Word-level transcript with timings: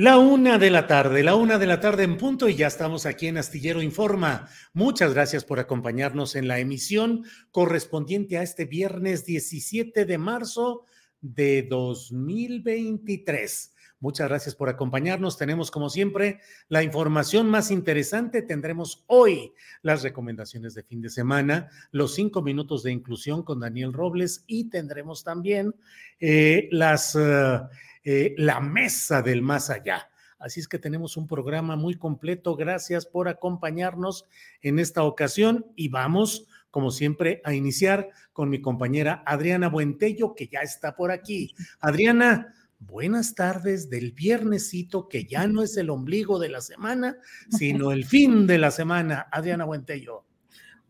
La 0.00 0.16
una 0.16 0.56
de 0.56 0.70
la 0.70 0.86
tarde, 0.86 1.22
la 1.22 1.34
una 1.34 1.58
de 1.58 1.66
la 1.66 1.78
tarde 1.78 2.04
en 2.04 2.16
punto 2.16 2.48
y 2.48 2.54
ya 2.54 2.68
estamos 2.68 3.04
aquí 3.04 3.26
en 3.26 3.36
Astillero 3.36 3.82
Informa. 3.82 4.48
Muchas 4.72 5.12
gracias 5.12 5.44
por 5.44 5.60
acompañarnos 5.60 6.36
en 6.36 6.48
la 6.48 6.58
emisión 6.58 7.26
correspondiente 7.50 8.38
a 8.38 8.42
este 8.42 8.64
viernes 8.64 9.26
17 9.26 10.06
de 10.06 10.16
marzo 10.16 10.86
de 11.20 11.64
2023. 11.64 13.74
Muchas 14.00 14.30
gracias 14.30 14.54
por 14.54 14.70
acompañarnos. 14.70 15.36
Tenemos, 15.36 15.70
como 15.70 15.90
siempre, 15.90 16.40
la 16.70 16.82
información 16.82 17.50
más 17.50 17.70
interesante. 17.70 18.40
Tendremos 18.40 19.04
hoy 19.06 19.52
las 19.82 20.02
recomendaciones 20.02 20.72
de 20.72 20.82
fin 20.82 21.02
de 21.02 21.10
semana, 21.10 21.68
los 21.90 22.14
cinco 22.14 22.40
minutos 22.40 22.82
de 22.82 22.92
inclusión 22.92 23.42
con 23.42 23.60
Daniel 23.60 23.92
Robles 23.92 24.44
y 24.46 24.70
tendremos 24.70 25.24
también 25.24 25.74
eh, 26.20 26.68
las... 26.70 27.14
eh, 27.16 27.60
eh, 28.04 28.34
la 28.38 28.60
mesa 28.60 29.22
del 29.22 29.42
más 29.42 29.70
allá. 29.70 30.10
Así 30.40 30.58
es 30.58 30.68
que 30.68 30.78
tenemos 30.78 31.18
un 31.18 31.26
programa 31.26 31.76
muy 31.76 31.96
completo. 31.96 32.56
Gracias 32.56 33.04
por 33.04 33.28
acompañarnos 33.28 34.26
en 34.62 34.78
esta 34.78 35.02
ocasión 35.02 35.66
y 35.76 35.88
vamos, 35.88 36.46
como 36.70 36.90
siempre, 36.90 37.42
a 37.44 37.52
iniciar 37.52 38.08
con 38.32 38.48
mi 38.48 38.62
compañera 38.62 39.22
Adriana 39.26 39.68
Buentello, 39.68 40.34
que 40.34 40.48
ya 40.48 40.60
está 40.60 40.96
por 40.96 41.10
aquí. 41.10 41.54
Adriana, 41.78 42.54
buenas 42.78 43.34
tardes 43.34 43.90
del 43.90 44.12
viernesito, 44.12 45.08
que 45.08 45.26
ya 45.26 45.46
no 45.46 45.62
es 45.62 45.76
el 45.76 45.90
ombligo 45.90 46.38
de 46.38 46.48
la 46.48 46.62
semana, 46.62 47.18
sino 47.50 47.92
el 47.92 48.06
fin 48.06 48.46
de 48.46 48.56
la 48.56 48.70
semana. 48.70 49.26
Adriana 49.30 49.66
Buentello. 49.66 50.24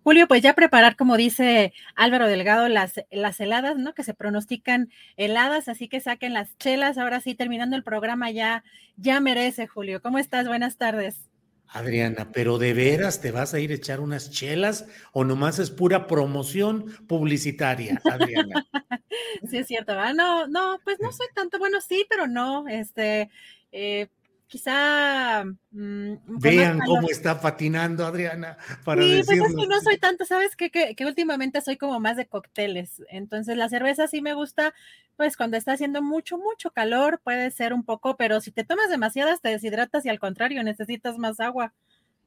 Julio, 0.02 0.26
pues 0.28 0.42
ya 0.42 0.54
preparar, 0.54 0.96
como 0.96 1.16
dice 1.16 1.72
Álvaro 1.94 2.26
Delgado, 2.26 2.68
las, 2.68 2.94
las 3.10 3.38
heladas, 3.40 3.76
¿no? 3.76 3.94
Que 3.94 4.04
se 4.04 4.14
pronostican 4.14 4.90
heladas, 5.16 5.68
así 5.68 5.88
que 5.88 6.00
saquen 6.00 6.32
las 6.32 6.56
chelas. 6.58 6.96
Ahora 6.96 7.20
sí, 7.20 7.34
terminando 7.34 7.76
el 7.76 7.84
programa, 7.84 8.30
ya, 8.30 8.64
ya 8.96 9.20
merece, 9.20 9.66
Julio. 9.66 10.00
¿Cómo 10.00 10.18
estás? 10.18 10.46
Buenas 10.46 10.78
tardes. 10.78 11.30
Adriana, 11.72 12.32
pero 12.32 12.58
de 12.58 12.74
veras 12.74 13.20
te 13.20 13.30
vas 13.30 13.54
a 13.54 13.60
ir 13.60 13.70
a 13.70 13.74
echar 13.74 14.00
unas 14.00 14.30
chelas 14.30 14.86
o 15.12 15.22
nomás 15.24 15.60
es 15.60 15.70
pura 15.70 16.08
promoción 16.08 16.86
publicitaria, 17.06 18.00
Adriana. 18.04 18.66
sí, 19.48 19.58
es 19.58 19.68
cierto, 19.68 19.94
¿verdad? 19.94 20.14
No, 20.14 20.48
no, 20.48 20.80
pues 20.82 20.98
no 21.00 21.12
soy 21.12 21.28
tanto, 21.32 21.60
bueno, 21.60 21.80
sí, 21.80 22.04
pero 22.08 22.26
no, 22.26 22.66
este, 22.66 23.30
eh, 23.70 24.08
quizá... 24.50 25.44
mm, 25.70 26.12
Vean 26.40 26.80
cómo 26.80 27.08
está 27.08 27.40
patinando 27.40 28.04
Adriana 28.04 28.58
para 28.84 29.00
Sí, 29.00 29.22
pues 29.24 29.38
es 29.38 29.56
que 29.56 29.66
no 29.66 29.80
soy 29.80 29.96
tanto, 29.96 30.26
¿sabes? 30.26 30.56
Que, 30.56 30.70
que, 30.70 30.94
que 30.96 31.06
últimamente 31.06 31.60
soy 31.60 31.78
como 31.78 32.00
más 32.00 32.16
de 32.16 32.26
cócteles. 32.26 33.02
Entonces 33.08 33.56
la 33.56 33.68
cerveza 33.68 34.08
sí 34.08 34.20
me 34.20 34.34
gusta, 34.34 34.74
pues 35.16 35.36
cuando 35.36 35.56
está 35.56 35.72
haciendo 35.72 36.02
mucho, 36.02 36.36
mucho 36.36 36.72
calor 36.72 37.20
puede 37.22 37.50
ser 37.52 37.72
un 37.72 37.84
poco, 37.84 38.16
pero 38.16 38.40
si 38.40 38.50
te 38.50 38.64
tomas 38.64 38.90
demasiadas 38.90 39.40
te 39.40 39.50
deshidratas 39.50 40.04
y 40.04 40.08
al 40.08 40.18
contrario 40.18 40.62
necesitas 40.64 41.16
más 41.16 41.38
agua, 41.38 41.72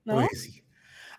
¿no? 0.06 0.16
Pues 0.16 0.42
sí. 0.42 0.64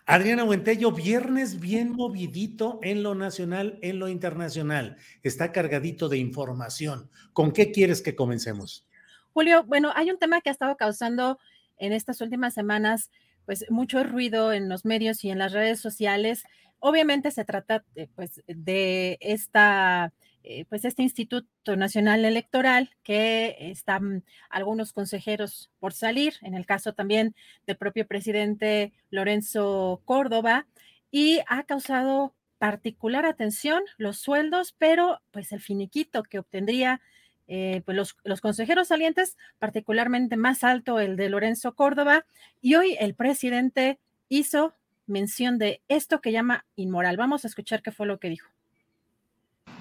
Adriana 0.07 0.43
Buentello, 0.43 0.91
viernes 0.91 1.59
bien 1.59 1.91
movidito 1.91 2.79
en 2.83 3.03
lo 3.03 3.15
nacional, 3.15 3.79
en 3.81 3.99
lo 3.99 4.07
internacional. 4.07 4.97
Está 5.23 5.51
cargadito 5.51 6.09
de 6.09 6.17
información. 6.17 7.09
¿Con 7.33 7.51
qué 7.51 7.71
quieres 7.71 8.01
que 8.01 8.15
comencemos? 8.15 8.87
Julio, 9.35 9.65
bueno, 9.65 9.91
hay 9.93 10.09
un 10.11 10.17
tema 10.17 10.39
que 10.39 10.47
ha 10.47 10.53
estado 10.53 10.77
causando 10.77 11.39
en 11.75 11.91
estas 11.91 12.21
últimas 12.21 12.53
semanas, 12.53 13.11
pues 13.45 13.65
mucho 13.69 14.01
ruido 14.05 14.53
en 14.53 14.69
los 14.69 14.85
medios 14.85 15.25
y 15.25 15.29
en 15.29 15.39
las 15.39 15.51
redes 15.51 15.81
sociales. 15.81 16.45
Obviamente 16.79 17.31
se 17.31 17.43
trata 17.43 17.83
de, 17.95 18.07
pues, 18.07 18.41
de 18.47 19.17
esta, 19.19 20.13
eh, 20.43 20.63
pues, 20.69 20.85
este 20.85 21.03
Instituto 21.03 21.75
Nacional 21.75 22.23
Electoral 22.23 22.91
que 23.03 23.57
están 23.59 24.23
algunos 24.49 24.93
consejeros 24.93 25.69
por 25.81 25.91
salir, 25.91 26.35
en 26.41 26.53
el 26.53 26.65
caso 26.65 26.93
también 26.93 27.35
del 27.67 27.75
propio 27.75 28.07
presidente 28.07 28.93
Lorenzo 29.09 30.01
Córdoba, 30.05 30.65
y 31.11 31.41
ha 31.47 31.63
causado 31.63 32.33
particular 32.57 33.25
atención 33.25 33.83
los 33.97 34.17
sueldos, 34.17 34.73
pero 34.77 35.19
pues 35.31 35.51
el 35.51 35.59
finiquito 35.59 36.23
que 36.23 36.39
obtendría 36.39 37.01
eh, 37.47 37.81
pues 37.85 37.95
los, 37.95 38.17
los 38.23 38.41
consejeros 38.41 38.87
salientes, 38.87 39.37
particularmente 39.59 40.35
más 40.37 40.63
alto 40.63 40.99
el 40.99 41.15
de 41.15 41.29
Lorenzo 41.29 41.75
Córdoba, 41.75 42.25
y 42.61 42.75
hoy 42.75 42.97
el 42.99 43.13
presidente 43.13 43.99
hizo 44.29 44.73
mención 45.07 45.57
de 45.57 45.81
esto 45.87 46.21
que 46.21 46.31
llama 46.31 46.65
inmoral. 46.75 47.17
Vamos 47.17 47.45
a 47.45 47.47
escuchar 47.47 47.81
qué 47.81 47.91
fue 47.91 48.07
lo 48.07 48.19
que 48.19 48.29
dijo. 48.29 48.49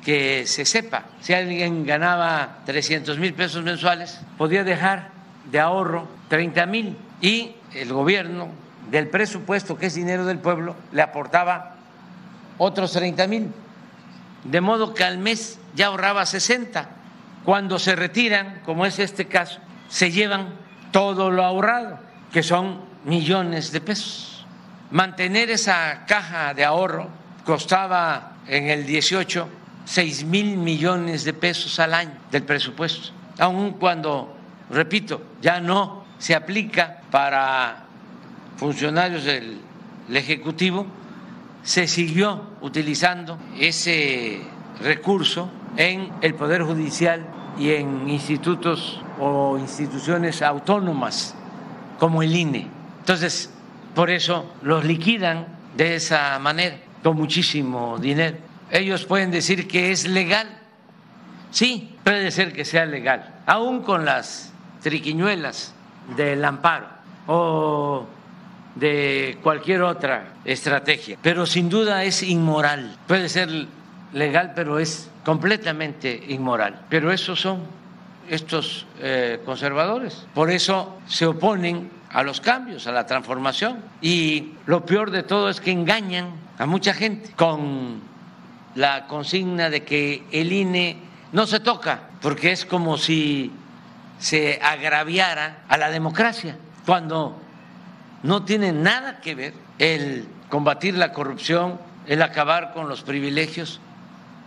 que 0.05 0.47
se 0.47 0.67
sepa, 0.67 1.07
si 1.23 1.33
alguien 1.33 1.87
ganaba 1.87 2.63
300 2.67 3.19
mil 3.19 3.33
pesos 3.33 3.65
mensuales, 3.65 4.21
podía 4.37 4.63
dejar 4.63 5.11
de 5.51 5.59
ahorro 5.61 6.07
30 6.29 6.67
mil 6.67 6.97
y 7.23 7.55
el 7.75 7.91
gobierno 7.91 8.49
del 8.91 9.09
presupuesto, 9.09 9.79
que 9.79 9.87
es 9.87 9.95
dinero 9.95 10.27
del 10.27 10.39
pueblo, 10.39 10.77
le 10.93 11.01
aportaba 11.01 11.77
otros 12.59 12.93
30 12.93 13.27
mil. 13.29 13.51
De 14.45 14.61
modo 14.61 14.93
que 14.93 15.05
al 15.05 15.17
mes 15.17 15.59
ya 15.75 15.87
ahorraba 15.87 16.27
60. 16.27 16.89
Cuando 17.45 17.79
se 17.79 17.95
retiran, 17.95 18.61
como 18.65 18.87
es 18.87 18.99
este 18.99 19.27
caso, 19.27 19.61
se 19.89 20.11
llevan 20.11 20.55
todo 20.93 21.31
lo 21.31 21.45
ahorrado, 21.45 21.99
que 22.33 22.43
son 22.43 22.81
millones 23.05 23.73
de 23.73 23.81
pesos. 23.81 24.47
Mantener 24.91 25.51
esa 25.51 26.05
caja 26.07 26.55
de 26.55 26.65
ahorro 26.65 27.09
costaba 27.45 28.37
en 28.47 28.69
el 28.69 28.87
18 28.87 29.49
6 29.85 30.25
mil 30.25 30.57
millones 30.57 31.25
de 31.25 31.33
pesos 31.33 31.79
al 31.79 31.95
año 31.95 32.13
del 32.31 32.43
presupuesto, 32.43 33.11
aun 33.39 33.73
cuando, 33.73 34.35
repito, 34.71 35.23
ya 35.43 35.61
no 35.61 36.05
se 36.19 36.35
aplica 36.35 37.01
para 37.11 37.85
funcionarios 38.57 39.25
del, 39.25 39.61
Ejecutivo, 40.13 40.87
se 41.63 41.89
siguió 41.89 42.51
utilizando 42.61 43.39
ese 43.59 44.43
recurso 44.83 45.49
en 45.77 46.11
el 46.21 46.35
Poder 46.35 46.63
Judicial 46.63 47.27
y 47.59 47.73
en 47.73 48.09
institutos 48.09 49.01
o 49.21 49.59
instituciones 49.59 50.43
autónomas 50.43 51.35
como 51.99 52.23
el 52.23 52.35
INE. 52.35 52.67
Entonces, 53.01 53.51
por 53.95 54.11
eso 54.11 54.51
los 54.63 54.85
liquidan 54.85 55.47
de 55.77 55.97
esa 55.97 56.39
manera, 56.39 56.77
con 57.03 57.17
muchísimo 57.17 57.99
dinero. 57.99 58.37
Ellos 58.71 59.05
pueden 59.05 59.31
decir 59.31 59.69
que 59.69 59.93
es 59.93 60.07
legal. 60.07 60.49
Sí, 61.51 61.97
puede 62.03 62.31
ser 62.31 62.53
que 62.53 62.65
sea 62.65 62.87
legal, 62.87 63.43
aún 63.47 63.83
con 63.83 64.05
las 64.05 64.53
triquiñuelas 64.83 65.73
del 66.17 66.45
amparo 66.45 66.89
o 67.27 68.07
de 68.75 69.39
cualquier 69.43 69.83
otra 69.83 70.35
estrategia, 70.45 71.17
pero 71.23 71.47
sin 71.47 71.69
duda 71.69 72.03
es 72.03 72.23
inmoral. 72.23 72.97
Puede 73.07 73.29
ser 73.29 73.69
legal, 74.15 74.53
pero 74.55 74.79
es 74.79 75.11
completamente 75.25 76.25
inmoral. 76.29 76.87
Pero 76.89 77.13
esos 77.13 77.41
son 77.41 77.61
estos 78.31 78.87
eh, 79.01 79.41
conservadores. 79.45 80.27
Por 80.33 80.51
eso 80.51 80.99
se 81.07 81.27
oponen 81.27 81.91
a 82.11 82.23
los 82.23 82.41
cambios, 82.41 82.87
a 82.87 82.93
la 82.93 83.07
transformación. 83.07 83.79
Y 84.01 84.55
lo 84.67 84.87
peor 84.87 85.11
de 85.11 85.25
todo 85.25 85.51
es 85.51 85.61
que 85.61 85.73
engañan 85.73 86.31
a 86.59 86.67
mucha 86.67 86.95
gente 86.95 87.33
con 87.37 88.01
la 88.75 89.07
consigna 89.07 89.69
de 89.69 89.83
que 89.83 90.25
el 90.31 90.53
INE 90.53 90.97
no 91.33 91.47
se 91.47 91.61
toca, 91.61 92.09
porque 92.23 92.53
es 92.53 92.65
como 92.65 92.97
si 92.97 93.53
se 94.19 94.61
agraviara 94.63 95.65
a 95.69 95.77
la 95.77 95.91
democracia, 95.91 96.57
cuando 96.87 97.37
no 98.23 98.45
tiene 98.45 98.73
nada 98.73 99.21
que 99.21 99.35
ver 99.35 99.55
el 99.79 100.27
combatir 100.49 100.97
la 100.97 101.13
corrupción, 101.13 101.79
el 102.07 102.23
acabar 102.23 102.73
con 102.73 102.89
los 102.89 103.03
privilegios 103.03 103.81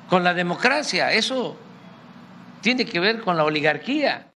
con 0.09 0.24
la 0.24 0.33
democracia. 0.33 1.12
Eso 1.12 1.57
tiene 2.62 2.86
que 2.86 3.00
ver 3.00 3.21
con 3.21 3.38
la 3.38 3.44
oligarquía. 3.44 4.33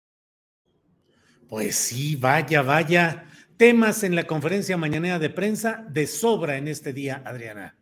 Pues 1.48 1.76
sí, 1.76 2.16
vaya, 2.16 2.62
vaya. 2.62 3.24
Temas 3.56 4.04
en 4.04 4.14
la 4.14 4.24
conferencia 4.24 4.76
mañanera 4.76 5.18
de 5.18 5.30
prensa 5.30 5.84
de 5.88 6.06
sobra 6.06 6.56
en 6.56 6.68
este 6.68 6.92
día, 6.92 7.22
Adriana. 7.24 7.76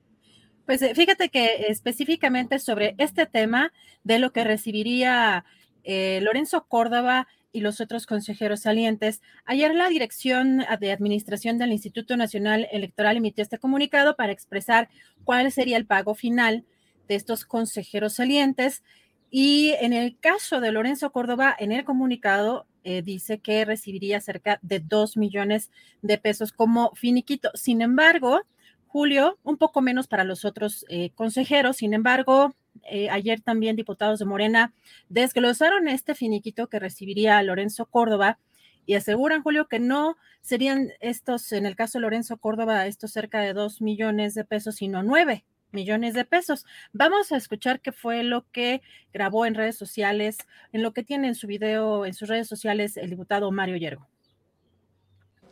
Pues 0.66 0.82
eh, 0.82 0.94
fíjate 0.94 1.28
que 1.28 1.66
específicamente 1.68 2.58
sobre 2.58 2.94
este 2.98 3.26
tema 3.26 3.72
de 4.04 4.18
lo 4.18 4.32
que 4.32 4.44
recibiría 4.44 5.44
eh, 5.84 6.20
Lorenzo 6.22 6.66
Córdoba 6.66 7.28
y 7.52 7.60
los 7.60 7.80
otros 7.80 8.06
consejeros 8.06 8.60
salientes, 8.60 9.22
ayer 9.46 9.74
la 9.74 9.88
Dirección 9.88 10.64
de 10.80 10.92
Administración 10.92 11.56
del 11.56 11.72
Instituto 11.72 12.16
Nacional 12.16 12.68
Electoral 12.72 13.16
emitió 13.16 13.42
este 13.42 13.58
comunicado 13.58 14.16
para 14.16 14.32
expresar 14.32 14.88
cuál 15.24 15.50
sería 15.52 15.76
el 15.76 15.86
pago 15.86 16.14
final 16.14 16.64
de 17.08 17.14
estos 17.14 17.44
consejeros 17.44 18.14
salientes. 18.14 18.82
Y 19.30 19.74
en 19.80 19.92
el 19.92 20.18
caso 20.18 20.60
de 20.60 20.72
Lorenzo 20.72 21.10
Córdoba, 21.10 21.54
en 21.58 21.72
el 21.72 21.84
comunicado 21.84 22.66
eh, 22.84 23.02
dice 23.02 23.38
que 23.40 23.64
recibiría 23.64 24.20
cerca 24.20 24.58
de 24.62 24.80
dos 24.80 25.16
millones 25.16 25.70
de 26.00 26.16
pesos 26.18 26.52
como 26.52 26.92
finiquito. 26.94 27.50
Sin 27.54 27.82
embargo, 27.82 28.40
Julio, 28.86 29.38
un 29.42 29.58
poco 29.58 29.82
menos 29.82 30.06
para 30.06 30.24
los 30.24 30.44
otros 30.46 30.86
eh, 30.88 31.10
consejeros. 31.14 31.76
Sin 31.76 31.92
embargo, 31.92 32.54
eh, 32.84 33.10
ayer 33.10 33.40
también 33.40 33.76
diputados 33.76 34.18
de 34.18 34.24
Morena 34.24 34.72
desglosaron 35.10 35.88
este 35.88 36.14
finiquito 36.14 36.68
que 36.68 36.78
recibiría 36.78 37.42
Lorenzo 37.42 37.84
Córdoba 37.86 38.38
y 38.86 38.94
aseguran, 38.94 39.42
Julio, 39.42 39.68
que 39.68 39.80
no 39.80 40.16
serían 40.40 40.88
estos, 41.00 41.52
en 41.52 41.66
el 41.66 41.76
caso 41.76 41.98
de 41.98 42.02
Lorenzo 42.02 42.38
Córdoba, 42.38 42.86
estos 42.86 43.10
cerca 43.10 43.40
de 43.40 43.52
dos 43.52 43.82
millones 43.82 44.32
de 44.34 44.44
pesos, 44.44 44.76
sino 44.76 45.02
nueve 45.02 45.44
millones 45.72 46.14
de 46.14 46.24
pesos. 46.24 46.66
Vamos 46.92 47.32
a 47.32 47.36
escuchar 47.36 47.80
qué 47.80 47.92
fue 47.92 48.22
lo 48.22 48.46
que 48.50 48.82
grabó 49.12 49.46
en 49.46 49.54
redes 49.54 49.76
sociales, 49.76 50.38
en 50.72 50.82
lo 50.82 50.92
que 50.92 51.02
tiene 51.02 51.28
en 51.28 51.34
su 51.34 51.46
video, 51.46 52.06
en 52.06 52.14
sus 52.14 52.28
redes 52.28 52.48
sociales, 52.48 52.96
el 52.96 53.10
diputado 53.10 53.50
Mario 53.50 53.76
Yergo. 53.76 54.06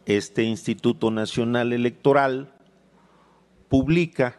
Este 0.06 0.44
Instituto 0.44 1.10
Nacional 1.10 1.72
Electoral 1.72 2.52
publica 3.68 4.38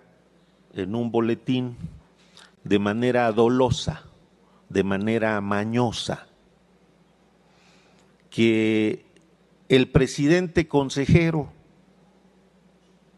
en 0.74 0.96
un 0.96 1.12
boletín 1.12 1.78
de 2.64 2.80
manera 2.80 3.32
dolosa, 3.32 4.04
de 4.70 4.84
manera 4.84 5.40
mañosa, 5.42 6.28
que 8.30 9.06
el 9.70 9.90
presidente 9.90 10.68
consejero 10.68 11.52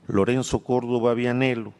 Lorenzo 0.08 0.64
Córdoba 0.64 1.14
Vianelo 1.14 1.74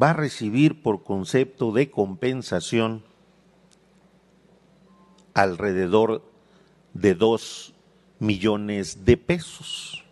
va 0.00 0.10
a 0.10 0.14
recibir 0.14 0.82
por 0.82 1.02
concepto 1.02 1.72
de 1.72 1.90
compensación 1.90 3.04
alrededor 5.34 6.22
de 6.94 7.14
dos 7.14 7.74
millones 8.18 9.04
de 9.04 9.16
pesos. 9.16 10.04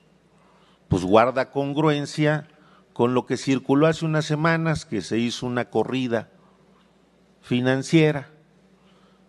Pues 0.89 1.05
guarda 1.05 1.51
congruencia 1.51 2.49
con 2.93 3.15
lo 3.15 3.25
que 3.25 3.37
circuló 3.37 3.87
hace 3.87 4.05
unas 4.05 4.25
semanas, 4.25 4.85
que 4.85 5.01
se 5.01 5.19
hizo 5.19 5.47
una 5.47 5.71
corrida 5.71 6.29
financiera 7.41 8.31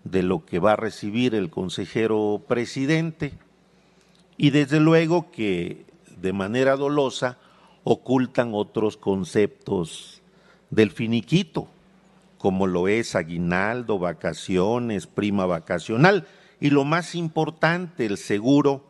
de 0.04 0.24
lo 0.24 0.46
que 0.46 0.60
va 0.60 0.74
a 0.74 0.78
recibir 0.78 1.36
el 1.36 1.50
consejero 1.50 2.44
presidente 2.48 3.34
y 4.36 4.50
desde 4.50 4.80
luego 4.80 5.32
que 5.32 5.86
de 6.18 6.34
manera 6.34 6.76
dolosa 6.76 7.38
ocultan 7.84 8.52
otros 8.54 8.98
conceptos 8.98 10.21
del 10.72 10.92
finiquito, 10.92 11.68
como 12.38 12.66
lo 12.66 12.88
es 12.88 13.16
aguinaldo, 13.16 14.00
vacaciones, 14.00 15.06
prima 15.06 15.46
vacacional 15.46 16.28
y 16.60 16.72
lo 16.72 16.86
más 16.86 17.14
importante, 17.14 18.06
el 18.06 18.18
seguro 18.18 18.84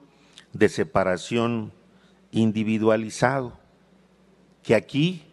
de 0.54 0.69
separación 0.69 1.74
individualizado, 2.31 3.60
que 4.63 4.75
aquí 4.75 5.24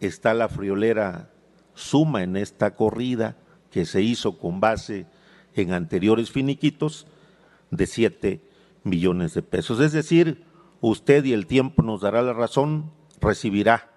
está 0.00 0.34
la 0.34 0.48
friolera 0.48 1.30
suma 1.74 2.22
en 2.22 2.36
esta 2.36 2.74
corrida 2.74 3.36
que 3.70 3.84
se 3.84 4.02
hizo 4.02 4.38
con 4.38 4.60
base 4.60 5.06
en 5.54 5.72
anteriores 5.72 6.30
finiquitos 6.30 7.06
de 7.70 7.86
7 7.86 8.40
millones 8.84 9.34
de 9.34 9.42
pesos. 9.42 9.80
Es 9.80 9.92
decir, 9.92 10.44
usted 10.80 11.24
y 11.24 11.32
el 11.32 11.46
tiempo 11.46 11.82
nos 11.82 12.00
dará 12.00 12.22
la 12.22 12.32
razón, 12.32 12.90
recibirá 13.20 13.95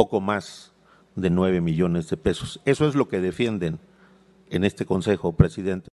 poco 0.00 0.22
más 0.22 0.72
de 1.14 1.28
9 1.28 1.60
millones 1.60 2.08
de 2.08 2.16
pesos. 2.16 2.62
Eso 2.64 2.88
es 2.88 2.94
lo 2.94 3.06
que 3.06 3.20
defienden 3.20 3.78
en 4.48 4.64
este 4.64 4.86
Consejo, 4.86 5.36
presidente. 5.36 5.90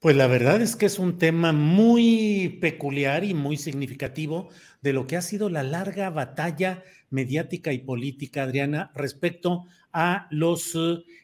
Pues 0.00 0.16
la 0.16 0.26
verdad 0.28 0.62
es 0.62 0.76
que 0.76 0.86
es 0.86 0.98
un 0.98 1.18
tema 1.18 1.52
muy 1.52 2.56
peculiar 2.62 3.22
y 3.22 3.34
muy 3.34 3.58
significativo 3.58 4.48
de 4.80 4.94
lo 4.94 5.06
que 5.06 5.18
ha 5.18 5.20
sido 5.20 5.50
la 5.50 5.62
larga 5.62 6.08
batalla 6.08 6.84
mediática 7.10 7.74
y 7.74 7.80
política, 7.80 8.44
Adriana, 8.44 8.90
respecto 8.94 9.66
a 9.92 10.26
los 10.30 10.74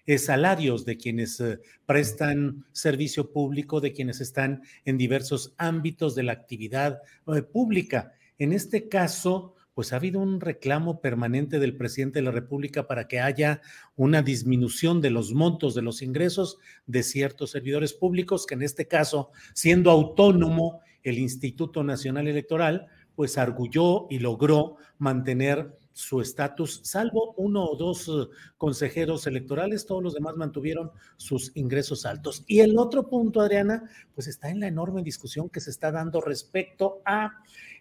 eh, 0.04 0.18
salarios 0.18 0.84
de 0.84 0.98
quienes 0.98 1.40
eh, 1.40 1.58
prestan 1.86 2.66
servicio 2.72 3.32
público, 3.32 3.80
de 3.80 3.94
quienes 3.94 4.20
están 4.20 4.60
en 4.84 4.98
diversos 4.98 5.54
ámbitos 5.56 6.14
de 6.14 6.24
la 6.24 6.32
actividad 6.32 7.00
eh, 7.34 7.40
pública. 7.40 8.12
En 8.36 8.52
este 8.52 8.90
caso, 8.90 9.54
pues 9.78 9.92
ha 9.92 9.96
habido 9.96 10.18
un 10.18 10.40
reclamo 10.40 11.00
permanente 11.00 11.60
del 11.60 11.76
presidente 11.76 12.18
de 12.18 12.24
la 12.24 12.32
República 12.32 12.88
para 12.88 13.06
que 13.06 13.20
haya 13.20 13.60
una 13.94 14.22
disminución 14.22 15.00
de 15.00 15.10
los 15.10 15.34
montos 15.34 15.76
de 15.76 15.82
los 15.82 16.02
ingresos 16.02 16.58
de 16.88 17.04
ciertos 17.04 17.52
servidores 17.52 17.92
públicos, 17.92 18.44
que 18.44 18.54
en 18.54 18.62
este 18.62 18.88
caso, 18.88 19.30
siendo 19.54 19.92
autónomo 19.92 20.80
el 21.04 21.18
Instituto 21.18 21.84
Nacional 21.84 22.26
Electoral, 22.26 22.88
pues 23.14 23.38
arguyó 23.38 24.08
y 24.10 24.18
logró 24.18 24.78
mantener 24.98 25.78
su 25.92 26.20
estatus, 26.20 26.80
salvo 26.82 27.34
uno 27.36 27.64
o 27.64 27.76
dos 27.76 28.08
eh, 28.08 28.28
consejeros 28.56 29.28
electorales, 29.28 29.86
todos 29.86 30.02
los 30.02 30.14
demás 30.14 30.34
mantuvieron 30.34 30.90
sus 31.16 31.52
ingresos 31.54 32.04
altos. 32.04 32.42
Y 32.48 32.60
el 32.60 32.76
otro 32.78 33.08
punto, 33.08 33.40
Adriana, 33.40 33.88
pues 34.12 34.26
está 34.26 34.50
en 34.50 34.58
la 34.58 34.66
enorme 34.66 35.04
discusión 35.04 35.48
que 35.48 35.60
se 35.60 35.70
está 35.70 35.92
dando 35.92 36.20
respecto 36.20 37.00
a 37.04 37.30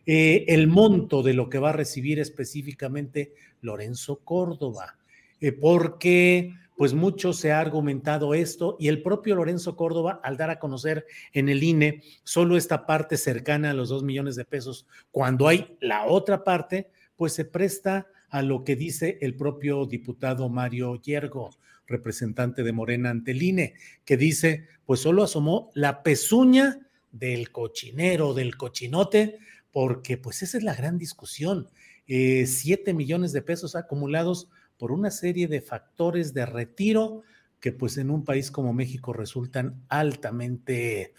eh, 0.10 0.46
el 0.48 0.68
monto 0.68 1.22
de 1.22 1.34
lo 1.34 1.50
que 1.50 1.60
va 1.60 1.72
a 1.72 1.74
recibir 1.74 2.18
específicamente 2.18 3.34
Lorenzo 3.60 4.22
Córdoba, 4.24 4.98
eh, 5.42 5.52
porque 5.52 6.54
pues 6.78 6.94
mucho 6.94 7.34
se 7.34 7.52
ha 7.52 7.60
argumentado 7.60 8.34
esto 8.34 8.78
y 8.80 8.88
el 8.88 9.02
propio 9.02 9.36
Lorenzo 9.36 9.76
Córdoba, 9.76 10.22
al 10.24 10.38
dar 10.38 10.50
a 10.50 10.60
conocer 10.60 11.06
en 11.34 11.50
el 11.50 11.62
INE 11.62 12.04
solo 12.24 12.56
esta 12.56 12.86
parte 12.86 13.18
cercana 13.18 13.72
a 13.72 13.74
los 13.74 13.90
dos 13.90 14.04
millones 14.04 14.38
de 14.38 14.46
pesos, 14.46 14.88
cuando 15.12 15.50
hay 15.50 15.76
la 15.82 16.06
otra 16.06 16.46
parte, 16.46 16.90
pues 17.18 17.34
se 17.34 17.44
presta 17.44 18.08
a 18.30 18.42
lo 18.42 18.64
que 18.64 18.78
dice 18.78 19.18
el 19.20 19.36
propio 19.36 19.86
diputado 19.88 20.48
Mario 20.48 21.02
Yergo, 21.02 21.50
representante 21.86 22.64
de 22.64 22.72
Morena 22.72 23.10
ante 23.10 23.32
el 23.32 23.42
INE, 23.42 23.74
que 24.06 24.16
dice, 24.16 24.68
pues 24.86 25.02
solo 25.02 25.24
asomó 25.24 25.70
la 25.74 26.02
pezuña 26.02 26.80
del 27.12 27.52
cochinero, 27.52 28.34
del 28.34 28.56
cochinote, 28.56 29.40
porque 29.78 30.18
pues 30.18 30.42
esa 30.42 30.58
es 30.58 30.64
la 30.64 30.74
gran 30.74 30.98
discusión. 30.98 31.70
Eh, 32.08 32.48
siete 32.48 32.96
millones 32.96 33.32
de 33.32 33.44
pesos 33.44 33.76
acumulados 33.76 34.50
por 34.76 34.92
una 34.92 35.12
serie 35.12 35.48
de 35.48 35.62
factores 35.62 36.34
de 36.34 36.48
retiro 36.48 37.22
que 37.60 37.72
pues 37.74 38.00
en 38.00 38.10
un 38.10 38.26
país 38.26 38.50
como 38.50 38.74
México 38.74 39.14
resultan 39.14 39.80
altamente 39.88 41.14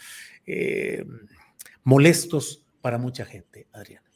eh, 0.44 1.04
molestos 1.84 2.64
para 2.80 2.98
mucha 2.98 3.24
gente, 3.24 3.68
Adriana. 3.72 4.08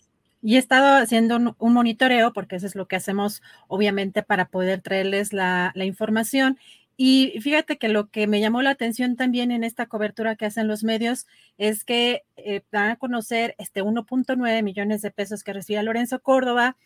Y 0.43 0.57
he 0.57 0.59
estado 0.59 1.01
haciendo 1.01 1.37
un, 1.37 1.73
monitoreo, 1.73 2.33
porque 2.33 2.57
eso 2.57 2.67
es 2.67 2.75
lo 2.75 2.89
que 2.89 2.97
hacemos, 2.97 3.43
obviamente, 3.69 4.25
para 4.25 4.49
poder 4.49 4.81
traerles 4.81 5.33
la, 5.33 5.73
información. 5.77 6.59
Y 6.97 7.41
fíjate 7.41 7.79
que 7.79 7.89
lo 7.89 8.11
que 8.11 8.27
me 8.27 8.41
llamó 8.41 8.63
la 8.63 8.71
atención 8.71 9.17
también 9.17 9.51
en 9.51 9.65
esta 9.65 9.87
cobertura 9.87 10.37
que 10.37 10.47
hacen 10.47 10.69
los 10.69 10.85
medios 10.85 11.27
es 11.59 11.85
que 11.85 12.25
eh, 12.37 12.63
van 12.71 12.91
a 12.91 12.97
conocer 12.97 13.55
este 13.59 13.83
1.9 13.83 14.63
millones 14.63 15.03
de 15.03 15.11
pesos 15.11 15.43
que 15.43 15.53
recibe 15.53 15.83
Lorenzo 15.83 16.21
Córdoba, 16.21 16.77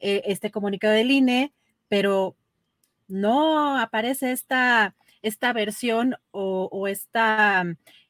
eh, 0.00 0.22
este 0.26 0.50
comunicado 0.50 0.94
del 0.94 1.10
INE, 1.10 1.52
pero 1.88 2.36
no 3.08 3.78
aparece 3.78 4.32
esta, 4.32 4.96
esta 5.22 5.52
versión 5.52 6.16
o, 6.32 6.88
esta, 6.88 7.64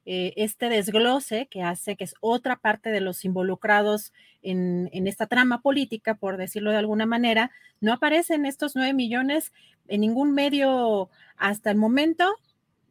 eh, 0.04 0.32
este 0.37 0.68
desglose 0.68 1.47
que 1.47 1.62
hace 1.62 1.94
que 1.94 2.04
es 2.04 2.14
otra 2.21 2.56
parte 2.56 2.90
de 2.90 3.00
los 3.00 3.25
involucrados 3.25 4.12
en, 4.42 4.90
esta 5.06 5.28
trama 5.28 5.61
política, 5.62 6.14
por 6.14 6.37
decirlo 6.37 6.73
de 6.73 6.78
alguna 6.78 7.06
manera, 7.06 7.52
no 7.80 7.92
aparecen 7.92 8.44
estos 8.44 8.75
nueve 8.75 8.94
millones 8.94 9.52
en 9.88 10.00
ningún 10.00 10.32
medio 10.32 11.09
hasta 11.37 11.71
el 11.71 11.76
momento. 11.76 12.25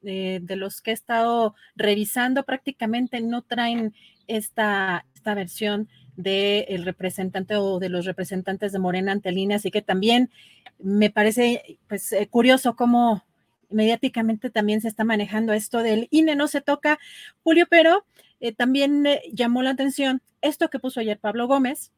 Eh, 0.04 0.40
de 0.42 0.56
los 0.56 0.82
que 0.82 0.90
he 0.90 0.94
estado 0.96 1.54
revisando, 1.76 2.42
prácticamente 2.44 3.22
no 3.22 3.44
traen 3.44 3.94
esta, 4.26 5.06
esta 5.14 5.36
versión 5.36 5.90
del 6.16 6.86
representante 6.86 7.56
o 7.56 7.78
de 7.78 7.90
los 7.90 8.06
representantes 8.06 8.72
de 8.72 8.80
Morena 8.80 9.12
ante 9.12 9.32
línea, 9.32 9.58
así 9.58 9.70
que 9.70 9.84
también 9.84 10.32
me 10.80 11.12
parece 11.12 11.78
pues 11.88 12.12
eh, 12.14 12.28
curioso 12.28 12.76
cómo 12.76 13.24
mediáticamente 13.72 14.50
también 14.50 14.82
se 14.82 14.88
está 14.88 15.04
manejando 15.04 15.54
esto 15.54 15.80
del 15.80 16.08
INE 16.12 16.36
no 16.36 16.48
se 16.48 16.62
toca, 16.62 17.00
Julio, 17.44 17.68
pero 17.70 18.06
eh, 18.40 18.54
también 18.54 19.06
llamó 19.32 19.62
la 19.64 19.72
atención 19.72 20.22
esto 20.42 20.70
que 20.70 20.80
puso 20.80 21.00
ayer 21.00 21.20
Pablo 21.20 21.48
Gómez 21.48 21.92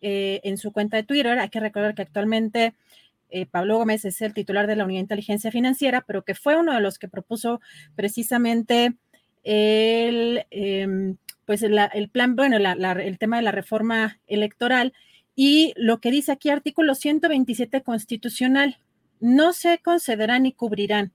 eh, 0.00 0.40
en 0.44 0.56
su 0.58 0.72
cuenta 0.72 0.96
de 0.96 1.02
Twitter. 1.02 1.38
Hay 1.38 1.48
que 1.50 1.60
recordar 1.60 1.94
que 1.94 2.02
actualmente 2.02 2.74
Pablo 3.50 3.78
Gómez 3.78 4.04
es 4.04 4.20
el 4.20 4.34
titular 4.34 4.66
de 4.66 4.76
la 4.76 4.84
Unidad 4.84 4.98
de 4.98 5.04
Inteligencia 5.04 5.50
Financiera, 5.50 6.04
pero 6.06 6.22
que 6.22 6.34
fue 6.34 6.54
uno 6.54 6.74
de 6.74 6.82
los 6.82 6.98
que 6.98 7.08
propuso 7.08 7.62
precisamente 7.96 8.94
el, 9.42 10.44
em, 10.50 11.16
pues 11.44 11.62
el 11.62 12.08
plan, 12.10 12.36
bueno, 12.36 12.56
el 12.56 13.18
tema 13.18 13.36
de 13.36 13.42
la 13.42 13.52
reforma 13.52 14.18
electoral 14.26 14.92
y 15.34 15.72
lo 15.76 16.00
que 16.00 16.10
dice 16.10 16.32
aquí 16.32 16.50
artículo 16.50 16.94
127 16.94 17.82
constitucional, 17.82 18.78
no 19.22 19.54
se 19.54 19.78
concederán 19.78 20.42
ni 20.42 20.52
cubrirán 20.52 21.12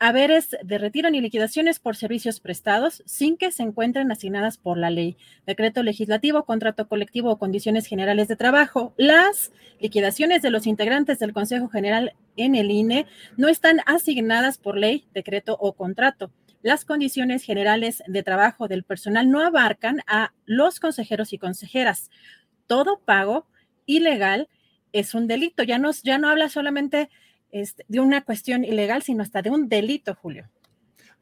haberes 0.00 0.56
de 0.64 0.78
retiro 0.78 1.10
ni 1.10 1.20
liquidaciones 1.20 1.78
por 1.78 1.94
servicios 1.94 2.40
prestados 2.40 3.02
sin 3.04 3.36
que 3.36 3.52
se 3.52 3.62
encuentren 3.62 4.10
asignadas 4.10 4.56
por 4.56 4.78
la 4.78 4.88
ley, 4.88 5.18
decreto 5.46 5.82
legislativo, 5.82 6.46
contrato 6.46 6.88
colectivo 6.88 7.30
o 7.30 7.38
condiciones 7.38 7.86
generales 7.86 8.26
de 8.26 8.36
trabajo. 8.36 8.94
Las 8.96 9.52
liquidaciones 9.78 10.40
de 10.40 10.50
los 10.50 10.66
integrantes 10.66 11.18
del 11.18 11.34
Consejo 11.34 11.68
General 11.68 12.14
en 12.36 12.54
el 12.54 12.70
INE 12.70 13.06
no 13.36 13.48
están 13.48 13.80
asignadas 13.84 14.56
por 14.56 14.78
ley, 14.78 15.04
decreto 15.12 15.56
o 15.60 15.74
contrato 15.74 16.32
las 16.62 16.84
condiciones 16.84 17.42
generales 17.42 18.02
de 18.06 18.22
trabajo 18.22 18.68
del 18.68 18.84
personal 18.84 19.30
no 19.30 19.40
abarcan 19.40 20.02
a 20.06 20.34
los 20.44 20.78
consejeros 20.78 21.32
y 21.32 21.38
consejeras. 21.38 22.10
Todo 22.66 23.00
pago 23.00 23.46
ilegal 23.86 24.48
es 24.92 25.14
un 25.14 25.26
delito. 25.26 25.62
Ya 25.62 25.78
no, 25.78 25.90
ya 26.02 26.18
no 26.18 26.28
habla 26.28 26.50
solamente 26.50 27.08
este, 27.52 27.84
de 27.88 28.00
una 28.00 28.24
cuestión 28.24 28.64
ilegal, 28.64 29.02
sino 29.02 29.22
hasta 29.22 29.42
de 29.42 29.50
un 29.50 29.68
delito, 29.68 30.14
Julio. 30.14 30.48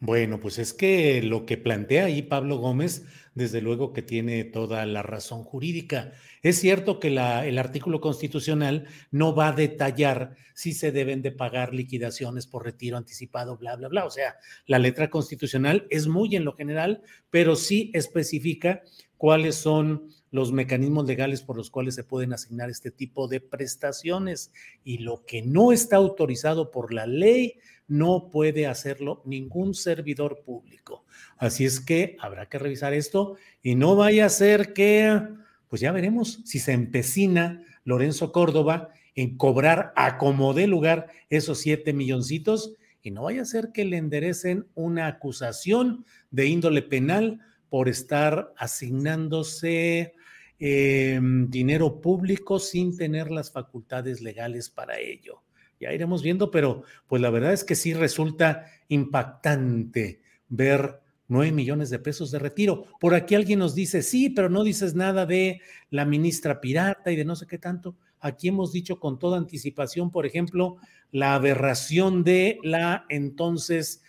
Bueno, 0.00 0.38
pues 0.38 0.58
es 0.58 0.72
que 0.72 1.22
lo 1.22 1.44
que 1.44 1.56
plantea 1.56 2.04
ahí 2.04 2.22
Pablo 2.22 2.58
Gómez, 2.58 3.04
desde 3.34 3.60
luego 3.60 3.92
que 3.92 4.02
tiene 4.02 4.44
toda 4.44 4.86
la 4.86 5.02
razón 5.02 5.42
jurídica. 5.42 6.12
Es 6.42 6.60
cierto 6.60 7.00
que 7.00 7.08
el 7.08 7.58
artículo 7.58 8.00
constitucional 8.00 8.86
no 9.10 9.34
va 9.34 9.48
a 9.48 9.52
detallar 9.52 10.36
si 10.54 10.72
se 10.72 10.92
deben 10.92 11.20
de 11.22 11.32
pagar 11.32 11.74
liquidaciones 11.74 12.46
por 12.46 12.64
retiro 12.64 12.96
anticipado, 12.96 13.56
bla, 13.56 13.74
bla, 13.74 13.88
bla. 13.88 14.04
O 14.04 14.10
sea, 14.10 14.36
la 14.66 14.78
letra 14.78 15.10
constitucional 15.10 15.86
es 15.90 16.06
muy 16.06 16.36
en 16.36 16.44
lo 16.44 16.54
general, 16.54 17.02
pero 17.30 17.56
sí 17.56 17.90
especifica 17.92 18.82
cuáles 19.16 19.56
son 19.56 20.10
los 20.30 20.52
mecanismos 20.52 21.06
legales 21.06 21.42
por 21.42 21.56
los 21.56 21.70
cuales 21.70 21.94
se 21.94 22.04
pueden 22.04 22.32
asignar 22.32 22.70
este 22.70 22.92
tipo 22.92 23.26
de 23.26 23.40
prestaciones. 23.40 24.52
Y 24.84 24.98
lo 24.98 25.24
que 25.24 25.42
no 25.42 25.72
está 25.72 25.96
autorizado 25.96 26.70
por 26.70 26.92
la 26.92 27.06
ley 27.06 27.54
no 27.88 28.28
puede 28.30 28.66
hacerlo 28.66 29.22
ningún 29.24 29.74
servidor 29.74 30.42
público. 30.44 31.04
Así 31.38 31.64
es 31.64 31.80
que 31.80 32.16
habrá 32.20 32.48
que 32.48 32.58
revisar 32.58 32.92
esto 32.92 33.36
y 33.62 33.74
no 33.74 33.96
vaya 33.96 34.26
a 34.26 34.30
ser 34.30 34.72
que, 34.74 35.20
pues 35.68 35.80
ya 35.80 35.90
veremos 35.90 36.40
si 36.44 36.58
se 36.58 36.72
empecina 36.72 37.64
Lorenzo 37.84 38.30
Córdoba 38.30 38.90
en 39.14 39.36
cobrar 39.36 39.92
a 39.96 40.18
como 40.18 40.54
dé 40.54 40.66
lugar 40.66 41.08
esos 41.30 41.58
siete 41.58 41.92
milloncitos 41.92 42.74
y 43.02 43.10
no 43.10 43.22
vaya 43.22 43.42
a 43.42 43.46
ser 43.46 43.72
que 43.72 43.84
le 43.84 43.96
enderecen 43.96 44.66
una 44.74 45.06
acusación 45.06 46.04
de 46.30 46.46
índole 46.46 46.82
penal 46.82 47.40
por 47.70 47.88
estar 47.88 48.52
asignándose 48.56 50.14
em, 50.58 51.48
dinero 51.50 52.00
público 52.00 52.58
sin 52.58 52.96
tener 52.96 53.30
las 53.30 53.50
facultades 53.50 54.20
legales 54.20 54.68
para 54.68 54.98
ello 54.98 55.42
ya 55.80 55.92
iremos 55.92 56.22
viendo, 56.22 56.50
pero 56.50 56.82
pues 57.06 57.22
la 57.22 57.30
verdad 57.30 57.52
es 57.52 57.64
que 57.64 57.74
sí 57.74 57.94
resulta 57.94 58.66
impactante 58.88 60.20
ver 60.48 61.00
nueve 61.28 61.52
millones 61.52 61.90
de 61.90 61.98
pesos 61.98 62.30
de 62.30 62.38
retiro. 62.38 62.84
Por 63.00 63.14
aquí 63.14 63.34
alguien 63.34 63.58
nos 63.58 63.74
dice, 63.74 64.02
sí, 64.02 64.30
pero 64.30 64.48
no 64.48 64.64
dices 64.64 64.94
nada 64.94 65.26
de 65.26 65.60
la 65.90 66.04
ministra 66.04 66.60
pirata 66.60 67.12
y 67.12 67.16
de 67.16 67.24
no 67.24 67.36
sé 67.36 67.46
qué 67.46 67.58
tanto. 67.58 67.96
Aquí 68.20 68.48
hemos 68.48 68.72
dicho 68.72 68.98
con 68.98 69.18
toda 69.18 69.38
anticipación, 69.38 70.10
por 70.10 70.26
ejemplo, 70.26 70.76
la 71.12 71.34
aberración 71.34 72.24
de 72.24 72.58
la 72.62 73.04
entonces 73.08 74.02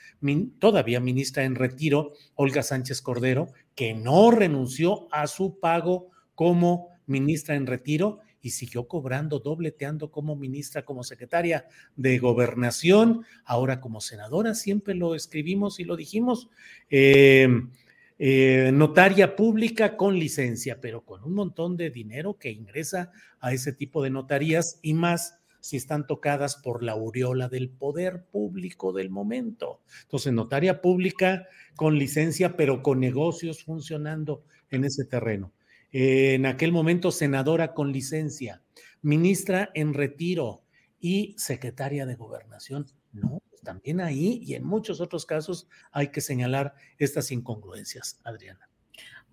todavía 0.59 0.99
ministra 0.99 1.43
en 1.43 1.55
retiro, 1.55 2.13
Olga 2.35 2.63
Sánchez 2.63 3.01
Cordero, 3.01 3.49
que 3.75 3.93
no 3.93 4.31
renunció 4.31 5.07
a 5.11 5.27
su 5.27 5.59
pago 5.59 6.09
como 6.35 6.89
ministra 7.05 7.55
en 7.55 7.67
retiro 7.67 8.19
y 8.41 8.51
siguió 8.51 8.87
cobrando, 8.87 9.39
dobleteando 9.39 10.11
como 10.11 10.35
ministra, 10.35 10.85
como 10.85 11.03
secretaria 11.03 11.65
de 11.95 12.17
gobernación, 12.19 13.25
ahora 13.45 13.81
como 13.81 14.01
senadora, 14.01 14.55
siempre 14.55 14.95
lo 14.95 15.15
escribimos 15.15 15.79
y 15.79 15.83
lo 15.83 15.95
dijimos. 15.95 16.49
Em, 16.89 17.71
eh, 18.17 18.71
notaria 18.73 19.35
pública 19.35 19.95
con 19.95 20.19
licencia, 20.19 20.81
pero 20.81 21.05
con 21.05 21.23
un 21.23 21.33
montón 21.33 21.77
de 21.77 21.89
dinero 21.89 22.37
que 22.37 22.51
ingresa 22.51 23.11
a 23.39 23.53
ese 23.53 23.71
tipo 23.71 24.03
de 24.03 24.09
notarías 24.09 24.79
y 24.81 24.93
más 24.93 25.39
si 25.61 25.77
están 25.77 26.07
tocadas 26.07 26.55
por 26.57 26.83
la 26.83 26.93
aureola 26.93 27.49
del 27.49 27.69
poder 27.69 28.23
público 28.25 28.93
del 28.93 29.09
momento. 29.09 29.81
Entonces, 30.03 30.33
notaria 30.33 30.81
pública 30.81 31.47
con 31.75 31.97
licencia, 31.97 32.55
pero 32.55 32.81
con 32.81 32.99
negocios 32.99 33.63
funcionando 33.63 34.43
en 34.69 34.85
ese 34.85 35.05
terreno 35.05 35.51
en 35.91 36.45
aquel 36.45 36.71
momento 36.71 37.11
senadora 37.11 37.73
con 37.73 37.91
licencia, 37.91 38.61
ministra 39.01 39.71
en 39.73 39.93
retiro 39.93 40.63
y 40.99 41.35
secretaria 41.37 42.05
de 42.05 42.15
gobernación. 42.15 42.85
No, 43.11 43.41
pues 43.49 43.61
también 43.61 44.01
ahí 44.01 44.41
y 44.43 44.55
en 44.55 44.63
muchos 44.63 45.01
otros 45.01 45.25
casos 45.25 45.67
hay 45.91 46.09
que 46.09 46.21
señalar 46.21 46.75
estas 46.97 47.31
incongruencias, 47.31 48.19
Adriana. 48.23 48.69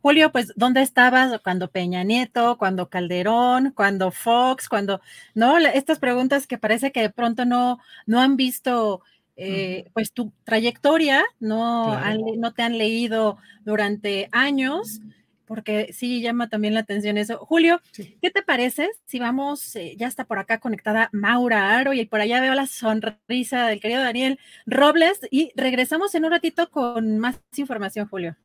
Julio, 0.02 0.30
pues, 0.30 0.52
¿dónde 0.54 0.82
estabas 0.82 1.40
cuando 1.42 1.68
Peña 1.68 2.04
Nieto, 2.04 2.58
cuando 2.58 2.88
Calderón, 2.88 3.72
cuando 3.72 4.12
Fox, 4.12 4.68
cuando, 4.68 5.00
no, 5.34 5.58
estas 5.58 5.98
preguntas 5.98 6.46
que 6.46 6.58
parece 6.58 6.92
que 6.92 7.00
de 7.00 7.10
pronto 7.10 7.44
no, 7.44 7.80
no 8.06 8.20
han 8.20 8.36
visto, 8.36 9.02
eh, 9.34 9.90
pues, 9.94 10.12
tu 10.12 10.32
trayectoria, 10.44 11.24
no, 11.40 11.98
no 12.36 12.54
te 12.54 12.62
han 12.62 12.78
leído 12.78 13.38
durante 13.64 14.28
años 14.30 15.00
porque 15.46 15.92
sí 15.92 16.20
llama 16.20 16.48
también 16.48 16.74
la 16.74 16.80
atención 16.80 17.16
eso. 17.16 17.38
Julio, 17.38 17.80
¿qué 17.94 18.30
te 18.30 18.42
parece 18.42 18.90
si 19.06 19.18
vamos, 19.18 19.76
eh, 19.76 19.94
ya 19.96 20.06
está 20.06 20.24
por 20.24 20.38
acá 20.38 20.58
conectada 20.58 21.08
Maura 21.12 21.78
Aro 21.78 21.92
y 21.92 22.04
por 22.06 22.20
allá 22.20 22.40
veo 22.40 22.54
la 22.54 22.66
sonrisa 22.66 23.66
del 23.66 23.80
querido 23.80 24.02
Daniel 24.02 24.38
Robles 24.66 25.20
y 25.30 25.52
regresamos 25.56 26.14
en 26.14 26.24
un 26.24 26.32
ratito 26.32 26.70
con 26.70 27.18
más 27.18 27.40
información, 27.56 28.08
Julio. 28.08 28.36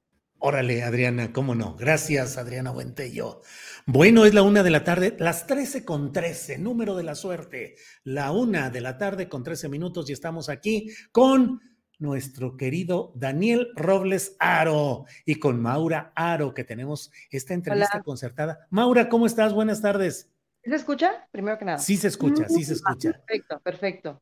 Órale, 0.43 0.81
Adriana, 0.81 1.31
cómo 1.33 1.53
no. 1.53 1.75
Gracias, 1.75 2.39
Adriana 2.39 2.71
Buentello. 2.71 3.41
Bueno, 3.85 4.25
es 4.25 4.33
la 4.33 4.41
una 4.41 4.63
de 4.63 4.71
la 4.71 4.83
tarde, 4.83 5.15
las 5.19 5.45
trece 5.45 5.85
con 5.85 6.11
trece, 6.11 6.57
número 6.57 6.95
de 6.95 7.03
la 7.03 7.13
suerte. 7.13 7.75
La 8.03 8.31
una 8.31 8.71
de 8.71 8.81
la 8.81 8.97
tarde 8.97 9.29
con 9.29 9.43
trece 9.43 9.69
minutos 9.69 10.09
y 10.09 10.13
estamos 10.13 10.49
aquí 10.49 10.89
con 11.11 11.61
nuestro 12.01 12.57
querido 12.57 13.11
Daniel 13.15 13.69
Robles 13.75 14.35
Aro 14.39 15.05
y 15.25 15.35
con 15.35 15.61
Maura 15.61 16.11
Aro, 16.15 16.53
que 16.53 16.63
tenemos 16.63 17.11
esta 17.29 17.53
entrevista 17.53 18.01
concertada. 18.01 18.67
Maura, 18.69 19.07
¿cómo 19.07 19.25
estás? 19.25 19.53
Buenas 19.53 19.81
tardes. 19.81 20.29
¿Se 20.63 20.75
escucha? 20.75 21.27
Primero 21.31 21.57
que 21.57 21.65
nada. 21.65 21.77
Sí 21.77 21.97
se 21.97 22.07
escucha, 22.07 22.47
sí 22.49 22.63
se 22.63 22.73
escucha. 22.73 23.11
Perfecto, 23.11 23.59
perfecto. 23.59 24.21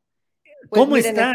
Pues 0.69 0.81
¿Cómo 0.81 0.98
está 0.98 1.33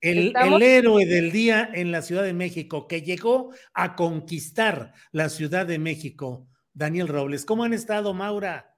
el, 0.00 0.32
el, 0.34 0.62
héroe 0.62 1.04
del 1.04 1.30
día 1.32 1.68
en 1.72 1.92
la 1.92 2.00
Ciudad 2.00 2.22
de 2.22 2.32
México 2.32 2.88
que 2.88 3.02
llegó 3.02 3.52
a 3.74 3.94
conquistar 3.94 4.94
la 5.12 5.28
Ciudad 5.28 5.66
de 5.66 5.78
México, 5.78 6.48
Daniel 6.72 7.08
Robles? 7.08 7.44
¿Cómo 7.44 7.64
han 7.64 7.74
estado, 7.74 8.14
Maura? 8.14 8.74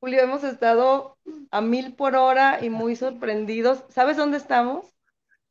Julio, 0.00 0.20
hemos 0.20 0.44
estado 0.44 1.18
a 1.50 1.60
mil 1.60 1.94
por 1.96 2.14
hora 2.14 2.64
y 2.64 2.70
muy 2.70 2.94
sorprendidos. 2.94 3.84
¿Sabes 3.88 4.16
dónde 4.16 4.36
estamos? 4.36 4.86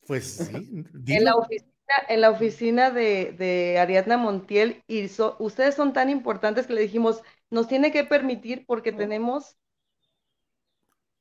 Pues 0.07 0.49
sí. 0.51 0.85
en 1.07 1.23
la 1.23 1.35
oficina, 1.35 1.73
en 2.09 2.21
la 2.21 2.29
oficina 2.31 2.91
de, 2.91 3.35
de 3.37 3.77
Ariadna 3.77 4.17
Montiel 4.17 4.83
y 4.87 5.09
ustedes 5.39 5.75
son 5.75 5.93
tan 5.93 6.09
importantes 6.09 6.65
que 6.65 6.73
le 6.73 6.81
dijimos, 6.81 7.21
nos 7.49 7.67
tiene 7.67 7.91
que 7.91 8.03
permitir 8.03 8.65
porque 8.65 8.91
tenemos 8.91 9.57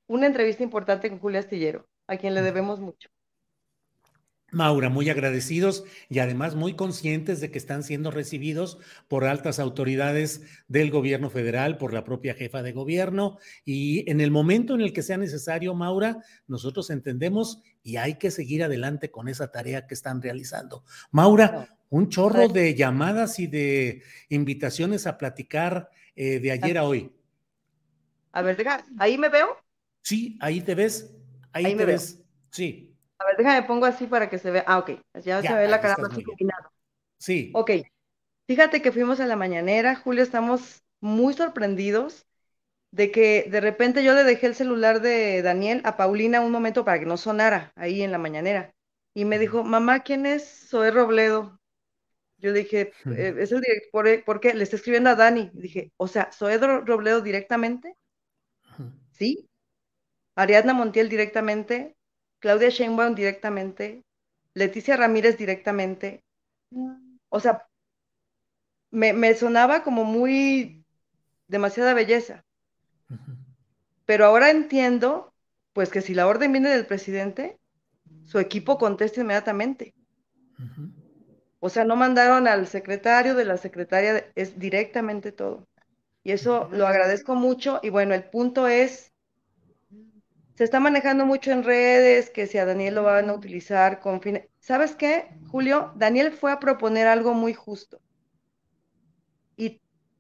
una 0.07 0.27
entrevista 0.27 0.63
importante 0.63 1.09
con 1.11 1.19
Julio 1.19 1.41
Astillero 1.41 1.87
a 2.07 2.17
quien 2.17 2.35
le 2.35 2.43
debemos 2.43 2.81
mucho. 2.81 3.09
Maura, 4.53 4.89
muy 4.89 5.11
agradecidos 5.11 5.85
y 6.09 6.21
además 6.21 6.55
muy 6.55 6.75
conscientes 6.75 7.41
de 7.41 7.51
que 7.51 7.59
están 7.59 7.83
siendo 7.83 8.13
recibidos 8.13 8.79
por 9.09 9.25
altas 9.25 9.59
autoridades 9.59 10.43
del 10.69 10.91
gobierno 10.93 11.31
federal, 11.31 11.79
por 11.79 11.93
la 11.93 12.05
propia 12.05 12.35
jefa 12.35 12.63
de 12.63 12.73
gobierno 12.73 13.39
y 13.65 14.09
en 14.09 14.21
el 14.21 14.31
momento 14.31 14.75
en 14.75 14.83
el 14.83 14.93
que 14.93 15.03
sea 15.03 15.17
necesario, 15.17 15.75
Maura, 15.75 16.23
nosotros 16.47 16.91
entendemos 16.91 17.61
y 17.87 17.99
hay 17.99 18.17
que 18.17 18.33
seguir 18.33 18.65
adelante 18.65 19.13
con 19.13 19.29
esa 19.29 19.53
tarea 19.53 19.87
que 19.87 19.95
están 19.95 20.21
realizando. 20.21 20.83
Maura, 21.13 21.79
un 21.89 22.09
chorro 22.09 22.49
de 22.49 22.75
llamadas 22.75 23.39
y 23.39 23.47
de 23.47 24.03
invitaciones 24.29 25.07
a 25.07 25.17
platicar 25.17 25.89
eh, 26.17 26.41
de 26.41 26.51
ayer 26.51 26.79
a 26.79 26.83
hoy. 26.83 27.13
A 28.33 28.43
ver, 28.43 28.67
¿ahí 28.99 29.17
me 29.17 29.29
veo? 29.29 29.57
Sí, 30.03 30.37
ahí 30.41 30.63
te 30.63 30.75
ves. 30.75 31.15
Ahí, 31.53 31.77
me 31.77 31.85
ves. 31.85 32.21
Sí. 32.51 32.93
A 33.21 33.25
ver, 33.25 33.37
déjame 33.39 33.63
pongo 33.69 33.87
así 33.87 34.09
para 34.09 34.29
que 34.29 34.39
se 34.39 34.51
vea. 34.51 34.65
Ah, 34.67 34.79
ok. 34.79 34.91
Ya, 35.23 35.41
se 35.41 35.55
ve 35.55 35.69
la 35.69 35.81
cara 35.81 35.97
más 35.97 36.19
iluminada. 36.19 36.73
Sí. 37.19 37.53
Ok. 37.55 37.71
Fíjate 38.49 38.83
que 38.83 38.91
fuimos 38.91 39.21
a 39.21 39.27
la 39.27 39.37
mañanera, 39.37 39.95
Julio, 39.95 40.25
estamos 40.25 40.83
muy 41.01 41.35
sorprendidos 41.35 42.27
de 42.97 43.11
que 43.11 43.47
de 43.51 43.61
repente 43.61 44.03
yo 44.03 44.15
le 44.15 44.25
dejé 44.25 44.47
el 44.47 44.55
celular 44.55 45.03
de 45.03 45.43
Daniel 45.43 45.83
a 45.85 45.99
Paulina 45.99 46.41
un 46.41 46.51
momento 46.51 46.83
para 46.83 46.99
que 46.99 47.05
no 47.05 47.19
sonara 47.19 47.71
ahí 47.77 48.01
en 48.01 48.11
la 48.11 48.17
mañanera. 48.17 48.75
Y 49.13 49.27
me 49.27 49.39
dijo, 49.39 49.63
mamá, 49.65 50.01
¿quién 50.01 50.25
es 50.25 50.69
Zoe 50.71 50.91
Robledo? 50.91 51.61
Yo 52.39 52.55
dije, 52.55 52.93
eh, 53.05 53.35
es 53.39 53.53
el 53.53 53.61
director, 53.61 54.25
¿por 54.25 54.41
qué? 54.41 54.55
Le 54.55 54.63
está 54.63 54.77
escribiendo 54.77 55.11
a 55.11 55.15
Dani. 55.15 55.51
Dije, 55.53 55.93
o 55.99 56.09
sea, 56.09 56.33
¿Zoe 56.33 56.57
Robledo 56.57 57.21
directamente? 57.21 57.97
Sí. 59.11 59.47
Ariadna 60.35 60.73
Montiel 60.73 61.11
directamente, 61.11 61.97
Claudia 62.39 62.71
Sheinbaum 62.71 63.15
directamente, 63.15 64.05
Leticia 64.55 64.97
Ramírez 64.97 65.37
directamente. 65.37 66.25
O 67.29 67.41
sea, 67.41 67.67
me, 68.91 69.35
sonaba 69.35 69.83
como 69.83 70.05
muy 70.05 70.83
demasiada 71.47 71.93
belleza. 71.93 72.46
Pero 74.05 74.27
ahora 74.27 74.51
entiendo, 74.51 75.33
pues 75.73 75.91
que 75.91 76.01
si 76.01 76.15
la 76.15 76.27
orden 76.27 76.53
viene 76.53 76.71
del 76.71 76.87
presidente, 76.87 77.59
su 78.25 78.39
equipo 78.39 78.79
contesta 78.79 79.21
inmediatamente. 79.21 79.95
O 81.61 81.69
sea, 81.69 81.85
no 81.85 81.97
mandaron 81.97 82.47
al 82.47 82.67
secretario 82.67 83.35
de 83.35 83.45
la 83.45 83.57
secretaria, 83.57 84.31
es 84.35 84.59
directamente 84.59 85.33
todo. 85.33 85.67
Y 86.23 86.33
eso 86.33 86.69
lo 86.73 86.87
agradezco 86.87 87.35
mucho. 87.35 87.81
Y 87.83 87.91
bueno, 87.91 88.15
el 88.15 88.25
punto 88.25 88.67
es 88.69 89.13
se 90.57 90.65
está 90.65 90.81
manejando 90.81 91.27
mucho 91.27 91.51
en 91.51 91.65
redes 91.65 92.31
que 92.31 92.47
si 92.47 92.57
a 92.57 92.65
Daniel 92.65 92.95
lo 92.95 93.03
van 93.03 93.29
a 93.29 93.35
utilizar 93.35 94.01
con 94.01 94.23
fines. 94.23 94.49
¿Sabes 94.59 94.95
qué, 94.95 95.29
Julio? 95.51 95.93
Daniel 95.97 96.33
fue 96.33 96.51
a 96.51 96.59
proponer 96.59 97.07
algo 97.07 97.35
muy 97.35 97.53
justo. 97.53 98.01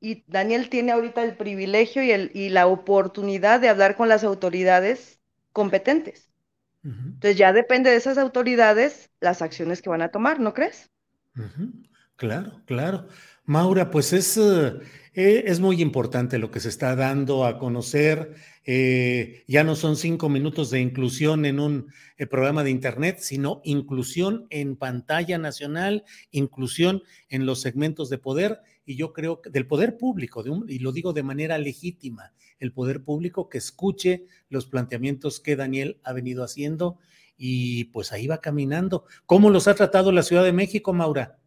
Y, 0.00 0.24
Daniel 0.26 0.68
tiene 0.68 0.92
ahorita 0.92 1.22
el 1.22 1.36
privilegio 1.36 2.02
y, 2.02 2.10
el, 2.10 2.30
y 2.34 2.48
la 2.50 2.66
oportunidad 2.66 3.60
de 3.60 3.68
hablar 3.68 3.96
con 3.96 4.08
las 4.08 4.24
autoridades 4.24 5.20
competentes. 5.52 6.28
Entonces 6.84 7.36
ya 7.36 7.52
depende 7.52 7.90
de 7.90 7.96
esas 7.96 8.16
autoridades 8.16 9.10
las 9.20 9.42
acciones 9.42 9.82
que 9.82 9.90
van 9.90 10.02
a 10.02 10.10
tomar, 10.10 10.38
¿no 10.38 10.54
crees? 10.54 10.90
Claro, 12.16 12.62
claro. 12.64 13.08
Maura, 13.44 13.90
pues 13.90 14.12
es, 14.12 14.36
eh, 14.36 14.74
eh, 15.14 15.44
es 15.46 15.60
muy 15.60 15.80
importante 15.82 16.38
lo 16.38 16.50
que 16.50 16.60
se 16.60 16.68
está 16.68 16.96
dando 16.96 17.44
a 17.44 17.58
conocer. 17.58 18.34
Eh, 18.64 19.44
ya 19.46 19.64
no 19.64 19.76
son 19.76 19.96
cinco 19.96 20.28
minutos 20.28 20.70
de 20.70 20.80
inclusión 20.80 21.44
en 21.44 21.60
un 21.60 21.92
programa 22.30 22.64
de 22.64 22.70
Internet, 22.70 23.18
sino 23.20 23.60
inclusión 23.64 24.46
en 24.50 24.76
pantalla 24.76 25.38
nacional, 25.38 26.04
inclusión 26.30 27.02
en 27.28 27.46
los 27.46 27.60
segmentos 27.60 28.10
de 28.10 28.18
poder, 28.18 28.60
y 28.86 28.96
yo 28.96 29.12
creo 29.12 29.42
que 29.42 29.50
del 29.50 29.66
poder 29.66 29.98
público, 29.98 30.44
y 30.68 30.78
lo 30.78 30.92
digo 30.92 31.12
de 31.12 31.24
manera 31.24 31.58
legítima, 31.58 32.32
el 32.60 32.72
poder 32.72 33.02
público 33.02 33.48
que 33.48 33.58
escuche 33.58 34.26
los 34.48 34.66
planteamientos 34.66 35.40
que 35.40 35.56
Daniel 35.56 36.00
ha 36.04 36.12
venido 36.12 36.44
haciendo 36.44 36.98
y 37.36 37.86
pues 37.86 38.12
ahí 38.12 38.28
va 38.28 38.40
caminando. 38.40 39.04
¿Cómo 39.26 39.50
los 39.50 39.68
ha 39.68 39.74
tratado 39.74 40.12
la 40.12 40.22
Ciudad 40.22 40.44
de 40.44 40.52
México, 40.52 40.92
Maura? 40.92 41.38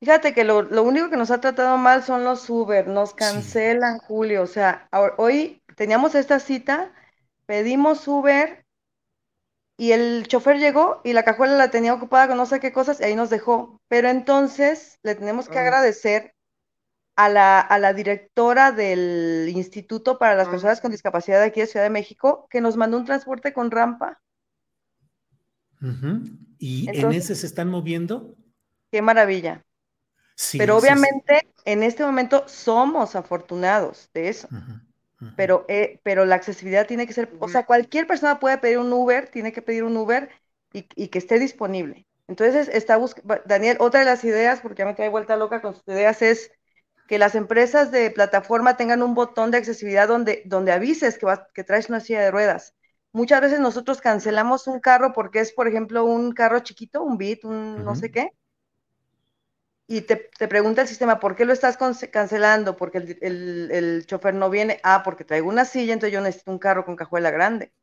Fíjate 0.00 0.34
que 0.34 0.42
lo, 0.42 0.66
único 0.82 1.10
que 1.10 1.16
nos 1.16 1.30
ha 1.30 1.40
tratado 1.40 1.76
mal 1.76 2.02
son 2.02 2.24
los 2.24 2.50
Uber, 2.50 2.88
nos 2.88 3.14
cancelan, 3.14 3.98
Julio. 3.98 4.42
O 4.42 4.48
sea, 4.48 4.88
hoy 5.16 5.62
teníamos 5.76 6.16
esta 6.16 6.40
cita, 6.40 6.92
pedimos 7.46 8.08
Uber 8.08 8.64
y 9.76 9.92
el 9.92 10.26
chofer 10.28 10.58
llegó 10.58 11.00
y 11.04 11.12
la 11.12 11.24
cajuela 11.24 11.56
la 11.56 11.70
tenía 11.70 11.94
ocupada 11.94 12.28
con 12.28 12.36
no 12.36 12.46
sé 12.46 12.60
qué 12.60 12.72
cosas 12.72 13.00
y 13.00 13.04
ahí 13.04 13.16
nos 13.16 13.30
dejó. 13.30 13.80
Pero 13.88 14.08
entonces 14.08 14.98
le 15.02 15.14
tenemos 15.14 15.48
que 15.48 15.58
ah. 15.58 15.62
agradecer 15.62 16.34
a 17.16 17.28
la, 17.28 17.60
a 17.60 17.78
la 17.78 17.92
directora 17.92 18.72
del 18.72 19.50
Instituto 19.54 20.18
para 20.18 20.34
las 20.34 20.48
ah. 20.48 20.50
Personas 20.50 20.80
con 20.80 20.90
Discapacidad 20.90 21.40
de 21.40 21.46
aquí 21.46 21.60
de 21.60 21.66
Ciudad 21.66 21.86
de 21.86 21.90
México 21.90 22.46
que 22.50 22.60
nos 22.60 22.76
mandó 22.76 22.96
un 22.98 23.04
transporte 23.04 23.52
con 23.52 23.70
rampa. 23.70 24.20
¿Y 26.58 26.88
en 26.88 27.12
ese 27.12 27.34
se 27.34 27.46
están 27.46 27.68
moviendo? 27.68 28.36
Qué 28.92 29.02
maravilla. 29.02 29.64
Pero 30.52 30.76
obviamente 30.76 31.48
en 31.64 31.82
este 31.82 32.04
momento 32.04 32.44
somos 32.46 33.16
afortunados 33.16 34.10
de 34.14 34.28
eso. 34.28 34.48
Pero, 35.36 35.64
eh, 35.68 36.00
pero 36.02 36.24
la 36.24 36.34
accesibilidad 36.34 36.86
tiene 36.86 37.06
que 37.06 37.12
ser, 37.12 37.30
o 37.38 37.48
sea, 37.48 37.64
cualquier 37.64 38.06
persona 38.06 38.40
puede 38.40 38.58
pedir 38.58 38.78
un 38.78 38.92
Uber, 38.92 39.28
tiene 39.28 39.52
que 39.52 39.62
pedir 39.62 39.84
un 39.84 39.96
Uber 39.96 40.30
y, 40.72 41.08
que 41.08 41.18
esté 41.18 41.38
disponible. 41.38 42.06
Entonces, 42.28 42.68
está 42.68 42.98
Daniel, 43.44 43.76
otra 43.80 44.00
de 44.00 44.06
las 44.06 44.24
ideas, 44.24 44.60
porque 44.60 44.80
ya 44.80 44.86
me 44.86 44.94
trae 44.94 45.08
vuelta 45.08 45.36
loca 45.36 45.60
con 45.60 45.74
sus 45.74 45.86
ideas, 45.86 46.22
es 46.22 46.50
que 47.08 47.18
las 47.18 47.34
empresas 47.34 47.90
de 47.92 48.10
plataforma 48.10 48.76
tengan 48.76 49.02
un 49.02 49.14
botón 49.14 49.50
de 49.50 49.58
accesibilidad 49.58 50.08
donde, 50.08 50.42
donde 50.46 50.72
avises 50.72 51.18
que, 51.18 51.26
que 51.54 51.64
traes 51.64 51.88
una 51.88 52.00
silla 52.00 52.20
de 52.20 52.30
ruedas. 52.30 52.74
Muchas 53.12 53.42
veces 53.42 53.60
nosotros 53.60 54.00
cancelamos 54.00 54.66
un 54.66 54.80
carro 54.80 55.12
porque 55.12 55.40
es, 55.40 55.52
por 55.52 55.68
ejemplo, 55.68 56.04
un 56.04 56.32
carro 56.32 56.60
chiquito, 56.60 57.02
un 57.02 57.18
Bit, 57.18 57.44
un 57.44 57.84
no 57.84 57.94
sé 57.94 58.10
qué, 58.10 58.32
y 59.92 60.00
te, 60.00 60.16
pregunta 60.48 60.80
el 60.80 60.88
sistema, 60.88 61.20
¿por 61.20 61.36
qué 61.36 61.44
lo 61.44 61.52
estás 61.52 61.76
cancelando? 62.10 62.78
Porque 62.78 63.18
el, 63.20 64.04
chofer 64.06 64.32
no 64.32 64.48
viene. 64.48 64.80
Ah, 64.82 65.02
porque 65.04 65.22
traigo 65.22 65.50
una 65.50 65.66
silla, 65.66 65.92
entonces 65.92 66.14
yo 66.14 66.22
necesito 66.22 66.50
un 66.50 66.58
carro 66.58 66.86
con 66.86 66.96
cajuela 66.96 67.30
grande. 67.30 67.74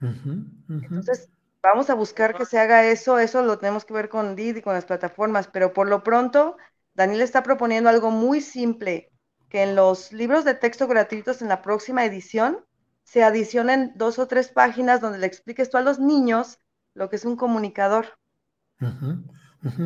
Entonces, 0.00 1.30
vamos 1.62 1.88
a 1.88 1.94
buscar 1.94 2.34
que 2.34 2.46
se 2.46 2.58
haga 2.58 2.84
eso. 2.86 3.20
Eso 3.20 3.42
lo 3.42 3.58
tenemos 3.58 3.84
que 3.84 3.94
ver 3.94 4.08
con 4.08 4.34
Didi, 4.34 4.60
con 4.60 4.74
las 4.74 4.86
plataformas. 4.86 5.46
Pero 5.46 5.72
por 5.72 5.88
lo 5.88 6.02
pronto, 6.02 6.56
Daniel 6.94 7.20
está 7.20 7.44
proponiendo 7.44 7.88
algo 7.88 8.10
muy 8.10 8.40
simple, 8.40 9.12
que 9.48 9.62
en 9.62 9.76
los 9.76 10.10
libros 10.10 10.44
de 10.44 10.54
texto 10.54 10.88
gratuitos 10.88 11.42
en 11.42 11.48
la 11.48 11.62
próxima 11.62 12.04
edición 12.04 12.64
se 13.04 13.22
adicionen 13.22 13.92
dos 13.94 14.18
o 14.18 14.26
tres 14.26 14.48
páginas 14.48 15.00
donde 15.00 15.20
le 15.20 15.28
expliques 15.28 15.70
tú 15.70 15.76
a 15.76 15.82
los 15.82 16.00
niños 16.00 16.58
lo 16.94 17.08
que 17.08 17.14
es 17.14 17.24
un 17.24 17.36
comunicador. 17.36 18.18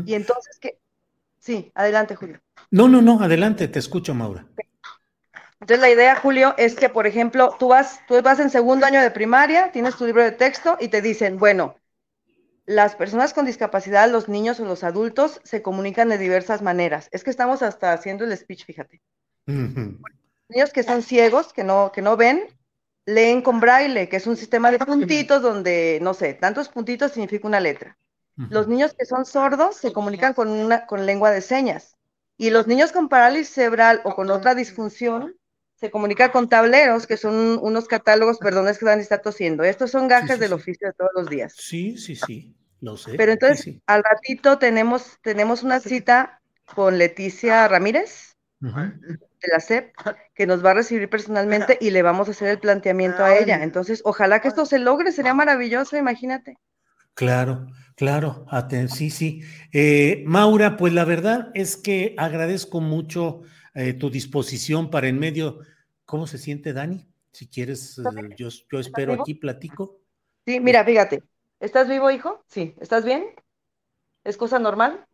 Y 0.07 0.15
entonces 0.15 0.59
que 0.59 0.81
Sí, 1.47 1.71
adelante, 1.77 2.17
Julio. 2.17 2.41
No, 2.73 2.89
no, 2.89 3.01
no, 3.01 3.23
adelante, 3.23 3.69
te 3.69 3.79
escucho, 3.79 4.15
Maura. 4.15 4.49
Entonces 5.61 5.79
la 5.79 5.89
idea, 5.89 6.17
Julio, 6.17 6.57
es 6.59 6.75
que, 6.75 6.89
por 6.89 7.07
ejemplo, 7.07 7.55
tú 7.57 7.69
vas, 7.69 8.01
tú 8.09 8.21
vas 8.21 8.41
en 8.41 8.51
segundo 8.51 8.85
año 8.85 9.01
de 9.01 9.13
primaria, 9.13 9.71
tienes 9.71 9.95
tu 9.95 10.07
libro 10.07 10.25
de 10.25 10.33
texto 10.33 10.77
y 10.81 10.89
te 10.89 11.01
dicen, 11.03 11.39
bueno, 11.39 11.77
las 12.65 12.97
personas 12.97 13.33
con 13.33 13.47
discapacidad, 13.47 14.11
los 14.11 14.29
niños 14.29 14.59
o 14.59 14.65
los 14.65 14.83
adultos, 14.83 15.41
se 15.45 15.63
comunican 15.63 16.09
de 16.09 16.19
diversas 16.19 16.63
maneras. 16.63 17.09
Es 17.13 17.23
que 17.23 17.31
estamos 17.31 17.63
hasta 17.63 17.93
haciendo 17.93 18.25
el 18.25 18.37
speech, 18.37 18.65
fíjate. 18.65 19.01
Niños 19.47 20.73
que 20.75 20.83
son 20.83 21.01
ciegos, 21.01 21.53
que 21.53 21.63
no, 21.63 21.93
que 21.93 22.03
no 22.03 22.17
ven, 22.17 22.43
leen 23.05 23.41
con 23.41 23.61
braille, 23.61 24.09
que 24.09 24.17
es 24.17 24.27
un 24.27 24.37
sistema 24.37 24.73
de 24.73 24.81
puntitos 24.81 25.43
donde, 25.43 26.01
no 26.03 26.13
sé, 26.13 26.35
tantos 26.35 26.69
puntitos 26.69 27.13
significa 27.13 27.47
una 27.47 27.61
letra. 27.61 27.97
Los 28.37 28.69
niños 28.69 28.95
que 28.95 29.07
son 29.07 29.25
sordos 29.25 29.77
se 29.77 29.93
comunican 29.93 30.35
con, 30.35 30.49
una, 30.49 30.87
con 30.87 31.07
lengua 31.07 31.31
de 31.31 31.41
señas. 31.41 31.97
Y 32.37 32.51
los 32.51 32.67
niños 32.67 32.93
con 32.93 33.09
parálisis 33.09 33.55
cerebral 33.55 34.03
o 34.05 34.15
con 34.15 34.31
otra 34.31 34.55
disfunción 34.55 35.35
se 35.77 35.91
comunica 35.91 36.33
con 36.33 36.49
tableros, 36.49 37.07
que 37.07 37.17
son 37.17 37.59
unos 37.61 37.87
catálogos, 37.87 38.39
perdón, 38.39 38.69
es 38.69 38.79
que 38.79 38.87
Dani 38.87 39.03
está 39.03 39.19
tosiendo. 39.19 39.63
Estos 39.65 39.91
son 39.91 40.09
gajes 40.09 40.39
del 40.39 40.53
oficio 40.53 40.89
de 40.89 40.95
todos 40.95 41.11
los 41.15 41.29
días. 41.29 41.55
Sí, 41.57 41.99
sí, 41.99 42.17
sí, 42.17 42.55
lo 42.81 42.97
sé. 42.97 43.15
Pero 43.17 43.33
entonces, 43.33 43.77
al 43.87 44.03
ratito 44.03 44.59
tenemos, 44.59 45.19
tenemos 45.23 45.63
una 45.63 45.81
cita 45.81 46.41
con 46.75 46.99
Leticia 46.99 47.69
Ramírez, 47.69 48.37
de 48.61 49.49
la 49.53 49.61
CEP, 49.61 49.95
que 50.35 50.47
nos 50.47 50.65
va 50.65 50.71
a 50.71 50.75
recibir 50.75 51.09
personalmente 51.09 51.77
y 51.81 51.91
le 51.91 52.03
vamos 52.03 52.29
a 52.29 52.31
hacer 52.31 52.49
el 52.49 52.59
planteamiento 52.59 53.23
a 53.23 53.37
ella. 53.37 53.63
Entonces, 53.63 54.01
ojalá 54.05 54.41
que 54.41 54.49
esto 54.49 54.65
se 54.67 54.79
logre, 54.79 55.13
sería 55.13 55.35
maravilloso, 55.35 55.97
imagínate. 55.97 56.59
Claro, 57.15 57.67
claro, 57.97 58.47
sí, 58.89 59.11
sí. 59.11 59.43
Eh, 59.73 60.23
Maura, 60.27 60.77
pues 60.77 60.93
la 60.93 61.05
verdad 61.05 61.51
es 61.55 61.77
que 61.77 62.15
agradezco 62.17 62.81
mucho 62.81 63.43
eh, 63.75 63.95
tu 63.95 64.11
disposición 64.11 64.91
para 64.91 65.09
en 65.09 65.19
medio. 65.19 65.61
¿Cómo 66.05 66.29
se 66.29 66.39
siente 66.39 66.73
Dani? 66.73 67.07
Si 67.33 67.49
quieres, 67.49 67.99
eh, 67.99 68.03
yo, 68.37 68.49
yo 68.71 68.79
espero 68.79 69.15
aquí, 69.21 69.35
platico. 69.35 69.99
Sí, 70.47 70.61
mira, 70.61 70.85
fíjate. 70.85 71.23
¿Estás 71.59 71.89
vivo, 71.89 72.11
hijo? 72.11 72.45
Sí. 72.47 72.75
¿Estás 72.81 73.05
bien? 73.05 73.25
¿Es 74.25 74.37
cosa 74.37 74.59
normal? 74.59 75.05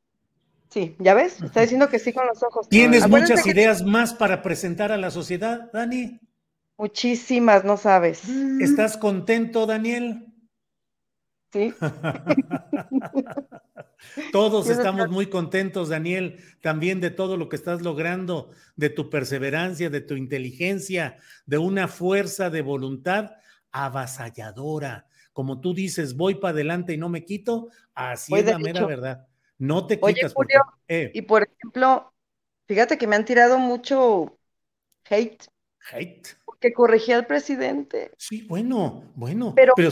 Sí, 0.68 0.96
¿ya 0.98 1.12
ves? 1.12 1.42
Está 1.42 1.60
diciendo 1.60 1.88
que 1.88 1.98
sí 1.98 2.12
con 2.12 2.26
los 2.26 2.42
ojos. 2.42 2.68
¿Tienes 2.68 3.06
muchas 3.06 3.46
ideas 3.46 3.84
más 3.84 4.14
para 4.14 4.40
presentar 4.40 4.90
a 4.90 4.96
la 4.96 5.10
sociedad, 5.10 5.70
Dani? 5.70 6.18
Muchísimas, 6.78 7.64
no 7.64 7.76
sabes. 7.76 8.26
¿Estás 8.60 8.96
contento, 8.96 9.66
Daniel? 9.66 10.31
Sí. 11.52 11.74
Todos 14.32 14.68
estamos 14.68 15.08
muy 15.10 15.26
contentos, 15.26 15.90
Daniel, 15.90 16.40
también 16.60 17.00
de 17.00 17.10
todo 17.10 17.36
lo 17.36 17.48
que 17.48 17.54
estás 17.56 17.82
logrando, 17.82 18.50
de 18.74 18.90
tu 18.90 19.10
perseverancia, 19.10 19.90
de 19.90 20.00
tu 20.00 20.14
inteligencia, 20.14 21.18
de 21.46 21.58
una 21.58 21.86
fuerza 21.88 22.50
de 22.50 22.62
voluntad 22.62 23.32
avasalladora. 23.70 25.06
Como 25.32 25.60
tú 25.60 25.72
dices, 25.72 26.16
voy 26.16 26.34
para 26.36 26.52
adelante 26.52 26.94
y 26.94 26.98
no 26.98 27.08
me 27.08 27.24
quito, 27.24 27.68
así 27.94 28.34
es 28.34 28.44
la 28.44 28.58
mera 28.58 28.84
verdad. 28.86 29.28
No 29.58 29.86
te 29.86 30.00
quitas. 30.00 30.34
Eh, 30.88 31.10
y 31.14 31.22
por 31.22 31.44
ejemplo, 31.44 32.12
fíjate 32.66 32.98
que 32.98 33.06
me 33.06 33.14
han 33.16 33.24
tirado 33.24 33.58
mucho 33.58 34.38
hate. 35.08 35.44
Hate. 35.90 36.28
Que 36.60 36.72
corregí 36.72 37.12
al 37.12 37.26
presidente. 37.26 38.12
Sí, 38.16 38.42
bueno, 38.42 39.04
bueno. 39.14 39.54
Pero, 39.54 39.74
pero... 39.76 39.90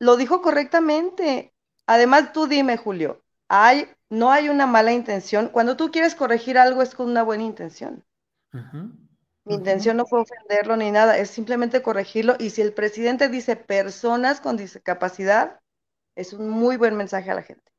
lo 0.00 0.16
dijo 0.16 0.42
correctamente. 0.42 1.54
Además, 1.86 2.32
tú 2.32 2.46
dime, 2.48 2.76
Julio, 2.76 3.22
hay, 3.48 3.86
no 4.08 4.32
hay 4.32 4.48
una 4.48 4.66
mala 4.66 4.92
intención. 4.92 5.48
Cuando 5.48 5.76
tú 5.76 5.92
quieres 5.92 6.16
corregir 6.16 6.58
algo 6.58 6.82
es 6.82 6.94
con 6.94 7.08
una 7.08 7.22
buena 7.22 7.44
intención. 7.44 8.04
Mi 9.44 9.54
intención 9.54 9.96
no 9.96 10.06
fue 10.06 10.20
ofenderlo 10.20 10.76
ni 10.76 10.90
nada, 10.90 11.18
es 11.18 11.30
simplemente 11.30 11.82
corregirlo. 11.82 12.34
Y 12.38 12.50
si 12.50 12.62
el 12.62 12.72
presidente 12.72 13.28
dice 13.28 13.56
personas 13.56 14.40
con 14.40 14.56
discapacidad, 14.56 15.60
es 16.16 16.32
un 16.32 16.48
muy 16.48 16.76
buen 16.76 16.96
mensaje 16.96 17.30
a 17.30 17.34
la 17.34 17.42
gente. 17.42 17.70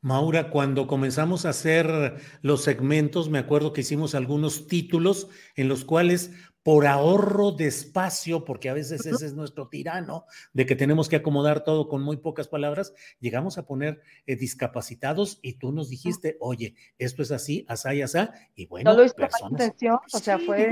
Maura, 0.00 0.50
cuando 0.50 0.86
comenzamos 0.86 1.44
a 1.44 1.48
hacer 1.48 2.22
los 2.40 2.62
segmentos, 2.62 3.30
me 3.30 3.38
acuerdo 3.38 3.72
que 3.72 3.80
hicimos 3.80 4.14
algunos 4.14 4.68
títulos 4.68 5.28
en 5.56 5.68
los 5.68 5.84
cuales 5.84 6.30
por 6.62 6.86
ahorro 6.86 7.52
de 7.52 7.66
espacio, 7.66 8.44
porque 8.44 8.68
a 8.68 8.74
veces 8.74 9.06
ese 9.06 9.24
es 9.24 9.34
nuestro 9.34 9.68
tirano, 9.68 10.24
de 10.52 10.66
que 10.66 10.76
tenemos 10.76 11.08
que 11.08 11.16
acomodar 11.16 11.64
todo 11.64 11.88
con 11.88 12.02
muy 12.02 12.18
pocas 12.18 12.48
palabras, 12.48 12.92
llegamos 13.20 13.58
a 13.58 13.66
poner 13.66 14.02
eh, 14.26 14.36
discapacitados 14.36 15.38
y 15.42 15.54
tú 15.54 15.72
nos 15.72 15.88
dijiste, 15.88 16.36
oye, 16.40 16.74
esto 16.98 17.22
es 17.22 17.30
así, 17.30 17.64
asá 17.68 17.94
y 17.94 18.02
asá, 18.02 18.34
y 18.54 18.66
bueno, 18.66 18.92
¿No 18.92 19.02
lo 19.02 19.12
personas, 19.12 19.72
o 20.12 20.18
sea, 20.18 20.38
fue... 20.38 20.70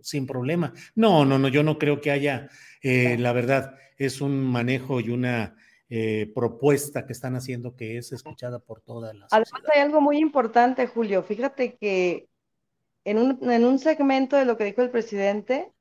sin 0.00 0.26
problema. 0.26 0.72
No, 0.94 1.24
no, 1.24 1.38
no, 1.38 1.48
yo 1.48 1.62
no 1.62 1.78
creo 1.78 2.00
que 2.00 2.10
haya, 2.10 2.48
eh, 2.82 3.16
la 3.18 3.32
verdad, 3.32 3.76
es 3.98 4.20
un 4.20 4.42
manejo 4.42 5.00
y 5.00 5.10
una 5.10 5.56
eh, 5.88 6.30
propuesta 6.34 7.06
que 7.06 7.12
están 7.12 7.36
haciendo 7.36 7.76
que 7.76 7.98
es 7.98 8.10
escuchada 8.10 8.58
por 8.58 8.80
todas 8.80 9.14
las... 9.14 9.32
Además 9.32 9.62
hay 9.72 9.82
algo 9.82 10.00
muy 10.00 10.18
importante, 10.18 10.86
Julio, 10.88 11.22
fíjate 11.22 11.76
que 11.76 12.28
en 13.06 13.64
un, 13.64 13.78
segmento 13.78 14.36
de 14.36 14.44
lo 14.44 14.56
que 14.56 14.64
dijo 14.64 14.82
el 14.82 14.90
presidente, 14.90 15.72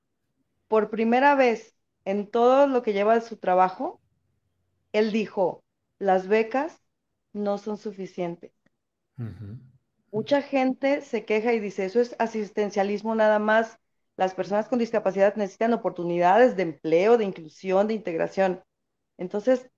por 0.67 0.91
primera 0.91 1.33
vez 1.33 1.75
en 2.05 2.27
todo 2.27 2.67
lo 2.67 2.83
que 2.83 2.93
lleva 2.93 3.19
su 3.19 3.37
trabajo, 3.37 3.99
él 4.93 5.11
dijo, 5.11 5.63
las 5.97 6.27
becas 6.27 6.79
no 7.33 7.57
son 7.57 7.77
suficientes. 7.77 8.51
Mucha 10.11 10.43
gente 10.43 11.01
se 11.01 11.25
queja 11.25 11.53
y 11.53 11.59
dice, 11.59 11.85
eso 11.85 11.99
es 11.99 12.15
asistencialismo 12.19 13.15
nada 13.15 13.39
más. 13.39 13.79
Las 14.17 14.35
personas 14.35 14.67
con 14.67 14.77
discapacidad 14.77 15.35
necesitan 15.35 15.73
oportunidades 15.73 16.55
de 16.55 16.61
empleo, 16.61 17.17
de 17.17 17.25
inclusión, 17.25 17.87
de 17.87 17.95
integración. 17.95 18.63
Entonces, 19.17 19.71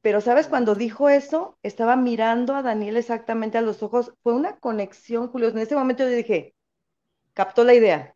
pero 0.00 0.20
sabes, 0.20 0.48
cuando 0.48 0.74
dijo 0.74 1.08
eso, 1.08 1.58
estaba 1.62 1.94
mirando 1.94 2.56
a 2.56 2.62
Daniel 2.62 2.96
exactamente 2.96 3.56
a 3.56 3.62
los 3.62 3.84
ojos. 3.84 4.12
Fue 4.24 4.34
una 4.34 4.58
conexión, 4.58 5.28
Julio. 5.28 5.50
En 5.50 5.58
ese 5.58 5.76
momento 5.76 6.02
yo 6.02 6.10
dije, 6.10 6.56
captó 7.34 7.64
la 7.64 7.74
idea. 7.74 8.14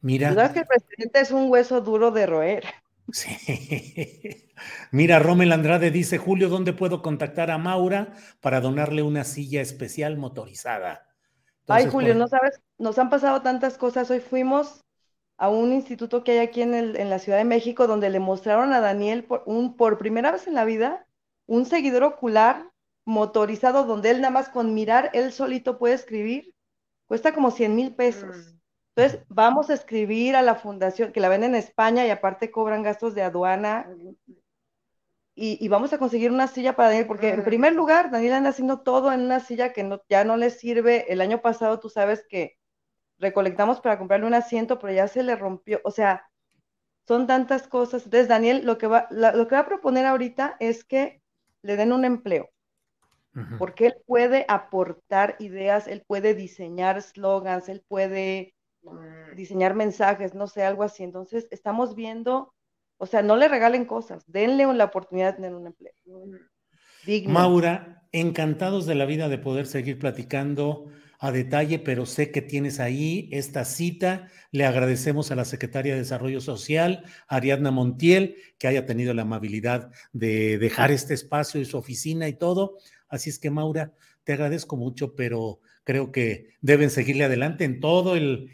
Mira. 0.00 0.34
¿Sabes 0.34 0.52
que 0.52 0.60
el 0.60 0.66
presidente 0.66 1.20
es 1.20 1.30
un 1.30 1.50
hueso 1.50 1.80
duro 1.80 2.10
de 2.10 2.26
roer? 2.26 2.64
Sí. 3.12 4.48
Mira, 4.90 5.18
Rommel 5.18 5.52
Andrade 5.52 5.90
dice, 5.90 6.18
Julio, 6.18 6.48
¿dónde 6.48 6.72
puedo 6.72 7.02
contactar 7.02 7.50
a 7.50 7.58
Maura 7.58 8.14
para 8.40 8.60
donarle 8.60 9.02
una 9.02 9.24
silla 9.24 9.60
especial 9.60 10.16
motorizada? 10.16 11.08
Ay, 11.68 11.86
Julio, 11.86 12.14
no 12.14 12.28
sabes, 12.28 12.60
nos 12.78 12.98
han 12.98 13.10
pasado 13.10 13.42
tantas 13.42 13.78
cosas. 13.78 14.10
Hoy 14.10 14.20
fuimos 14.20 14.84
a 15.36 15.48
un 15.48 15.72
instituto 15.72 16.24
que 16.24 16.32
hay 16.32 16.38
aquí 16.38 16.62
en, 16.62 16.74
el, 16.74 16.96
en 16.96 17.10
la 17.10 17.18
Ciudad 17.18 17.38
de 17.38 17.44
México 17.44 17.86
donde 17.86 18.10
le 18.10 18.20
mostraron 18.20 18.72
a 18.72 18.80
Daniel 18.80 19.24
por, 19.24 19.42
un, 19.46 19.76
por 19.76 19.98
primera 19.98 20.30
vez 20.30 20.46
en 20.46 20.54
la 20.54 20.64
vida 20.64 21.06
un 21.46 21.66
seguidor 21.66 22.04
ocular 22.04 22.70
motorizado 23.04 23.84
donde 23.84 24.10
él 24.10 24.20
nada 24.20 24.32
más 24.32 24.48
con 24.48 24.74
mirar, 24.74 25.10
él 25.12 25.32
solito 25.32 25.78
puede 25.78 25.94
escribir 25.94 26.53
cuesta 27.06 27.34
como 27.34 27.50
100 27.50 27.74
mil 27.74 27.94
pesos. 27.94 28.36
Mm. 28.36 28.60
Entonces, 28.96 29.24
vamos 29.28 29.70
a 29.70 29.74
escribir 29.74 30.36
a 30.36 30.42
la 30.42 30.54
fundación, 30.54 31.12
que 31.12 31.20
la 31.20 31.28
ven 31.28 31.42
en 31.42 31.56
España 31.56 32.06
y 32.06 32.10
aparte 32.10 32.50
cobran 32.50 32.84
gastos 32.84 33.14
de 33.14 33.22
aduana. 33.22 33.88
Y, 35.36 35.66
vamos 35.66 35.92
a 35.92 35.98
conseguir 35.98 36.30
una 36.30 36.46
silla 36.46 36.76
para 36.76 36.90
Daniel, 36.90 37.08
porque 37.08 37.30
en 37.30 37.42
primer 37.42 37.72
lugar, 37.74 38.12
Daniel 38.12 38.34
anda 38.34 38.50
haciendo 38.50 38.82
todo 38.82 39.12
en 39.12 39.20
una 39.20 39.40
silla 39.40 39.72
que 39.72 39.82
no, 39.82 40.00
ya 40.08 40.24
no 40.24 40.36
le 40.36 40.50
sirve. 40.50 41.12
El 41.12 41.20
año 41.20 41.42
pasado, 41.42 41.80
tú 41.80 41.88
sabes 41.88 42.24
que 42.28 42.56
recolectamos 43.18 43.80
para 43.80 43.98
comprarle 43.98 44.26
un 44.26 44.34
asiento, 44.34 44.78
pero 44.78 44.92
ya 44.92 45.08
se 45.08 45.24
le 45.24 45.34
rompió. 45.34 45.80
O 45.82 45.90
sea, 45.90 46.30
son 47.08 47.26
tantas 47.26 47.66
cosas. 47.66 48.04
Entonces, 48.04 48.28
Daniel, 48.28 48.64
lo 48.64 48.78
que 48.78 48.86
va, 48.86 49.08
lo 49.10 49.48
que 49.48 49.56
va 49.56 49.62
a 49.62 49.66
proponer 49.66 50.06
ahorita 50.06 50.56
es 50.60 50.84
que 50.84 51.20
le 51.62 51.76
den 51.76 51.92
un 51.92 52.04
empleo 52.04 52.53
porque 53.58 53.86
él 53.86 53.94
puede 54.06 54.44
aportar 54.48 55.36
ideas, 55.38 55.86
él 55.88 56.04
puede 56.06 56.34
diseñar 56.34 57.00
slogans, 57.02 57.68
él 57.68 57.84
puede 57.86 58.54
diseñar 59.34 59.74
mensajes, 59.74 60.34
no 60.34 60.46
sé, 60.46 60.62
algo 60.62 60.82
así. 60.82 61.02
Entonces, 61.02 61.48
estamos 61.50 61.94
viendo, 61.94 62.54
o 62.98 63.06
sea, 63.06 63.22
no 63.22 63.36
le 63.36 63.48
regalen 63.48 63.84
cosas, 63.84 64.24
denle 64.26 64.72
la 64.72 64.84
oportunidad 64.84 65.32
de 65.32 65.36
tener 65.36 65.54
un 65.54 65.66
empleo. 65.66 65.92
Maura, 67.26 68.02
encantados 68.12 68.86
de 68.86 68.94
la 68.94 69.04
vida 69.04 69.28
de 69.28 69.38
poder 69.38 69.66
seguir 69.66 69.98
platicando 69.98 70.86
a 71.24 71.32
detalle, 71.32 71.78
pero 71.78 72.06
sé 72.06 72.30
que 72.30 72.42
tienes 72.42 72.80
ahí 72.80 73.28
esta 73.32 73.64
cita. 73.64 74.28
Le 74.50 74.64
agradecemos 74.66 75.30
a 75.30 75.36
la 75.36 75.44
secretaria 75.44 75.94
de 75.94 76.00
Desarrollo 76.00 76.40
Social, 76.40 77.04
Ariadna 77.28 77.70
Montiel, 77.70 78.36
que 78.58 78.68
haya 78.68 78.84
tenido 78.84 79.14
la 79.14 79.22
amabilidad 79.22 79.90
de 80.12 80.58
dejar 80.58 80.90
este 80.90 81.14
espacio 81.14 81.60
y 81.60 81.64
su 81.64 81.78
oficina 81.78 82.28
y 82.28 82.34
todo 82.34 82.78
Así 83.14 83.30
es 83.30 83.38
que, 83.38 83.48
Maura, 83.48 83.92
te 84.24 84.32
agradezco 84.32 84.76
mucho, 84.76 85.14
pero 85.14 85.60
creo 85.84 86.10
que 86.10 86.48
deben 86.60 86.90
seguirle 86.90 87.22
adelante 87.22 87.62
en 87.62 87.78
todo 87.78 88.16
el, 88.16 88.50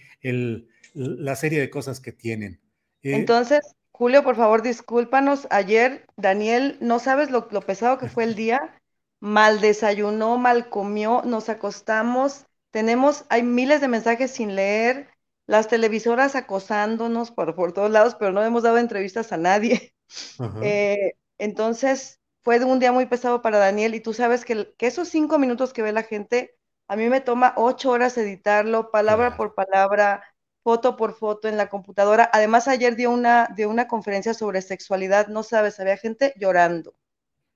la 0.92 1.34
serie 1.34 1.60
de 1.60 1.70
cosas 1.70 1.98
que 1.98 2.12
tienen. 2.12 2.60
Eh, 3.02 3.14
Entonces, 3.14 3.60
Julio, 3.90 4.22
por 4.22 4.36
favor, 4.36 4.60
discúlpanos. 4.60 5.46
Ayer, 5.50 6.04
Daniel, 6.16 6.76
no 6.82 6.98
sabes 6.98 7.30
lo, 7.30 7.48
pesado 7.48 7.96
que 7.96 8.10
fue 8.10 8.24
el 8.24 8.34
día. 8.34 8.78
Mal 9.18 9.62
desayunó, 9.62 10.36
mal 10.36 10.68
comió, 10.68 11.22
nos 11.24 11.48
acostamos. 11.48 12.44
Tenemos, 12.70 13.24
hay 13.28 13.42
miles 13.42 13.80
de 13.80 13.88
mensajes 13.88 14.30
sin 14.30 14.54
leer, 14.54 15.08
las 15.46 15.66
televisoras 15.66 16.36
acosándonos 16.36 17.32
por, 17.32 17.56
por 17.56 17.72
todos 17.72 17.90
lados, 17.90 18.14
pero 18.14 18.30
no 18.30 18.42
hemos 18.44 18.62
dado 18.62 18.78
entrevistas 18.78 19.32
a 19.32 19.36
nadie. 19.36 19.94
Eh, 20.60 21.12
entonces, 21.38 22.20
fue 22.42 22.64
un 22.64 22.80
día 22.80 22.90
muy 22.90 23.06
pesado 23.06 23.42
para 23.42 23.58
Daniel 23.58 23.94
y 23.94 24.00
tú 24.00 24.12
sabes 24.12 24.44
que, 24.44 24.74
esos 24.78 25.08
cinco 25.08 25.38
minutos 25.38 25.72
que 25.72 25.82
ve 25.82 25.92
la 25.92 26.02
gente, 26.02 26.56
a 26.88 26.96
mí 26.96 27.08
me 27.08 27.20
toma 27.20 27.54
ocho 27.56 27.90
horas 27.90 28.18
editarlo, 28.18 28.90
palabra 28.90 29.36
por 29.36 29.54
palabra, 29.54 30.24
foto 30.64 30.96
por 30.96 31.14
foto 31.14 31.46
en 31.46 31.56
la 31.56 31.68
computadora. 31.68 32.28
Además, 32.32 32.66
ayer 32.66 32.96
dio 32.96 33.12
una, 33.12 33.48
dio 33.54 33.70
una 33.70 33.86
conferencia 33.86 34.34
sobre 34.34 34.62
sexualidad, 34.62 35.28
no 35.28 35.44
sabes, 35.44 35.78
había 35.78 35.96
gente 35.96 36.34
llorando. 36.36 36.94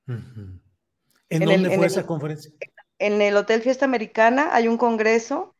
¿En, 0.06 0.60
dónde 1.44 1.76
fue 1.76 1.86
esa 1.86 2.06
conferencia? 2.06 2.52
En 3.04 3.20
el 3.20 3.36
Hotel 3.36 3.60
Fiesta 3.60 3.84
Americana 3.84 4.48
hay 4.52 4.66
un 4.66 4.78
congreso 4.78 5.54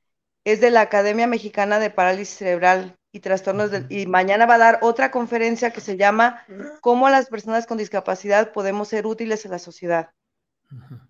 es 0.45 0.63
de 0.63 0.71
la 0.71 0.81
Academia 0.81 1.27
Mexicana 1.27 1.79
de 1.79 1.91
Parálisis 1.91 2.39
Cerebral 2.39 2.97
y 3.13 3.21
Trastornos 3.21 3.71
del, 3.71 3.87
y 3.91 4.07
mañana 4.07 4.47
va 4.47 4.55
a 4.55 4.59
dar 4.59 4.79
otra 4.81 5.11
conferencia 5.11 5.71
que 5.71 5.83
se 5.83 5.99
llama 5.99 6.43
Cómo 6.81 7.11
las 7.11 7.29
personas 7.29 7.67
con 7.67 7.77
discapacidad 7.77 8.55
podemos 8.55 8.89
ser 8.89 9.07
útiles 9.07 9.45
en 9.45 9.51
la 9.51 9.59
sociedad. 9.59 10.09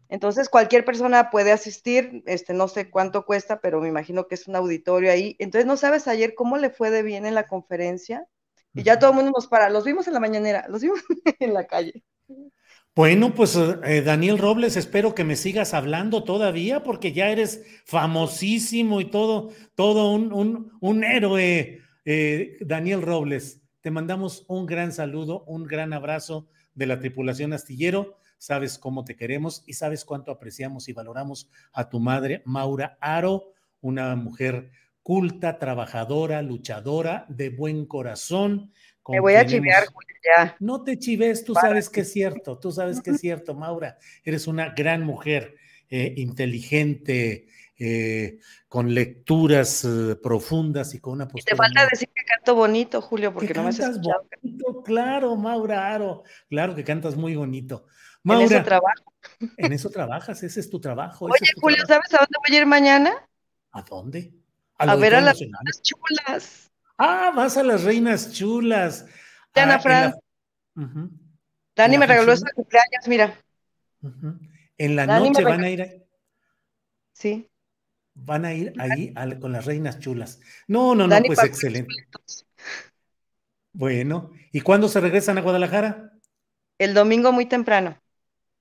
Entonces, 0.09 0.49
cualquier 0.49 0.85
persona 0.85 1.31
puede 1.31 1.53
asistir, 1.53 2.25
este, 2.27 2.53
no 2.53 2.67
sé 2.67 2.91
cuánto 2.91 3.25
cuesta, 3.25 3.61
pero 3.61 3.81
me 3.81 3.89
imagino 3.89 4.27
que 4.27 4.35
es 4.35 4.49
un 4.49 4.57
auditorio 4.57 5.13
ahí. 5.13 5.37
Entonces, 5.39 5.67
¿no 5.67 5.77
sabes 5.77 6.09
ayer 6.09 6.35
cómo 6.35 6.57
le 6.57 6.71
fue 6.71 6.91
de 6.91 7.05
bien 7.05 7.27
en 7.27 7.37
la 7.37 7.47
conferencia? 7.47 8.27
Y 8.73 8.83
ya 8.83 8.99
todo 8.99 9.11
el 9.11 9.17
mundo 9.17 9.31
nos 9.31 9.47
para, 9.47 9.71
los 9.71 9.85
vimos 9.85 10.09
en 10.09 10.15
la 10.15 10.21
mañanera, 10.21 10.67
los 10.69 10.83
vimos 10.83 10.99
en 11.39 11.55
la 11.55 11.69
calle. 11.69 12.03
Bueno, 12.97 13.35
pues 13.35 13.57
eh, 13.57 14.03
Daniel 14.03 14.39
Robles, 14.39 14.77
espero 14.77 15.17
que 15.17 15.25
me 15.25 15.35
sigas 15.35 15.75
hablando 15.75 16.23
todavía 16.23 16.85
porque 16.85 17.13
ya 17.13 17.29
eres 17.29 17.65
famosísimo 17.85 19.01
y 19.01 19.07
todo, 19.07 19.51
todo 19.75 20.13
un, 20.13 20.33
un, 20.33 20.71
un 20.81 21.03
héroe, 21.03 21.81
eh, 22.05 22.57
Daniel 22.61 23.03
Robles. 23.03 23.61
Te 23.81 23.91
mandamos 23.91 24.45
un 24.47 24.67
gran 24.67 24.93
saludo, 24.93 25.43
un 25.49 25.65
gran 25.65 25.93
abrazo 25.93 26.47
de 26.77 26.87
la 26.87 27.01
tripulación 27.01 27.53
astillero. 27.53 28.17
Sabes 28.39 28.79
cómo 28.79 29.05
te 29.05 29.17
queremos 29.17 29.65
y 29.67 29.73
sabes 29.73 30.05
cuánto 30.05 30.31
apreciamos 30.31 30.89
y 30.89 30.93
valoramos 30.93 31.51
a 31.73 31.89
tu 31.89 31.99
madre, 31.99 32.43
Maura 32.45 32.97
Aro, 33.01 33.55
una 33.81 34.15
mujer 34.15 34.71
culta, 35.03 35.59
trabajadora, 35.59 36.43
luchadora, 36.43 37.27
de 37.29 37.51
buen 37.51 37.87
corazón. 37.87 38.73
Me 39.09 39.21
voy 39.21 39.35
a 39.35 39.45
chivear, 39.45 39.85
ya. 40.25 40.57
No 40.61 40.83
te 40.83 40.99
chives, 40.99 41.45
tú 41.45 41.55
sabes 41.55 41.91
que 41.91 42.01
es 42.01 42.13
cierto, 42.13 42.59
tú 42.59 42.73
sabes 42.73 43.01
que 43.01 43.11
es 43.11 43.21
cierto, 43.21 43.55
Maura. 43.55 43.99
Eres 44.23 44.47
una 44.47 44.71
gran 44.71 45.03
mujer, 45.03 45.57
eh, 45.91 46.15
inteligente, 46.17 47.49
eh, 47.79 48.39
con 48.69 48.95
lecturas 48.95 49.85
eh, 49.85 50.17
profundas 50.23 50.95
y 50.95 51.01
con 51.01 51.15
una 51.15 51.29
postura. 51.29 51.45
te 51.45 51.57
falta 51.57 51.87
decir 51.91 52.09
que 52.15 52.25
canto 52.25 52.55
bonito, 52.55 53.03
Julio, 53.03 53.33
porque 53.35 53.53
no 53.53 53.65
me 53.65 53.69
has 53.71 53.79
escuchado. 53.79 54.27
Bonito, 54.43 54.83
claro, 54.83 55.37
Maura 55.37 55.93
Aro, 55.93 56.23
claro 56.49 56.75
que 56.75 56.85
cantas 56.85 57.17
muy 57.17 57.37
bonito. 57.37 57.87
Maura, 58.23 58.45
en 58.47 58.53
eso 58.53 58.65
trabajo. 58.65 59.13
En 59.57 59.73
eso 59.73 59.91
trabajas, 59.91 60.43
ese 60.43 60.61
es 60.61 60.71
tu 60.71 60.81
trabajo. 60.81 61.27
Oye, 61.27 61.53
Julio, 61.61 61.85
¿sabes 61.87 62.13
a 62.15 62.19
dónde 62.19 62.39
voy 62.47 62.57
a 62.57 62.61
ir 62.61 62.67
mañana? 62.67 63.29
¿A 63.73 63.83
dónde? 63.83 64.33
A 64.79 64.97
ver 64.97 65.15
a 65.15 65.21
las 65.21 65.39
chulas. 65.83 66.64
Ah, 66.99 67.33
vas 67.35 67.57
a 67.57 67.63
las 67.63 67.83
reinas 67.85 68.33
chulas. 68.33 69.07
Diana 69.55 69.81
ah, 69.85 70.13
Dani 71.77 71.99
me 71.99 72.07
regaló 72.07 72.33
este 72.33 72.53
cumpleaños, 72.53 73.09
mira. 73.09 73.39
En 74.79 74.97
la 74.97 75.07
noche 75.07 75.43
van 75.43 75.65
a 75.65 75.71
ir. 75.71 76.07
Sí. 77.13 77.51
Van 78.15 78.45
a 78.45 78.55
ir 78.55 78.73
ahí 78.79 79.13
con 79.41 79.53
las 79.53 79.65
reinas 79.65 79.99
chulas. 79.99 80.41
No, 80.69 80.95
no, 80.95 81.07
no, 81.07 81.23
pues 81.23 81.43
excelente. 81.43 81.95
Bueno, 83.73 84.31
¿y 84.53 84.61
cuándo 84.61 84.89
se 84.89 85.01
regresan 85.01 85.37
a 85.39 85.41
Guadalajara? 85.41 86.13
El 86.79 86.95
domingo 86.95 87.33
muy 87.33 87.47
temprano. 87.47 88.01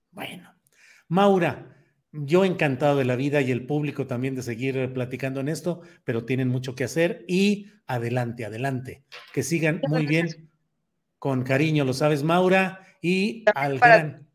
Bueno, 0.10 0.56
Maura, 1.08 1.73
yo 2.14 2.46
encantado 2.46 2.98
de 2.98 3.06
la 3.06 3.16
vida 3.16 3.42
y 3.42 3.52
el 3.52 3.66
público 3.66 4.06
también 4.06 4.36
de 4.36 4.44
seguir 4.44 4.94
platicando 4.94 5.40
en 5.40 5.50
esto, 5.50 5.82
pero 6.04 6.26
tienen 6.26 6.48
mucho 6.48 6.76
que 6.76 6.84
hacer 6.84 7.26
y 7.28 7.72
adelante, 7.88 8.46
adelante. 8.46 9.04
Que 9.34 9.42
sigan 9.44 9.82
muy 9.88 10.06
bien. 10.06 10.50
Con 11.18 11.44
cariño, 11.44 11.86
lo 11.86 11.94
sabes, 11.94 12.22
Maura, 12.22 12.86
y 13.02 13.46
al 13.56 13.80
gran. 13.80 14.28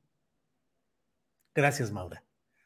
Gracias, 1.55 1.93
Maura. 1.93 2.25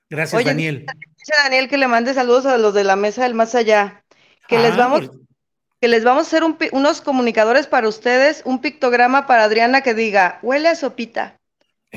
Gracias, 0.08 0.44
Daniel. 0.44 0.86
Dice 1.16 1.32
Daniel 1.42 1.68
que 1.68 1.76
le 1.76 1.88
mande 1.88 2.14
saludos 2.14 2.46
a 2.46 2.56
los 2.56 2.72
de 2.72 2.84
la 2.84 2.96
mesa 2.96 3.24
del 3.24 3.34
más 3.34 3.54
allá. 3.54 4.04
Que 4.48 4.58
les 4.58 4.72
ah, 4.72 4.76
vamos, 4.76 5.10
que 5.80 5.88
les 5.88 6.04
vamos 6.04 6.24
a 6.24 6.26
hacer 6.28 6.42
unos 6.72 7.00
comunicadores 7.00 7.66
para 7.66 7.88
ustedes, 7.88 8.42
un 8.44 8.60
pictograma 8.60 9.26
para 9.26 9.44
Adriana 9.44 9.80
que 9.80 9.94
diga, 9.94 10.38
huele 10.42 10.68
a 10.68 10.76
sopita. 10.76 11.40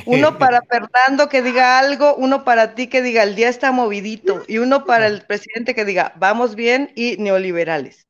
Uno 0.05 0.37
para 0.39 0.61
Fernando 0.63 1.29
que 1.29 1.41
diga 1.41 1.79
algo, 1.79 2.15
uno 2.15 2.43
para 2.43 2.75
ti 2.75 2.87
que 2.87 3.01
diga 3.01 3.23
el 3.23 3.35
día 3.35 3.49
está 3.49 3.71
movidito 3.71 4.43
y 4.47 4.57
uno 4.57 4.85
para 4.85 5.07
el 5.07 5.21
presidente 5.21 5.73
que 5.75 5.85
diga 5.85 6.13
vamos 6.17 6.55
bien 6.55 6.91
y 6.95 7.17
neoliberales. 7.17 8.07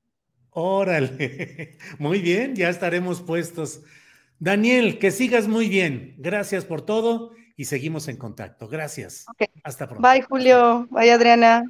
Órale, 0.49 1.77
muy 1.99 2.21
bien, 2.21 2.55
ya 2.55 2.69
estaremos 2.69 3.21
puestos. 3.21 3.81
Daniel, 4.39 4.99
que 4.99 5.11
sigas 5.11 5.47
muy 5.47 5.69
bien. 5.69 6.15
Gracias 6.17 6.65
por 6.65 6.81
todo 6.81 7.33
y 7.55 7.65
seguimos 7.65 8.07
en 8.07 8.17
contacto. 8.17 8.67
Gracias. 8.67 9.25
Hasta 9.63 9.87
pronto. 9.87 10.07
Bye, 10.07 10.21
Julio. 10.21 10.87
Bye, 10.89 11.11
Adriana. 11.11 11.63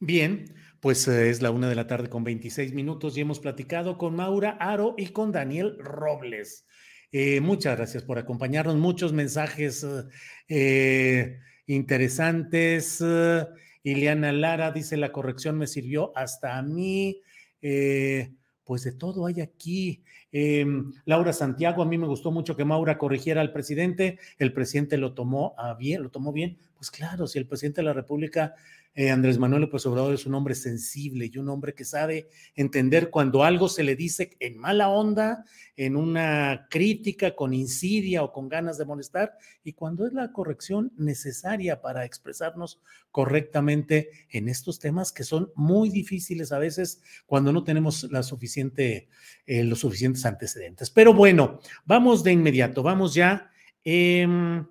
Bien, 0.00 0.54
pues 0.80 1.06
eh, 1.08 1.30
es 1.30 1.42
la 1.42 1.50
una 1.50 1.68
de 1.68 1.74
la 1.74 1.86
tarde 1.86 2.08
con 2.08 2.24
26 2.24 2.72
minutos 2.72 3.16
y 3.16 3.20
hemos 3.20 3.38
platicado 3.38 3.98
con 3.98 4.16
Maura 4.16 4.56
Aro 4.58 4.94
y 4.96 5.08
con 5.08 5.30
Daniel 5.30 5.76
Robles. 5.78 6.64
Eh, 7.12 7.40
muchas 7.40 7.76
gracias 7.76 8.02
por 8.02 8.18
acompañarnos. 8.18 8.76
Muchos 8.76 9.12
mensajes 9.12 9.86
eh, 10.48 11.40
interesantes. 11.66 13.02
Ileana 13.82 14.32
Lara 14.32 14.70
dice, 14.70 14.96
la 14.96 15.12
corrección 15.12 15.58
me 15.58 15.66
sirvió 15.66 16.12
hasta 16.16 16.58
a 16.58 16.62
mí. 16.62 17.20
Eh, 17.62 18.32
pues 18.64 18.84
de 18.84 18.92
todo 18.92 19.26
hay 19.26 19.40
aquí. 19.40 20.04
Em, 20.30 20.92
Laura 21.04 21.32
Santiago, 21.32 21.82
a 21.82 21.86
mí 21.86 21.98
me 21.98 22.06
gustó 22.06 22.30
mucho 22.30 22.56
que 22.56 22.64
Maura 22.64 22.98
corrigiera 22.98 23.40
al 23.40 23.52
presidente. 23.52 24.18
El 24.38 24.52
presidente 24.52 24.96
lo 24.96 25.14
tomó 25.14 25.56
bien, 25.78 26.04
lo 26.04 26.10
tomó 26.10 26.32
bien. 26.32 26.58
Pues 26.80 26.90
claro, 26.90 27.26
si 27.26 27.38
el 27.38 27.46
presidente 27.46 27.82
de 27.82 27.84
la 27.84 27.92
República 27.92 28.54
eh, 28.94 29.10
Andrés 29.10 29.38
Manuel 29.38 29.60
López 29.60 29.84
Obrador 29.84 30.14
es 30.14 30.24
un 30.24 30.34
hombre 30.34 30.54
sensible 30.54 31.30
y 31.30 31.36
un 31.36 31.50
hombre 31.50 31.74
que 31.74 31.84
sabe 31.84 32.30
entender 32.54 33.10
cuando 33.10 33.44
algo 33.44 33.68
se 33.68 33.82
le 33.82 33.96
dice 33.96 34.34
en 34.40 34.56
mala 34.56 34.88
onda, 34.88 35.44
en 35.76 35.94
una 35.94 36.68
crítica, 36.70 37.36
con 37.36 37.52
insidia 37.52 38.22
o 38.22 38.32
con 38.32 38.48
ganas 38.48 38.78
de 38.78 38.86
molestar, 38.86 39.36
y 39.62 39.74
cuando 39.74 40.06
es 40.06 40.14
la 40.14 40.32
corrección 40.32 40.90
necesaria 40.96 41.82
para 41.82 42.06
expresarnos 42.06 42.80
correctamente 43.10 44.08
en 44.30 44.48
estos 44.48 44.78
temas 44.78 45.12
que 45.12 45.24
son 45.24 45.52
muy 45.54 45.90
difíciles 45.90 46.50
a 46.50 46.58
veces 46.58 47.02
cuando 47.26 47.52
no 47.52 47.62
tenemos 47.62 48.04
eh, 48.04 49.64
los 49.64 49.78
suficientes 49.78 50.24
antecedentes. 50.24 50.88
Pero 50.88 51.12
bueno, 51.12 51.60
vamos 51.84 52.24
de 52.24 52.32
inmediato, 52.32 52.82
vamos 52.82 53.12
ya. 53.12 53.50
Em, 53.84 54.66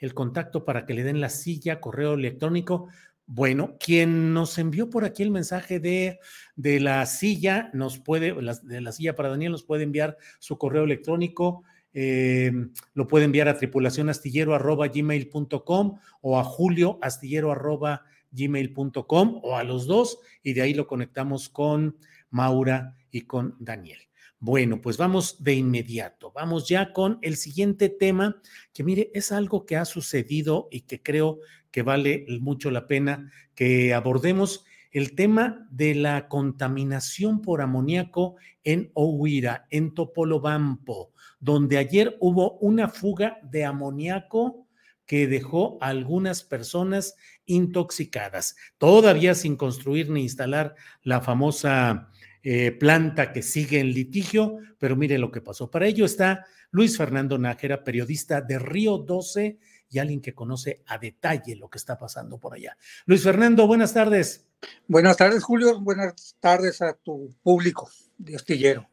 el 0.00 0.14
contacto 0.14 0.64
para 0.64 0.86
que 0.86 0.94
le 0.94 1.04
den 1.04 1.20
la 1.20 1.28
silla, 1.28 1.80
correo 1.80 2.14
electrónico. 2.14 2.88
Bueno, 3.26 3.76
quien 3.78 4.34
nos 4.34 4.58
envió 4.58 4.90
por 4.90 5.04
aquí 5.04 5.22
el 5.22 5.30
mensaje 5.30 5.78
de, 5.78 6.18
de 6.56 6.80
la 6.80 7.06
silla, 7.06 7.70
nos 7.72 8.00
puede, 8.00 8.34
de 8.34 8.80
la 8.80 8.90
silla 8.90 9.14
para 9.14 9.28
Daniel, 9.28 9.52
nos 9.52 9.62
puede 9.62 9.84
enviar 9.84 10.16
su 10.40 10.58
correo 10.58 10.82
electrónico. 10.82 11.62
Eh, 11.92 12.50
lo 12.94 13.06
puede 13.06 13.26
enviar 13.26 13.46
a 13.48 13.56
tripulacionastillero.gmail.com 13.56 15.98
o 16.22 16.38
a 16.38 16.44
julioastillero.gmail.com 16.44 19.40
o 19.42 19.56
a 19.56 19.64
los 19.64 19.86
dos 19.86 20.20
y 20.42 20.54
de 20.54 20.62
ahí 20.62 20.72
lo 20.74 20.86
conectamos 20.86 21.48
con 21.48 21.96
Maura 22.30 22.96
y 23.10 23.22
con 23.22 23.56
Daniel. 23.58 24.09
Bueno, 24.42 24.80
pues 24.80 24.96
vamos 24.96 25.44
de 25.44 25.52
inmediato. 25.52 26.32
Vamos 26.32 26.66
ya 26.66 26.94
con 26.94 27.18
el 27.20 27.36
siguiente 27.36 27.90
tema, 27.90 28.40
que 28.72 28.82
mire, 28.82 29.10
es 29.12 29.32
algo 29.32 29.66
que 29.66 29.76
ha 29.76 29.84
sucedido 29.84 30.66
y 30.70 30.80
que 30.82 31.02
creo 31.02 31.40
que 31.70 31.82
vale 31.82 32.24
mucho 32.40 32.70
la 32.70 32.86
pena 32.86 33.30
que 33.54 33.92
abordemos 33.92 34.64
el 34.92 35.14
tema 35.14 35.68
de 35.70 35.94
la 35.94 36.26
contaminación 36.26 37.42
por 37.42 37.60
amoníaco 37.60 38.36
en 38.64 38.90
Ohuira, 38.94 39.66
en 39.68 39.92
Topolobampo, 39.92 41.12
donde 41.38 41.76
ayer 41.76 42.16
hubo 42.18 42.58
una 42.60 42.88
fuga 42.88 43.38
de 43.42 43.66
amoníaco 43.66 44.66
que 45.04 45.26
dejó 45.26 45.76
a 45.80 45.88
algunas 45.88 46.44
personas 46.44 47.14
intoxicadas, 47.44 48.56
todavía 48.78 49.34
sin 49.34 49.56
construir 49.56 50.08
ni 50.08 50.22
instalar 50.22 50.76
la 51.02 51.20
famosa 51.20 52.09
eh, 52.42 52.72
planta 52.72 53.32
que 53.32 53.42
sigue 53.42 53.80
en 53.80 53.92
litigio, 53.92 54.58
pero 54.78 54.96
mire 54.96 55.18
lo 55.18 55.30
que 55.30 55.40
pasó. 55.40 55.70
Para 55.70 55.86
ello 55.86 56.04
está 56.04 56.46
Luis 56.70 56.96
Fernando 56.96 57.36
Nájera, 57.38 57.84
periodista 57.84 58.40
de 58.40 58.58
Río 58.58 58.98
12 58.98 59.58
y 59.90 59.98
alguien 59.98 60.20
que 60.20 60.34
conoce 60.34 60.82
a 60.86 60.98
detalle 60.98 61.56
lo 61.56 61.68
que 61.68 61.78
está 61.78 61.98
pasando 61.98 62.38
por 62.38 62.54
allá. 62.54 62.76
Luis 63.06 63.22
Fernando, 63.22 63.66
buenas 63.66 63.92
tardes. 63.92 64.46
Buenas 64.86 65.16
tardes, 65.16 65.42
Julio. 65.42 65.80
Buenas 65.80 66.36
tardes 66.40 66.80
a 66.80 66.94
tu 66.94 67.34
público 67.42 67.90
de 68.16 68.36
astillero. 68.36 68.88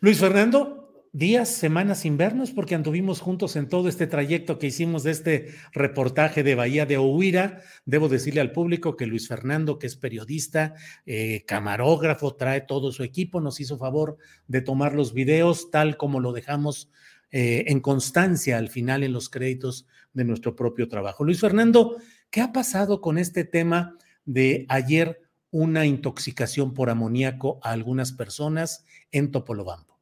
Luis 0.00 0.18
Fernando, 0.18 0.87
días, 1.12 1.48
semanas 1.48 2.00
sin 2.00 2.16
vernos 2.16 2.50
porque 2.50 2.74
anduvimos 2.74 3.20
juntos 3.20 3.56
en 3.56 3.68
todo 3.68 3.88
este 3.88 4.06
trayecto 4.06 4.58
que 4.58 4.68
hicimos 4.68 5.02
de 5.02 5.10
este 5.10 5.54
reportaje 5.72 6.42
de 6.42 6.54
Bahía 6.54 6.86
de 6.86 6.96
Ohuira. 6.96 7.62
Debo 7.84 8.08
decirle 8.08 8.40
al 8.40 8.52
público 8.52 8.96
que 8.96 9.06
Luis 9.06 9.28
Fernando, 9.28 9.78
que 9.78 9.86
es 9.86 9.96
periodista, 9.96 10.74
eh, 11.06 11.44
camarógrafo, 11.46 12.34
trae 12.34 12.60
todo 12.60 12.92
su 12.92 13.02
equipo, 13.02 13.40
nos 13.40 13.60
hizo 13.60 13.78
favor 13.78 14.18
de 14.46 14.60
tomar 14.60 14.94
los 14.94 15.12
videos 15.12 15.70
tal 15.70 15.96
como 15.96 16.20
lo 16.20 16.32
dejamos 16.32 16.90
eh, 17.30 17.64
en 17.68 17.80
constancia 17.80 18.58
al 18.58 18.68
final 18.68 19.02
en 19.02 19.12
los 19.12 19.28
créditos 19.28 19.86
de 20.12 20.24
nuestro 20.24 20.56
propio 20.56 20.88
trabajo. 20.88 21.24
Luis 21.24 21.40
Fernando, 21.40 21.96
¿qué 22.30 22.40
ha 22.40 22.52
pasado 22.52 23.00
con 23.00 23.18
este 23.18 23.44
tema 23.44 23.96
de 24.24 24.66
ayer 24.68 25.28
una 25.50 25.86
intoxicación 25.86 26.74
por 26.74 26.90
amoníaco 26.90 27.58
a 27.62 27.70
algunas 27.70 28.12
personas 28.12 28.84
en 29.10 29.30
Topolobampo. 29.30 29.98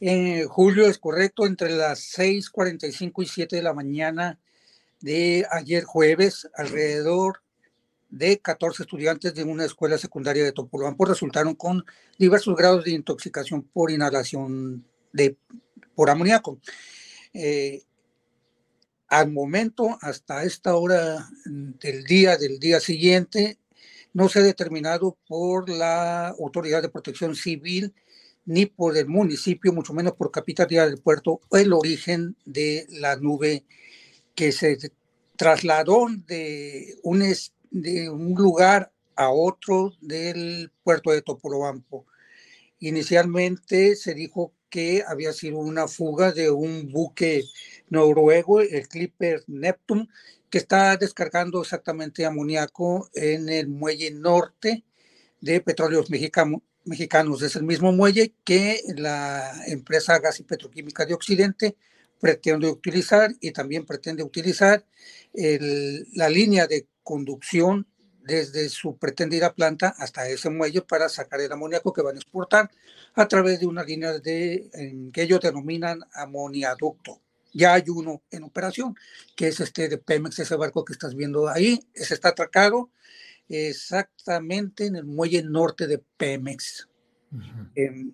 En 0.00 0.46
julio 0.46 0.86
es 0.86 0.98
correcto, 0.98 1.46
entre 1.46 1.70
las 1.70 2.00
6:45 2.00 3.22
y 3.22 3.26
7 3.26 3.56
de 3.56 3.62
la 3.62 3.72
mañana 3.72 4.38
de 5.00 5.46
ayer 5.50 5.84
jueves, 5.84 6.48
alrededor 6.54 7.42
de 8.10 8.38
14 8.38 8.82
estudiantes 8.82 9.34
de 9.34 9.44
una 9.44 9.64
escuela 9.64 9.96
secundaria 9.96 10.44
de 10.44 10.52
Topolobampo 10.52 11.06
resultaron 11.06 11.54
con 11.54 11.84
diversos 12.18 12.56
grados 12.56 12.84
de 12.84 12.92
intoxicación 12.92 13.62
por 13.62 13.90
inhalación 13.90 14.86
de, 15.12 15.36
por 15.94 16.10
amoníaco. 16.10 16.60
Eh, 17.32 17.82
al 19.08 19.30
momento, 19.32 19.98
hasta 20.02 20.44
esta 20.44 20.76
hora 20.76 21.28
del 21.44 22.04
día, 22.04 22.36
del 22.36 22.58
día 22.58 22.80
siguiente, 22.80 23.58
no 24.12 24.28
se 24.28 24.40
ha 24.40 24.42
determinado 24.42 25.16
por 25.26 25.68
la 25.68 26.28
Autoridad 26.28 26.82
de 26.82 26.88
Protección 26.88 27.34
Civil 27.34 27.94
ni 28.46 28.66
por 28.66 28.96
el 28.96 29.08
municipio, 29.08 29.72
mucho 29.72 29.92
menos 29.92 30.14
por 30.14 30.30
Capitalidad 30.30 30.86
del 30.86 30.98
Puerto, 30.98 31.40
el 31.50 31.72
origen 31.72 32.36
de 32.44 32.86
la 32.88 33.16
nube 33.16 33.64
que 34.34 34.52
se 34.52 34.78
trasladó 35.36 36.06
de 36.26 36.94
un, 37.02 37.22
lugar 38.36 38.92
a 39.16 39.30
otro 39.30 39.92
del 40.00 40.70
puerto 40.82 41.10
de 41.10 41.22
Topolobampo. 41.22 42.06
Inicialmente 42.78 43.96
se 43.96 44.14
dijo 44.14 44.52
que 44.70 45.02
había 45.06 45.32
sido 45.32 45.58
una 45.58 45.88
fuga 45.88 46.32
de 46.32 46.50
un 46.50 46.90
buque 46.92 47.44
noruego, 47.88 48.60
el 48.60 48.88
Clipper 48.88 49.42
Neptune, 49.46 50.08
que 50.50 50.58
está 50.58 50.96
descargando 50.96 51.62
exactamente 51.62 52.24
amoníaco 52.24 53.08
en 53.14 53.48
el 53.48 53.68
muelle 53.68 54.10
norte 54.10 54.84
de 55.40 55.60
petróleos 55.60 56.10
mexicanos. 56.10 56.62
Es 56.88 57.56
el 57.56 57.64
mismo 57.64 57.90
muelle 57.90 58.32
que 58.44 58.80
la 58.96 59.52
empresa 59.66 60.20
Gas 60.20 60.38
y 60.38 60.44
Petroquímica 60.44 61.04
de 61.04 61.14
Occidente 61.14 61.76
pretende 62.20 62.68
utilizar 62.68 63.34
y 63.40 63.50
también 63.50 63.84
pretende 63.84 64.22
utilizar 64.22 64.84
la 65.32 66.28
línea 66.28 66.68
de 66.68 66.86
conducción 67.02 67.88
desde 68.22 68.68
su 68.68 68.96
pretendida 68.98 69.52
planta 69.52 69.96
hasta 69.98 70.28
ese 70.28 70.48
muelle 70.48 70.82
para 70.82 71.08
sacar 71.08 71.40
el 71.40 71.50
amoníaco 71.50 71.92
que 71.92 72.02
van 72.02 72.14
a 72.14 72.20
exportar 72.20 72.70
a 73.14 73.26
través 73.26 73.58
de 73.58 73.66
una 73.66 73.82
línea 73.82 74.20
de, 74.20 75.10
que 75.12 75.22
ellos 75.22 75.40
denominan 75.40 76.00
amoniaducto. 76.14 77.20
Ya 77.52 77.74
hay 77.74 77.84
uno 77.88 78.22
en 78.30 78.44
operación, 78.44 78.94
que 79.34 79.48
es 79.48 79.58
este 79.58 79.88
de 79.88 79.98
Pemex, 79.98 80.38
ese 80.38 80.54
barco 80.54 80.84
que 80.84 80.92
estás 80.92 81.16
viendo 81.16 81.48
ahí. 81.48 81.80
Ese 81.94 82.14
está 82.14 82.28
atracado 82.28 82.90
exactamente 83.48 84.86
en 84.86 84.96
el 84.96 85.04
muelle 85.04 85.42
norte 85.42 85.86
de 85.86 85.98
Pemex. 86.16 86.88
Em, 87.74 88.12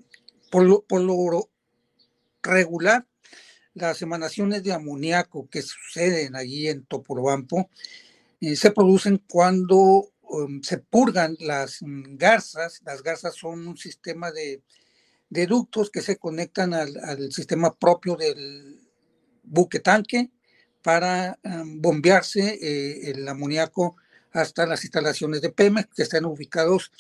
por, 0.51 0.65
lo, 0.65 0.83
por 0.83 1.01
lo 1.01 1.51
regular, 2.43 3.07
las 3.75 4.03
emanaciones 4.03 4.63
de 4.63 4.73
amoníaco 4.73 5.49
que 5.49 5.63
suceden 5.63 6.37
allí 6.37 6.69
en 6.69 6.85
Topolobampo 6.85 7.71
eh, 8.41 8.57
se 8.57 8.71
producen 8.71 9.23
cuando 9.29 10.11
um, 10.23 10.63
se 10.63 10.79
purgan 10.79 11.37
las 11.41 11.81
mm, 11.81 12.17
garzas. 12.17 12.83
Las 12.85 13.03
garzas 13.03 13.35
son 13.35 13.67
un 13.67 13.77
sistema 13.77 14.31
de, 14.31 14.63
ductos 15.47 15.91
que 15.91 16.03
se 16.03 16.19
conectan 16.19 16.75
al, 16.75 17.33
sistema 17.33 17.75
propio 17.75 18.17
del 18.17 18.79
buque 19.43 19.81
tanque 19.81 20.31
para 20.83 21.39
um, 21.45 21.81
bombearse 21.81 22.59
eh, 22.61 23.11
el 23.11 23.27
amoníaco 23.27 23.97
hasta 24.33 24.67
las 24.67 24.85
instalaciones 24.85 25.41
de 25.41 25.51
Pemex 25.51 25.89
que 25.95 26.03
están 26.03 26.25
ubicados 26.25 26.91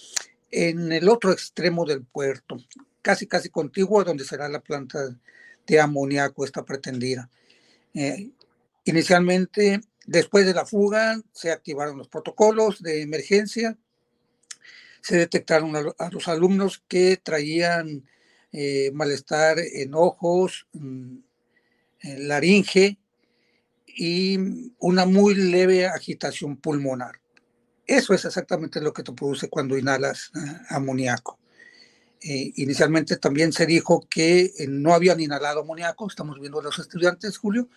en 0.50 0.92
el 0.92 1.08
otro 1.08 1.32
extremo 1.32 1.84
del 1.84 2.04
puerto, 2.04 2.58
casi 3.00 3.26
casi 3.26 3.48
contiguo 3.48 4.00
a 4.00 4.04
donde 4.04 4.24
será 4.24 4.48
la 4.48 4.60
planta 4.60 5.16
de 5.66 5.80
amoníaco 5.80 6.44
esta 6.44 6.64
pretendida. 6.64 7.30
Eh, 7.94 8.30
inicialmente, 8.84 9.80
después 10.06 10.44
de 10.46 10.54
la 10.54 10.66
fuga, 10.66 11.20
se 11.32 11.50
activaron 11.50 11.98
los 11.98 12.08
protocolos 12.08 12.82
de 12.82 13.02
emergencia, 13.02 13.78
se 15.00 15.16
detectaron 15.16 15.74
a, 15.74 16.10
los 16.10 16.28
alumnos 16.28 16.82
que 16.86 17.16
traían 17.16 18.06
eh, 18.52 18.90
malestar 18.92 19.58
en 19.58 19.94
ojos, 19.94 20.68
mm, 20.72 21.16
en 22.02 22.28
laringe 22.28 22.98
y 23.86 24.38
una 24.78 25.06
muy 25.06 25.34
leve 25.34 25.86
agitación 25.86 26.56
pulmonar. 26.56 27.21
Eso 27.92 28.14
es 28.14 28.24
exactamente 28.24 28.80
lo 28.80 28.92
que 28.92 29.02
te 29.02 29.12
produce 29.12 29.50
cuando 29.50 29.76
inhalas 29.76 30.30
eh, 30.34 30.38
amoníaco. 30.70 31.38
Eh, 32.24 32.52
inicialmente 32.56 33.16
también 33.16 33.52
se 33.52 33.66
dijo 33.66 34.06
que 34.08 34.52
eh, 34.56 34.66
no 34.68 34.94
habían 34.94 35.20
inhalado 35.20 35.60
amoníaco, 35.60 36.06
estamos 36.06 36.38
viendo 36.38 36.60
a 36.60 36.62
los 36.62 36.78
estudiantes, 36.78 37.36
Julio, 37.36 37.68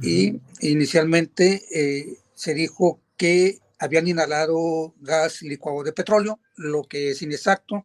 y 0.00 0.40
inicialmente 0.60 1.62
eh, 1.70 2.16
se 2.34 2.54
dijo 2.54 3.00
que 3.16 3.60
habían 3.78 4.08
inhalado 4.08 4.94
gas 5.00 5.42
licuado 5.42 5.84
de 5.84 5.92
petróleo, 5.92 6.40
lo 6.56 6.84
que 6.84 7.10
es 7.10 7.20
inexacto, 7.20 7.84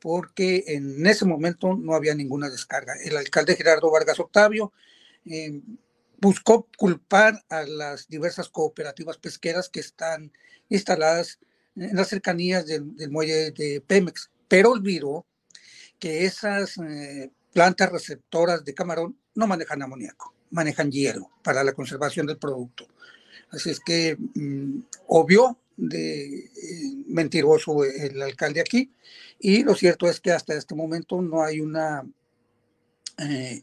porque 0.00 0.64
en 0.68 1.06
ese 1.06 1.26
momento 1.26 1.76
no 1.76 1.94
había 1.94 2.14
ninguna 2.14 2.48
descarga. 2.48 2.94
El 3.04 3.16
alcalde 3.16 3.54
Gerardo 3.54 3.92
Vargas 3.92 4.18
Octavio 4.18 4.72
buscó 6.22 6.68
culpar 6.78 7.44
a 7.48 7.64
las 7.64 8.08
diversas 8.08 8.48
cooperativas 8.48 9.18
pesqueras 9.18 9.68
que 9.68 9.80
están 9.80 10.30
instaladas 10.68 11.40
en 11.74 11.96
las 11.96 12.08
cercanías 12.08 12.64
del, 12.64 12.84
muelle 13.10 13.50
de 13.50 13.82
Pemex, 13.84 14.30
pero 14.46 14.70
olvidó 14.70 15.26
que 15.98 16.24
esas 16.24 16.78
eh, 16.78 17.32
plantas 17.52 17.90
receptoras 17.90 18.64
de 18.64 18.72
camarón 18.72 19.18
no 19.34 19.48
manejan 19.48 19.82
amoníaco, 19.82 20.32
manejan 20.52 20.92
hielo 20.92 21.28
para 21.42 21.64
la 21.64 21.72
conservación 21.72 22.26
del 22.26 22.38
producto. 22.38 22.86
Así 23.50 23.70
es 23.70 23.80
que 23.80 24.16
mm, 24.16 24.78
obvio 25.08 25.58
de 25.76 26.36
eh, 26.36 27.04
mentiroso 27.08 27.82
el 27.84 28.22
alcalde 28.22 28.60
aquí 28.60 28.92
y 29.40 29.64
lo 29.64 29.74
cierto 29.74 30.08
es 30.08 30.20
que 30.20 30.30
hasta 30.30 30.54
este 30.54 30.76
momento 30.76 31.20
no 31.20 31.42
hay 31.42 31.60
una 31.60 32.06
eh, 33.18 33.62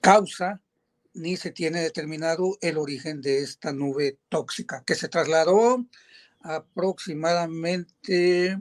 causa 0.00 0.60
ni 1.14 1.36
se 1.36 1.50
tiene 1.50 1.80
determinado 1.80 2.56
el 2.60 2.78
origen 2.78 3.20
de 3.20 3.40
esta 3.40 3.72
nube 3.72 4.18
tóxica 4.28 4.84
que 4.84 4.94
se 4.94 5.08
trasladó 5.08 5.84
aproximadamente 6.40 8.56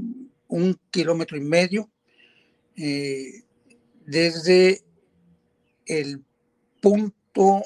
un 0.47 0.79
kilómetro 0.91 1.37
y 1.37 1.41
medio 1.41 1.89
eh, 2.75 3.43
desde 4.05 4.83
el 5.85 6.23
punto 6.81 7.63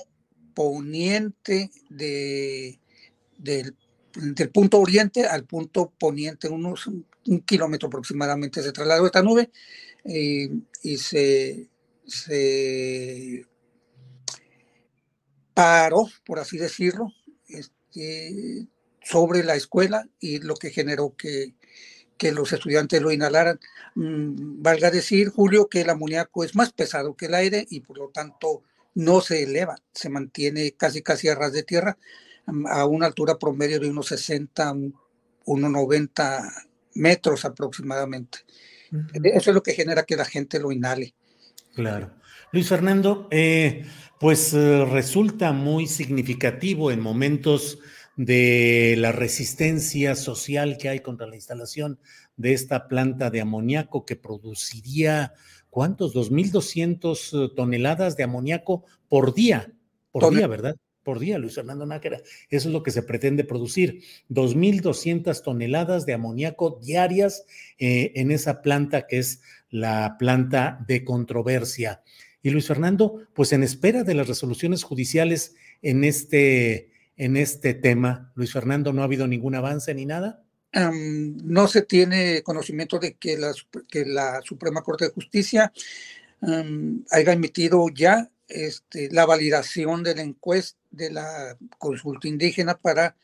poniente 0.53 1.71
de, 1.89 2.79
del, 3.37 3.75
punto 4.53 4.79
oriente 4.79 5.25
al 5.25 5.45
punto 5.45 5.91
poniente, 5.97 6.47
unos 6.47 6.87
un, 6.87 7.05
kilómetro 7.45 7.87
aproximadamente 7.87 8.61
se 8.61 8.71
trasladó 8.71 9.05
esta 9.05 9.23
nube 9.23 9.49
eh, 10.03 10.49
y 10.83 10.97
se, 10.97 11.69
se 12.05 13.45
paró, 15.55 16.07
por 16.23 16.37
así 16.37 16.59
decirlo, 16.59 17.11
este, 17.47 18.67
sobre 19.01 19.43
la 19.43 19.55
escuela 19.55 20.07
y 20.19 20.37
lo 20.39 20.55
que 20.55 20.69
generó 20.69 21.15
que 21.15 21.55
que 22.17 22.31
los 22.31 22.51
estudiantes 22.53 23.01
lo 23.01 23.11
inhalaran. 23.11 23.59
Mm, 23.95 24.61
valga 24.61 24.91
decir, 24.91 25.29
Julio, 25.29 25.67
que 25.67 25.81
el 25.81 25.89
amoníaco 25.89 26.43
es 26.43 26.55
más 26.55 26.71
pesado 26.71 27.15
que 27.15 27.27
el 27.27 27.35
aire 27.35 27.65
y 27.69 27.81
por 27.81 27.97
lo 27.97 28.09
tanto 28.09 28.63
no 28.93 29.21
se 29.21 29.43
eleva, 29.43 29.75
se 29.93 30.09
mantiene 30.09 30.73
casi 30.73 31.01
casi 31.01 31.27
a 31.27 31.35
ras 31.35 31.51
de 31.51 31.63
tierra 31.63 31.97
mm, 32.45 32.67
a 32.67 32.85
una 32.85 33.07
altura 33.07 33.37
promedio 33.37 33.79
de 33.79 33.89
unos 33.89 34.07
60, 34.07 34.73
unos 35.45 35.71
90 35.71 36.51
metros 36.95 37.45
aproximadamente. 37.45 38.39
Eso 39.13 39.49
es 39.49 39.53
lo 39.53 39.63
que 39.63 39.73
genera 39.73 40.03
que 40.03 40.15
la 40.15 40.23
gente 40.23 40.59
lo 40.59 40.71
inhale. 40.71 41.13
Claro. 41.73 42.13
Luis 42.51 42.69
Fernando, 42.69 43.27
eh, 43.31 43.85
pues 44.19 44.53
eh, 44.53 44.85
resulta 44.85 45.51
muy 45.51 45.87
significativo 45.87 46.91
en 46.91 47.01
momentos 47.01 47.79
de 48.15 48.95
la 48.97 49.11
resistencia 49.11 50.15
social 50.15 50.77
que 50.77 50.89
hay 50.89 51.01
contra 51.01 51.27
la 51.27 51.35
instalación 51.35 51.99
de 52.37 52.53
esta 52.53 52.87
planta 52.87 53.29
de 53.29 53.41
amoníaco 53.41 54.05
que 54.05 54.15
produciría, 54.15 55.33
¿cuántos? 55.69 56.13
2.200 56.15 57.45
eh, 57.45 57.51
toneladas 57.55 58.15
de 58.15 58.23
amoníaco 58.23 58.85
por 59.09 59.33
día, 59.33 59.73
por 60.11 60.33
día, 60.33 60.47
¿verdad? 60.47 60.75
Por 61.03 61.19
día, 61.19 61.37
Luis 61.37 61.53
Fernando 61.53 61.85
Nájera. 61.85 62.21
Eso 62.49 62.69
es 62.69 62.73
lo 62.73 62.81
que 62.81 62.89
se 62.89 63.03
pretende 63.03 63.43
producir, 63.43 64.01
2.200 64.29 65.43
toneladas 65.43 66.05
de 66.05 66.13
amoníaco 66.13 66.79
diarias 66.81 67.45
eh, 67.77 68.13
en 68.15 68.31
esa 68.31 68.61
planta 68.61 69.05
que 69.05 69.19
es 69.19 69.41
la 69.69 70.15
planta 70.17 70.83
de 70.87 71.03
controversia. 71.03 72.01
Y 72.45 72.51
Luis 72.51 72.67
Fernando, 72.67 73.23
pues 73.33 73.53
en 73.53 73.63
espera 73.63 74.03
de 74.03 74.13
las 74.13 74.27
resoluciones 74.27 74.83
judiciales 74.83 75.55
en 75.81 76.03
este 76.03 76.91
en 77.17 77.37
este 77.37 77.73
tema. 77.73 78.31
Luis 78.35 78.53
Fernando, 78.53 78.93
¿no 78.93 79.01
ha 79.01 79.05
habido 79.05 79.25
ningún 79.27 79.55
avance 79.55 79.91
ni 79.95 80.05
nada? 80.05 80.43
no 80.71 81.67
se 81.67 81.83
tiene 81.83 82.43
conocimiento 82.43 82.99
de 82.99 83.15
que 83.15 83.37
la, 83.37 83.51
que 83.89 84.05
la 84.05 84.41
Suprema 84.43 84.83
Corte 84.83 85.05
de 85.05 85.11
Justicia 85.11 85.71
haya 87.09 87.33
emitido 87.33 87.87
ya 87.89 88.29
este, 88.47 89.09
la 89.09 89.25
validación 89.25 90.03
de 90.03 90.15
la 90.15 90.21
encuesta 90.21 90.77
de 90.91 91.11
la 91.11 91.57
consulta 91.79 92.27
indígena 92.27 92.77
para 92.77 93.15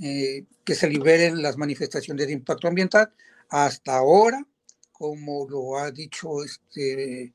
eh, 0.00 0.44
que 0.64 0.74
se 0.74 0.88
liberen 0.88 1.42
las 1.42 1.58
manifestaciones 1.58 2.26
de 2.28 2.32
impacto 2.32 2.68
ambiental. 2.68 3.12
Hasta 3.50 3.96
ahora, 3.96 4.46
como 4.92 5.46
lo 5.50 5.76
ha 5.76 5.90
dicho 5.90 6.44
este, 6.44 7.34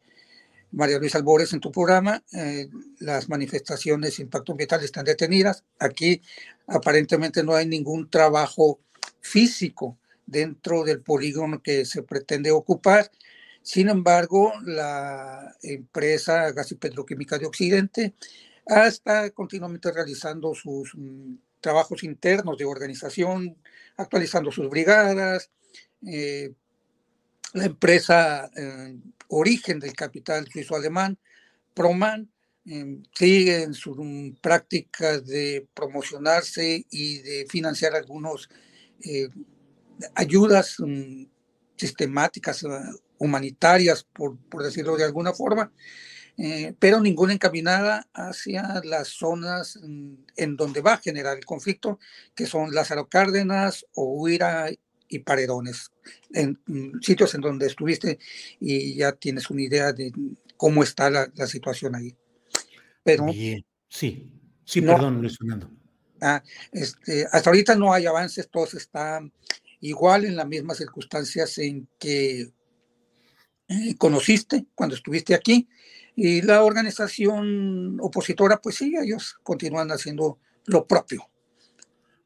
María 0.72 1.00
Luisa 1.00 1.18
Albores 1.18 1.54
en 1.54 1.60
tu 1.60 1.72
programa, 1.72 2.24
eh, 2.34 2.68
las 3.00 3.30
manifestaciones 3.30 4.18
de 4.18 4.24
impacto 4.24 4.52
ambiental 4.52 4.84
están 4.84 5.06
detenidas. 5.06 5.64
Aquí 5.80 6.22
aparentemente 6.68 7.44
no 7.44 7.56
hay 7.56 7.66
ningún 7.68 8.10
trabajo 8.10 8.80
físico 9.22 9.98
dentro 10.26 10.84
del 10.84 11.02
polígono 11.02 11.62
que 11.62 11.86
se 11.86 12.04
pretende 12.04 12.52
ocupar. 12.52 13.12
Sin 13.62 13.90
embargo, 13.90 14.54
la 14.64 15.56
empresa 15.62 16.52
Gas 16.52 16.72
y 16.72 16.76
Petroquímica 16.76 17.38
de 17.38 17.46
Occidente 17.46 18.14
está 18.66 19.30
continuamente 19.32 19.92
realizando 19.92 20.54
sus 20.54 20.94
mm, 20.96 21.36
trabajos 21.62 22.04
internos 22.04 22.58
de 22.58 22.66
organización, 22.66 23.58
actualizando 23.98 24.52
sus 24.52 24.70
brigadas. 24.70 25.50
Eh, 26.06 26.54
la 27.56 27.66
empresa 27.66 28.52
eh, 28.56 28.96
origen 29.30 29.80
del 29.80 29.94
capital 29.94 30.48
suizo-alemán, 30.52 31.18
Proman, 31.74 32.30
eh, 32.68 32.98
sigue 33.14 33.64
en 33.64 33.74
sus 33.74 33.98
prácticas 34.42 35.26
de 35.26 35.68
promocionarse 35.74 36.86
y 36.90 37.20
de 37.20 37.46
financiar 37.48 37.96
algunos 37.96 38.50
eh, 39.02 39.30
ayudas 40.16 40.78
mm, 40.80 41.26
sistemáticas 41.76 42.64
eh, 42.64 42.68
humanitarias, 43.20 44.04
por, 44.04 44.38
decirlo 44.64 44.98
de 44.98 45.04
alguna 45.04 45.34
forma, 45.34 45.72
pero 46.80 47.00
ninguna 47.00 47.32
encaminada 47.32 48.10
hacia 48.14 48.82
las 48.84 49.08
zonas 49.08 49.80
mm, 49.82 50.16
en 50.36 50.58
donde 50.58 50.82
va 50.82 50.94
a 50.94 50.98
generar 50.98 51.38
el 51.38 51.46
conflicto, 51.46 52.00
que 52.34 52.46
son 52.46 52.74
Lázaro 52.74 53.08
Cárdenas, 53.08 53.86
Huira 53.96 54.70
y 55.08 55.20
Paredones, 55.20 55.92
en 56.32 56.60
mm, 56.66 57.00
sitios 57.02 57.34
en 57.36 57.42
donde 57.42 57.68
estuviste 57.68 58.20
y 58.60 58.96
ya 58.96 59.12
tienes 59.14 59.50
una 59.50 59.62
idea 59.62 59.94
de 59.94 60.12
cómo 60.58 60.84
está 60.84 61.10
la, 61.10 61.48
situación 61.48 61.96
ahí. 61.96 62.16
Pero, 63.04 63.28
Sí, 63.96 64.30
sí, 64.66 64.82
perdón, 64.82 65.22
Luis 65.22 65.38
Fernando. 65.38 65.72
Ah, 66.20 66.44
este, 66.72 67.26
hasta 67.32 67.50
ahorita 67.50 67.76
no 67.76 67.94
hay 67.94 68.06
avances, 68.06 68.50
todos 68.50 68.74
están 68.74 69.32
igual 69.80 70.26
en 70.26 70.36
las 70.36 70.48
mismas 70.48 70.78
circunstancias 70.78 71.58
en 71.60 71.88
que 72.00 72.52
eh, 73.70 73.96
conociste 73.98 74.66
cuando 74.76 74.96
estuviste 74.96 75.34
aquí. 75.34 75.70
Y 76.16 76.42
la 76.42 76.64
organización 76.64 78.00
opositora, 78.02 78.62
pues 78.62 78.76
sí, 78.76 78.96
ellos 79.02 79.38
continúan 79.44 79.92
haciendo 79.92 80.40
lo 80.66 80.86
propio. 80.86 81.30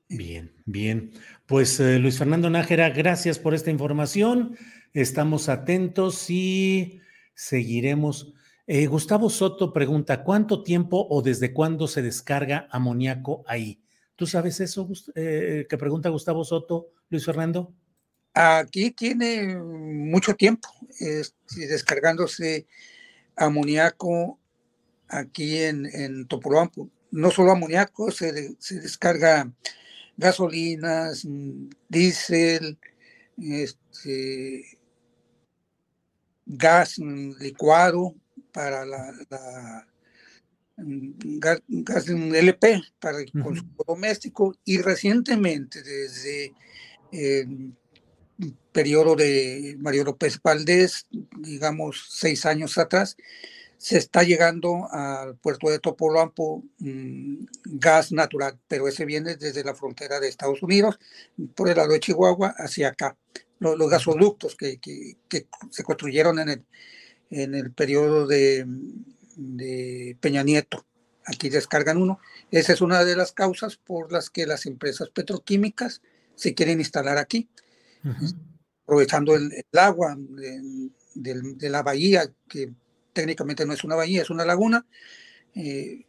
Bien, 0.10 0.52
bien. 0.66 1.12
Pues 1.46 1.80
eh, 1.80 2.00
Luis 2.00 2.18
Fernando 2.18 2.50
Nájera, 2.50 2.90
gracias 2.90 3.38
por 3.38 3.54
esta 3.54 3.70
información. 3.70 4.58
Estamos 4.92 5.50
atentos 5.50 6.32
y 6.32 7.00
seguiremos. 7.36 8.34
Eh, 8.66 8.88
Gustavo 8.88 9.30
Soto 9.30 9.72
pregunta, 9.72 10.24
¿cuánto 10.24 10.64
tiempo 10.64 11.06
o 11.12 11.22
desde 11.22 11.54
cuándo 11.54 11.88
se 11.88 12.02
descarga 12.02 12.68
amoníaco 12.72 13.44
ahí? 13.48 13.84
¿Tú 14.16 14.26
sabes 14.26 14.60
eso 14.62 14.90
eh, 15.14 15.68
que 15.70 15.78
pregunta 15.78 16.10
Gustavo 16.10 16.44
Soto, 16.44 16.88
Luis 17.10 17.24
Fernando? 17.24 17.72
Aquí 18.34 18.90
tiene 18.92 19.58
mucho 19.58 20.34
tiempo 20.36 20.70
descargándose 21.56 22.66
amoníaco 23.36 24.40
aquí 25.08 25.60
en, 25.60 25.86
en. 25.86 26.28
No 27.12 27.32
solo 27.32 27.52
amoníaco, 27.52 28.12
se, 28.12 28.56
se 28.60 28.82
descarga 28.82 29.52
gasolinas, 30.20 31.26
diésel, 31.88 32.78
este, 33.38 34.66
gas 36.46 37.00
mm, 37.00 37.32
licuado 37.40 38.16
para 38.52 38.86
la, 38.86 39.86
mm, 40.78 41.40
gas, 41.40 42.08
LP 42.10 42.82
para 43.00 43.20
el 43.22 43.32
consumo 43.32 43.84
doméstico. 43.88 44.54
Y 44.66 44.82
recientemente 44.82 45.82
desde 45.82 46.54
el 47.12 47.74
periodo 48.74 49.16
de 49.16 49.78
Mario 49.80 50.04
López 50.04 50.40
Valdés, 50.44 51.08
digamos 51.38 52.08
seis 52.10 52.46
años 52.46 52.78
atrás, 52.78 53.16
se 53.80 53.98
está 53.98 54.24
llegando 54.24 54.92
al 54.92 55.38
puerto 55.38 55.70
de 55.70 55.80
Topolampo 55.80 56.66
mm, 56.80 57.46
gas 57.64 58.12
natural, 58.12 58.60
pero 58.68 58.90
ese 58.90 59.06
viene 59.06 59.38
desde 59.38 59.64
la 59.64 59.74
frontera 59.74 60.20
de 60.20 60.28
Estados 60.28 60.62
Unidos, 60.62 61.00
por 61.56 61.70
el 61.70 61.78
lado 61.78 61.94
de 61.94 62.02
Chihuahua, 62.02 62.54
hacia 62.58 62.90
acá. 62.90 63.18
Los, 63.60 63.90
gasoductos 63.90 64.56
que, 64.56 64.80
que, 64.80 65.48
se 65.70 65.84
construyeron 65.84 66.40
en 66.40 66.50
el, 66.50 66.66
en 67.30 67.56
el 67.56 67.72
periodo 67.72 68.28
de, 68.28 68.66
de, 69.38 70.18
Peña 70.20 70.44
Nieto. 70.44 70.86
Aquí 71.26 71.50
descargan 71.50 71.98
uno. 71.98 72.20
Esa 72.52 72.74
es 72.74 72.82
una 72.82 73.06
de 73.06 73.16
las 73.16 73.32
causas 73.32 73.78
por 73.78 74.12
las 74.12 74.30
que 74.30 74.46
las 74.46 74.66
empresas 74.66 75.10
petroquímicas 75.10 76.02
se 76.36 76.54
quieren 76.54 76.80
instalar 76.80 77.18
aquí, 77.18 77.50
aprovechando 78.84 79.36
el, 79.36 79.52
agua 79.74 80.18
de, 80.18 80.92
de 81.16 81.70
la 81.70 81.82
bahía 81.82 82.30
que 82.48 82.74
técnicamente 83.20 83.66
no 83.66 83.74
es 83.74 83.84
una 83.84 83.96
bahía, 83.96 84.22
es 84.22 84.30
una 84.30 84.46
laguna, 84.46 84.86
eh, 85.54 86.06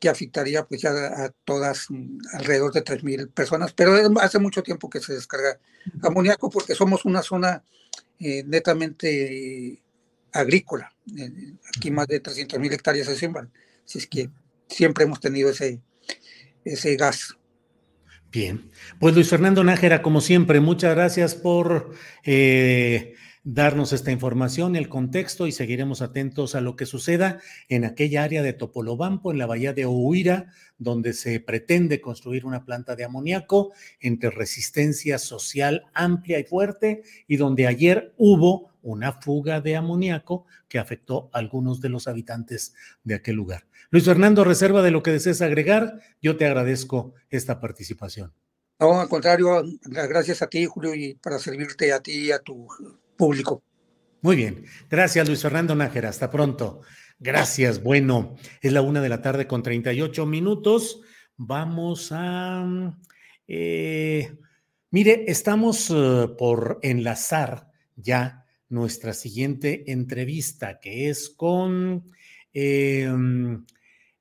que 0.00 0.08
afectaría 0.08 0.64
pues 0.64 0.80
ya 0.80 0.90
a 0.90 1.32
todas, 1.44 1.86
mm, 1.88 2.18
alrededor 2.32 2.72
de 2.72 2.82
3.000 2.82 3.28
personas, 3.28 3.72
pero 3.72 3.94
hace 4.20 4.40
mucho 4.40 4.64
tiempo 4.64 4.90
que 4.90 4.98
se 4.98 5.14
descarga 5.14 5.60
amoníaco 6.02 6.50
porque 6.50 6.74
somos 6.74 7.04
una 7.04 7.22
zona 7.22 7.62
eh, 8.18 8.42
netamente 8.44 9.80
agrícola, 10.32 10.92
eh, 11.16 11.54
aquí 11.76 11.92
más 11.92 12.08
de 12.08 12.20
300.000 12.20 12.72
hectáreas 12.72 13.06
se 13.06 13.14
siembran, 13.14 13.52
así 13.84 13.98
es 13.98 14.08
que 14.08 14.28
siempre 14.68 15.04
hemos 15.04 15.20
tenido 15.20 15.50
ese, 15.50 15.80
ese 16.64 16.96
gas. 16.96 17.36
Bien, 18.32 18.68
pues 18.98 19.14
Luis 19.14 19.28
Fernando 19.28 19.62
Nájera, 19.62 20.02
como 20.02 20.20
siempre, 20.20 20.58
muchas 20.58 20.96
gracias 20.96 21.36
por 21.36 21.94
darnos 23.50 23.94
esta 23.94 24.12
información, 24.12 24.76
el 24.76 24.90
contexto 24.90 25.46
y 25.46 25.52
seguiremos 25.52 26.02
atentos 26.02 26.54
a 26.54 26.60
lo 26.60 26.76
que 26.76 26.84
suceda 26.84 27.40
en 27.70 27.86
aquella 27.86 28.22
área 28.22 28.42
de 28.42 28.52
Topolobampo, 28.52 29.32
en 29.32 29.38
la 29.38 29.46
bahía 29.46 29.72
de 29.72 29.86
Ohuira, 29.86 30.52
donde 30.76 31.14
se 31.14 31.40
pretende 31.40 32.02
construir 32.02 32.44
una 32.44 32.66
planta 32.66 32.94
de 32.94 33.04
amoníaco 33.04 33.72
entre 34.00 34.28
resistencia 34.28 35.18
social 35.18 35.86
amplia 35.94 36.38
y 36.38 36.44
fuerte 36.44 37.02
y 37.26 37.38
donde 37.38 37.66
ayer 37.66 38.12
hubo 38.18 38.74
una 38.82 39.12
fuga 39.12 39.62
de 39.62 39.76
amoníaco 39.76 40.44
que 40.68 40.78
afectó 40.78 41.30
a 41.32 41.38
algunos 41.38 41.80
de 41.80 41.88
los 41.88 42.06
habitantes 42.06 42.74
de 43.02 43.14
aquel 43.14 43.36
lugar. 43.36 43.64
Luis 43.88 44.04
Fernando, 44.04 44.44
reserva 44.44 44.82
de 44.82 44.90
lo 44.90 45.02
que 45.02 45.12
desees 45.12 45.40
agregar, 45.40 46.00
yo 46.20 46.36
te 46.36 46.44
agradezco 46.44 47.14
esta 47.30 47.60
participación. 47.60 48.34
No, 48.78 49.00
al 49.00 49.08
contrario, 49.08 49.64
gracias 49.84 50.42
a 50.42 50.48
ti, 50.48 50.66
Julio, 50.66 50.94
y 50.94 51.14
para 51.14 51.38
servirte 51.38 51.94
a 51.94 52.00
ti 52.00 52.26
y 52.26 52.30
a 52.30 52.40
tu 52.40 52.68
público. 53.18 53.62
Muy 54.22 54.36
bien. 54.36 54.64
Gracias, 54.88 55.28
Luis 55.28 55.42
Fernando 55.42 55.74
Nájera. 55.74 56.08
Hasta 56.08 56.30
pronto. 56.30 56.80
Gracias. 57.18 57.82
Bueno, 57.82 58.36
es 58.62 58.72
la 58.72 58.80
una 58.80 59.02
de 59.02 59.10
la 59.10 59.20
tarde 59.20 59.46
con 59.46 59.62
38 59.62 60.24
minutos. 60.24 61.02
Vamos 61.36 62.08
a... 62.12 62.96
Eh, 63.46 64.34
mire, 64.90 65.24
estamos 65.28 65.90
eh, 65.90 66.28
por 66.38 66.78
enlazar 66.82 67.68
ya 67.96 68.46
nuestra 68.68 69.12
siguiente 69.12 69.90
entrevista, 69.90 70.78
que 70.78 71.08
es 71.10 71.30
con, 71.30 72.10
em, 72.52 73.64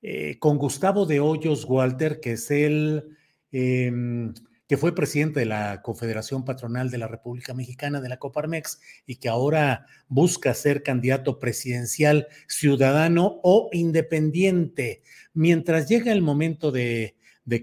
eh, 0.01 0.37
con 0.39 0.57
Gustavo 0.57 1.05
de 1.05 1.19
Hoyos 1.19 1.65
Walter, 1.65 2.19
que 2.19 2.33
es 2.33 2.49
el 2.51 3.17
em, 3.51 4.33
que 4.67 4.77
fue 4.77 4.93
presidente 4.93 5.39
de 5.39 5.45
la 5.45 5.81
Confederación 5.81 6.43
Patronal 6.43 6.91
de 6.91 6.97
la 6.97 7.07
República 7.07 7.53
Mexicana 7.53 8.01
de 8.01 8.09
la 8.09 8.17
Coparmex 8.17 8.79
y 9.05 9.15
que 9.15 9.29
ahora 9.29 9.87
busca 10.09 10.53
ser 10.53 10.83
candidato 10.83 11.39
presidencial 11.39 12.27
ciudadano 12.47 13.39
o 13.43 13.69
independiente. 13.71 15.01
Mientras 15.33 15.87
llega 15.87 16.11
el 16.11 16.21
momento 16.21 16.71
de, 16.71 17.15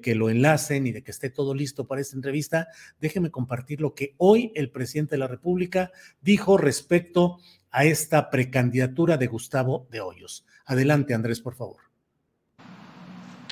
que 0.03 0.15
lo 0.15 0.31
enlacen 0.31 0.87
y 0.87 0.93
de 0.93 1.03
que 1.03 1.11
esté 1.11 1.29
todo 1.29 1.55
listo 1.55 1.87
para 1.87 2.01
esta 2.01 2.17
entrevista, 2.17 2.69
déjeme 3.01 3.31
compartir 3.31 3.83
lo 3.83 3.95
que 3.95 4.15
hoy 4.17 4.51
el 4.55 4.71
presidente 4.71 5.13
de 5.13 5.19
la 5.19 5.29
República 5.29 5.93
dijo 6.23 6.57
respecto 6.57 7.39
a 7.71 7.85
esta 7.85 8.31
precandidatura 8.31 9.19
de 9.19 9.27
Gustavo 9.27 9.87
de 9.91 10.01
Hoyos. 10.01 10.47
Adelante, 10.65 11.13
Andrés, 11.13 11.41
por 11.41 11.55
favor. 11.55 11.83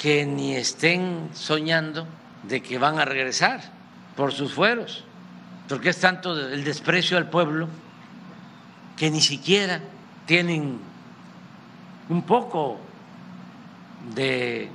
Que 0.00 0.24
ni 0.24 0.56
estén 0.56 1.28
soñando 1.34 2.06
de 2.42 2.62
que 2.62 2.78
van 2.78 2.98
a 2.98 3.04
regresar 3.04 3.60
por 4.16 4.32
sus 4.32 4.52
fueros. 4.52 5.04
porque 5.68 5.88
es 5.88 6.00
tanto 6.00 6.38
el 6.38 6.64
desprecio 6.64 7.16
al 7.16 7.30
pueblo 7.30 7.66
que 8.96 9.10
ni 9.10 9.22
siquiera 9.22 9.80
tienen 10.26 10.78
un 12.10 12.22
poco 12.22 12.78
de 14.14 14.68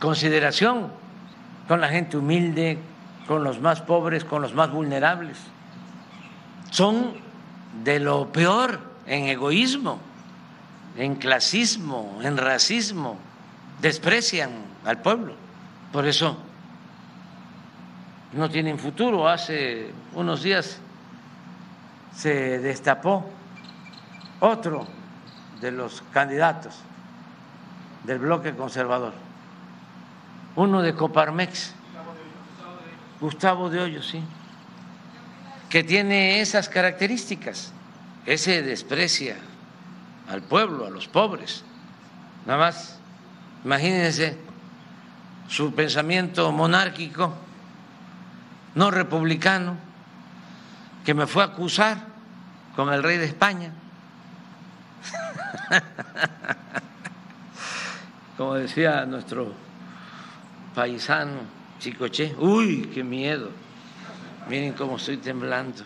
consideración 0.00 0.90
con 1.68 1.80
la 1.80 1.88
gente 1.88 2.16
humilde, 2.16 2.78
con 3.26 3.44
los 3.44 3.60
más 3.60 3.80
pobres, 3.80 4.24
con 4.24 4.42
los 4.42 4.54
más 4.54 4.72
vulnerables. 4.72 5.36
Son 6.70 7.12
de 7.84 8.00
lo 8.00 8.32
peor 8.32 8.80
en 9.06 9.28
egoísmo, 9.28 10.00
en 10.96 11.14
clasismo, 11.14 12.18
en 12.22 12.36
racismo, 12.36 13.18
desprecian 13.80 14.50
al 14.84 15.00
pueblo. 15.00 15.47
Por 15.92 16.06
eso 16.06 16.36
no 18.32 18.48
tienen 18.50 18.78
futuro. 18.78 19.28
Hace 19.28 19.90
unos 20.14 20.42
días 20.42 20.78
se 22.14 22.58
destapó 22.58 23.28
otro 24.40 24.86
de 25.60 25.70
los 25.72 26.02
candidatos 26.12 26.74
del 28.04 28.18
bloque 28.18 28.54
conservador, 28.54 29.12
uno 30.56 30.82
de 30.82 30.94
Coparmex, 30.94 31.74
Gustavo 33.20 33.68
de 33.68 33.80
Hoyos, 33.80 34.06
sí, 34.06 34.22
que 35.68 35.82
tiene 35.82 36.40
esas 36.40 36.68
características. 36.68 37.72
Ese 38.26 38.62
desprecia 38.62 39.36
al 40.28 40.42
pueblo, 40.42 40.86
a 40.86 40.90
los 40.90 41.08
pobres. 41.08 41.64
Nada 42.46 42.58
más, 42.58 42.98
imagínense 43.64 44.36
su 45.48 45.74
pensamiento 45.74 46.52
monárquico, 46.52 47.34
no 48.74 48.90
republicano, 48.90 49.76
que 51.04 51.14
me 51.14 51.26
fue 51.26 51.42
a 51.42 51.46
acusar 51.46 51.98
con 52.76 52.92
el 52.92 53.02
rey 53.02 53.16
de 53.16 53.24
España. 53.24 53.72
Como 58.36 58.54
decía 58.54 59.04
nuestro 59.06 59.52
paisano 60.74 61.40
Chicoche, 61.78 62.34
uy, 62.38 62.90
qué 62.94 63.02
miedo. 63.02 63.50
Miren 64.48 64.74
cómo 64.74 64.96
estoy 64.96 65.16
temblando. 65.16 65.84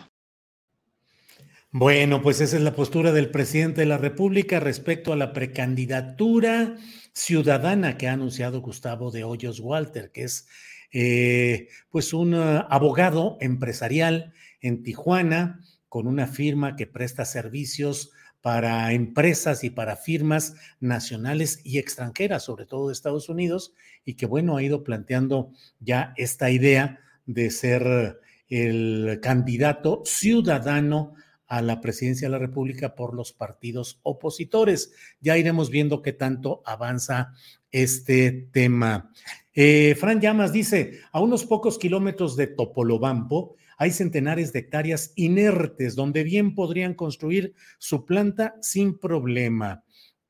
Bueno, 1.75 2.21
pues 2.21 2.39
esa 2.39 2.57
es 2.57 2.61
la 2.61 2.75
postura 2.75 3.11
del 3.11 3.31
presidente 3.31 3.81
de 3.81 3.87
la 3.87 3.97
República 3.97 4.59
respecto 4.59 5.11
a 5.11 5.15
la 5.15 5.33
precandidatura 5.33 6.75
ciudadana 7.13 7.97
que 7.97 8.07
ha 8.07 8.13
anunciado 8.13 8.61
Gustavo 8.61 9.09
de 9.09 9.23
Hoyos 9.23 9.59
Walter, 9.59 10.11
que 10.11 10.21
es 10.21 10.47
eh, 10.91 11.69
pues 11.89 12.13
un 12.13 12.35
uh, 12.35 12.67
abogado 12.69 13.37
empresarial 13.41 14.33
en 14.61 14.83
Tijuana 14.83 15.61
con 15.89 16.05
una 16.05 16.27
firma 16.27 16.75
que 16.75 16.85
presta 16.85 17.25
servicios 17.25 18.11
para 18.41 18.93
empresas 18.93 19.63
y 19.63 19.71
para 19.71 19.95
firmas 19.95 20.53
nacionales 20.79 21.59
y 21.63 21.79
extranjeras, 21.79 22.43
sobre 22.43 22.67
todo 22.67 22.89
de 22.89 22.93
Estados 22.93 23.29
Unidos, 23.29 23.73
y 24.05 24.13
que 24.13 24.27
bueno, 24.27 24.57
ha 24.57 24.61
ido 24.61 24.83
planteando 24.83 25.49
ya 25.79 26.13
esta 26.17 26.51
idea 26.51 26.99
de 27.25 27.49
ser 27.49 28.19
el 28.47 29.17
candidato 29.23 30.03
ciudadano 30.05 31.15
a 31.47 31.61
la 31.61 31.81
presidencia 31.81 32.27
de 32.27 32.31
la 32.31 32.39
República 32.39 32.95
por 32.95 33.13
los 33.13 33.33
partidos 33.33 33.99
opositores. 34.03 34.93
Ya 35.21 35.37
iremos 35.37 35.69
viendo 35.69 36.01
qué 36.01 36.13
tanto 36.13 36.61
avanza 36.65 37.33
este 37.71 38.47
tema. 38.51 39.11
Eh, 39.53 39.95
Fran 39.99 40.19
Llamas 40.19 40.51
dice, 40.51 40.99
a 41.11 41.21
unos 41.21 41.45
pocos 41.45 41.77
kilómetros 41.77 42.35
de 42.35 42.47
Topolobampo 42.47 43.55
hay 43.77 43.91
centenares 43.91 44.53
de 44.53 44.59
hectáreas 44.59 45.13
inertes 45.15 45.95
donde 45.95 46.23
bien 46.23 46.55
podrían 46.55 46.93
construir 46.93 47.53
su 47.79 48.05
planta 48.05 48.55
sin 48.61 48.97
problema. 48.97 49.83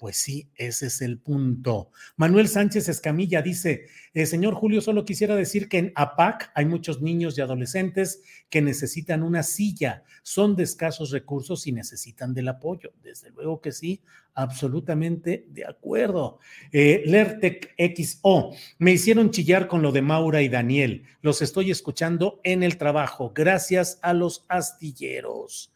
Pues 0.03 0.17
sí, 0.17 0.49
ese 0.55 0.87
es 0.87 1.01
el 1.01 1.17
punto. 1.17 1.89
Manuel 2.17 2.49
Sánchez 2.49 2.89
Escamilla 2.89 3.41
dice, 3.41 3.85
eh, 4.13 4.25
señor 4.25 4.53
Julio, 4.53 4.81
solo 4.81 5.05
quisiera 5.05 5.33
decir 5.33 5.69
que 5.69 5.77
en 5.77 5.93
APAC 5.95 6.51
hay 6.55 6.65
muchos 6.65 7.01
niños 7.01 7.37
y 7.37 7.41
adolescentes 7.41 8.21
que 8.49 8.61
necesitan 8.61 9.23
una 9.23 9.43
silla, 9.43 10.03
son 10.21 10.57
de 10.57 10.63
escasos 10.63 11.11
recursos 11.11 11.67
y 11.67 11.71
necesitan 11.71 12.33
del 12.33 12.49
apoyo. 12.49 12.91
Desde 13.01 13.29
luego 13.29 13.61
que 13.61 13.71
sí, 13.71 14.01
absolutamente 14.33 15.45
de 15.47 15.65
acuerdo. 15.65 16.39
Eh, 16.73 17.03
Lertec 17.05 17.73
XO, 17.77 18.51
me 18.79 18.91
hicieron 18.91 19.31
chillar 19.31 19.69
con 19.69 19.81
lo 19.81 19.93
de 19.93 20.01
Maura 20.01 20.41
y 20.41 20.49
Daniel. 20.49 21.03
Los 21.21 21.41
estoy 21.41 21.71
escuchando 21.71 22.41
en 22.43 22.61
el 22.61 22.77
trabajo. 22.77 23.31
Gracias 23.33 23.99
a 24.01 24.11
los 24.11 24.43
astilleros. 24.49 25.71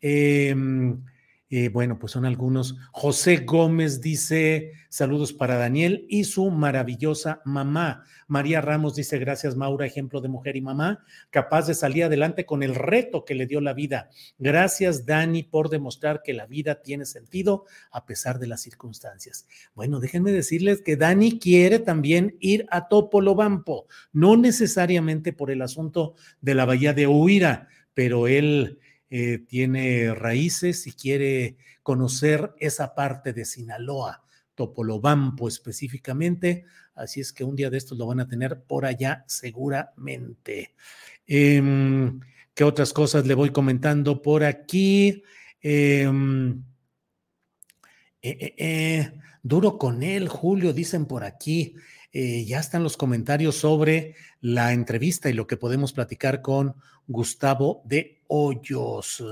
Eh, 0.00 0.54
eh, 1.56 1.68
bueno, 1.68 2.00
pues 2.00 2.10
son 2.10 2.24
algunos. 2.24 2.76
José 2.90 3.36
Gómez 3.36 4.00
dice 4.00 4.72
saludos 4.88 5.32
para 5.32 5.56
Daniel 5.56 6.04
y 6.08 6.24
su 6.24 6.50
maravillosa 6.50 7.42
mamá. 7.44 8.02
María 8.26 8.60
Ramos 8.60 8.96
dice 8.96 9.18
gracias 9.18 9.54
Maura, 9.54 9.86
ejemplo 9.86 10.20
de 10.20 10.28
mujer 10.28 10.56
y 10.56 10.60
mamá, 10.62 11.04
capaz 11.30 11.68
de 11.68 11.74
salir 11.74 12.02
adelante 12.02 12.44
con 12.44 12.64
el 12.64 12.74
reto 12.74 13.24
que 13.24 13.36
le 13.36 13.46
dio 13.46 13.60
la 13.60 13.72
vida. 13.72 14.10
Gracias 14.36 15.06
Dani 15.06 15.44
por 15.44 15.68
demostrar 15.68 16.22
que 16.24 16.32
la 16.32 16.46
vida 16.46 16.82
tiene 16.82 17.04
sentido 17.04 17.66
a 17.92 18.04
pesar 18.04 18.40
de 18.40 18.48
las 18.48 18.60
circunstancias. 18.60 19.46
Bueno, 19.76 20.00
déjenme 20.00 20.32
decirles 20.32 20.82
que 20.82 20.96
Dani 20.96 21.38
quiere 21.38 21.78
también 21.78 22.36
ir 22.40 22.66
a 22.68 22.88
Topolobampo, 22.88 23.86
no 24.12 24.36
necesariamente 24.36 25.32
por 25.32 25.52
el 25.52 25.62
asunto 25.62 26.16
de 26.40 26.56
la 26.56 26.64
bahía 26.64 26.94
de 26.94 27.06
Huira, 27.06 27.68
pero 27.94 28.26
él 28.26 28.80
eh, 29.16 29.38
tiene 29.38 30.12
raíces 30.12 30.88
y 30.88 30.92
quiere 30.92 31.56
conocer 31.84 32.52
esa 32.58 32.96
parte 32.96 33.32
de 33.32 33.44
Sinaloa, 33.44 34.24
Topolobampo 34.56 35.46
específicamente, 35.46 36.64
así 36.96 37.20
es 37.20 37.32
que 37.32 37.44
un 37.44 37.54
día 37.54 37.70
de 37.70 37.76
estos 37.76 37.96
lo 37.96 38.08
van 38.08 38.18
a 38.18 38.26
tener 38.26 38.64
por 38.64 38.84
allá 38.84 39.24
seguramente. 39.28 40.74
Em, 41.28 42.18
¿Qué 42.54 42.64
otras 42.64 42.92
cosas 42.92 43.24
le 43.24 43.34
voy 43.34 43.50
comentando 43.50 44.20
por 44.20 44.42
aquí? 44.42 45.22
Em, 45.60 46.64
eh, 48.20 48.54
eh, 48.58 49.12
duro 49.44 49.78
con 49.78 50.02
él, 50.02 50.26
Julio, 50.26 50.72
dicen 50.72 51.06
por 51.06 51.22
aquí. 51.22 51.76
Ya 52.14 52.60
están 52.60 52.84
los 52.84 52.96
comentarios 52.96 53.56
sobre 53.56 54.14
la 54.40 54.72
entrevista 54.72 55.28
y 55.28 55.32
lo 55.32 55.48
que 55.48 55.56
podemos 55.56 55.92
platicar 55.92 56.42
con 56.42 56.76
Gustavo 57.08 57.82
de 57.84 58.22
Hoyos. 58.28 59.22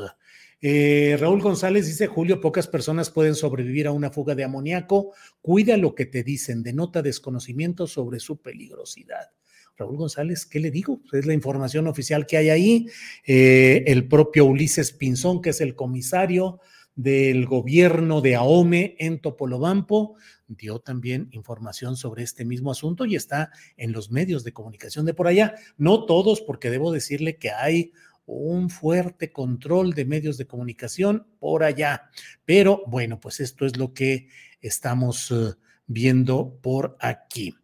Eh, 0.64 1.16
Raúl 1.18 1.42
González 1.42 1.86
dice, 1.88 2.06
Julio, 2.06 2.40
pocas 2.40 2.68
personas 2.68 3.10
pueden 3.10 3.34
sobrevivir 3.34 3.88
a 3.88 3.92
una 3.92 4.10
fuga 4.10 4.36
de 4.36 4.44
amoníaco. 4.44 5.12
Cuida 5.40 5.76
lo 5.76 5.94
que 5.96 6.06
te 6.06 6.22
dicen, 6.22 6.62
denota 6.62 7.02
desconocimiento 7.02 7.88
sobre 7.88 8.20
su 8.20 8.40
peligrosidad. 8.40 9.32
Raúl 9.76 9.96
González, 9.96 10.46
¿qué 10.46 10.60
le 10.60 10.70
digo? 10.70 11.00
Es 11.12 11.26
la 11.26 11.34
información 11.34 11.88
oficial 11.88 12.26
que 12.26 12.36
hay 12.36 12.50
ahí. 12.50 12.86
Eh, 13.26 13.82
el 13.88 14.06
propio 14.06 14.44
Ulises 14.44 14.92
Pinzón, 14.92 15.42
que 15.42 15.50
es 15.50 15.60
el 15.60 15.74
comisario 15.74 16.60
del 16.94 17.46
gobierno 17.46 18.20
de 18.20 18.36
AOME 18.36 18.96
en 18.98 19.20
Topolobampo, 19.20 20.16
dio 20.46 20.80
también 20.80 21.28
información 21.32 21.96
sobre 21.96 22.22
este 22.22 22.44
mismo 22.44 22.70
asunto 22.70 23.06
y 23.06 23.16
está 23.16 23.50
en 23.76 23.92
los 23.92 24.10
medios 24.10 24.44
de 24.44 24.52
comunicación 24.52 25.06
de 25.06 25.14
por 25.14 25.26
allá. 25.26 25.54
No 25.76 26.04
todos, 26.04 26.40
porque 26.40 26.70
debo 26.70 26.92
decirle 26.92 27.38
que 27.38 27.50
hay 27.50 27.92
un 28.26 28.70
fuerte 28.70 29.32
control 29.32 29.94
de 29.94 30.04
medios 30.04 30.36
de 30.36 30.46
comunicación 30.46 31.26
por 31.38 31.64
allá. 31.64 32.10
Pero 32.44 32.82
bueno, 32.86 33.18
pues 33.20 33.40
esto 33.40 33.66
es 33.66 33.76
lo 33.76 33.92
que 33.92 34.28
estamos 34.60 35.30
eh, 35.30 35.54
viendo 35.86 36.58
por 36.62 36.96
aquí. 37.00 37.54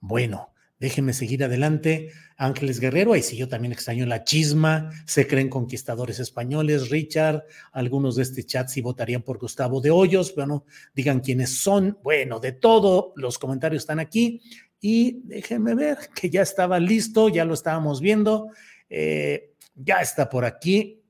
Bueno, 0.00 0.52
déjenme 0.78 1.12
seguir 1.12 1.44
adelante. 1.44 2.12
Ángeles 2.36 2.78
Guerrero, 2.78 3.12
ahí 3.12 3.22
sí 3.22 3.36
yo 3.36 3.48
también 3.48 3.72
extraño 3.72 4.06
la 4.06 4.22
chisma, 4.24 4.90
se 5.06 5.26
creen 5.26 5.48
conquistadores 5.48 6.20
españoles, 6.20 6.90
Richard, 6.90 7.44
algunos 7.72 8.16
de 8.16 8.22
este 8.22 8.44
chat 8.44 8.68
sí 8.68 8.80
votarían 8.80 9.22
por 9.22 9.38
Gustavo 9.38 9.80
de 9.80 9.90
Hoyos, 9.90 10.34
bueno, 10.34 10.64
digan 10.94 11.20
quiénes 11.20 11.58
son, 11.58 11.98
bueno, 12.02 12.38
de 12.38 12.52
todo, 12.52 13.12
los 13.16 13.38
comentarios 13.38 13.82
están 13.82 13.98
aquí. 13.98 14.40
Y 14.80 15.22
déjenme 15.24 15.74
ver 15.74 15.98
que 16.14 16.30
ya 16.30 16.42
estaba 16.42 16.78
listo, 16.78 17.28
ya 17.28 17.44
lo 17.44 17.54
estábamos 17.54 18.00
viendo, 18.00 18.50
eh, 18.88 19.54
ya 19.74 19.96
está 20.00 20.30
por 20.30 20.44
aquí, 20.44 21.02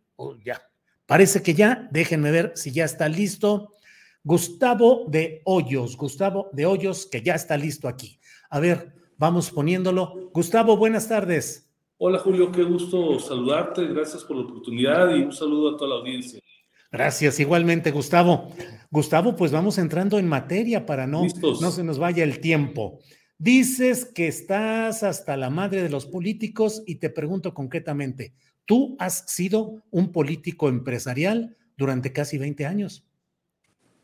ya, 0.43 0.63
parece 1.05 1.43
que 1.43 1.53
ya, 1.53 1.87
déjenme 1.91 2.31
ver 2.31 2.53
si 2.55 2.73
ya 2.73 2.87
está 2.87 3.09
listo. 3.09 3.75
Gustavo 4.25 5.07
de 5.09 5.43
Hoyos, 5.45 5.97
Gustavo 5.97 6.49
de 6.53 6.67
Hoyos, 6.67 7.07
que 7.07 7.23
ya 7.23 7.35
está 7.35 7.57
listo 7.57 7.89
aquí. 7.89 8.19
A 8.51 8.61
ver, 8.61 8.98
vamos 9.19 9.51
poniéndolo. 9.51 10.31
Gustavo, 10.33 10.77
buenas 10.77 11.09
tardes. 11.09 11.71
Hola 11.99 12.21
Julio, 12.21 12.53
qué 12.53 12.63
gusto 12.63 13.19
saludarte, 13.19 13.85
gracias 13.89 14.23
por 14.23 14.37
la 14.37 14.45
oportunidad 14.45 15.15
y 15.17 15.23
un 15.23 15.33
saludo 15.33 15.75
a 15.75 15.77
toda 15.77 15.91
la 15.91 15.97
audiencia. 15.97 16.41
Gracias, 16.93 17.41
igualmente 17.41 17.91
Gustavo. 17.91 18.51
Gustavo, 18.91 19.37
pues 19.37 19.53
vamos 19.53 19.77
entrando 19.79 20.19
en 20.19 20.29
materia 20.29 20.87
para 20.87 21.07
no, 21.07 21.25
no 21.61 21.71
se 21.71 21.83
nos 21.83 21.99
vaya 21.99 22.23
el 22.23 22.41
tiempo. 22.41 23.01
Dices 23.37 24.05
que 24.05 24.29
estás 24.29 25.03
hasta 25.03 25.37
la 25.37 25.51
madre 25.51 25.83
de 25.83 25.91
los 25.91 26.07
políticos 26.07 26.83
y 26.87 26.97
te 26.97 27.11
pregunto 27.11 27.53
concretamente, 27.53 28.33
tú 28.65 28.97
has 28.99 29.25
sido 29.27 29.83
un 29.91 30.13
político 30.13 30.69
empresarial 30.69 31.57
durante 31.77 32.13
casi 32.13 32.39
20 32.39 32.65
años. 32.65 33.08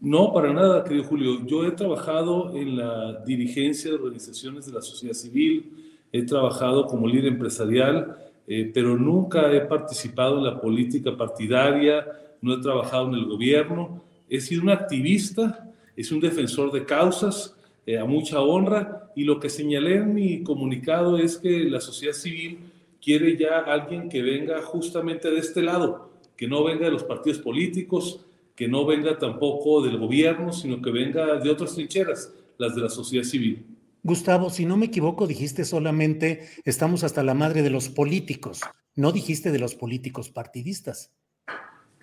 No, 0.00 0.32
para 0.32 0.52
nada, 0.52 0.84
querido 0.84 1.04
Julio. 1.04 1.46
Yo 1.46 1.64
he 1.64 1.70
trabajado 1.70 2.54
en 2.54 2.76
la 2.76 3.22
dirigencia 3.24 3.90
de 3.90 3.96
organizaciones 3.96 4.66
de 4.66 4.72
la 4.72 4.82
sociedad 4.82 5.14
civil, 5.14 5.72
he 6.12 6.22
trabajado 6.22 6.86
como 6.86 7.08
líder 7.08 7.26
empresarial, 7.26 8.16
eh, 8.46 8.70
pero 8.72 8.96
nunca 8.96 9.50
he 9.52 9.62
participado 9.62 10.38
en 10.38 10.44
la 10.44 10.60
política 10.60 11.16
partidaria, 11.16 12.06
no 12.42 12.54
he 12.54 12.60
trabajado 12.60 13.08
en 13.08 13.14
el 13.14 13.24
gobierno. 13.24 14.02
He 14.28 14.40
sido 14.40 14.62
un 14.62 14.70
activista, 14.70 15.72
es 15.96 16.12
un 16.12 16.20
defensor 16.20 16.70
de 16.70 16.84
causas, 16.84 17.56
eh, 17.86 17.98
a 17.98 18.04
mucha 18.04 18.40
honra, 18.40 19.10
y 19.16 19.24
lo 19.24 19.40
que 19.40 19.48
señalé 19.48 19.96
en 19.96 20.14
mi 20.14 20.42
comunicado 20.42 21.18
es 21.18 21.38
que 21.38 21.64
la 21.64 21.80
sociedad 21.80 22.14
civil 22.14 22.58
quiere 23.02 23.36
ya 23.36 23.58
alguien 23.58 24.08
que 24.08 24.22
venga 24.22 24.60
justamente 24.62 25.30
de 25.30 25.38
este 25.38 25.62
lado, 25.62 26.10
que 26.36 26.48
no 26.48 26.64
venga 26.64 26.86
de 26.86 26.92
los 26.92 27.04
partidos 27.04 27.38
políticos, 27.38 28.20
que 28.54 28.68
no 28.68 28.86
venga 28.86 29.18
tampoco 29.18 29.82
del 29.82 29.98
gobierno, 29.98 30.52
sino 30.52 30.80
que 30.80 30.90
venga 30.90 31.36
de 31.36 31.50
otras 31.50 31.74
trincheras, 31.74 32.32
las 32.58 32.74
de 32.74 32.82
la 32.82 32.88
sociedad 32.88 33.24
civil. 33.24 33.66
Gustavo, 34.02 34.50
si 34.50 34.66
no 34.66 34.76
me 34.76 34.86
equivoco, 34.86 35.26
dijiste 35.26 35.64
solamente 35.64 36.48
estamos 36.64 37.04
hasta 37.04 37.22
la 37.22 37.34
madre 37.34 37.62
de 37.62 37.70
los 37.70 37.88
políticos, 37.88 38.60
no 38.94 39.12
dijiste 39.12 39.50
de 39.50 39.58
los 39.58 39.74
políticos 39.74 40.28
partidistas. 40.28 41.10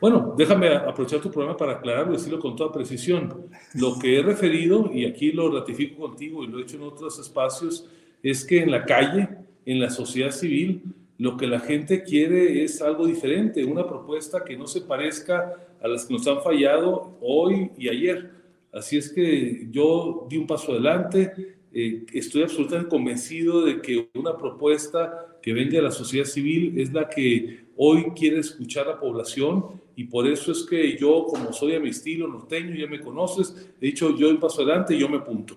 Bueno, 0.02 0.34
déjame 0.36 0.76
aprovechar 0.76 1.22
tu 1.22 1.30
programa 1.30 1.56
para 1.56 1.74
aclararlo 1.74 2.14
y 2.14 2.18
decirlo 2.18 2.40
con 2.40 2.56
toda 2.56 2.72
precisión. 2.72 3.46
Lo 3.76 4.00
que 4.00 4.18
he 4.18 4.24
referido, 4.24 4.90
y 4.92 5.06
aquí 5.06 5.32
lo 5.32 5.52
ratifico 5.52 6.08
contigo 6.08 6.44
y 6.44 6.48
lo 6.48 6.58
he 6.58 6.64
hecho 6.64 6.78
en 6.78 6.84
otros 6.84 7.20
espacios, 7.20 7.88
es 8.24 8.44
que 8.44 8.64
en 8.64 8.72
la 8.72 8.84
calle, 8.84 9.30
en 9.64 9.80
la 9.80 9.92
sociedad 9.92 10.32
civil, 10.32 10.82
lo 11.20 11.38
que 11.38 11.46
la 11.46 11.60
gente 11.60 12.02
quiere 12.02 12.64
es 12.64 12.82
algo 12.82 13.06
diferente, 13.06 13.64
una 13.64 13.88
propuesta 13.88 14.44
que 14.44 14.58
no 14.58 14.66
se 14.66 14.82
parezca 14.82 15.56
a 15.82 15.88
las 15.88 16.06
que 16.06 16.14
nos 16.14 16.28
han 16.28 16.42
fallado 16.42 17.18
hoy 17.22 17.72
y 17.78 17.90
ayer. 17.90 18.32
Así 18.72 18.98
es 18.98 19.12
que 19.12 19.68
yo 19.72 20.28
di 20.30 20.38
un 20.38 20.48
paso 20.48 20.72
adelante, 20.72 21.58
eh, 21.74 22.06
estoy 22.14 22.44
absolutamente 22.44 22.90
convencido 22.90 23.66
de 23.66 23.82
que 23.82 24.10
una 24.14 24.38
propuesta 24.38 25.38
que 25.42 25.54
venga 25.54 25.78
de 25.78 25.82
la 25.82 25.92
sociedad 25.92 26.26
civil 26.26 26.80
es 26.80 26.94
la 26.94 27.10
que 27.10 27.66
hoy 27.78 28.12
quiere 28.16 28.40
escuchar 28.40 28.88
a 28.88 28.92
la 28.92 29.00
población 29.00 29.82
y 29.96 30.06
por 30.06 30.28
eso 30.28 30.52
es 30.52 30.64
que 30.64 30.98
yo, 30.98 31.26
como 31.26 31.52
soy 31.52 31.76
a 31.76 31.80
mi 31.80 31.90
estilo 31.90 32.28
norteño, 32.28 32.76
ya 32.76 32.88
me 32.88 33.02
conoces, 33.02 33.56
he 33.80 33.88
dicho 33.88 34.16
yo 34.16 34.30
un 34.30 34.40
paso 34.40 34.62
adelante 34.62 34.96
y 34.96 35.00
yo 35.00 35.10
me 35.10 35.20
punto. 35.20 35.56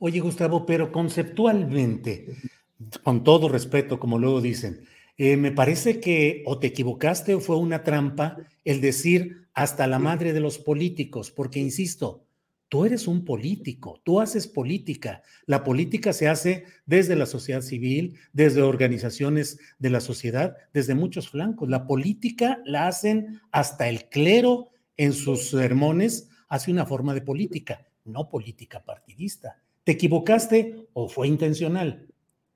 Oye, 0.00 0.20
Gustavo, 0.20 0.64
pero 0.64 0.92
conceptualmente, 0.92 2.36
con 3.02 3.24
todo 3.24 3.48
respeto, 3.48 3.98
como 3.98 4.18
luego 4.18 4.40
dicen, 4.40 4.80
eh, 5.18 5.36
me 5.36 5.52
parece 5.52 6.00
que 6.00 6.42
o 6.46 6.58
te 6.58 6.68
equivocaste 6.68 7.34
o 7.34 7.40
fue 7.40 7.56
una 7.56 7.82
trampa 7.82 8.38
el 8.64 8.80
decir 8.80 9.48
hasta 9.52 9.86
la 9.86 9.98
madre 9.98 10.32
de 10.32 10.40
los 10.40 10.58
políticos, 10.58 11.30
porque 11.30 11.58
insisto, 11.58 12.28
Tú 12.68 12.84
eres 12.84 13.08
un 13.08 13.24
político, 13.24 14.02
tú 14.04 14.20
haces 14.20 14.46
política. 14.46 15.22
La 15.46 15.64
política 15.64 16.12
se 16.12 16.28
hace 16.28 16.64
desde 16.84 17.16
la 17.16 17.24
sociedad 17.24 17.62
civil, 17.62 18.18
desde 18.34 18.60
organizaciones 18.60 19.58
de 19.78 19.88
la 19.88 20.00
sociedad, 20.00 20.54
desde 20.74 20.94
muchos 20.94 21.30
flancos. 21.30 21.70
La 21.70 21.86
política 21.86 22.60
la 22.66 22.86
hacen 22.86 23.40
hasta 23.52 23.88
el 23.88 24.10
clero 24.10 24.68
en 24.98 25.14
sus 25.14 25.48
sermones, 25.48 26.28
hace 26.48 26.70
una 26.70 26.84
forma 26.84 27.14
de 27.14 27.22
política, 27.22 27.86
no 28.04 28.28
política 28.28 28.84
partidista. 28.84 29.62
¿Te 29.84 29.92
equivocaste 29.92 30.88
o 30.92 31.08
fue 31.08 31.26
intencional? 31.26 32.06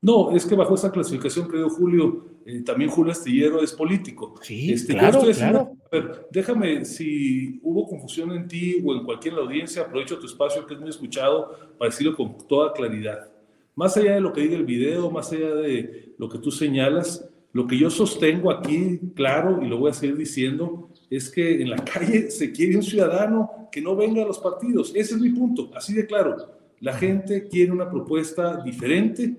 No, 0.03 0.32
es 0.34 0.44
que 0.44 0.57
bajo 0.57 0.74
esa 0.74 0.90
clasificación, 0.90 1.46
creo, 1.46 1.70
Julio, 1.70 2.26
eh, 2.44 2.61
también 2.62 2.90
Julio 2.90 3.12
Astillero 3.12 3.62
es 3.62 3.72
político. 3.72 4.34
Sí, 4.42 4.72
este, 4.72 4.94
claro, 4.94 5.20
claro. 5.20 5.76
a 5.84 5.88
ver, 5.96 6.26
déjame, 6.32 6.84
si 6.84 7.61
hubo 7.62 7.86
confusión 7.86 8.32
en 8.32 8.48
ti 8.48 8.82
o 8.84 8.94
en 8.94 9.05
cualquier 9.05 9.34
audiencia, 9.34 9.82
aprovecho 9.82 10.18
tu 10.18 10.26
espacio 10.26 10.66
que 10.66 10.74
es 10.74 10.80
muy 10.80 10.90
escuchado 10.90 11.57
para 11.78 11.88
decirlo 11.88 12.16
con 12.16 12.36
toda 12.48 12.72
claridad. 12.72 13.30
Más 13.76 13.96
allá 13.96 14.14
de 14.14 14.20
lo 14.20 14.32
que 14.32 14.40
diga 14.40 14.57
el 14.57 14.64
video, 14.64 15.09
más 15.09 15.32
allá 15.32 15.55
de 15.55 16.14
lo 16.18 16.28
que 16.28 16.38
tú 16.38 16.50
señalas, 16.50 17.28
lo 17.53 17.68
que 17.68 17.78
yo 17.78 17.88
sostengo 17.88 18.50
aquí, 18.50 18.98
claro, 19.14 19.62
y 19.62 19.68
lo 19.68 19.78
voy 19.78 19.92
a 19.92 19.94
seguir 19.94 20.16
diciendo, 20.16 20.90
es 21.11 21.30
que 21.30 21.62
en 21.62 21.70
la 21.70 21.76
calle 21.84 22.28
se 22.28 22.50
quiere 22.50 22.74
un 22.74 22.82
ciudadano 22.82 23.68
que 23.70 23.80
no 23.80 23.94
venga 23.94 24.24
a 24.24 24.26
los 24.26 24.40
partidos. 24.40 24.92
Ese 24.96 25.14
es 25.14 25.20
mi 25.20 25.30
punto, 25.30 25.70
así 25.76 25.94
de 25.94 26.07
claro. 26.07 26.36
La 26.80 26.94
gente 26.94 27.46
quiere 27.46 27.70
una 27.70 27.88
propuesta 27.88 28.61
diferente 28.64 29.36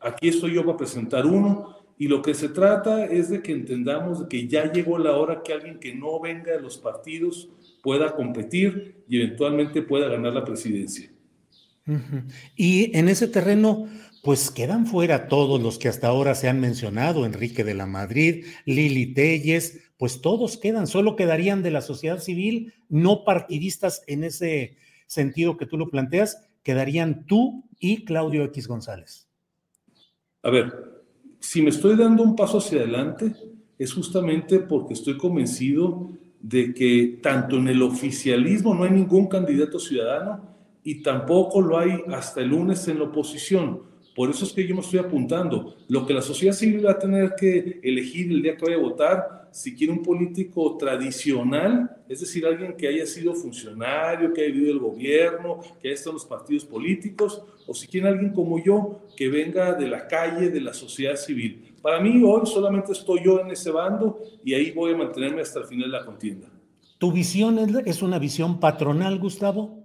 Aquí 0.00 0.28
estoy 0.28 0.54
yo 0.54 0.64
para 0.64 0.78
presentar 0.78 1.26
uno 1.26 1.76
y 1.98 2.08
lo 2.08 2.20
que 2.20 2.34
se 2.34 2.48
trata 2.48 3.06
es 3.06 3.30
de 3.30 3.42
que 3.42 3.52
entendamos 3.52 4.26
que 4.28 4.46
ya 4.46 4.70
llegó 4.70 4.98
la 4.98 5.16
hora 5.16 5.42
que 5.42 5.52
alguien 5.52 5.78
que 5.78 5.94
no 5.94 6.20
venga 6.20 6.52
de 6.52 6.60
los 6.60 6.76
partidos 6.76 7.48
pueda 7.82 8.14
competir 8.14 9.04
y 9.08 9.20
eventualmente 9.20 9.82
pueda 9.82 10.08
ganar 10.08 10.34
la 10.34 10.44
presidencia. 10.44 11.10
Y 12.56 12.96
en 12.96 13.08
ese 13.08 13.28
terreno, 13.28 13.86
pues 14.22 14.50
quedan 14.50 14.86
fuera 14.86 15.28
todos 15.28 15.62
los 15.62 15.78
que 15.78 15.88
hasta 15.88 16.08
ahora 16.08 16.34
se 16.34 16.48
han 16.48 16.60
mencionado, 16.60 17.24
Enrique 17.24 17.62
de 17.62 17.74
la 17.74 17.86
Madrid, 17.86 18.44
Lili 18.64 19.14
Telles, 19.14 19.78
pues 19.96 20.20
todos 20.20 20.58
quedan, 20.58 20.86
solo 20.86 21.16
quedarían 21.16 21.62
de 21.62 21.70
la 21.70 21.80
sociedad 21.80 22.18
civil, 22.18 22.74
no 22.88 23.24
partidistas 23.24 24.02
en 24.06 24.24
ese 24.24 24.76
sentido 25.06 25.56
que 25.56 25.66
tú 25.66 25.78
lo 25.78 25.88
planteas, 25.88 26.42
quedarían 26.62 27.24
tú 27.26 27.64
y 27.78 28.04
Claudio 28.04 28.44
X 28.44 28.66
González. 28.66 29.25
A 30.46 30.50
ver, 30.50 31.02
si 31.40 31.60
me 31.60 31.70
estoy 31.70 31.96
dando 31.96 32.22
un 32.22 32.36
paso 32.36 32.58
hacia 32.58 32.78
adelante, 32.78 33.34
es 33.76 33.92
justamente 33.92 34.60
porque 34.60 34.94
estoy 34.94 35.16
convencido 35.16 36.12
de 36.40 36.72
que 36.72 37.18
tanto 37.20 37.56
en 37.56 37.66
el 37.66 37.82
oficialismo 37.82 38.72
no 38.72 38.84
hay 38.84 38.92
ningún 38.92 39.26
candidato 39.26 39.80
ciudadano 39.80 40.48
y 40.84 41.02
tampoco 41.02 41.60
lo 41.60 41.76
hay 41.76 42.00
hasta 42.14 42.42
el 42.42 42.50
lunes 42.50 42.86
en 42.86 43.00
la 43.00 43.06
oposición. 43.06 43.82
Por 44.16 44.30
eso 44.30 44.46
es 44.46 44.52
que 44.54 44.66
yo 44.66 44.74
me 44.74 44.80
estoy 44.80 44.98
apuntando. 44.98 45.76
Lo 45.88 46.06
que 46.06 46.14
la 46.14 46.22
sociedad 46.22 46.54
civil 46.54 46.86
va 46.86 46.92
a 46.92 46.98
tener 46.98 47.34
que 47.38 47.80
elegir 47.82 48.32
el 48.32 48.42
día 48.42 48.56
que 48.56 48.64
vaya 48.64 48.78
a 48.78 48.80
votar 48.80 49.48
si 49.52 49.74
quiere 49.74 49.92
un 49.92 50.02
político 50.02 50.76
tradicional, 50.76 52.04
es 52.08 52.20
decir, 52.20 52.44
alguien 52.44 52.76
que 52.76 52.88
haya 52.88 53.06
sido 53.06 53.34
funcionario, 53.34 54.32
que 54.32 54.42
haya 54.42 54.52
vivido 54.52 54.72
el 54.72 54.78
gobierno, 54.78 55.60
que 55.80 55.88
haya 55.88 55.94
estado 55.94 56.10
en 56.12 56.16
los 56.16 56.26
partidos 56.26 56.64
políticos, 56.64 57.42
o 57.66 57.72
si 57.72 57.86
quiere 57.86 58.08
alguien 58.08 58.32
como 58.32 58.62
yo, 58.62 59.06
que 59.16 59.28
venga 59.28 59.72
de 59.72 59.88
la 59.88 60.06
calle, 60.06 60.50
de 60.50 60.60
la 60.60 60.74
sociedad 60.74 61.16
civil. 61.16 61.74
Para 61.80 62.00
mí 62.00 62.22
hoy 62.22 62.46
solamente 62.46 62.92
estoy 62.92 63.20
yo 63.24 63.40
en 63.40 63.50
ese 63.50 63.70
bando 63.70 64.20
y 64.44 64.52
ahí 64.54 64.72
voy 64.72 64.92
a 64.92 64.96
mantenerme 64.96 65.40
hasta 65.42 65.60
el 65.60 65.66
final 65.66 65.90
de 65.90 65.98
la 65.98 66.04
contienda. 66.04 66.48
¿Tu 66.98 67.12
visión 67.12 67.58
es 67.86 68.02
una 68.02 68.18
visión 68.18 68.60
patronal, 68.60 69.18
Gustavo? 69.18 69.84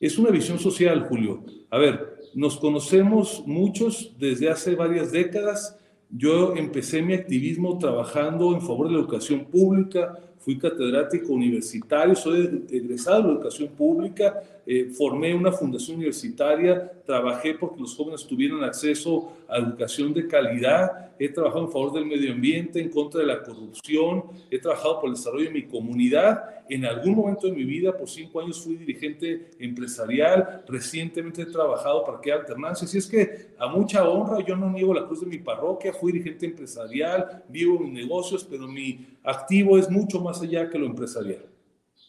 Es 0.00 0.18
una 0.18 0.30
visión 0.30 0.58
social, 0.58 1.06
Julio. 1.08 1.44
A 1.70 1.78
ver, 1.78 2.17
nos 2.34 2.56
conocemos 2.56 3.42
muchos 3.46 4.12
desde 4.18 4.50
hace 4.50 4.74
varias 4.74 5.12
décadas. 5.12 5.76
Yo 6.10 6.56
empecé 6.56 7.02
mi 7.02 7.14
activismo 7.14 7.78
trabajando 7.78 8.54
en 8.54 8.62
favor 8.62 8.88
de 8.88 8.94
la 8.94 9.00
educación 9.00 9.44
pública, 9.44 10.18
fui 10.38 10.58
catedrático 10.58 11.32
universitario, 11.32 12.14
soy 12.14 12.66
egresado 12.70 13.22
de 13.22 13.28
la 13.28 13.34
educación 13.34 13.68
pública, 13.68 14.42
eh, 14.66 14.90
formé 14.96 15.34
una 15.34 15.52
fundación 15.52 15.96
universitaria, 15.96 16.90
trabajé 17.08 17.54
porque 17.54 17.80
los 17.80 17.96
jóvenes 17.96 18.26
tuvieran 18.26 18.62
acceso 18.62 19.32
a 19.48 19.56
educación 19.56 20.12
de 20.12 20.28
calidad, 20.28 21.10
he 21.18 21.30
trabajado 21.30 21.64
en 21.64 21.72
favor 21.72 21.94
del 21.94 22.04
medio 22.04 22.34
ambiente, 22.34 22.82
en 22.82 22.90
contra 22.90 23.22
de 23.22 23.26
la 23.26 23.42
corrupción, 23.42 24.24
he 24.50 24.58
trabajado 24.58 25.00
por 25.00 25.08
el 25.08 25.14
desarrollo 25.14 25.46
de 25.46 25.52
mi 25.52 25.62
comunidad. 25.62 26.44
En 26.68 26.84
algún 26.84 27.14
momento 27.14 27.46
de 27.46 27.54
mi 27.54 27.64
vida, 27.64 27.96
por 27.96 28.10
cinco 28.10 28.42
años, 28.42 28.62
fui 28.62 28.76
dirigente 28.76 29.52
empresarial, 29.58 30.62
recientemente 30.68 31.40
he 31.40 31.46
trabajado 31.46 32.04
para 32.04 32.20
que 32.20 32.30
alternancia. 32.30 32.84
Así 32.84 32.98
es 32.98 33.06
que 33.06 33.52
a 33.58 33.68
mucha 33.68 34.06
honra, 34.06 34.44
yo 34.44 34.54
no 34.54 34.68
niego 34.68 34.92
la 34.92 35.06
cruz 35.06 35.22
de 35.22 35.28
mi 35.28 35.38
parroquia, 35.38 35.94
fui 35.94 36.12
dirigente 36.12 36.44
empresarial, 36.44 37.42
vivo 37.48 37.78
mis 37.78 37.94
negocios, 37.94 38.44
pero 38.44 38.68
mi 38.68 39.06
activo 39.24 39.78
es 39.78 39.90
mucho 39.90 40.20
más 40.20 40.42
allá 40.42 40.68
que 40.68 40.78
lo 40.78 40.84
empresarial. 40.84 41.46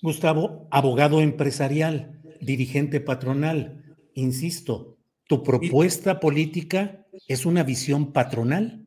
Gustavo, 0.01 0.67
abogado 0.69 1.21
empresarial 1.21 2.19
dirigente 2.41 2.99
patronal. 2.99 3.88
Insisto, 4.13 4.97
¿tu 5.27 5.43
propuesta 5.43 6.19
política 6.19 7.05
es 7.27 7.45
una 7.45 7.63
visión 7.63 8.11
patronal? 8.11 8.85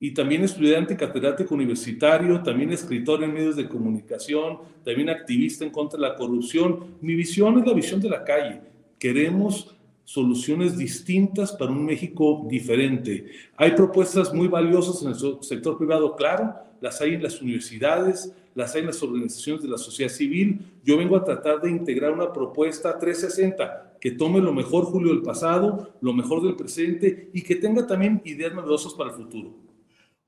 Y 0.00 0.12
también 0.12 0.44
estudiante 0.44 0.96
catedrático 0.96 1.54
universitario, 1.54 2.42
también 2.42 2.72
escritor 2.72 3.22
en 3.24 3.32
medios 3.32 3.56
de 3.56 3.68
comunicación, 3.68 4.58
también 4.84 5.08
activista 5.08 5.64
en 5.64 5.70
contra 5.70 5.98
de 5.98 6.08
la 6.08 6.16
corrupción. 6.16 6.96
Mi 7.00 7.14
visión 7.14 7.58
es 7.58 7.66
la 7.66 7.72
visión 7.72 8.00
de 8.00 8.10
la 8.10 8.22
calle. 8.22 8.60
Queremos 8.98 9.74
soluciones 10.04 10.76
distintas 10.76 11.52
para 11.52 11.72
un 11.72 11.84
México 11.84 12.44
diferente. 12.48 13.26
Hay 13.56 13.72
propuestas 13.72 14.32
muy 14.34 14.48
valiosas 14.48 15.02
en 15.02 15.08
el 15.08 15.42
sector 15.42 15.78
privado, 15.78 16.14
claro, 16.14 16.54
las 16.80 17.00
hay 17.00 17.14
en 17.14 17.22
las 17.22 17.40
universidades, 17.40 18.32
las 18.54 18.74
hay 18.74 18.80
en 18.80 18.86
las 18.88 19.02
organizaciones 19.02 19.62
de 19.62 19.68
la 19.68 19.78
sociedad 19.78 20.10
civil. 20.10 20.60
Yo 20.84 20.96
vengo 20.96 21.16
a 21.16 21.24
tratar 21.24 21.60
de 21.60 21.70
integrar 21.70 22.12
una 22.12 22.32
propuesta 22.32 22.98
360 22.98 23.98
que 24.00 24.12
tome 24.12 24.40
lo 24.40 24.52
mejor, 24.52 24.84
Julio, 24.84 25.12
del 25.12 25.22
pasado, 25.22 25.96
lo 26.00 26.12
mejor 26.12 26.42
del 26.42 26.56
presente 26.56 27.30
y 27.32 27.42
que 27.42 27.56
tenga 27.56 27.86
también 27.86 28.20
ideas 28.24 28.54
novedosas 28.54 28.94
para 28.94 29.10
el 29.10 29.16
futuro. 29.16 29.56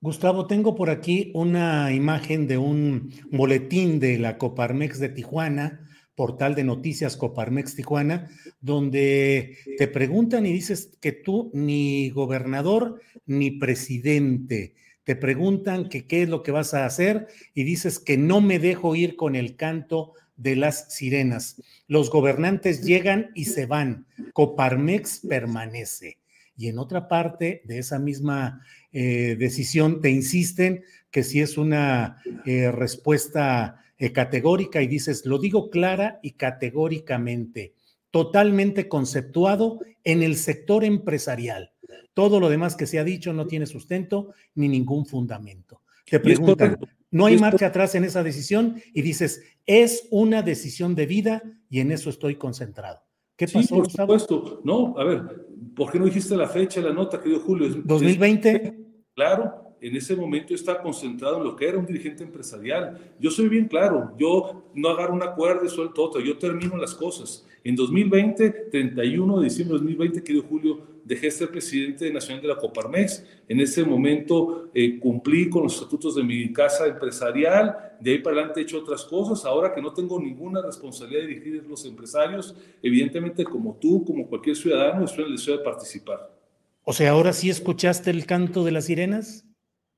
Gustavo, 0.01 0.47
tengo 0.47 0.75
por 0.75 0.91
aquí 0.91 1.31
una 1.35 1.93
imagen 1.93 2.47
de 2.47 2.59
un 2.59 3.11
boletín 3.31 3.99
de 3.99 4.19
la 4.19 4.39
Coparmex 4.39 4.99
de 5.01 5.09
Tijuana, 5.09 5.87
portal 6.15 6.55
de 6.55 6.65
noticias 6.65 7.17
Coparmex 7.17 7.77
Tijuana, 7.77 8.31
donde 8.61 9.57
te 9.79 9.89
preguntan 9.89 10.47
y 10.47 10.53
dices 10.53 10.97
que 11.01 11.13
tú 11.13 11.51
ni 11.55 12.11
gobernador 12.11 13.01
ni 13.27 13.53
presidente. 13.53 14.75
Te 15.07 15.15
preguntan 15.15 15.89
que 15.89 16.09
qué 16.09 16.25
es 16.25 16.29
lo 16.29 16.43
que 16.43 16.51
vas 16.51 16.75
a 16.75 16.85
hacer 16.85 17.29
y 17.55 17.63
dices 17.63 18.01
que 18.01 18.19
no 18.19 18.41
me 18.41 18.59
dejo 18.59 18.97
ir 18.97 19.15
con 19.15 19.37
el 19.37 19.55
canto 19.55 20.15
de 20.37 20.57
las 20.57 20.93
sirenas. 20.93 21.63
Los 21.87 22.11
gobernantes 22.11 22.83
llegan 22.83 23.31
y 23.37 23.45
se 23.45 23.67
van. 23.67 24.09
Coparmex 24.33 25.21
permanece. 25.21 26.19
Y 26.57 26.67
en 26.67 26.81
otra 26.81 27.07
parte 27.07 27.63
de 27.67 27.79
esa 27.79 28.01
misma 28.01 28.65
eh, 28.91 29.37
decisión 29.39 30.01
te 30.01 30.11
insisten 30.11 30.83
que 31.13 31.23
si 31.23 31.41
es 31.41 31.57
una 31.57 32.21
eh, 32.45 32.73
respuesta 32.73 33.85
eh, 33.99 34.11
categórica 34.11 34.83
y 34.83 34.89
dices, 34.89 35.25
lo 35.25 35.39
digo 35.39 35.71
clara 35.71 36.19
y 36.21 36.33
categóricamente, 36.33 37.75
totalmente 38.11 38.89
conceptuado 38.89 39.79
en 40.03 40.25
el 40.25 40.35
sector 40.35 40.83
empresarial. 40.83 41.71
Todo 42.15 42.41
lo 42.41 42.49
demás 42.49 42.77
que 42.77 42.87
se 42.87 42.99
ha 42.99 43.05
dicho 43.05 43.33
no 43.33 43.47
tiene 43.47 43.67
sustento 43.67 44.33
ni 44.55 44.69
ningún 44.69 45.07
fundamento. 45.07 45.83
Te 46.09 46.21
preguntan, 46.21 46.79
no 47.11 47.27
hay 47.27 47.39
marcha 47.39 47.67
atrás 47.67 47.95
en 47.95 48.05
esa 48.05 48.23
decisión 48.23 48.81
y 48.95 49.03
dices, 49.03 49.43
es 49.67 50.07
una 50.11 50.43
decisión 50.43 50.95
de 50.95 51.07
vida 51.07 51.43
y 51.69 51.81
en 51.81 51.91
eso 51.91 52.11
estoy 52.11 52.37
concentrado. 52.37 53.01
¿Qué 53.37 53.47
pasó? 53.47 53.63
Sí, 53.63 53.75
por 53.75 53.91
supuesto. 53.91 54.61
No, 54.65 54.95
a 54.97 55.05
ver, 55.05 55.47
¿por 55.75 55.91
qué 55.91 55.99
no 55.99 56.07
dijiste 56.07 56.37
la 56.37 56.49
fecha, 56.49 56.81
la 56.81 56.93
nota 56.93 57.21
que 57.21 57.29
dio 57.29 57.41
Julio? 57.41 57.69
2020. 57.85 58.79
claro, 59.15 59.67
en 59.81 59.95
ese 59.95 60.17
momento 60.17 60.55
estaba 60.55 60.83
concentrado 60.83 61.39
en 61.39 61.45
lo 61.45 61.55
que 61.55 61.69
era 61.69 61.79
un 61.79 61.87
dirigente 61.87 62.25
empresarial. 62.25 63.15
Yo 63.21 63.31
soy 63.31 63.49
bien 63.49 63.69
claro, 63.69 64.13
yo 64.19 64.71
no 64.75 64.89
agarro 64.89 65.15
un 65.15 65.23
acuerdo 65.23 65.65
y 65.65 65.69
suelto 65.69 66.03
otro, 66.03 66.21
yo 66.21 66.39
termino 66.39 66.77
las 66.77 66.95
cosas. 66.95 67.47
En 67.63 67.77
2020, 67.77 68.51
31 68.71 69.39
de 69.39 69.45
diciembre 69.45 69.75
de 69.75 69.85
2020, 69.85 70.23
querido 70.23 70.45
Julio, 70.49 70.96
dejé 71.07 71.27
de 71.27 71.31
ser 71.31 71.51
presidente 71.51 72.13
nacional 72.13 72.43
de 72.43 72.49
la 72.49 72.57
Coparmex. 72.57 73.25
En 73.49 73.61
ese 73.61 73.85
momento 73.85 74.71
eh, 74.75 74.99
cumplí 74.99 75.49
con 75.49 75.63
los 75.63 75.75
estatutos 75.75 76.17
de 76.17 76.25
mi 76.25 76.53
casa 76.53 76.87
empresarial, 76.87 77.77
de 78.01 78.11
ahí 78.11 78.19
para 78.19 78.37
adelante 78.37 78.61
he 78.61 78.65
hecho 78.65 78.79
otras 78.79 79.05
cosas. 79.05 79.45
Ahora 79.45 79.73
que 79.73 79.81
no 79.81 79.93
tengo 79.93 80.21
ninguna 80.21 80.61
responsabilidad 80.61 81.23
de 81.23 81.29
dirigir 81.29 81.65
los 81.69 81.85
empresarios, 81.85 82.57
evidentemente 82.83 83.45
como 83.45 83.77
tú, 83.77 84.05
como 84.05 84.27
cualquier 84.27 84.57
ciudadano, 84.57 85.05
estoy 85.05 85.25
en 85.25 85.31
el 85.31 85.37
deseo 85.37 85.59
de 85.59 85.65
participar. 85.65 86.37
O 86.83 86.93
sea, 86.93 87.13
ahora 87.13 87.33
sí 87.33 87.51
escuchaste 87.51 88.11
el 88.11 88.27
canto 88.27 88.65
de 88.65 88.73
las 88.73 88.87
sirenas. 88.87 89.45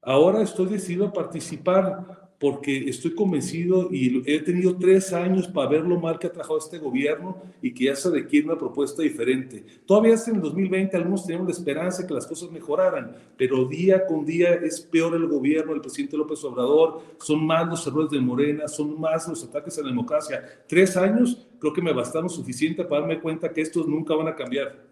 Ahora 0.03 0.43
estoy 0.43 0.67
decidido 0.67 1.07
a 1.07 1.13
participar 1.13 2.18
porque 2.39 2.89
estoy 2.89 3.15
convencido 3.15 3.89
y 3.91 4.23
he 4.25 4.41
tenido 4.41 4.77
tres 4.77 5.13
años 5.13 5.49
para 5.49 5.71
ver 5.71 5.83
lo 5.83 5.99
mal 5.99 6.19
que 6.19 6.29
ha 6.29 6.33
trabajado 6.33 6.59
este 6.59 6.79
gobierno 6.79 7.37
y 7.61 7.73
que 7.75 7.85
ya 7.85 7.97
se 7.97 8.11
requiere 8.11 8.47
una 8.47 8.59
propuesta 8.59 9.03
diferente. 9.03 9.65
Todavía 9.85 10.15
en 10.27 10.37
el 10.37 10.43
2020 10.43 10.97
algunos 10.97 11.25
teníamos 11.25 11.49
la 11.49 11.55
esperanza 11.55 12.03
de 12.03 12.09
que 12.09 12.15
las 12.15 12.27
cosas 12.27 12.51
mejoraran, 12.53 13.17
pero 13.37 13.65
día 13.65 14.07
con 14.07 14.25
día 14.25 14.55
es 14.55 14.81
peor 14.81 15.17
el 15.17 15.27
gobierno 15.27 15.73
del 15.73 15.81
presidente 15.81 16.17
López 16.17 16.43
Obrador, 16.45 17.03
son 17.19 17.45
más 17.45 17.67
los 17.67 17.85
errores 17.87 18.11
de 18.11 18.21
Morena, 18.21 18.69
son 18.69 19.01
más 19.01 19.27
los 19.27 19.43
ataques 19.43 19.77
a 19.79 19.83
la 19.83 19.89
democracia. 19.89 20.45
Tres 20.69 20.97
años 20.97 21.49
creo 21.59 21.73
que 21.73 21.83
me 21.83 21.93
bastaron 21.93 22.31
suficiente 22.31 22.85
para 22.85 23.01
darme 23.01 23.21
cuenta 23.21 23.53
que 23.53 23.63
estos 23.63 23.89
nunca 23.89 24.15
van 24.15 24.29
a 24.29 24.37
cambiar. 24.37 24.87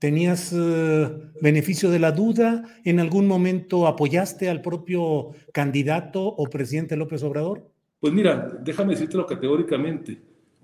¿Tenías 0.00 0.54
eh, 0.56 1.08
beneficio 1.42 1.90
de 1.90 1.98
la 1.98 2.10
duda? 2.10 2.64
¿En 2.84 3.00
algún 3.00 3.26
momento 3.26 3.86
apoyaste 3.86 4.48
al 4.48 4.62
propio 4.62 5.32
candidato 5.52 6.26
o 6.26 6.46
presidente 6.46 6.96
López 6.96 7.22
Obrador? 7.22 7.68
Pues 8.00 8.10
mira, 8.10 8.58
déjame 8.62 8.94
decírtelo 8.94 9.26
categóricamente. 9.26 10.18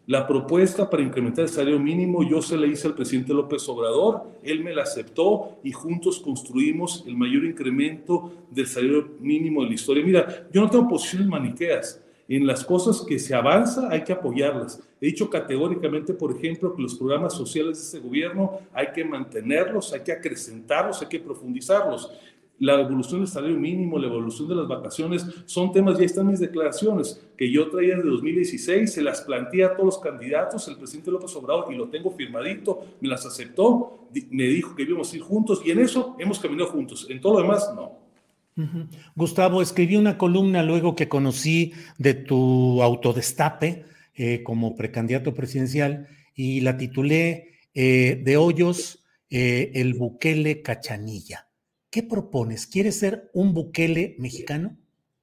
La 0.07 0.27
propuesta 0.27 0.89
para 0.89 1.03
incrementar 1.03 1.43
el 1.45 1.51
salario 1.51 1.79
mínimo 1.79 2.27
yo 2.27 2.41
se 2.41 2.57
la 2.57 2.67
hice 2.67 2.87
al 2.87 2.95
presidente 2.95 3.35
López 3.35 3.69
Obrador, 3.69 4.23
él 4.43 4.65
me 4.65 4.75
la 4.75 4.85
aceptó 4.85 5.59
y 5.63 5.71
juntos 5.71 6.19
construimos 6.21 7.05
el 7.07 7.15
mayor 7.15 7.45
incremento 7.45 8.33
del 8.51 8.67
salario 8.67 9.17
mínimo 9.21 9.63
de 9.63 9.69
la 9.69 9.75
historia. 9.75 10.03
Mira, 10.03 10.49
yo 10.51 10.63
no 10.63 10.71
tengo 10.71 10.89
posiciones 10.89 11.29
maniqueas 11.29 12.01
en 12.29 12.47
las 12.47 12.65
cosas 12.65 13.03
que 13.07 13.19
se 13.19 13.35
avanza 13.35 13.89
hay 13.91 14.03
que 14.03 14.13
apoyarlas. 14.13 14.83
He 15.01 15.07
dicho 15.07 15.29
categóricamente, 15.29 16.15
por 16.15 16.35
ejemplo, 16.35 16.75
que 16.75 16.83
los 16.83 16.95
programas 16.95 17.35
sociales 17.35 17.79
de 17.79 17.85
este 17.85 17.99
gobierno 17.99 18.61
hay 18.73 18.89
que 18.95 19.05
mantenerlos, 19.05 19.93
hay 19.93 20.01
que 20.01 20.13
acrecentarlos, 20.13 21.03
hay 21.03 21.09
que 21.09 21.21
profundizarlos. 21.21 22.11
La 22.59 22.81
evolución 22.81 23.21
del 23.21 23.29
salario 23.29 23.59
mínimo, 23.59 23.99
la 23.99 24.07
evolución 24.07 24.49
de 24.49 24.55
las 24.55 24.67
vacaciones, 24.67 25.27
son 25.45 25.73
temas, 25.73 25.99
ya 25.99 26.07
están 26.07 26.27
mis 26.27 26.41
declaraciones, 26.41 27.23
que 27.37 27.53
yo 27.53 27.69
traía 27.69 27.97
de 27.97 28.03
2016, 28.03 28.91
se 28.91 29.03
las 29.03 29.21
planteé 29.21 29.65
a 29.65 29.75
todos 29.77 29.85
los 29.85 29.99
candidatos, 29.99 30.67
el 30.67 30.77
presidente 30.77 31.11
López 31.11 31.37
Obrador, 31.37 31.71
y 31.71 31.77
lo 31.77 31.89
tengo 31.89 32.11
firmadito, 32.13 32.83
me 33.03 33.09
las 33.09 33.27
aceptó, 33.27 34.09
me 34.31 34.45
dijo 34.45 34.75
que 34.75 34.85
íbamos 34.85 35.13
a 35.13 35.17
ir 35.17 35.23
juntos, 35.23 35.61
y 35.67 35.71
en 35.73 35.81
eso 35.81 36.17
hemos 36.19 36.39
caminado 36.39 36.71
juntos. 36.71 37.07
En 37.11 37.21
todo 37.21 37.35
lo 37.35 37.43
demás, 37.43 37.71
no. 37.75 38.07
Gustavo, 39.15 39.61
escribí 39.61 39.97
una 39.97 40.17
columna 40.17 40.63
luego 40.63 40.95
que 40.97 41.11
conocí 41.11 41.75
de 41.99 42.15
tu 42.15 42.83
autodestape 42.83 43.85
eh, 44.17 44.43
como 44.43 44.77
precandidato 44.77 45.35
presidencial 45.35 46.09
y 46.35 46.61
la 46.63 46.77
titulé 46.77 47.59
eh, 47.75 48.23
De 48.25 48.37
Hoyos, 48.37 49.05
eh, 49.29 49.73
el 49.75 49.95
Bukele 49.95 50.63
Cachanilla. 50.63 51.49
¿Qué 51.91 52.03
propones? 52.03 52.67
¿Quieres 52.67 52.99
ser 52.99 53.31
un 53.35 53.53
Bukele 53.53 54.17
mexicano? 54.19 54.77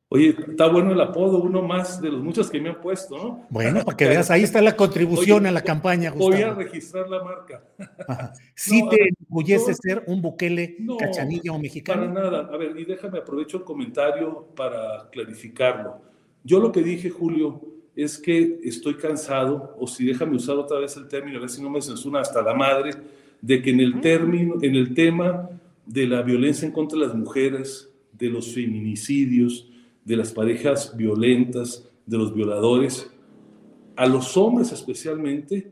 Oye, 0.10 0.36
está 0.48 0.68
bueno 0.68 0.92
el 0.92 1.02
apodo, 1.02 1.42
uno 1.42 1.64
más 1.64 2.00
de 2.00 2.12
los 2.12 2.24
muchos 2.24 2.52
que 2.52 2.62
me 2.62 2.70
han 2.70 2.82
puesto, 2.82 3.18
¿no? 3.18 3.48
Bueno, 3.50 3.84
para 3.84 3.98
que 3.98 4.06
veas, 4.10 4.30
ahí 4.30 4.44
está 4.44 4.62
la 4.62 4.76
contribución 4.76 5.48
a 5.48 5.52
la 5.52 5.64
campaña. 5.64 6.12
Gustavo. 6.12 6.32
Voy 6.32 6.42
a 6.44 6.54
registrar 6.54 7.10
la 7.10 7.24
marca. 7.24 7.64
¿Sí 8.56 8.88
te 8.92 9.10
enorgullece 9.10 9.74
ser 9.74 10.04
un 10.06 10.22
Bukele 10.22 10.78
cachanilla 11.00 11.52
o 11.52 11.58
mexicano? 11.58 12.14
Para 12.14 12.30
nada. 12.30 12.50
A 12.54 12.58
ver, 12.58 12.78
y 12.78 12.86
déjame 12.86 13.18
aprovecho 13.18 13.58
el 13.58 13.64
comentario 13.64 14.50
para 14.56 15.10
clarificarlo. 15.12 16.00
Yo 16.44 16.60
lo 16.60 16.72
que 16.72 16.84
dije, 16.84 17.10
Julio, 17.10 17.74
es 17.96 18.18
que 18.18 18.60
estoy 18.64 18.96
cansado, 18.96 19.76
o 19.80 19.88
si 19.88 20.06
déjame 20.06 20.36
usar 20.36 20.58
otra 20.58 20.80
vez 20.80 20.98
el 20.98 21.08
término, 21.08 21.38
a 21.38 21.42
ver 21.42 21.50
si 21.50 21.62
no 21.62 21.70
me 21.70 21.82
censura 21.82 22.22
hasta 22.22 22.42
la 22.42 22.54
madre, 22.54 22.92
de 23.42 23.62
que 23.62 23.72
en 23.72 23.80
el 23.80 24.02
término, 24.02 24.56
en 24.62 24.76
el 24.76 24.94
tema 24.94 25.50
de 25.86 26.08
la 26.08 26.22
violencia 26.22 26.66
en 26.66 26.72
contra 26.72 26.98
de 26.98 27.08
las 27.08 27.16
mujeres, 27.16 27.90
de 28.14 28.30
los 28.30 28.54
feminicidios, 28.54 29.68
de 30.06 30.18
las 30.18 30.32
parejas 30.32 30.96
violentas, 30.96 31.88
de 32.06 32.18
los 32.18 32.34
violadores, 32.34 33.10
a 33.96 34.08
los 34.08 34.36
hombres 34.38 34.72
especialmente, 34.72 35.72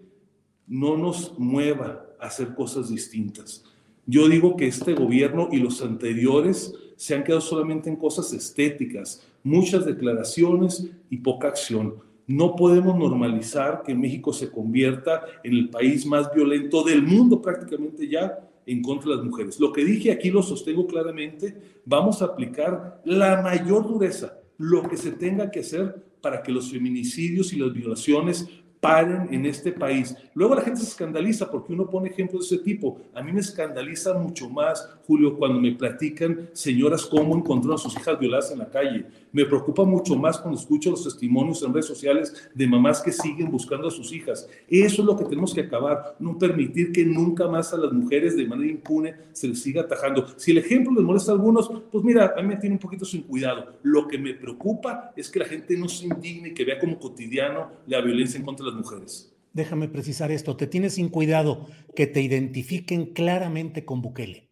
no 0.68 0.98
nos 0.98 1.38
mueva 1.38 2.06
a 2.20 2.28
hacer 2.28 2.54
cosas 2.54 2.90
distintas. 2.90 3.64
Yo 4.06 4.28
digo 4.28 4.56
que 4.56 4.68
este 4.68 4.94
gobierno 4.94 5.50
y 5.52 5.58
los 5.58 5.82
anteriores 5.82 6.74
se 6.96 7.16
han 7.16 7.24
quedado 7.24 7.42
solamente 7.42 7.90
en 7.90 7.96
cosas 7.96 8.32
estéticas, 8.34 9.26
muchas 9.44 9.86
declaraciones 9.86 10.88
y 11.10 11.18
poca 11.18 11.48
acción. 11.48 11.96
No 12.32 12.56
podemos 12.56 12.98
normalizar 12.98 13.84
que 13.84 13.94
México 13.94 14.32
se 14.32 14.50
convierta 14.50 15.26
en 15.44 15.54
el 15.54 15.70
país 15.70 16.06
más 16.06 16.34
violento 16.34 16.84
del 16.84 17.04
mundo 17.04 17.42
prácticamente 17.42 18.08
ya 18.08 18.40
en 18.66 18.82
contra 18.82 19.12
de 19.12 19.18
las 19.18 19.26
mujeres. 19.26 19.60
Lo 19.60 19.74
que 19.74 19.84
dije 19.84 20.12
aquí 20.12 20.30
lo 20.30 20.42
sostengo 20.42 20.88
claramente, 20.88 21.82
vamos 21.86 22.22
a 22.22 22.26
aplicar 22.26 23.02
la 23.06 23.42
mayor 23.42 23.88
dureza, 23.88 24.38
lo 24.58 24.84
que 24.84 24.98
se 24.98 25.12
tenga 25.12 25.52
que 25.52 25.62
hacer 25.62 26.06
para 26.22 26.42
que 26.42 26.52
los 26.52 26.72
feminicidios 26.72 27.52
y 27.52 27.58
las 27.58 27.74
violaciones 27.74 28.48
paren 28.82 29.28
en 29.32 29.46
este 29.46 29.72
país. 29.72 30.16
Luego 30.34 30.56
la 30.56 30.62
gente 30.62 30.80
se 30.80 30.88
escandaliza 30.88 31.50
porque 31.50 31.72
uno 31.72 31.88
pone 31.88 32.10
ejemplos 32.10 32.50
de 32.50 32.56
ese 32.56 32.66
tipo. 32.66 32.98
A 33.14 33.22
mí 33.22 33.32
me 33.32 33.40
escandaliza 33.40 34.14
mucho 34.16 34.50
más, 34.50 34.90
Julio, 35.06 35.38
cuando 35.38 35.60
me 35.60 35.72
platican 35.74 36.50
señoras 36.54 37.06
cómo 37.06 37.38
encontraron 37.38 37.76
a 37.76 37.78
sus 37.78 37.96
hijas 37.96 38.20
violadas 38.20 38.52
en 38.52 38.60
la 38.60 38.70
calle. 38.70 39.06
Me 39.32 39.46
preocupa 39.46 39.86
mucho 39.86 40.16
más 40.16 40.38
cuando 40.38 40.60
escucho 40.60 40.92
los 40.92 41.04
testimonios 41.04 41.64
en 41.64 41.74
redes 41.74 41.86
sociales 41.86 42.50
de 42.54 42.68
mamás 42.68 43.02
que 43.02 43.12
siguen 43.12 43.50
buscando 43.50 43.88
a 43.88 43.92
sus 43.92 44.12
hijas. 44.12 44.48
Eso 44.68 45.02
es 45.02 45.06
lo 45.06 45.16
que 45.16 45.26
tenemos 45.26 45.54
que 45.54 45.62
acabar, 45.62 46.16
no 46.20 46.38
permitir 46.38 46.92
que 46.92 47.06
nunca 47.06 47.48
más 47.48 47.74
a 47.74 47.78
las 47.78 47.94
mujeres 47.94 48.36
de 48.36 48.46
manera 48.46 48.72
impune 48.72 49.16
se 49.32 49.48
les 49.48 49.62
siga 49.62 49.84
atajando. 49.84 50.28
Si 50.38 50.52
el 50.52 50.58
ejemplo 50.58 50.94
les 50.94 51.04
molesta 51.04 51.32
a 51.32 51.36
algunos, 51.36 51.72
pues 51.92 52.04
mira, 52.04 52.34
a 52.38 52.42
mí 52.42 52.50
me 52.50 52.58
tiene 52.58 52.76
un 52.76 52.80
poquito 52.80 53.06
sin 53.06 53.22
cuidado. 53.22 53.78
Lo 53.84 54.08
que 54.08 54.18
me 54.18 54.34
preocupa 54.34 55.14
es 55.16 55.30
que 55.30 55.40
la 55.40 55.46
gente 55.46 55.78
no 55.78 55.88
se 55.88 56.08
indigne 56.08 56.50
y 56.50 56.54
que 56.54 56.66
vea 56.66 56.80
como 56.80 57.00
cotidiano 57.00 57.72
la 57.88 58.02
violencia 58.02 58.38
en 58.38 58.46
contra 58.46 58.66
de 58.66 58.74
mujeres. 58.74 59.34
Déjame 59.54 59.88
precisar 59.90 60.32
esto, 60.32 60.56
te 60.56 60.68
tienes 60.68 60.96
sin 60.96 61.10
cuidado 61.10 61.68
que 61.96 62.08
te 62.08 62.22
identifiquen 62.22 63.08
claramente 63.08 63.84
con 63.84 64.02
Bukele. 64.02 64.48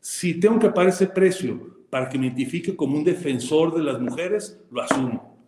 Si 0.00 0.34
tengo 0.34 0.58
que 0.58 0.68
pagar 0.68 0.88
ese 0.88 1.06
precio 1.06 1.73
para 1.94 2.08
que 2.08 2.18
me 2.18 2.26
identifique 2.26 2.74
como 2.74 2.96
un 2.98 3.04
defensor 3.04 3.72
de 3.72 3.84
las 3.84 4.00
mujeres, 4.00 4.60
lo 4.72 4.82
asumo. 4.82 5.38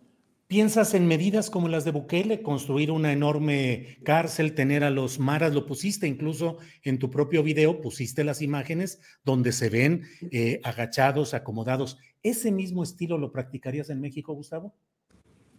¿Piensas 0.47 0.93
en 0.93 1.05
medidas 1.05 1.49
como 1.49 1.67
las 1.67 1.83
de 1.83 1.91
Bukele, 1.91 2.41
construir 2.41 2.89
una 2.89 3.11
enorme 3.11 3.97
cárcel, 4.05 4.55
tener 4.55 4.85
a 4.85 4.89
los 4.89 5.19
maras? 5.19 5.53
Lo 5.53 5.65
pusiste 5.65 6.07
incluso 6.07 6.57
en 6.83 6.99
tu 6.99 7.09
propio 7.09 7.43
video, 7.43 7.81
pusiste 7.81 8.23
las 8.23 8.41
imágenes 8.41 9.01
donde 9.25 9.51
se 9.51 9.69
ven 9.69 10.03
eh, 10.31 10.61
agachados, 10.63 11.33
acomodados. 11.33 11.97
¿Ese 12.23 12.49
mismo 12.49 12.81
estilo 12.81 13.17
lo 13.17 13.33
practicarías 13.33 13.89
en 13.89 13.99
México, 13.99 14.33
Gustavo? 14.33 14.73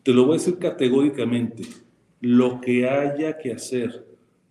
Te 0.03 0.15
lo 0.15 0.25
voy 0.25 0.37
a 0.37 0.39
decir 0.39 0.57
categóricamente. 0.57 1.65
Lo 2.23 2.63
que 2.63 2.89
haya 2.89 3.37
que 3.37 3.53
hacer 3.53 4.07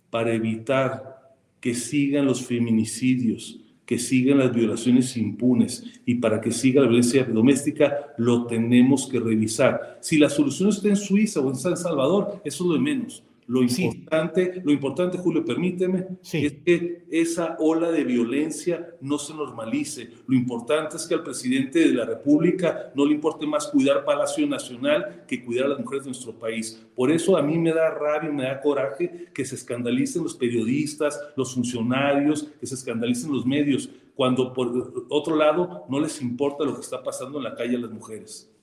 para 0.08 0.32
evitar 0.32 1.34
que 1.60 1.74
sigan 1.74 2.26
los 2.26 2.46
feminicidios, 2.46 3.67
que 3.88 3.98
sigan 3.98 4.36
las 4.36 4.54
violaciones 4.54 5.16
impunes 5.16 5.82
y 6.04 6.16
para 6.16 6.42
que 6.42 6.52
siga 6.52 6.82
la 6.82 6.88
violencia 6.88 7.24
doméstica, 7.24 8.12
lo 8.18 8.46
tenemos 8.46 9.08
que 9.08 9.18
revisar. 9.18 9.96
Si 10.02 10.18
la 10.18 10.28
solución 10.28 10.68
está 10.68 10.88
en 10.88 10.96
Suiza 10.96 11.40
o 11.40 11.48
en 11.48 11.56
San 11.56 11.74
Salvador, 11.74 12.42
eso 12.44 12.64
es 12.64 12.68
lo 12.68 12.74
de 12.74 12.80
menos. 12.80 13.22
Lo 13.48 13.62
importante, 13.62 14.60
lo 14.62 14.70
importante, 14.70 15.16
Julio, 15.16 15.42
permíteme, 15.42 16.06
es 16.22 16.52
que 16.64 17.06
esa 17.10 17.56
ola 17.58 17.90
de 17.90 18.04
violencia 18.04 18.94
no 19.00 19.18
se 19.18 19.32
normalice. 19.32 20.10
Lo 20.26 20.36
importante 20.36 20.96
es 20.98 21.06
que 21.06 21.14
al 21.14 21.22
presidente 21.22 21.78
de 21.78 21.94
la 21.94 22.04
República 22.04 22.92
no 22.94 23.06
le 23.06 23.14
importe 23.14 23.46
más 23.46 23.68
cuidar 23.68 24.04
Palacio 24.04 24.46
Nacional 24.46 25.24
que 25.26 25.42
cuidar 25.42 25.64
a 25.64 25.68
las 25.70 25.78
mujeres 25.78 26.04
de 26.04 26.10
nuestro 26.10 26.38
país. 26.38 26.86
Por 26.94 27.10
eso 27.10 27.38
a 27.38 27.42
mí 27.42 27.56
me 27.56 27.72
da 27.72 27.88
rabia, 27.88 28.30
me 28.30 28.42
da 28.42 28.60
coraje 28.60 29.28
que 29.32 29.46
se 29.46 29.54
escandalicen 29.54 30.24
los 30.24 30.34
periodistas, 30.34 31.18
los 31.34 31.54
funcionarios, 31.54 32.50
que 32.60 32.66
se 32.66 32.74
escandalicen 32.74 33.32
los 33.32 33.46
medios, 33.46 33.88
cuando 34.14 34.52
por 34.52 35.06
otro 35.08 35.36
lado 35.36 35.86
no 35.88 36.00
les 36.00 36.20
importa 36.20 36.64
lo 36.64 36.74
que 36.74 36.82
está 36.82 37.02
pasando 37.02 37.38
en 37.38 37.44
la 37.44 37.54
calle 37.54 37.76
a 37.76 37.80
las 37.80 37.90
mujeres. 37.90 38.54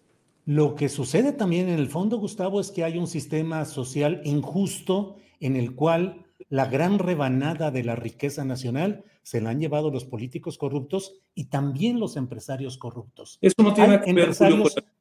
Lo 0.45 0.75
que 0.75 0.89
sucede 0.89 1.33
también 1.33 1.69
en 1.69 1.79
el 1.79 1.87
fondo, 1.87 2.17
Gustavo, 2.17 2.61
es 2.61 2.69
que 2.69 2.83
hay 2.83 2.99
un 2.99 3.07
sistema 3.07 3.65
social 3.65 4.21
injusto 4.23 5.15
en 5.39 5.55
el 5.55 5.73
cual 5.73 6.25
la 6.49 6.65
gran 6.67 6.99
rebanada 6.99 7.71
de 7.71 7.83
la 7.83 7.95
riqueza 7.95 8.45
nacional 8.45 9.03
se 9.23 9.41
la 9.41 9.49
han 9.49 9.59
llevado 9.59 9.89
los 9.89 10.05
políticos 10.05 10.59
corruptos 10.59 11.15
y 11.33 11.45
también 11.45 11.99
los 11.99 12.15
empresarios 12.15 12.77
corruptos. 12.77 13.39
Eso 13.41 13.55
no 13.63 13.73
tiene 13.73 13.99
que 14.01 14.13
ver 14.13 14.35
con 14.35 14.49
la 14.51 14.55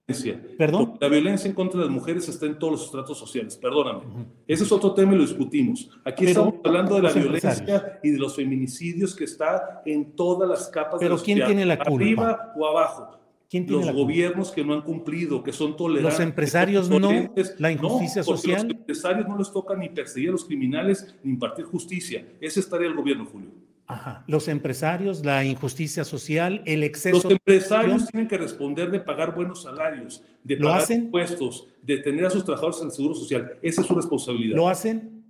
violencia. 0.06 0.42
¿Perdón? 0.56 0.96
La 0.98 1.08
violencia 1.08 1.46
en 1.46 1.54
contra 1.54 1.80
de 1.80 1.86
las 1.86 1.94
mujeres 1.94 2.26
está 2.26 2.46
en 2.46 2.58
todos 2.58 2.72
los 2.72 2.84
estratos 2.86 3.18
sociales, 3.18 3.58
perdóname. 3.58 4.00
Ese 4.46 4.64
es 4.64 4.72
otro 4.72 4.94
tema 4.94 5.12
y 5.12 5.16
lo 5.16 5.22
discutimos. 5.26 5.90
Aquí 6.06 6.24
estamos 6.24 6.54
hablando 6.64 6.96
de 6.96 7.02
la 7.02 7.12
violencia 7.12 8.00
y 8.02 8.10
de 8.10 8.18
los 8.18 8.34
feminicidios 8.34 9.14
que 9.14 9.24
está 9.24 9.82
en 9.84 10.16
todas 10.16 10.48
las 10.48 10.68
capas 10.68 10.96
Pero 10.98 11.16
de 11.16 11.20
la 11.20 11.24
¿quién 11.24 11.44
tiene 11.44 11.66
la 11.66 11.76
culpa? 11.76 11.94
Arriba 11.94 12.52
o 12.56 12.66
abajo 12.66 13.23
los 13.60 13.92
gobiernos 13.92 14.50
que 14.50 14.64
no 14.64 14.74
han 14.74 14.82
cumplido, 14.82 15.42
que 15.42 15.52
son 15.52 15.76
tolerantes. 15.76 16.18
Los 16.18 16.26
empresarios 16.26 16.88
no, 16.88 17.10
la 17.58 17.72
injusticia 17.72 18.20
no, 18.20 18.24
social. 18.24 18.62
Los 18.68 18.76
empresarios 18.76 19.28
no 19.28 19.38
les 19.38 19.52
toca 19.52 19.76
ni 19.76 19.88
perseguir 19.88 20.30
a 20.30 20.32
los 20.32 20.44
criminales 20.44 21.14
ni 21.22 21.32
impartir 21.32 21.64
justicia. 21.64 22.26
Esa 22.40 22.60
es 22.60 22.68
tarea 22.68 22.88
del 22.88 22.96
gobierno, 22.96 23.26
Julio. 23.26 23.50
Ajá. 23.86 24.24
Los 24.26 24.48
empresarios, 24.48 25.24
la 25.24 25.44
injusticia 25.44 26.04
social, 26.04 26.62
el 26.64 26.82
exceso. 26.82 27.16
Los 27.16 27.32
empresarios 27.32 28.06
tienen 28.08 28.28
que 28.28 28.38
responder 28.38 28.90
de 28.90 29.00
pagar 29.00 29.34
buenos 29.34 29.62
salarios, 29.62 30.22
de 30.42 30.56
¿Lo 30.56 30.68
pagar 30.68 30.82
hacen? 30.82 31.04
impuestos, 31.04 31.68
de 31.82 31.98
tener 31.98 32.24
a 32.24 32.30
sus 32.30 32.44
trabajadores 32.44 32.80
en 32.80 32.86
el 32.86 32.92
seguro 32.92 33.14
social. 33.14 33.58
Esa 33.60 33.82
es 33.82 33.86
su 33.86 33.94
responsabilidad. 33.94 34.56
¿Lo 34.56 34.68
hacen? 34.68 35.22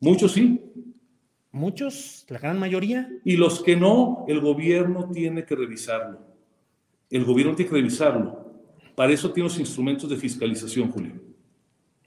Muchos 0.00 0.32
sí. 0.32 0.60
Muchos, 1.52 2.26
la 2.28 2.38
gran 2.38 2.58
mayoría. 2.58 3.08
Y 3.24 3.36
los 3.36 3.62
que 3.62 3.76
no, 3.76 4.24
el 4.28 4.40
gobierno 4.40 5.08
tiene 5.12 5.44
que 5.44 5.54
revisarlo. 5.54 6.33
El 7.14 7.24
gobierno 7.24 7.54
tiene 7.54 7.70
que 7.70 7.76
revisarlo. 7.76 8.44
Para 8.96 9.12
eso 9.12 9.32
tiene 9.32 9.48
los 9.48 9.60
instrumentos 9.60 10.10
de 10.10 10.16
fiscalización, 10.16 10.90
Julio. 10.90 11.12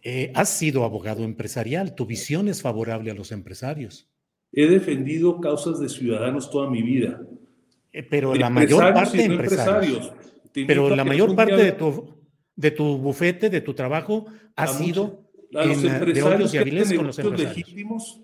Eh, 0.04 0.34
has 0.36 0.50
sido 0.50 0.84
abogado 0.84 1.24
empresarial, 1.24 1.96
tu 1.96 2.06
visión 2.06 2.50
es 2.50 2.62
favorable 2.62 3.10
a 3.10 3.14
los 3.14 3.32
empresarios. 3.32 4.10
He 4.52 4.68
defendido 4.68 5.40
causas 5.40 5.80
de 5.80 5.88
ciudadanos 5.88 6.52
toda 6.52 6.70
mi 6.70 6.82
vida. 6.82 7.22
Eh, 7.94 8.04
pero 8.04 8.36
la 8.36 8.50
mayor 8.50 8.94
parte 8.94 9.18
de 9.20 9.24
empresarios. 9.24 10.12
Pero 10.52 10.94
la 10.94 11.06
mayor 11.06 11.34
parte 11.38 11.56
de 11.56 11.72
tu, 11.72 12.14
de 12.58 12.72
tu 12.72 12.98
bufete, 12.98 13.50
de 13.50 13.62
tu 13.62 13.74
trabajo, 13.74 14.26
ha 14.58 14.68
sido 14.68 15.24
a 15.56 15.64
los 15.64 15.86
en, 15.86 15.96
empresarios 15.96 16.52
de 16.52 16.64
que 16.66 16.82
hacen 16.82 16.98
con 16.98 17.08
los 17.08 17.18
negocios 17.18 17.40
empresarios. 17.40 17.68
legítimos, 17.68 18.22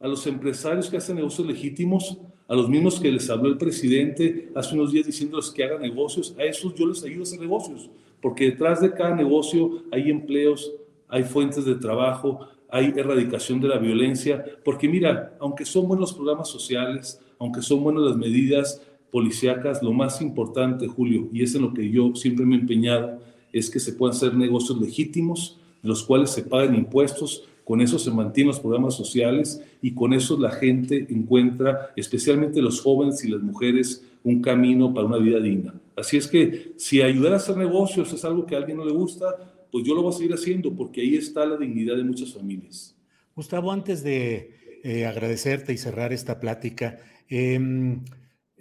a 0.00 0.08
los 0.08 0.26
empresarios 0.26 0.88
que 0.88 0.96
hacen 0.96 1.16
negocios 1.16 1.46
legítimos, 1.46 2.18
a 2.48 2.54
los 2.54 2.68
mismos 2.68 3.00
que 3.00 3.10
les 3.10 3.28
habló 3.30 3.48
el 3.48 3.58
presidente 3.58 4.50
hace 4.54 4.74
unos 4.74 4.92
días 4.92 5.06
diciéndoles 5.06 5.50
que 5.50 5.64
hagan 5.64 5.82
negocios, 5.82 6.34
a 6.38 6.44
esos 6.44 6.74
yo 6.74 6.86
les 6.86 7.02
ayudo 7.02 7.20
a 7.20 7.22
hacer 7.22 7.40
negocios, 7.40 7.90
porque 8.20 8.46
detrás 8.46 8.80
de 8.80 8.92
cada 8.92 9.14
negocio 9.14 9.82
hay 9.90 10.10
empleos, 10.10 10.72
hay 11.08 11.24
fuentes 11.24 11.64
de 11.64 11.74
trabajo, 11.74 12.40
hay 12.70 12.92
erradicación 12.96 13.60
de 13.60 13.68
la 13.68 13.78
violencia, 13.78 14.44
porque 14.64 14.88
mira, 14.88 15.36
aunque 15.40 15.64
son 15.64 15.86
buenos 15.86 16.14
programas 16.14 16.48
sociales, 16.48 17.20
aunque 17.38 17.60
son 17.60 17.82
buenas 17.82 18.02
las 18.02 18.16
medidas 18.16 18.80
policíacas, 19.10 19.82
lo 19.82 19.92
más 19.92 20.22
importante, 20.22 20.88
Julio, 20.88 21.28
y 21.32 21.42
es 21.42 21.54
en 21.54 21.62
lo 21.62 21.74
que 21.74 21.90
yo 21.90 22.14
siempre 22.14 22.46
me 22.46 22.56
he 22.56 22.60
empeñado, 22.60 23.20
es 23.52 23.68
que 23.68 23.78
se 23.78 23.92
puedan 23.92 24.16
hacer 24.16 24.34
negocios 24.34 24.80
legítimos, 24.80 25.58
en 25.82 25.90
los 25.90 26.02
cuales 26.02 26.30
se 26.30 26.42
paguen 26.44 26.74
impuestos, 26.74 27.44
con 27.64 27.80
eso 27.80 27.98
se 27.98 28.10
mantienen 28.10 28.48
los 28.48 28.60
programas 28.60 28.94
sociales 28.94 29.62
y 29.80 29.92
con 29.92 30.12
eso 30.12 30.38
la 30.38 30.50
gente 30.50 31.06
encuentra, 31.10 31.92
especialmente 31.96 32.60
los 32.60 32.80
jóvenes 32.80 33.24
y 33.24 33.30
las 33.30 33.40
mujeres, 33.40 34.04
un 34.24 34.42
camino 34.42 34.92
para 34.92 35.06
una 35.06 35.18
vida 35.18 35.40
digna. 35.40 35.74
Así 35.96 36.16
es 36.16 36.26
que 36.26 36.72
si 36.76 37.02
ayudar 37.02 37.34
a 37.34 37.36
hacer 37.36 37.56
negocios 37.56 38.12
es 38.12 38.24
algo 38.24 38.46
que 38.46 38.54
a 38.54 38.58
alguien 38.58 38.78
no 38.78 38.84
le 38.84 38.92
gusta, 38.92 39.26
pues 39.70 39.84
yo 39.84 39.94
lo 39.94 40.02
voy 40.02 40.12
a 40.12 40.16
seguir 40.16 40.34
haciendo 40.34 40.74
porque 40.74 41.00
ahí 41.00 41.16
está 41.16 41.46
la 41.46 41.56
dignidad 41.56 41.96
de 41.96 42.04
muchas 42.04 42.32
familias. 42.32 42.96
Gustavo, 43.34 43.72
antes 43.72 44.02
de 44.02 44.80
eh, 44.82 45.06
agradecerte 45.06 45.72
y 45.72 45.78
cerrar 45.78 46.12
esta 46.12 46.40
plática, 46.40 46.98
eh, 47.28 47.58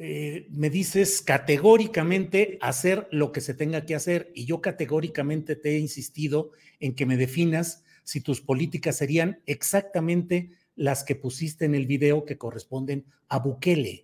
eh, 0.04 0.48
me 0.50 0.72
dices 0.72 1.22
categóricamente 1.22 2.58
hacer 2.62 3.08
lo 3.12 3.32
que 3.32 3.40
se 3.40 3.54
tenga 3.54 3.86
que 3.86 3.94
hacer 3.94 4.32
y 4.34 4.46
yo 4.46 4.60
categóricamente 4.60 5.56
te 5.56 5.76
he 5.76 5.80
insistido 5.80 6.52
en 6.80 6.96
que 6.96 7.06
me 7.06 7.18
definas 7.18 7.84
si 8.04 8.22
tus 8.22 8.42
políticas 8.42 8.98
serían 8.98 9.40
exactamente 9.46 10.52
las 10.76 11.04
que 11.04 11.16
pusiste 11.16 11.66
en 11.66 11.76
el 11.76 11.86
video 11.86 12.26
que 12.26 12.38
corresponden 12.38 13.06
a 13.28 13.40
Bukele. 13.40 14.04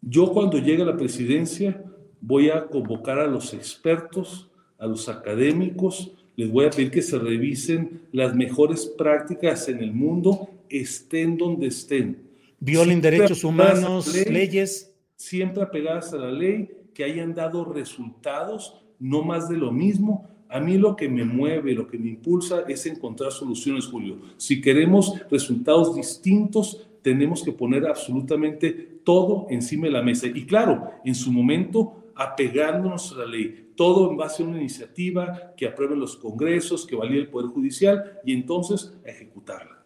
Yo 0.00 0.32
cuando 0.32 0.58
llegue 0.58 0.82
a 0.82 0.86
la 0.86 0.96
presidencia 0.96 1.82
voy 2.20 2.50
a 2.50 2.66
convocar 2.66 3.18
a 3.18 3.26
los 3.26 3.52
expertos, 3.52 4.50
a 4.78 4.86
los 4.86 5.08
académicos, 5.08 6.12
les 6.36 6.50
voy 6.50 6.66
a 6.66 6.70
pedir 6.70 6.90
que 6.90 7.02
se 7.02 7.18
revisen 7.18 8.02
las 8.12 8.34
mejores 8.34 8.86
prácticas 8.86 9.68
en 9.68 9.82
el 9.82 9.92
mundo, 9.92 10.48
estén 10.68 11.36
donde 11.36 11.66
estén. 11.66 12.30
Violen 12.58 13.00
Siempre 13.00 13.10
derechos 13.10 13.44
humanos, 13.44 14.14
ley, 14.14 14.24
leyes. 14.24 14.94
Siempre 15.16 15.62
apegadas 15.62 16.12
a 16.14 16.16
la 16.16 16.30
ley, 16.30 16.70
que 16.94 17.04
hayan 17.04 17.34
dado 17.34 17.64
resultados, 17.64 18.82
no 18.98 19.22
más 19.22 19.48
de 19.48 19.56
lo 19.56 19.72
mismo. 19.72 20.28
A 20.52 20.60
mí 20.60 20.76
lo 20.76 20.94
que 20.94 21.08
me 21.08 21.24
mueve, 21.24 21.72
lo 21.72 21.86
que 21.86 21.98
me 21.98 22.10
impulsa 22.10 22.64
es 22.68 22.84
encontrar 22.84 23.32
soluciones, 23.32 23.86
Julio. 23.86 24.18
Si 24.36 24.60
queremos 24.60 25.14
resultados 25.30 25.94
distintos, 25.94 26.88
tenemos 27.00 27.42
que 27.42 27.52
poner 27.52 27.86
absolutamente 27.86 28.70
todo 29.02 29.46
encima 29.48 29.86
de 29.86 29.92
la 29.92 30.02
mesa. 30.02 30.26
Y 30.26 30.44
claro, 30.44 30.90
en 31.04 31.14
su 31.14 31.32
momento, 31.32 32.12
apegándonos 32.14 33.12
a 33.12 33.20
la 33.20 33.26
ley, 33.26 33.72
todo 33.76 34.10
en 34.10 34.18
base 34.18 34.42
a 34.42 34.46
una 34.46 34.58
iniciativa 34.58 35.54
que 35.56 35.66
aprueben 35.66 35.98
los 35.98 36.16
congresos, 36.16 36.86
que 36.86 36.96
valide 36.96 37.20
el 37.20 37.28
Poder 37.28 37.48
Judicial 37.48 38.20
y 38.22 38.34
entonces 38.34 38.94
a 39.06 39.08
ejecutarla. 39.08 39.84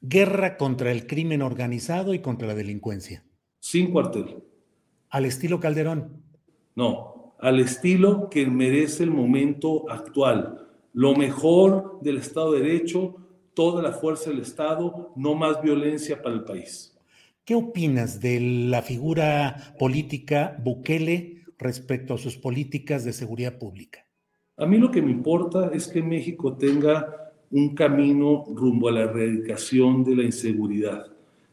Guerra 0.00 0.56
contra 0.56 0.92
el 0.92 1.06
crimen 1.08 1.42
organizado 1.42 2.14
y 2.14 2.20
contra 2.20 2.46
la 2.46 2.54
delincuencia. 2.54 3.24
Sin 3.58 3.90
cuartel. 3.90 4.36
Al 5.10 5.24
estilo 5.24 5.58
Calderón. 5.58 6.22
No, 6.76 7.13
al 7.44 7.60
estilo 7.60 8.30
que 8.30 8.46
merece 8.46 9.02
el 9.02 9.10
momento 9.10 9.90
actual. 9.90 10.66
Lo 10.94 11.14
mejor 11.14 11.98
del 12.00 12.16
Estado 12.16 12.52
de 12.52 12.62
Derecho, 12.62 13.16
toda 13.52 13.82
la 13.82 13.92
fuerza 13.92 14.30
del 14.30 14.40
Estado, 14.40 15.12
no 15.14 15.34
más 15.34 15.60
violencia 15.60 16.22
para 16.22 16.36
el 16.36 16.44
país. 16.44 16.96
¿Qué 17.44 17.54
opinas 17.54 18.18
de 18.18 18.40
la 18.70 18.80
figura 18.80 19.74
política 19.78 20.56
Bukele 20.64 21.42
respecto 21.58 22.14
a 22.14 22.18
sus 22.18 22.38
políticas 22.38 23.04
de 23.04 23.12
seguridad 23.12 23.58
pública? 23.58 24.06
A 24.56 24.64
mí 24.64 24.78
lo 24.78 24.90
que 24.90 25.02
me 25.02 25.10
importa 25.10 25.70
es 25.74 25.86
que 25.86 26.02
México 26.02 26.56
tenga 26.56 27.30
un 27.50 27.74
camino 27.74 28.46
rumbo 28.54 28.88
a 28.88 28.92
la 28.92 29.02
erradicación 29.02 30.02
de 30.02 30.16
la 30.16 30.22
inseguridad. 30.22 31.08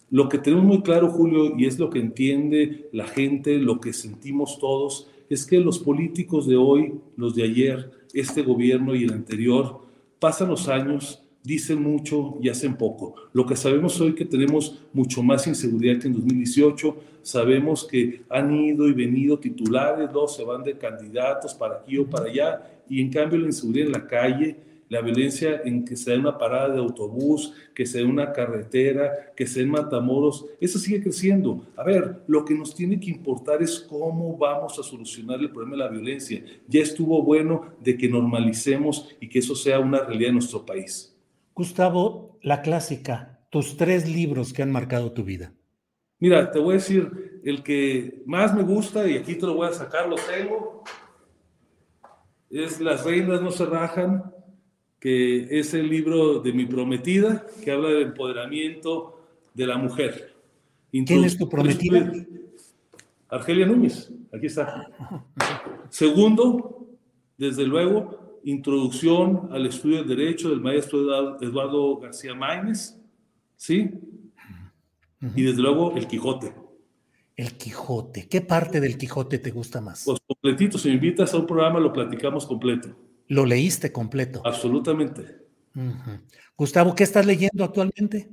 Lo 0.09 0.29
que 0.29 0.37
tenemos 0.37 0.63
muy 0.63 0.83
claro, 0.83 1.09
Julio, 1.09 1.53
y 1.57 1.65
es 1.65 1.77
lo 1.77 1.89
que 1.89 1.99
entiende 1.99 2.87
la 2.93 3.07
gente, 3.07 3.57
lo 3.57 3.81
que 3.81 3.91
sentimos 3.91 4.57
todos, 4.57 5.10
es 5.31 5.45
que 5.45 5.59
los 5.59 5.79
políticos 5.79 6.45
de 6.45 6.57
hoy, 6.57 6.93
los 7.15 7.35
de 7.35 7.43
ayer, 7.43 7.89
este 8.13 8.41
gobierno 8.41 8.93
y 8.93 9.05
el 9.05 9.13
anterior, 9.13 9.79
pasan 10.19 10.49
los 10.49 10.67
años, 10.67 11.23
dicen 11.41 11.81
mucho 11.81 12.37
y 12.41 12.49
hacen 12.49 12.75
poco. 12.75 13.15
Lo 13.31 13.45
que 13.45 13.55
sabemos 13.55 14.01
hoy 14.01 14.13
que 14.13 14.25
tenemos 14.25 14.81
mucho 14.91 15.23
más 15.23 15.47
inseguridad 15.47 16.01
que 16.01 16.07
en 16.07 16.15
2018, 16.15 16.97
sabemos 17.21 17.87
que 17.89 18.23
han 18.29 18.53
ido 18.53 18.89
y 18.89 18.93
venido 18.93 19.39
titulares, 19.39 20.11
dos 20.11 20.35
se 20.35 20.43
van 20.43 20.63
de 20.63 20.77
candidatos 20.77 21.53
para 21.53 21.75
aquí 21.75 21.97
o 21.97 22.09
para 22.09 22.25
allá, 22.25 22.69
y 22.89 22.99
en 22.99 23.09
cambio 23.09 23.39
la 23.39 23.45
inseguridad 23.45 23.87
en 23.87 23.93
la 23.93 24.07
calle, 24.07 24.57
la 24.91 24.99
violencia 24.99 25.61
en 25.63 25.85
que 25.85 25.95
se 25.95 26.11
da 26.11 26.19
una 26.19 26.37
parada 26.37 26.73
de 26.73 26.79
autobús, 26.79 27.53
que 27.73 27.85
se 27.85 28.01
da 28.01 28.05
una 28.05 28.33
carretera, 28.33 29.31
que 29.37 29.47
se 29.47 29.61
den 29.61 29.69
matamoros, 29.69 30.47
eso 30.59 30.77
sigue 30.77 31.01
creciendo. 31.01 31.65
A 31.77 31.83
ver, 31.85 32.23
lo 32.27 32.43
que 32.43 32.53
nos 32.53 32.75
tiene 32.75 32.99
que 32.99 33.09
importar 33.09 33.63
es 33.63 33.79
cómo 33.79 34.37
vamos 34.37 34.77
a 34.77 34.83
solucionar 34.83 35.39
el 35.39 35.49
problema 35.49 35.77
de 35.77 35.83
la 35.83 35.87
violencia. 35.87 36.43
Ya 36.67 36.81
estuvo 36.81 37.23
bueno 37.23 37.67
de 37.79 37.97
que 37.97 38.09
normalicemos 38.09 39.15
y 39.21 39.29
que 39.29 39.39
eso 39.39 39.55
sea 39.55 39.79
una 39.79 39.99
realidad 39.99 40.31
en 40.31 40.35
nuestro 40.35 40.65
país. 40.65 41.17
Gustavo, 41.55 42.37
la 42.41 42.61
clásica, 42.61 43.39
tus 43.49 43.77
tres 43.77 44.09
libros 44.09 44.51
que 44.51 44.61
han 44.61 44.73
marcado 44.73 45.13
tu 45.13 45.23
vida. 45.23 45.53
Mira, 46.19 46.51
te 46.51 46.59
voy 46.59 46.71
a 46.71 46.77
decir, 46.79 47.39
el 47.45 47.63
que 47.63 48.23
más 48.25 48.53
me 48.53 48.63
gusta, 48.63 49.07
y 49.07 49.15
aquí 49.15 49.35
te 49.35 49.45
lo 49.45 49.53
voy 49.53 49.69
a 49.69 49.73
sacar, 49.73 50.09
lo 50.09 50.17
tengo, 50.17 50.83
es 52.49 52.81
Las 52.81 53.05
reinas 53.05 53.41
no 53.41 53.51
se 53.51 53.65
rajan, 53.65 54.33
que 55.01 55.59
es 55.59 55.73
el 55.73 55.89
libro 55.89 56.39
de 56.41 56.53
mi 56.53 56.67
prometida, 56.67 57.43
que 57.63 57.71
habla 57.71 57.89
del 57.89 58.03
empoderamiento 58.03 59.19
de 59.51 59.65
la 59.65 59.75
mujer. 59.75 60.35
¿Quién 60.91 61.23
es 61.23 61.37
tu 61.37 61.49
prometida? 61.49 62.13
Argelia 63.27 63.65
Núñez, 63.65 64.11
aquí 64.31 64.45
está. 64.45 64.87
Segundo, 65.89 66.87
desde 67.35 67.65
luego, 67.65 68.39
introducción 68.43 69.49
al 69.51 69.65
estudio 69.65 70.03
del 70.03 70.15
derecho 70.15 70.49
del 70.49 70.61
maestro 70.61 70.99
Eduardo 71.41 71.97
García 71.97 72.35
Maínez, 72.35 72.95
¿sí? 73.57 73.89
Y 75.35 75.41
desde 75.41 75.63
luego, 75.63 75.95
el 75.95 76.05
Quijote. 76.05 76.53
El 77.35 77.53
Quijote. 77.53 78.27
¿Qué 78.27 78.41
parte 78.41 78.79
del 78.79 78.99
Quijote 78.99 79.39
te 79.39 79.49
gusta 79.49 79.81
más? 79.81 80.03
Pues 80.05 80.19
completito, 80.27 80.77
si 80.77 80.89
me 80.89 80.95
invitas 80.95 81.33
a 81.33 81.37
un 81.37 81.47
programa 81.47 81.79
lo 81.79 81.91
platicamos 81.91 82.45
completo. 82.45 82.95
¿Lo 83.31 83.45
leíste 83.45 83.93
completo? 83.93 84.41
Absolutamente. 84.43 85.23
Gustavo, 86.57 86.93
¿qué 86.93 87.05
estás 87.05 87.25
leyendo 87.25 87.63
actualmente? 87.63 88.29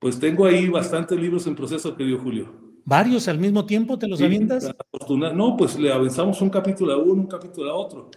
Pues 0.00 0.18
tengo 0.18 0.46
ahí 0.46 0.68
bastantes 0.68 1.16
libros 1.16 1.46
en 1.46 1.54
proceso, 1.54 1.94
querido 1.94 2.18
Julio. 2.18 2.52
¿Varios 2.84 3.28
al 3.28 3.38
mismo 3.38 3.64
tiempo 3.64 3.96
te 4.00 4.08
los 4.08 4.18
sí, 4.18 4.24
avientas? 4.24 4.74
No, 5.08 5.56
pues 5.56 5.78
le 5.78 5.92
avanzamos 5.92 6.42
un 6.42 6.50
capítulo 6.50 6.92
a 6.92 6.96
uno, 6.96 7.22
un 7.22 7.28
capítulo 7.28 7.70
a 7.70 7.74
otro. 7.74 8.10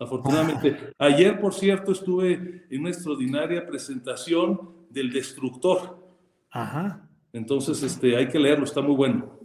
Afortunadamente. 0.00 0.92
Ayer, 0.98 1.38
por 1.40 1.54
cierto, 1.54 1.92
estuve 1.92 2.66
en 2.68 2.80
una 2.80 2.90
extraordinaria 2.90 3.64
presentación 3.64 4.72
del 4.90 5.12
Destructor. 5.12 5.96
Ajá. 6.50 7.08
Entonces, 7.32 7.84
este, 7.84 8.16
hay 8.16 8.26
que 8.26 8.40
leerlo, 8.40 8.64
está 8.64 8.80
muy 8.80 8.96
bueno. 8.96 9.35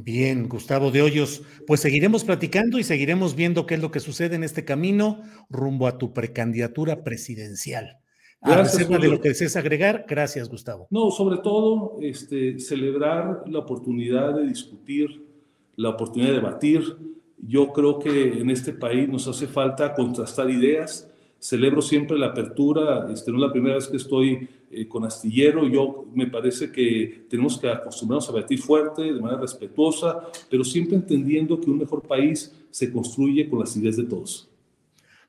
Bien, 0.00 0.48
Gustavo 0.48 0.92
de 0.92 1.02
Hoyos, 1.02 1.42
pues 1.66 1.80
seguiremos 1.80 2.22
platicando 2.22 2.78
y 2.78 2.84
seguiremos 2.84 3.34
viendo 3.34 3.66
qué 3.66 3.74
es 3.74 3.82
lo 3.82 3.90
que 3.90 3.98
sucede 3.98 4.36
en 4.36 4.44
este 4.44 4.64
camino 4.64 5.22
rumbo 5.50 5.88
a 5.88 5.98
tu 5.98 6.14
precandidatura 6.14 7.02
presidencial. 7.02 7.98
Gracias, 8.40 8.88
de 8.88 9.08
lo 9.08 9.20
que 9.20 9.30
desees 9.30 9.56
agregar, 9.56 10.06
gracias, 10.08 10.48
Gustavo. 10.48 10.86
No, 10.92 11.10
sobre 11.10 11.38
todo, 11.38 11.98
este, 12.00 12.60
celebrar 12.60 13.42
la 13.48 13.58
oportunidad 13.58 14.36
de 14.36 14.46
discutir, 14.46 15.26
la 15.74 15.88
oportunidad 15.88 16.30
de 16.30 16.36
debatir. 16.36 16.96
Yo 17.36 17.72
creo 17.72 17.98
que 17.98 18.38
en 18.38 18.50
este 18.50 18.72
país 18.72 19.08
nos 19.08 19.26
hace 19.26 19.48
falta 19.48 19.94
contrastar 19.94 20.48
ideas. 20.48 21.10
Celebro 21.40 21.82
siempre 21.82 22.16
la 22.16 22.26
apertura, 22.26 23.08
este, 23.12 23.32
no 23.32 23.38
es 23.38 23.42
la 23.48 23.52
primera 23.52 23.74
vez 23.74 23.88
que 23.88 23.96
estoy 23.96 24.48
eh, 24.70 24.86
con 24.86 25.04
Astillero. 25.04 25.66
Yo 25.66 26.06
me 26.14 26.26
parece 26.26 26.70
que 26.70 27.26
tenemos 27.28 27.58
que 27.58 27.68
acostumbrarnos 27.68 28.28
a 28.28 28.32
debatir 28.32 28.58
fuerte, 28.58 29.02
de 29.02 29.20
manera 29.20 29.40
respetuosa, 29.40 30.28
pero 30.50 30.64
siempre 30.64 30.96
entendiendo 30.96 31.60
que 31.60 31.70
un 31.70 31.78
mejor 31.78 32.02
país 32.02 32.54
se 32.70 32.92
construye 32.92 33.48
con 33.48 33.60
las 33.60 33.76
ideas 33.76 33.96
de 33.96 34.04
todos. 34.04 34.50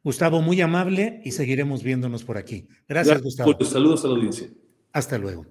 Gustavo, 0.04 0.42
muy 0.42 0.62
amable 0.62 1.22
y 1.26 1.32
seguiremos 1.32 1.84
viéndonos 1.84 2.24
por 2.24 2.38
aquí. 2.38 2.68
Gracias, 2.88 3.22
Gustavo. 3.22 3.58
Pues, 3.58 3.70
saludos 3.70 4.06
a 4.06 4.08
la 4.08 4.16
audiencia. 4.16 4.50
Hasta 4.94 5.18
luego. 5.18 5.46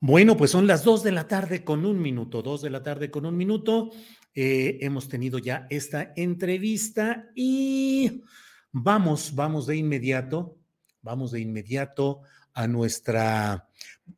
Bueno, 0.00 0.36
pues 0.36 0.50
son 0.50 0.66
las 0.66 0.84
dos 0.84 1.02
de 1.02 1.12
la 1.12 1.28
tarde 1.28 1.62
con 1.62 1.84
un 1.84 2.00
minuto, 2.00 2.40
dos 2.42 2.62
de 2.62 2.70
la 2.70 2.82
tarde 2.82 3.10
con 3.10 3.26
un 3.26 3.36
minuto. 3.36 3.90
Eh, 4.34 4.78
hemos 4.80 5.08
tenido 5.08 5.38
ya 5.38 5.66
esta 5.70 6.12
entrevista 6.16 7.30
y 7.34 8.22
vamos, 8.72 9.34
vamos 9.34 9.66
de 9.66 9.76
inmediato, 9.76 10.56
vamos 11.02 11.32
de 11.32 11.40
inmediato 11.40 12.22
a 12.54 12.66
nuestra... 12.66 13.68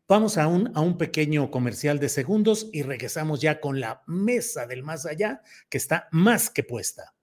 Vamos 0.09 0.39
a 0.39 0.47
un, 0.47 0.72
a 0.74 0.80
un 0.80 0.97
pequeño 0.97 1.51
comercial 1.51 1.99
de 1.99 2.09
segundos 2.09 2.68
y 2.72 2.83
regresamos 2.83 3.41
ya 3.41 3.61
con 3.61 3.80
la 3.80 4.03
mesa 4.07 4.66
del 4.66 4.83
más 4.83 5.05
allá 5.07 5.43
que 5.68 5.78
está 5.78 6.09
más 6.12 6.51
que 6.51 6.64
puesta. 6.64 7.14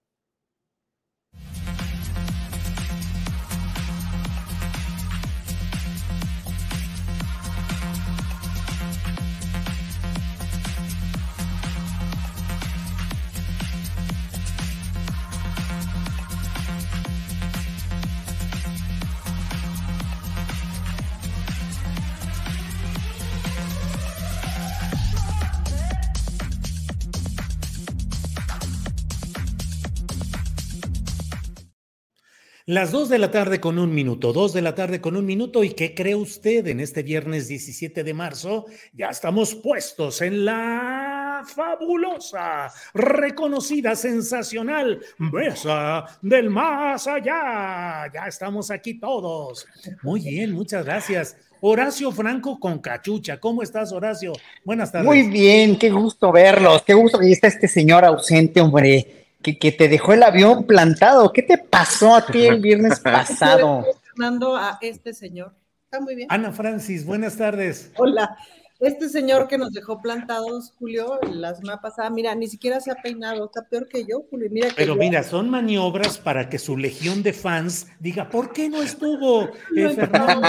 Las 32.69 32.91
dos 32.91 33.09
de 33.09 33.17
la 33.17 33.31
tarde 33.31 33.59
con 33.59 33.79
un 33.79 33.91
minuto, 33.95 34.31
dos 34.31 34.53
de 34.53 34.61
la 34.61 34.75
tarde 34.75 35.01
con 35.01 35.15
un 35.17 35.25
minuto. 35.25 35.63
¿Y 35.63 35.71
qué 35.71 35.95
cree 35.95 36.13
usted 36.13 36.67
en 36.67 36.79
este 36.79 37.01
viernes 37.01 37.47
17 37.47 38.03
de 38.03 38.13
marzo? 38.13 38.67
Ya 38.93 39.07
estamos 39.07 39.55
puestos 39.55 40.21
en 40.21 40.45
la 40.45 41.43
fabulosa, 41.47 42.71
reconocida, 42.93 43.95
sensacional 43.95 45.01
mesa 45.17 46.05
del 46.21 46.51
más 46.51 47.07
allá. 47.07 48.05
Ya 48.13 48.27
estamos 48.27 48.69
aquí 48.69 48.99
todos. 48.99 49.65
Muy 50.03 50.19
bien, 50.19 50.51
muchas 50.51 50.85
gracias. 50.85 51.37
Horacio 51.61 52.11
Franco 52.11 52.59
con 52.59 52.77
cachucha. 52.77 53.39
¿Cómo 53.39 53.63
estás, 53.63 53.91
Horacio? 53.91 54.33
Buenas 54.63 54.91
tardes. 54.91 55.07
Muy 55.07 55.23
bien, 55.23 55.75
qué 55.75 55.89
gusto 55.89 56.31
verlos. 56.31 56.83
Qué 56.83 56.93
gusto 56.93 57.17
que 57.17 57.31
está 57.31 57.47
este 57.47 57.67
señor 57.67 58.05
ausente, 58.05 58.61
hombre 58.61 59.18
que, 59.41 59.71
te 59.71 59.87
dejó 59.87 60.13
el 60.13 60.23
avión 60.23 60.65
plantado. 60.65 61.31
¿Qué 61.31 61.41
te 61.41 61.57
pasó 61.57 62.15
a 62.15 62.25
ti 62.25 62.45
el 62.45 62.59
viernes 62.59 62.99
pasado? 63.03 63.85
Fernando 64.03 64.55
a 64.55 64.77
este 64.81 65.13
señor. 65.13 65.53
Está 65.85 66.01
muy 66.01 66.15
bien. 66.15 66.27
Ana 66.29 66.51
Francis, 66.51 67.05
buenas 67.05 67.37
tardes. 67.37 67.91
Hola. 67.97 68.37
Este 68.79 69.09
señor 69.09 69.49
que 69.49 69.57
nos 69.57 69.73
dejó 69.73 70.01
plantados, 70.01 70.71
Julio, 70.79 71.19
la 71.33 71.53
semana 71.53 71.81
pasada, 71.81 72.09
mira, 72.09 72.33
ni 72.33 72.47
siquiera 72.47 72.79
se 72.79 72.89
ha 72.89 72.95
peinado, 72.95 73.47
está 73.47 73.67
peor 73.67 73.89
que 73.89 74.05
yo, 74.05 74.23
Julio. 74.29 74.47
Mira 74.49 74.69
Pero 74.73 74.95
mira, 74.95 75.21
son 75.23 75.49
maniobras 75.49 76.17
para 76.17 76.47
que 76.47 76.57
su 76.59 76.77
legión 76.77 77.21
de 77.21 77.33
fans 77.33 77.87
diga, 77.99 78.29
¿por 78.29 78.53
qué 78.53 78.69
no 78.69 78.81
estuvo 78.81 79.49
eh, 79.75 79.89
Fernando? 79.89 80.47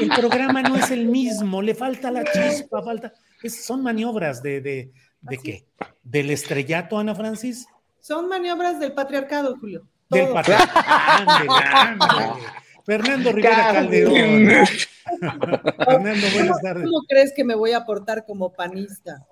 El 0.00 0.10
programa 0.10 0.60
no 0.60 0.76
es 0.76 0.90
el 0.90 1.06
mismo, 1.06 1.62
le 1.62 1.74
falta 1.74 2.10
la 2.10 2.24
chispa, 2.24 2.82
falta. 2.82 3.14
son 3.48 3.82
maniobras 3.82 4.42
de, 4.42 4.60
de, 4.60 4.92
de 5.22 5.38
qué? 5.38 5.66
¿Del 6.02 6.28
estrellato, 6.28 6.98
Ana 6.98 7.14
Francis? 7.14 7.66
Son 8.02 8.28
maniobras 8.28 8.80
del 8.80 8.92
patriarcado, 8.92 9.56
Julio. 9.60 9.86
Del 10.10 10.32
patriarcado. 10.32 12.36
Fernando 12.84 13.30
Rivera 13.30 13.72
Calderón. 13.72 14.12
Fernando, 15.78 16.26
buenas 16.34 16.60
tardes. 16.60 16.84
¿Cómo 16.84 17.02
crees 17.08 17.32
que 17.32 17.44
me 17.44 17.54
voy 17.54 17.72
a 17.72 17.84
portar 17.84 18.26
como 18.26 18.52
panista? 18.52 19.24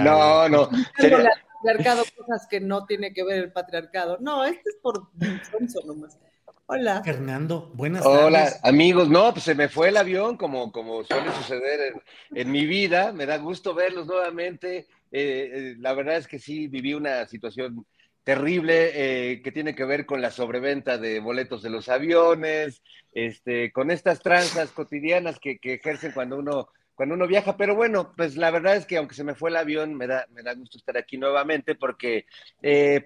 no, 0.00 0.48
no. 0.48 0.70
El 0.96 1.28
patriarcado, 1.62 2.04
cosas 2.16 2.46
que 2.48 2.58
no 2.58 2.86
tiene 2.86 3.12
que 3.12 3.22
ver 3.22 3.40
el 3.40 3.52
patriarcado. 3.52 4.16
No, 4.18 4.46
este 4.46 4.70
es 4.70 4.76
por 4.82 5.10
sonso 5.50 5.80
nomás. 5.86 6.18
Hola. 6.64 7.02
Fernando, 7.04 7.70
buenas 7.74 8.02
tardes. 8.02 8.24
Hola, 8.24 8.50
amigos. 8.62 9.10
No, 9.10 9.30
pues 9.30 9.44
se 9.44 9.54
me 9.54 9.68
fue 9.68 9.90
el 9.90 9.98
avión, 9.98 10.38
como, 10.38 10.72
como 10.72 11.04
suele 11.04 11.30
suceder 11.32 12.02
en 12.34 12.50
mi 12.50 12.64
vida. 12.64 13.12
Me 13.12 13.26
da 13.26 13.36
gusto 13.36 13.74
verlos 13.74 14.06
nuevamente. 14.06 14.88
Eh, 15.12 15.50
eh, 15.52 15.74
la 15.78 15.92
verdad 15.92 16.16
es 16.16 16.26
que 16.26 16.38
sí 16.38 16.68
viví 16.68 16.94
una 16.94 17.26
situación 17.26 17.86
terrible 18.24 18.92
eh, 18.94 19.42
que 19.42 19.52
tiene 19.52 19.74
que 19.74 19.84
ver 19.84 20.06
con 20.06 20.22
la 20.22 20.30
sobreventa 20.30 20.96
de 20.96 21.20
boletos 21.20 21.62
de 21.62 21.70
los 21.70 21.88
aviones, 21.88 22.82
este, 23.12 23.72
con 23.72 23.90
estas 23.90 24.20
tranzas 24.20 24.70
cotidianas 24.70 25.38
que, 25.38 25.58
ejercen 25.62 26.12
cuando 26.12 26.38
uno, 26.38 26.68
cuando 26.94 27.14
uno 27.14 27.26
viaja. 27.26 27.58
Pero 27.58 27.74
bueno, 27.74 28.14
pues 28.16 28.36
la 28.36 28.50
verdad 28.50 28.76
es 28.76 28.86
que 28.86 28.96
aunque 28.96 29.14
se 29.14 29.24
me 29.24 29.34
fue 29.34 29.50
el 29.50 29.56
avión, 29.56 29.94
me 29.94 30.06
da, 30.06 30.26
me 30.30 30.42
da 30.42 30.54
gusto 30.54 30.78
estar 30.78 30.96
aquí 30.96 31.18
nuevamente 31.18 31.74
porque 31.74 32.24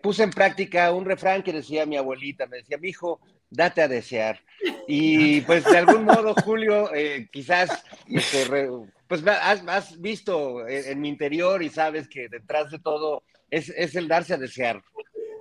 puse 0.00 0.22
en 0.22 0.30
práctica 0.30 0.92
un 0.92 1.06
refrán 1.06 1.42
que 1.42 1.52
decía 1.52 1.86
mi 1.86 1.96
abuelita, 1.96 2.46
me 2.46 2.58
decía, 2.58 2.78
mi 2.78 2.90
hijo, 2.90 3.20
date 3.50 3.82
a 3.82 3.88
desear. 3.88 4.40
Y 4.88 5.40
pues 5.42 5.64
de 5.64 5.78
algún 5.78 6.04
modo, 6.04 6.34
Julio, 6.44 6.92
eh, 6.94 7.28
quizás 7.30 7.70
este, 8.08 8.68
pues 9.06 9.22
has, 9.26 10.00
visto 10.00 10.66
en, 10.66 11.00
mi 11.00 11.08
interior 11.08 11.62
y 11.62 11.68
sabes 11.68 12.08
que 12.08 12.28
detrás 12.28 12.70
de 12.70 12.78
todo 12.78 13.22
es, 13.50 13.68
es 13.70 13.94
el 13.94 14.08
darse 14.08 14.34
a 14.34 14.38
desear. 14.38 14.82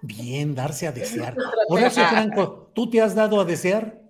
Bien, 0.01 0.53
darse 0.53 0.87
a 0.87 0.91
desear. 0.91 1.35
Horacio 1.67 2.07
Franco, 2.07 2.71
¿tú 2.75 2.89
te 2.89 3.01
has 3.01 3.15
dado 3.15 3.39
a 3.39 3.45
desear? 3.45 4.04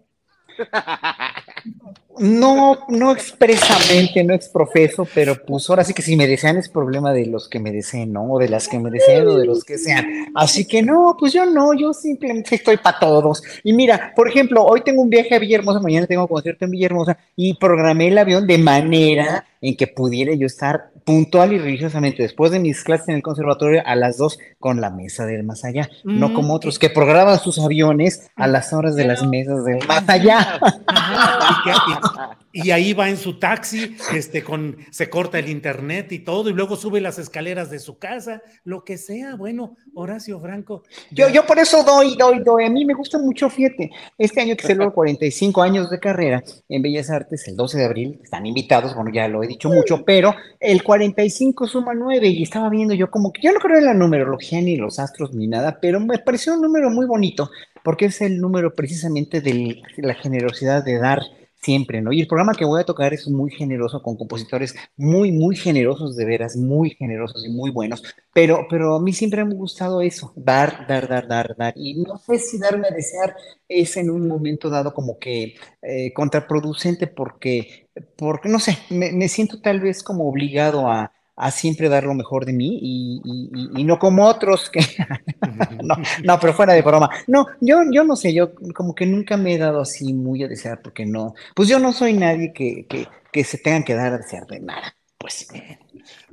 No, 2.18 2.86
no 2.88 3.12
expresamente, 3.12 4.24
no 4.24 4.34
exprofeso, 4.34 5.06
pero 5.14 5.36
pues 5.46 5.70
ahora 5.70 5.84
sí 5.84 5.94
que 5.94 6.02
si 6.02 6.16
me 6.16 6.28
desean 6.28 6.56
es 6.56 6.70
problema 6.70 7.12
de 7.12 7.26
los 7.26 7.50
que 7.50 7.60
me 7.60 7.74
deseen, 7.74 8.14
¿no? 8.14 8.24
O 8.32 8.40
de 8.40 8.48
las 8.48 8.70
que 8.70 8.80
me 8.80 8.90
deseen 8.90 9.28
o 9.28 9.38
de 9.38 9.46
los 9.46 9.66
que 9.66 9.78
sean. 9.78 10.28
Así 10.34 10.66
que 10.66 10.82
no, 10.82 11.18
pues 11.20 11.34
yo 11.34 11.46
no, 11.46 11.74
yo 11.74 11.94
simplemente 11.94 12.56
estoy 12.56 12.78
para 12.78 13.00
todos. 13.00 13.44
Y 13.64 13.74
mira, 13.74 14.14
por 14.16 14.30
ejemplo, 14.30 14.64
hoy 14.64 14.82
tengo 14.82 15.02
un 15.02 15.10
viaje 15.10 15.36
a 15.36 15.40
Villahermosa, 15.40 15.82
mañana 15.82 16.08
tengo 16.08 16.28
concierto 16.28 16.64
en 16.64 16.72
Villahermosa 16.72 17.18
y 17.36 17.56
programé 17.56 18.08
el 18.08 18.18
avión 18.18 18.48
de 18.48 18.60
manera 18.60 19.46
en 19.60 19.76
que 19.76 19.88
pudiera 19.88 20.34
yo 20.36 20.48
estar 20.48 20.92
puntual 21.06 21.54
y 21.54 21.60
religiosamente 21.60 22.24
después 22.24 22.52
de 22.52 22.60
mis 22.60 22.84
clases 22.84 23.10
en 23.10 23.16
el 23.16 23.22
conservatorio 23.22 23.82
a 23.86 23.96
las 23.96 24.18
dos 24.18 24.40
con 24.60 24.82
la 24.82 24.90
mesa 24.90 25.26
del 25.26 25.44
más 25.44 25.64
allá, 25.64 25.90
no 26.04 26.34
como 26.34 26.50
mm. 26.50 26.58
otros 26.58 26.80
que 26.80 26.90
programan 26.90 27.40
sus 27.40 27.60
aviones 27.60 28.30
a 28.36 28.48
las 28.48 28.74
horas 28.74 28.96
de 28.96 29.06
las 29.06 29.26
mesas 29.26 29.64
del 29.64 29.86
más 29.88 30.10
allá. 30.10 30.60
y, 32.56 32.72
ahí 32.72 32.94
va 32.94 33.10
en 33.10 33.18
su 33.18 33.38
taxi, 33.38 33.98
este, 34.14 34.44
con, 34.44 34.78
se 34.90 35.10
corta 35.10 35.40
el 35.40 35.50
internet 35.50 36.12
y 36.14 36.20
todo, 36.20 36.50
y 36.50 36.54
luego 36.54 36.78
sube 36.78 37.02
las 37.02 37.20
escaleras 37.20 37.70
de 37.70 37.80
su 37.80 37.98
casa, 37.98 38.42
lo 38.64 38.86
que 38.86 38.98
sea. 38.98 39.36
Bueno, 39.36 39.76
Horacio 39.94 40.40
Franco. 40.40 40.84
Yo, 41.12 41.30
yo 41.30 41.46
por 41.46 41.60
eso 41.60 41.84
doy, 41.84 42.16
doy, 42.18 42.40
doy. 42.40 42.66
A 42.66 42.70
mí 42.70 42.86
me 42.86 42.94
gusta 42.94 43.20
mucho, 43.20 43.50
fíjate, 43.50 43.92
este 44.18 44.42
año 44.42 44.56
que 44.56 44.66
celebro 44.66 44.94
45 44.96 45.62
años 45.62 45.90
de 45.90 46.00
carrera 46.00 46.44
en 46.70 46.82
Bellas 46.82 47.10
Artes, 47.10 47.48
el 47.48 47.58
12 47.58 47.78
de 47.78 47.86
abril, 47.86 48.20
están 48.24 48.46
invitados, 48.46 48.96
bueno, 48.96 49.12
ya 49.14 49.28
lo 49.28 49.44
he 49.44 49.48
dicho 49.48 49.70
mucho, 49.70 50.06
pero 50.06 50.34
el 50.60 50.82
45 50.82 51.68
suma 51.68 51.94
9 51.94 52.28
y 52.28 52.44
estaba 52.44 52.70
viendo 52.70 52.94
yo 52.94 53.12
como 53.12 53.34
que 53.34 53.42
yo 53.42 53.52
no 53.52 53.60
creo 53.60 53.80
en 53.80 53.86
la 53.86 53.94
numerología 53.94 54.62
ni 54.62 54.78
los 54.78 55.00
astros 55.00 55.34
ni 55.34 55.48
nada, 55.48 55.80
pero 55.82 56.00
me 56.00 56.20
pareció 56.20 56.54
un 56.54 56.62
número 56.62 56.90
muy 56.90 57.06
bonito 57.06 57.50
porque 57.84 58.06
es 58.06 58.22
el 58.22 58.40
número 58.40 58.74
precisamente 58.74 59.42
de 59.42 59.82
la 59.98 60.16
generosidad 60.16 60.84
de 60.84 60.98
dar 60.98 61.22
siempre, 61.62 62.02
¿no? 62.02 62.12
Y 62.12 62.22
el 62.22 62.28
programa 62.28 62.54
que 62.54 62.66
voy 62.66 62.82
a 62.82 62.86
tocar 62.86 63.14
es 63.14 63.28
muy 63.28 63.52
generoso, 63.52 64.02
con 64.02 64.18
compositores 64.18 64.76
muy, 64.98 65.32
muy 65.32 65.56
generosos, 65.56 66.16
de 66.16 66.26
veras, 66.26 66.56
muy 66.56 66.92
generosos 66.92 67.46
y 67.46 67.50
muy 67.50 67.72
buenos, 67.72 68.04
pero, 68.34 68.68
pero 68.70 68.96
a 68.96 69.02
mí 69.02 69.14
siempre 69.14 69.44
me 69.44 69.54
ha 69.54 69.58
gustado 69.58 70.02
eso, 70.02 70.34
dar, 70.36 70.86
dar, 70.88 71.08
dar, 71.08 71.28
dar, 71.28 71.56
dar, 71.58 71.74
y 71.76 71.96
no 72.04 72.18
sé 72.18 72.40
si 72.40 72.60
darme 72.60 72.88
a 72.88 72.92
desear 72.92 73.36
es 73.68 73.98
en 73.98 74.10
un 74.10 74.28
momento 74.28 74.70
dado 74.70 74.94
como 74.94 75.18
que 75.18 75.56
eh, 75.82 76.14
contraproducente 76.14 77.08
porque, 77.08 77.90
porque, 78.16 78.50
no 78.50 78.60
sé, 78.60 78.78
me 78.90 79.28
siento 79.28 79.62
tal 79.62 79.80
vez 79.80 80.04
como 80.04 80.30
obligado 80.30 80.88
a, 80.88 81.15
a 81.38 81.52
siempre 81.52 81.90
dar 81.90 82.06
lo 82.06 82.14
mejor 82.14 82.46
de 82.46 82.54
mí 82.54 82.80
y, 82.82 83.84
no 83.84 84.00
como 84.00 84.26
otros 84.26 84.70
que... 84.70 84.80
no, 85.84 85.96
no, 86.24 86.40
pero 86.40 86.54
fuera 86.54 86.74
de 86.74 86.82
broma. 86.82 87.10
No, 87.28 87.48
yo, 87.60 87.82
yo 87.92 88.04
no 88.04 88.16
sé, 88.16 88.34
yo 88.34 88.54
como 88.74 88.96
que 88.96 89.06
nunca 89.06 89.38
me 89.38 89.54
he 89.54 89.58
dado 89.58 89.82
así 89.82 90.14
muy 90.14 90.44
a 90.44 90.48
desear 90.48 90.82
porque 90.82 91.06
no, 91.06 91.36
pues 91.54 91.68
yo 91.68 91.80
no 91.80 91.92
soy 91.92 92.14
nadie 92.14 92.54
que, 92.54 92.88
que, 93.32 93.44
se 93.44 93.58
tengan 93.58 93.84
que 93.84 93.96
dar 93.96 94.14
a 94.14 94.18
desear 94.18 94.48
de 94.48 94.60
nada. 94.62 94.96
Pues... 95.18 95.48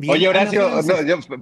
Oye, 0.09 0.29
Horacio, 0.29 0.71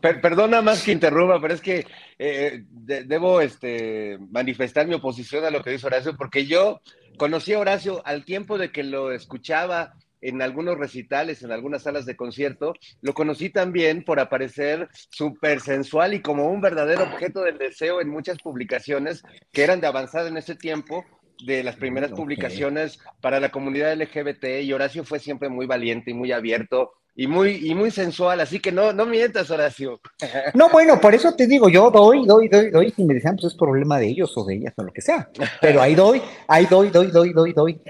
perdona 0.00 0.62
más 0.62 0.82
que 0.82 0.92
interrumpa, 0.92 1.40
pero 1.40 1.54
es 1.54 1.61
que 1.61 1.86
eh, 2.18 2.64
debo 2.70 3.40
este, 3.40 4.18
manifestar 4.30 4.86
mi 4.86 4.94
oposición 4.94 5.44
a 5.44 5.50
lo 5.50 5.62
que 5.62 5.70
dice 5.70 5.86
Horacio, 5.86 6.16
porque 6.16 6.46
yo 6.46 6.80
conocí 7.18 7.52
a 7.52 7.58
Horacio 7.58 8.02
al 8.06 8.24
tiempo 8.24 8.56
de 8.56 8.72
que 8.72 8.84
lo 8.84 9.12
escuchaba 9.12 9.94
en 10.21 10.43
algunos 10.43 10.79
recitales, 10.79 11.43
en 11.43 11.53
algunas 11.53 11.83
salas 11.83 12.07
de 12.07 12.16
concierto. 12.16 12.75
Lo 13.01 13.14
conocí 13.14 13.51
también 13.51 14.05
por 14.05 14.21
aparecer 14.21 14.89
súper 15.11 15.61
sensual 15.61 16.14
y 16.14 16.21
como 16.21 16.51
un 16.51 16.61
verdadero 16.61 17.05
objeto 17.05 17.43
del 17.43 17.59
deseo 17.59 18.01
en 18.01 18.09
muchas 18.09 18.39
publicaciones 18.39 19.23
que 19.53 19.62
eran 19.62 19.81
de 19.81 19.87
avanzada 19.87 20.29
en 20.29 20.37
ese 20.37 20.55
tiempo, 20.55 21.05
de 21.45 21.62
las 21.62 21.77
primeras 21.77 22.11
publicaciones 22.11 22.99
para 23.21 23.41
la 23.41 23.51
comunidad 23.51 23.97
LGBT. 23.97 24.62
Y 24.62 24.73
Horacio 24.73 25.05
fue 25.05 25.18
siempre 25.18 25.49
muy 25.49 25.66
valiente 25.66 26.11
y 26.11 26.14
muy 26.14 26.33
abierto 26.33 26.93
y 27.14 27.27
muy, 27.27 27.68
y 27.68 27.75
muy 27.75 27.91
sensual, 27.91 28.41
así 28.41 28.61
que 28.61 28.73
no, 28.73 28.93
no 28.93 29.05
mientas, 29.05 29.51
Horacio. 29.51 30.01
No, 30.55 30.68
bueno, 30.71 31.01
por 31.01 31.14
eso 31.14 31.35
te 31.35 31.47
digo, 31.47 31.68
yo 31.68 31.91
doy, 31.91 32.25
doy, 32.27 32.49
doy, 32.49 32.71
doy, 32.71 32.91
si 32.91 33.05
me 33.05 33.14
decían, 33.14 33.37
pues 33.37 33.53
es 33.53 33.59
problema 33.59 33.99
de 33.99 34.09
ellos 34.09 34.33
o 34.37 34.45
de 34.45 34.55
ellas 34.55 34.75
o 34.77 34.83
lo 34.83 34.93
que 34.93 35.01
sea, 35.01 35.29
pero 35.61 35.83
ahí 35.83 35.95
doy, 35.95 36.23
ahí 36.49 36.66
doy, 36.66 36.91
doy, 36.91 37.11
doy, 37.11 37.33
doy, 37.33 37.53
doy. 37.53 37.81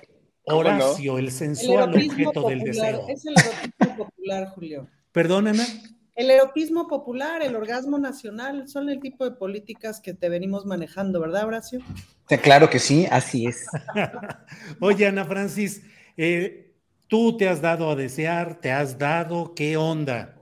Horacio, 0.44 1.18
el 1.18 1.30
sensual 1.30 1.94
objeto 1.94 2.48
del 2.48 2.60
deseo. 2.60 3.06
Es 3.08 3.24
el 3.26 3.34
erotismo 3.38 3.96
popular, 3.96 4.48
Julio. 4.54 4.88
¿Perdón, 5.12 5.48
Ana? 5.48 5.64
El 6.14 6.30
erotismo 6.30 6.86
popular, 6.86 7.42
el 7.42 7.56
orgasmo 7.56 7.98
nacional, 7.98 8.68
son 8.68 8.90
el 8.90 9.00
tipo 9.00 9.24
de 9.24 9.30
políticas 9.30 10.00
que 10.00 10.12
te 10.12 10.28
venimos 10.28 10.66
manejando, 10.66 11.20
¿verdad, 11.20 11.46
Horacio? 11.46 11.80
claro 12.42 12.68
que 12.68 12.78
sí, 12.78 13.06
así 13.10 13.46
es. 13.46 13.66
Oye, 14.80 15.06
Ana 15.06 15.24
Francis, 15.24 15.82
eh, 16.16 16.74
tú 17.08 17.36
te 17.36 17.48
has 17.48 17.60
dado 17.60 17.90
a 17.90 17.96
desear, 17.96 18.60
te 18.60 18.70
has 18.70 18.98
dado, 18.98 19.54
¿qué 19.54 19.76
onda? 19.76 20.36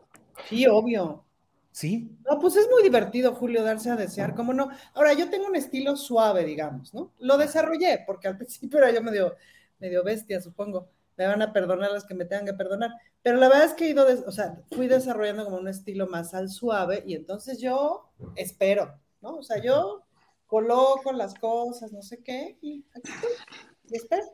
Sí, 0.49 0.67
obvio. 0.67 1.25
¿Sí? 1.71 2.11
No, 2.29 2.41
pues 2.41 2.57
es 2.57 2.69
muy 2.69 2.83
divertido, 2.83 3.35
Julio, 3.35 3.63
darse 3.63 3.89
a 3.89 3.97
desear, 3.97 4.35
¿cómo 4.35 4.53
no? 4.53 4.69
Ahora, 4.95 5.13
yo 5.13 5.31
tengo 5.31 5.47
un 5.47 5.55
estilo 5.55 5.97
suave, 5.97 6.45
digamos, 6.45 6.93
¿no? 6.93 7.13
Lo 7.21 7.39
desarrollé, 7.39 8.03
porque 8.05 8.27
al 8.27 8.37
principio 8.37 8.79
era 8.79 8.91
yo 8.91 9.01
medio 9.01 9.37
medio 9.79 10.05
bestia, 10.05 10.41
supongo. 10.41 10.91
Me 11.17 11.27
van 11.27 11.43
a 11.43 11.53
perdonar 11.53 11.91
las 11.91 12.05
que 12.05 12.15
me 12.15 12.25
tengan 12.25 12.47
que 12.47 12.55
perdonar. 12.55 12.91
Pero 13.23 13.39
la 13.39 13.49
verdad 13.49 13.67
es 13.67 13.75
que 13.75 13.87
he 13.87 13.91
ido, 13.91 14.07
o 14.27 14.33
sea, 14.33 14.63
fui 14.71 14.87
desarrollando 14.87 15.45
como 15.45 15.59
un 15.59 15.69
estilo 15.69 16.07
más 16.07 16.33
al 16.35 16.49
suave 16.49 17.03
y 17.07 17.15
entonces 17.15 17.61
yo 17.61 18.13
espero, 18.37 19.01
¿no? 19.21 19.37
O 19.37 19.43
sea, 19.43 19.61
yo 19.61 20.05
coloco 20.47 21.13
las 21.13 21.35
cosas, 21.35 21.93
no 21.93 22.03
sé 22.03 22.23
qué, 22.23 22.57
y 22.63 22.85
aquí 22.95 23.11
estoy, 23.13 23.31
y 23.91 23.97
espero. 23.97 24.25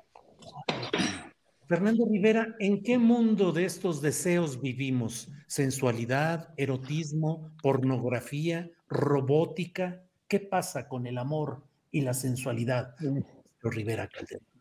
Fernando 1.67 2.07
Rivera, 2.07 2.55
¿en 2.59 2.83
qué 2.83 2.99
mundo 2.99 3.51
de 3.51 3.65
estos 3.65 4.03
deseos 4.03 4.61
vivimos? 4.61 5.29
¿Sensualidad, 5.47 6.53
erotismo, 6.59 7.53
pornografía, 7.63 8.71
robótica? 8.87 10.05
¿Qué 10.29 10.41
pasa 10.41 10.89
con 10.89 11.07
el 11.07 11.17
amor 11.17 11.65
y 11.91 12.03
la 12.03 12.13
sensualidad? 12.13 12.95
Rivera 13.63 14.07
Calderón. 14.09 14.54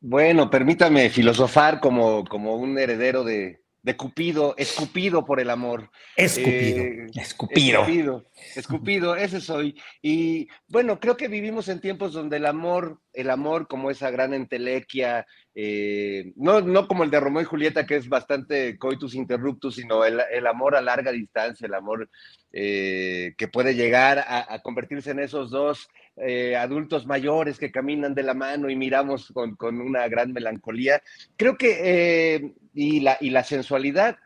Bueno, 0.00 0.50
permítame 0.50 1.10
filosofar 1.10 1.80
como, 1.80 2.24
como 2.24 2.56
un 2.56 2.78
heredero 2.78 3.24
de, 3.24 3.60
de 3.86 3.96
Cupido, 3.96 4.56
escupido 4.58 5.24
por 5.24 5.38
el 5.38 5.48
amor. 5.48 5.88
Escupido. 6.16 6.82
Eh, 6.82 7.06
escupido. 7.14 7.82
Escupido. 7.82 8.24
Escupido, 8.56 9.16
ese 9.16 9.40
soy. 9.40 9.80
Y 10.02 10.48
bueno, 10.66 10.98
creo 10.98 11.16
que 11.16 11.28
vivimos 11.28 11.68
en 11.68 11.80
tiempos 11.80 12.12
donde 12.12 12.38
el 12.38 12.46
amor, 12.46 13.00
el 13.12 13.30
amor 13.30 13.68
como 13.68 13.88
esa 13.88 14.10
gran 14.10 14.34
entelequia, 14.34 15.24
eh, 15.54 16.32
no, 16.34 16.62
no 16.62 16.88
como 16.88 17.04
el 17.04 17.12
de 17.12 17.20
Romeo 17.20 17.42
y 17.42 17.44
Julieta, 17.44 17.86
que 17.86 17.94
es 17.94 18.08
bastante 18.08 18.76
coitus 18.76 19.14
interruptus, 19.14 19.76
sino 19.76 20.04
el, 20.04 20.46
amor 20.48 20.74
a 20.74 20.82
larga 20.82 21.12
distancia, 21.12 21.68
el 21.68 21.74
amor 21.74 22.10
eh, 22.50 23.34
que 23.38 23.46
puede 23.46 23.76
llegar 23.76 24.18
a, 24.26 24.60
convertirse 24.62 25.12
en 25.12 25.20
esos 25.20 25.50
dos 25.50 25.86
eh, 26.16 26.56
adultos 26.56 27.06
mayores 27.06 27.58
que 27.58 27.70
caminan 27.70 28.14
de 28.14 28.22
la 28.22 28.34
mano 28.34 28.70
y 28.70 28.76
miramos 28.76 29.32
con, 29.32 29.80
una 29.80 30.08
gran 30.08 30.32
melancolía. 30.32 31.02
Creo 31.36 31.56
que, 31.56 32.52
y, 32.74 33.00
la, 33.00 33.18
y 33.20 33.30
la 33.30 33.44
sensualidad, 33.44 34.16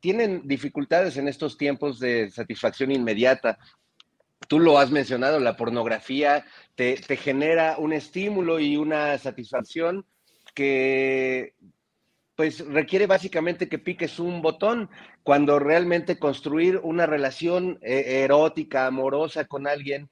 tienen 0.00 0.48
dificultades 0.48 1.16
en 1.16 1.28
estos 1.28 1.56
tiempos 1.56 2.00
de 2.00 2.28
satisfacción 2.28 2.90
inmediata 2.90 3.56
tú 4.52 4.58
lo 4.60 4.78
has 4.78 4.90
mencionado, 4.90 5.40
la 5.40 5.56
pornografía 5.56 6.44
te, 6.74 6.96
genera 7.16 7.76
un 7.78 7.92
estímulo 7.92 8.60
y 8.60 8.76
una 8.76 9.16
satisfacción 9.18 10.04
que 10.54 11.54
pues 12.34 12.66
requiere 12.66 13.06
básicamente 13.06 13.68
que 13.68 13.78
piques 13.78 14.18
un 14.18 14.42
botón 14.42 14.90
cuando 15.22 15.58
realmente 15.58 16.18
construir 16.18 16.80
una 16.82 17.06
relación 17.06 17.78
eh, 17.82 18.22
erótica, 18.24 18.86
amorosa 18.86 19.46
con 19.46 19.66
alguien, 19.66 20.10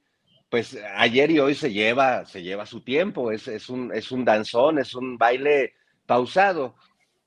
pues 0.51 0.77
ayer 0.97 1.31
y 1.31 1.39
hoy 1.39 1.55
se 1.55 1.72
lleva, 1.72 2.27
se 2.27 2.43
lleva 2.43 2.66
su 2.66 2.81
tiempo, 2.82 3.31
es, 3.31 3.47
es, 3.47 3.68
un, 3.68 3.94
es 3.94 4.10
un 4.10 4.24
danzón, 4.24 4.81
es 4.81 4.94
un 4.94 5.16
baile 5.16 5.74
pausado. 6.06 6.74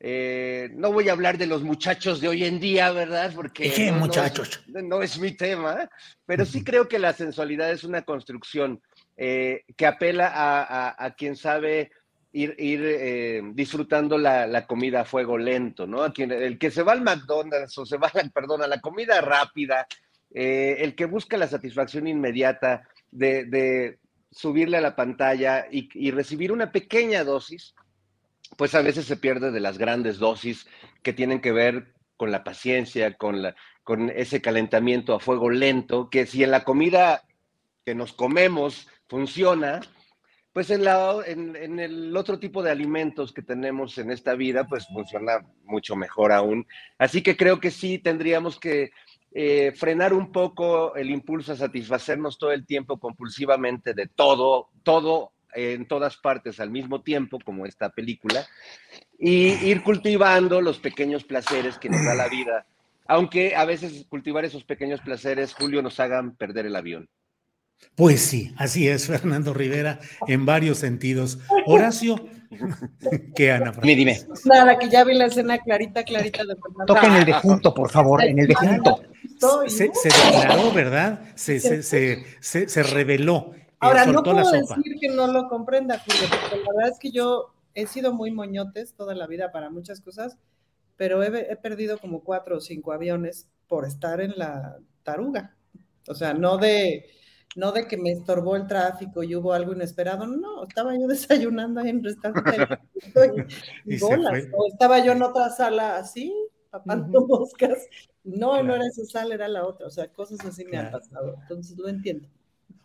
Eh, 0.05 0.69
no 0.73 0.91
voy 0.91 1.07
a 1.07 1.13
hablar 1.13 1.37
de 1.37 1.47
los 1.47 1.63
muchachos 1.63 2.19
de 2.19 2.27
hoy 2.27 2.43
en 2.43 2.59
día, 2.59 2.91
¿verdad? 2.91 3.31
Porque 3.33 3.71
¿Qué 3.71 3.93
muchachos? 3.93 4.61
No 4.67 5.01
es, 5.01 5.17
mi 5.17 5.31
tema, 5.31 5.89
pero 6.25 6.45
sí 6.45 6.65
creo 6.65 6.89
que 6.89 6.99
la 6.99 7.13
sensualidad 7.13 7.71
es 7.71 7.85
una 7.85 8.01
construcción 8.01 8.81
eh, 9.15 9.63
que 9.77 9.87
apela 9.87 10.29
a, 10.97 11.15
quien 11.15 11.37
sabe 11.37 11.91
ir, 12.33 12.53
eh, 12.59 13.41
disfrutando 13.53 14.17
la, 14.17 14.67
comida 14.67 15.01
a 15.01 15.05
fuego 15.05 15.37
lento, 15.37 15.87
¿no? 15.87 16.03
A 16.03 16.11
quien, 16.11 16.33
el 16.33 16.59
que 16.59 16.71
se 16.71 16.83
va 16.83 16.91
al 16.91 17.01
McDonald's 17.01 17.77
o 17.77 17.85
se 17.85 17.95
va, 17.95 18.11
perdón, 18.33 18.63
a 18.63 18.67
la 18.67 18.81
comida 18.81 19.21
rápida, 19.21 19.87
el 20.29 20.93
que 20.95 21.05
busca 21.05 21.37
la 21.37 21.47
satisfacción 21.47 22.07
inmediata 22.07 22.89
de 23.13 23.99
subirle 24.33 24.77
a 24.77 24.81
la 24.81 24.95
pantalla 24.95 25.67
y, 25.69 26.11
recibir 26.11 26.51
una 26.51 26.71
pequeña 26.71 27.23
dosis, 27.23 27.75
pues 28.57 28.75
a 28.75 28.81
veces 28.81 29.05
se 29.05 29.17
pierde 29.17 29.51
de 29.51 29.59
las 29.59 29.77
grandes 29.77 30.17
dosis 30.17 30.67
que 31.01 31.13
tienen 31.13 31.41
que 31.41 31.51
ver 31.51 31.93
con 32.17 32.31
la 32.31 32.43
paciencia, 32.43 33.15
con, 33.15 33.41
la, 33.41 33.55
con 33.83 34.09
ese 34.09 34.41
calentamiento 34.41 35.13
a 35.13 35.19
fuego 35.19 35.49
lento, 35.49 36.09
que 36.09 36.25
si 36.25 36.43
en 36.43 36.51
la 36.51 36.63
comida 36.63 37.23
que 37.85 37.95
nos 37.95 38.13
comemos 38.13 38.87
funciona, 39.07 39.81
pues 40.53 40.69
en, 40.69 40.85
el 41.79 42.15
otro 42.15 42.37
tipo 42.37 42.61
de 42.61 42.71
alimentos 42.71 43.33
que 43.33 43.41
tenemos 43.41 43.97
en 43.97 44.11
esta 44.11 44.35
vida, 44.35 44.67
pues 44.67 44.87
funciona 44.87 45.39
mucho 45.63 45.95
mejor 45.95 46.31
aún. 46.31 46.67
Así 46.99 47.23
que 47.23 47.35
creo 47.35 47.59
que 47.59 47.71
sí 47.71 47.97
tendríamos 47.97 48.59
que 48.59 48.91
eh, 49.35 49.73
frenar 49.75 50.13
un 50.13 50.31
poco 50.31 50.95
el 50.95 51.09
impulso 51.09 51.53
a 51.53 51.55
satisfacernos 51.55 52.37
todo 52.37 52.51
el 52.51 52.65
tiempo 52.65 52.99
compulsivamente 52.99 53.93
de 53.93 54.07
todo, 54.07 54.69
todo 54.83 55.31
en 55.55 55.87
todas 55.87 56.17
partes 56.17 56.59
al 56.59 56.69
mismo 56.69 57.01
tiempo, 57.01 57.39
como 57.43 57.65
esta 57.65 57.89
película, 57.89 58.45
y 59.19 59.53
ir 59.65 59.83
cultivando 59.83 60.61
los 60.61 60.79
pequeños 60.79 61.23
placeres 61.23 61.77
que 61.77 61.89
nos 61.89 62.03
da 62.03 62.15
la 62.15 62.27
vida, 62.27 62.65
aunque 63.07 63.55
a 63.55 63.65
veces 63.65 64.05
cultivar 64.09 64.45
esos 64.45 64.63
pequeños 64.63 65.01
placeres, 65.01 65.53
Julio, 65.53 65.81
nos 65.81 65.99
hagan 65.99 66.35
perder 66.35 66.65
el 66.65 66.75
avión. 66.75 67.09
Pues 67.95 68.21
sí, 68.21 68.53
así 68.57 68.87
es, 68.87 69.07
Fernando 69.07 69.53
Rivera, 69.53 69.99
en 70.27 70.45
varios 70.45 70.77
sentidos. 70.77 71.39
Horacio, 71.65 72.15
¿qué 73.35 73.51
Ana? 73.51 73.71
Dime, 73.71 73.95
dime. 73.95 74.19
Nada, 74.45 74.79
que 74.79 74.89
ya 74.89 75.03
vi 75.03 75.15
la 75.15 75.25
escena 75.25 75.57
clarita, 75.57 76.03
clarita 76.03 76.45
de 76.45 76.55
Fernando. 76.55 76.85
Toca 76.85 77.07
en 77.07 77.13
el 77.13 77.25
de 77.25 77.33
junto, 77.33 77.73
por 77.73 77.89
favor, 77.89 78.23
en 78.23 78.39
el 78.39 78.47
de 78.47 78.55
junto. 78.55 79.01
Se, 79.67 79.91
se 79.93 80.09
declaró, 80.09 80.71
¿verdad? 80.71 81.21
Se, 81.35 81.59
se, 81.59 81.83
se, 82.41 82.69
se, 82.69 82.83
reveló. 82.83 83.51
Ahora, 83.79 84.05
no 84.05 84.23
puedo 84.23 84.49
decir 84.51 84.95
que 84.99 85.09
no 85.09 85.27
lo 85.27 85.47
comprenda, 85.49 85.99
Julio, 85.99 86.29
porque 86.29 86.57
la 86.63 86.73
verdad 86.73 86.91
es 86.91 86.99
que 86.99 87.11
yo 87.11 87.53
he 87.73 87.87
sido 87.87 88.13
muy 88.13 88.31
moñotes 88.31 88.93
toda 88.93 89.15
la 89.15 89.27
vida 89.27 89.51
para 89.51 89.69
muchas 89.69 90.01
cosas, 90.01 90.37
pero 90.95 91.23
he, 91.23 91.51
he 91.51 91.55
perdido 91.57 91.97
como 91.97 92.23
cuatro 92.23 92.57
o 92.57 92.61
cinco 92.61 92.93
aviones 92.93 93.47
por 93.67 93.85
estar 93.85 94.21
en 94.21 94.33
la 94.37 94.77
taruga. 95.03 95.55
O 96.07 96.15
sea, 96.15 96.33
no 96.33 96.57
de 96.57 97.05
no 97.55 97.71
de 97.71 97.87
que 97.87 97.97
me 97.97 98.11
estorbó 98.11 98.55
el 98.55 98.67
tráfico 98.67 99.23
y 99.23 99.35
hubo 99.35 99.53
algo 99.53 99.73
inesperado, 99.73 100.25
no, 100.25 100.63
estaba 100.63 100.97
yo 100.97 101.07
desayunando 101.07 101.81
ahí 101.81 101.89
en 101.89 101.97
el 101.97 102.03
restaurante 102.03 102.79
y, 103.85 103.95
y 103.95 103.99
bolas, 103.99 104.45
o 104.53 104.67
estaba 104.67 105.03
yo 105.03 105.11
en 105.11 105.21
otra 105.21 105.49
sala 105.49 105.97
así, 105.97 106.33
papando 106.69 107.25
moscas, 107.27 107.77
no, 108.23 108.51
claro. 108.51 108.63
no 108.63 108.75
era 108.75 108.87
esa 108.87 109.05
sala, 109.05 109.35
era 109.35 109.47
la 109.47 109.65
otra, 109.65 109.87
o 109.87 109.89
sea, 109.89 110.07
cosas 110.07 110.39
así 110.45 110.65
claro. 110.65 110.71
me 110.71 110.87
han 110.87 110.91
pasado, 110.91 111.35
entonces 111.41 111.77
lo 111.77 111.89
entiendo. 111.89 112.27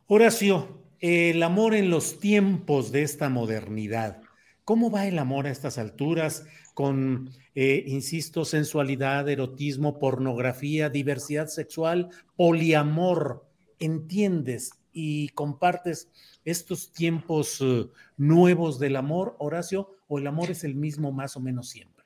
Horacio, 0.06 0.82
el 1.00 1.42
amor 1.42 1.74
en 1.74 1.90
los 1.90 2.18
tiempos 2.18 2.92
de 2.92 3.02
esta 3.02 3.28
modernidad, 3.28 4.22
¿cómo 4.64 4.90
va 4.90 5.06
el 5.06 5.18
amor 5.18 5.46
a 5.46 5.50
estas 5.50 5.78
alturas 5.78 6.46
con, 6.74 7.30
eh, 7.54 7.84
insisto, 7.86 8.44
sensualidad, 8.44 9.28
erotismo, 9.28 9.98
pornografía, 9.98 10.88
diversidad 10.88 11.48
sexual, 11.48 12.10
poliamor? 12.36 13.48
entiendes 13.78 14.72
y 14.92 15.28
compartes 15.30 16.08
estos 16.44 16.92
tiempos 16.92 17.60
uh, 17.60 17.90
nuevos 18.16 18.78
del 18.78 18.96
amor, 18.96 19.36
Horacio, 19.38 19.96
o 20.08 20.18
el 20.18 20.26
amor 20.26 20.50
es 20.50 20.64
el 20.64 20.74
mismo 20.74 21.12
más 21.12 21.36
o 21.36 21.40
menos 21.40 21.68
siempre? 21.68 21.97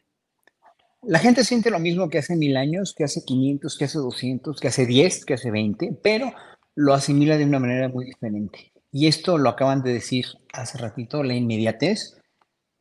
La 1.04 1.18
gente 1.18 1.42
siente 1.42 1.70
lo 1.70 1.80
mismo 1.80 2.08
que 2.08 2.18
hace 2.18 2.36
mil 2.36 2.56
años, 2.56 2.94
que 2.96 3.02
hace 3.02 3.24
500, 3.24 3.76
que 3.76 3.84
hace 3.86 3.98
200, 3.98 4.60
que 4.60 4.68
hace 4.68 4.86
10, 4.86 5.24
que 5.24 5.34
hace 5.34 5.50
20, 5.50 5.98
pero 6.00 6.32
lo 6.76 6.94
asimila 6.94 7.36
de 7.36 7.44
una 7.44 7.58
manera 7.58 7.88
muy 7.88 8.04
diferente. 8.04 8.72
Y 8.92 9.08
esto 9.08 9.36
lo 9.36 9.48
acaban 9.48 9.82
de 9.82 9.92
decir 9.92 10.26
hace 10.52 10.78
ratito, 10.78 11.24
la 11.24 11.34
inmediatez, 11.34 12.18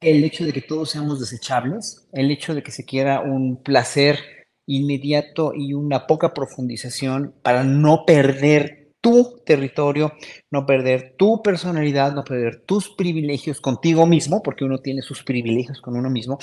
el 0.01 0.23
hecho 0.23 0.45
de 0.45 0.53
que 0.53 0.61
todos 0.61 0.91
seamos 0.91 1.19
desechables, 1.19 2.07
el 2.11 2.29
hecho 2.29 2.53
de 2.53 2.61
que 2.61 2.71
se 2.71 2.85
quiera 2.85 3.21
un 3.21 3.57
placer 3.63 4.19
inmediato 4.67 5.53
y 5.55 5.73
una 5.73 6.05
poca 6.05 6.33
profundización 6.33 7.33
para 7.41 7.63
no 7.63 8.05
perder 8.05 8.91
tu 9.01 9.41
territorio, 9.43 10.13
no 10.51 10.67
perder 10.67 11.15
tu 11.17 11.41
personalidad, 11.41 12.13
no 12.13 12.23
perder 12.23 12.63
tus 12.67 12.89
privilegios 12.89 13.59
contigo 13.59 14.05
mismo, 14.05 14.43
porque 14.43 14.63
uno 14.63 14.77
tiene 14.77 15.01
sus 15.01 15.23
privilegios 15.23 15.81
con 15.81 15.95
uno 15.95 16.11
mismo. 16.11 16.37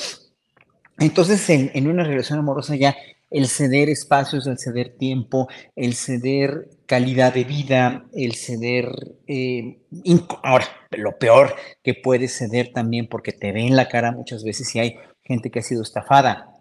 Entonces, 0.98 1.48
en, 1.50 1.70
en 1.74 1.88
una 1.88 2.04
relación 2.04 2.38
amorosa 2.38 2.76
ya 2.76 2.96
el 3.30 3.46
ceder 3.46 3.88
espacios, 3.90 4.46
el 4.46 4.58
ceder 4.58 4.96
tiempo, 4.96 5.48
el 5.76 5.94
ceder 5.94 6.70
calidad 6.86 7.34
de 7.34 7.44
vida, 7.44 8.06
el 8.14 8.34
ceder... 8.34 8.90
Eh, 9.26 9.78
ahora, 10.42 10.66
lo 10.90 11.18
peor 11.18 11.54
que 11.82 11.94
puedes 11.94 12.36
ceder 12.36 12.72
también 12.72 13.08
porque 13.08 13.32
te 13.32 13.52
ven 13.52 13.76
la 13.76 13.88
cara 13.88 14.12
muchas 14.12 14.44
veces 14.44 14.68
si 14.68 14.78
hay 14.78 14.96
gente 15.22 15.50
que 15.50 15.58
ha 15.58 15.62
sido 15.62 15.82
estafada 15.82 16.54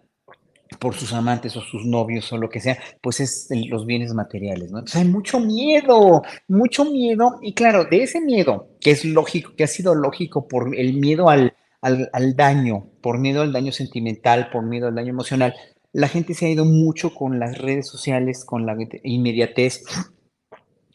por 0.78 0.94
sus 0.94 1.14
amantes 1.14 1.56
o 1.56 1.62
sus 1.62 1.86
novios 1.86 2.30
o 2.30 2.36
lo 2.36 2.50
que 2.50 2.60
sea, 2.60 2.78
pues 3.00 3.20
es 3.20 3.48
los 3.70 3.86
bienes 3.86 4.12
materiales, 4.12 4.70
¿no? 4.70 4.80
Entonces 4.80 5.00
hay 5.00 5.08
mucho 5.08 5.40
miedo, 5.40 6.22
mucho 6.46 6.84
miedo, 6.84 7.38
y 7.40 7.54
claro, 7.54 7.86
de 7.86 8.02
ese 8.02 8.20
miedo, 8.20 8.68
que 8.78 8.90
es 8.90 9.06
lógico, 9.06 9.54
que 9.56 9.64
ha 9.64 9.66
sido 9.66 9.94
lógico 9.94 10.46
por 10.46 10.76
el 10.76 10.92
miedo 10.92 11.30
al, 11.30 11.54
al, 11.80 12.10
al 12.12 12.36
daño, 12.36 12.90
por 13.00 13.18
miedo 13.18 13.42
al 13.42 13.52
daño 13.52 13.72
sentimental, 13.72 14.50
por 14.50 14.64
miedo 14.64 14.88
al 14.88 14.94
daño 14.94 15.10
emocional, 15.10 15.54
la 15.92 16.08
gente 16.08 16.34
se 16.34 16.46
ha 16.46 16.50
ido 16.50 16.64
mucho 16.64 17.14
con 17.14 17.38
las 17.38 17.58
redes 17.58 17.86
sociales, 17.88 18.44
con 18.44 18.66
la 18.66 18.76
inmediatez, 19.02 19.84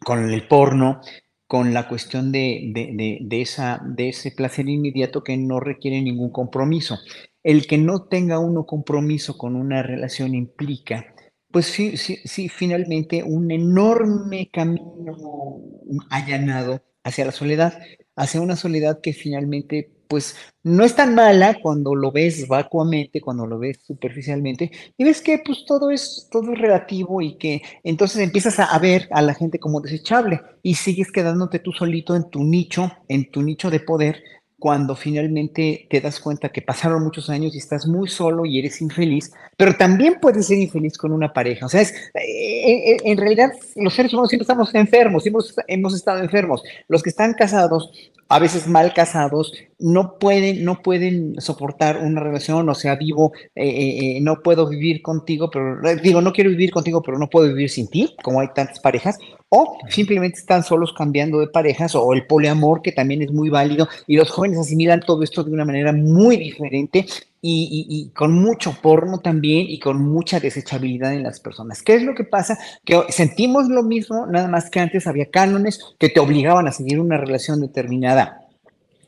con 0.03 0.29
el 0.31 0.47
porno, 0.47 1.01
con 1.47 1.73
la 1.73 1.87
cuestión 1.87 2.31
de, 2.31 2.71
de, 2.73 3.19
de, 3.21 3.41
esa, 3.41 3.81
de 3.85 4.09
ese 4.09 4.31
placer 4.31 4.67
inmediato 4.69 5.23
que 5.23 5.37
no 5.37 5.59
requiere 5.59 6.01
ningún 6.01 6.31
compromiso. 6.31 6.97
El 7.43 7.67
que 7.67 7.77
no 7.77 8.03
tenga 8.05 8.39
uno 8.39 8.65
compromiso 8.65 9.37
con 9.37 9.55
una 9.55 9.83
relación 9.83 10.33
implica, 10.33 11.13
pues 11.51 11.65
sí, 11.65 11.97
sí, 11.97 12.17
sí, 12.23 12.49
finalmente 12.49 13.23
un 13.23 13.51
enorme 13.51 14.49
camino 14.51 15.61
allanado 16.09 16.81
hacia 17.03 17.25
la 17.25 17.31
soledad, 17.31 17.79
hacia 18.15 18.41
una 18.41 18.55
soledad 18.55 19.01
que 19.01 19.13
finalmente 19.13 19.91
pues 20.13 20.35
no 20.61 20.83
es 20.83 20.95
tan 20.95 21.15
mala 21.15 21.57
cuando 21.59 21.95
lo 21.95 22.11
ves 22.11 22.47
vacuamente, 22.47 23.19
cuando 23.19 23.47
lo 23.47 23.57
ves 23.57 23.79
superficialmente, 23.83 24.69
y 24.95 25.03
ves 25.03 25.21
que 25.21 25.39
pues 25.43 25.65
todo 25.65 25.89
es, 25.89 26.27
todo 26.31 26.53
es 26.53 26.59
relativo 26.59 27.19
y 27.19 27.35
que 27.39 27.63
entonces 27.83 28.21
empiezas 28.21 28.59
a, 28.59 28.77
ver 28.77 29.07
a 29.09 29.23
la 29.23 29.33
gente 29.33 29.57
como 29.57 29.81
desechable 29.81 30.39
y 30.61 30.75
sigues 30.75 31.11
quedándote 31.11 31.57
tú 31.57 31.71
solito 31.71 32.15
en 32.15 32.29
tu 32.29 32.43
nicho, 32.43 32.91
en 33.07 33.31
tu 33.31 33.41
nicho 33.41 33.71
de 33.71 33.79
poder, 33.79 34.21
cuando 34.59 34.95
finalmente 34.95 35.87
te 35.89 35.99
das 35.99 36.19
cuenta 36.19 36.49
que 36.49 36.61
pasaron 36.61 37.03
muchos 37.03 37.31
años 37.31 37.55
y 37.55 37.57
estás 37.57 37.87
muy 37.87 38.07
solo 38.07 38.45
y 38.45 38.59
eres 38.59 38.81
infeliz, 38.81 39.33
pero 39.57 39.75
también 39.75 40.19
puedes 40.21 40.45
ser 40.45 40.59
infeliz 40.59 40.95
con 40.95 41.11
una 41.11 41.33
pareja. 41.33 41.65
O 41.65 41.69
sea, 41.69 41.81
es, 41.81 41.91
eh, 42.13 42.97
en 43.03 43.17
realidad 43.17 43.51
los 43.77 43.95
seres 43.95 44.13
humanos 44.13 44.29
siempre 44.29 44.43
estamos 44.43 44.75
enfermos, 44.75 45.25
hemos, 45.25 45.55
hemos 45.67 45.95
estado 45.95 46.19
enfermos. 46.19 46.61
Los 46.87 47.01
que 47.01 47.09
están 47.09 47.33
casados, 47.33 47.91
a 48.29 48.39
veces 48.39 48.67
mal 48.67 48.93
casados, 48.93 49.53
no 49.83 50.17
pueden, 50.17 50.63
no 50.63 50.81
pueden 50.81 51.41
soportar 51.41 51.97
una 51.97 52.21
relación, 52.21 52.69
o 52.69 52.73
sea, 52.73 52.95
vivo, 52.95 53.33
eh, 53.53 54.15
eh, 54.15 54.21
no 54.21 54.41
puedo 54.41 54.65
vivir 54.69 55.01
contigo, 55.01 55.49
pero 55.51 55.77
digo, 56.01 56.21
no 56.21 56.31
quiero 56.31 56.51
vivir 56.51 56.71
contigo, 56.71 57.01
pero 57.01 57.19
no 57.19 57.29
puedo 57.29 57.49
vivir 57.49 57.69
sin 57.69 57.89
ti, 57.89 58.15
como 58.23 58.39
hay 58.39 58.47
tantas 58.55 58.79
parejas, 58.79 59.17
o 59.49 59.77
simplemente 59.89 60.39
están 60.39 60.63
solos 60.63 60.93
cambiando 60.93 61.41
de 61.41 61.47
parejas, 61.47 61.95
o 61.95 62.13
el 62.13 62.25
poliamor, 62.25 62.81
que 62.81 62.93
también 62.93 63.23
es 63.23 63.33
muy 63.33 63.49
válido, 63.49 63.89
y 64.07 64.15
los 64.15 64.31
jóvenes 64.31 64.57
asimilan 64.59 65.01
todo 65.01 65.21
esto 65.21 65.43
de 65.43 65.51
una 65.51 65.65
manera 65.65 65.91
muy 65.91 66.37
diferente 66.37 67.05
y, 67.41 67.67
y, 67.69 67.85
y, 67.89 68.09
con 68.11 68.31
mucho 68.31 68.77
porno 68.81 69.19
también 69.19 69.65
y 69.67 69.79
con 69.79 70.01
mucha 70.01 70.39
desechabilidad 70.39 71.13
en 71.13 71.23
las 71.23 71.41
personas. 71.41 71.81
¿Qué 71.81 71.95
es 71.95 72.03
lo 72.03 72.15
que 72.15 72.23
pasa? 72.23 72.57
Que 72.85 73.01
sentimos 73.09 73.67
lo 73.67 73.83
mismo, 73.83 74.27
nada 74.27 74.47
más 74.47 74.69
que 74.69 74.79
antes 74.79 75.07
había 75.07 75.29
cánones 75.29 75.81
que 75.99 76.07
te 76.07 76.21
obligaban 76.21 76.69
a 76.69 76.71
seguir 76.71 77.01
una 77.01 77.17
relación 77.17 77.59
determinada 77.59 78.42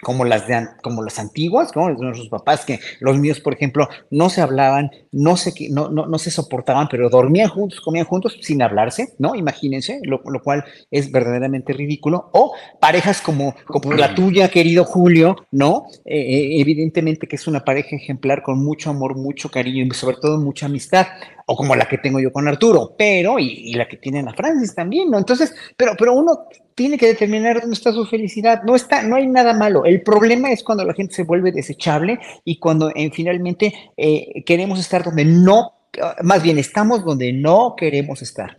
como 0.06 0.24
las, 0.24 0.48
de, 0.48 0.68
como 0.84 1.02
las 1.02 1.18
antiguas, 1.18 1.72
como 1.72 1.88
de 1.88 1.96
nuestros 1.96 2.30
papás, 2.30 2.64
que 2.64 2.80
los 3.00 3.18
míos, 3.18 3.40
por 3.40 3.56
ejemplo, 3.56 3.90
no 4.12 4.30
se 4.30 4.40
hablaban, 4.40 4.92
no 5.12 5.36
se, 5.36 5.52
no, 5.72 5.90
no, 5.90 6.06
no 6.06 6.20
se 6.20 6.30
soportaban, 6.30 6.88
pero 6.92 7.10
dormían 7.10 7.50
juntos, 7.50 7.82
comían 7.82 8.06
juntos 8.06 8.38
sin 8.40 8.62
hablarse, 8.62 9.16
¿no? 9.18 9.34
Imagínense, 9.34 10.02
lo, 10.04 10.22
lo 10.24 10.44
cual 10.44 10.64
es 10.92 11.12
verdaderamente 11.12 11.74
ridículo. 11.74 12.30
O 12.34 12.54
parejas 12.80 13.20
como, 13.20 13.56
como 13.66 13.94
la 13.94 14.14
tuya, 14.14 14.50
querido 14.50 14.84
Julio, 14.86 15.38
¿no? 15.50 15.88
Eh, 16.06 16.62
evidentemente 16.62 17.28
que 17.28 17.38
es 17.38 17.48
una 17.48 17.66
pareja 17.66 17.96
ejemplar 17.96 18.44
con 18.44 18.64
mucho 18.64 18.92
amor, 18.92 19.18
mucho 19.18 19.50
cariño 19.50 19.86
y 19.86 19.96
sobre 19.96 20.18
todo 20.18 20.38
mucha 20.38 20.68
amistad 20.68 21.08
o 21.48 21.56
como 21.56 21.76
la 21.76 21.88
que 21.88 22.00
tengo 22.00 22.20
yo 22.20 22.32
con 22.32 22.48
Arturo, 22.48 22.96
pero, 22.98 23.38
y, 23.38 23.74
la 23.74 23.88
que 23.88 23.98
tiene 23.98 24.20
Ana 24.20 24.34
Francis 24.34 24.74
también, 24.74 25.12
¿no? 25.12 25.18
Entonces, 25.18 25.56
pero, 25.78 25.94
pero 25.98 26.14
uno 26.14 26.48
tiene 26.74 26.98
que 26.98 27.08
determinar 27.08 27.62
dónde 27.62 27.76
está 27.76 27.92
su 27.92 28.06
felicidad. 28.06 28.64
No 28.64 28.76
está, 28.76 29.04
no 29.04 29.16
hay 29.16 29.28
nada 29.28 29.54
malo. 29.54 29.86
El 29.86 30.02
problema 30.02 30.52
es 30.52 30.64
cuando 30.64 30.84
la 30.84 30.94
gente 30.94 31.14
se 31.14 31.24
vuelve 31.24 31.52
desechable 31.52 32.20
y 32.44 32.58
cuando 32.58 32.90
eh, 32.96 33.12
finalmente 33.14 33.74
eh, 33.96 34.44
queremos 34.46 34.80
estar 34.80 35.04
donde 35.04 35.26
no, 35.26 35.90
más 36.24 36.44
bien 36.44 36.58
estamos 36.58 37.06
donde 37.06 37.32
no 37.32 37.76
queremos 37.78 38.22
estar. 38.22 38.58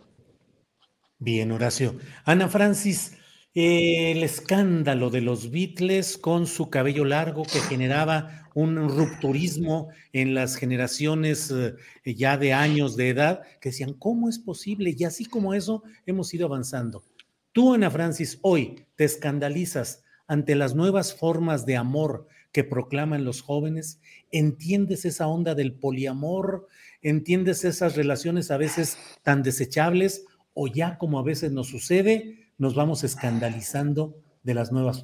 Bien, 1.19 1.51
Horacio. 1.51 1.95
Ana 2.25 2.47
Francis, 2.47 3.17
el 3.53 4.23
escándalo 4.23 5.09
de 5.09 5.21
los 5.21 5.51
Beatles 5.51 6.17
con 6.17 6.47
su 6.47 6.69
cabello 6.69 7.05
largo 7.05 7.43
que 7.43 7.59
generaba 7.59 8.46
un 8.57 8.89
rupturismo 8.89 9.89
en 10.13 10.33
las 10.33 10.55
generaciones 10.55 11.51
eh, 11.51 11.75
ya 12.03 12.39
de 12.39 12.53
años 12.53 12.97
de 12.97 13.09
edad, 13.09 13.43
que 13.61 13.69
decían, 13.69 13.93
¿cómo 13.93 14.29
es 14.29 14.39
posible? 14.39 14.95
Y 14.97 15.03
así 15.03 15.25
como 15.25 15.53
eso, 15.53 15.83
hemos 16.07 16.33
ido 16.33 16.47
avanzando. 16.47 17.03
Tú, 17.51 17.75
Ana 17.75 17.91
Francis, 17.91 18.39
hoy 18.41 18.83
te 18.95 19.03
escandalizas 19.03 20.01
ante 20.25 20.55
las 20.55 20.73
nuevas 20.73 21.13
formas 21.13 21.67
de 21.67 21.77
amor 21.77 22.25
que 22.51 22.63
proclaman 22.63 23.25
los 23.25 23.43
jóvenes, 23.43 23.99
entiendes 24.31 25.05
esa 25.05 25.27
onda 25.27 25.53
del 25.53 25.73
poliamor, 25.73 26.67
entiendes 27.03 27.63
esas 27.63 27.95
relaciones 27.95 28.49
a 28.49 28.57
veces 28.57 28.97
tan 29.21 29.43
desechables 29.43 30.25
o 30.55 30.65
ya 30.67 30.97
como 30.97 31.19
a 31.19 31.23
veces 31.23 31.51
nos 31.51 31.67
sucede, 31.67 32.49
nos 32.57 32.73
vamos 32.73 33.03
escandalizando 33.03 34.19
de 34.41 34.55
las 34.55 34.71
nuevas 34.71 35.03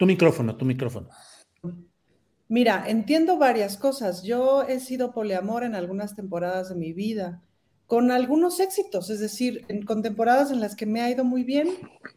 Tu 0.00 0.06
micrófono, 0.06 0.56
tu 0.56 0.64
micrófono. 0.64 1.10
Mira, 2.48 2.84
entiendo 2.86 3.36
varias 3.36 3.76
cosas. 3.76 4.22
Yo 4.22 4.62
he 4.62 4.80
sido 4.80 5.12
poliamor 5.12 5.62
en 5.62 5.74
algunas 5.74 6.16
temporadas 6.16 6.70
de 6.70 6.74
mi 6.74 6.94
vida. 6.94 7.42
con 7.86 8.10
algunos 8.12 8.60
éxitos, 8.60 9.10
es 9.10 9.18
decir, 9.18 9.64
en, 9.68 9.84
con 9.84 10.00
temporadas 10.00 10.52
en 10.52 10.60
las 10.60 10.76
que 10.76 10.86
me 10.86 11.02
ha 11.02 11.10
ido 11.10 11.24
muy 11.24 11.42
bien, 11.42 11.68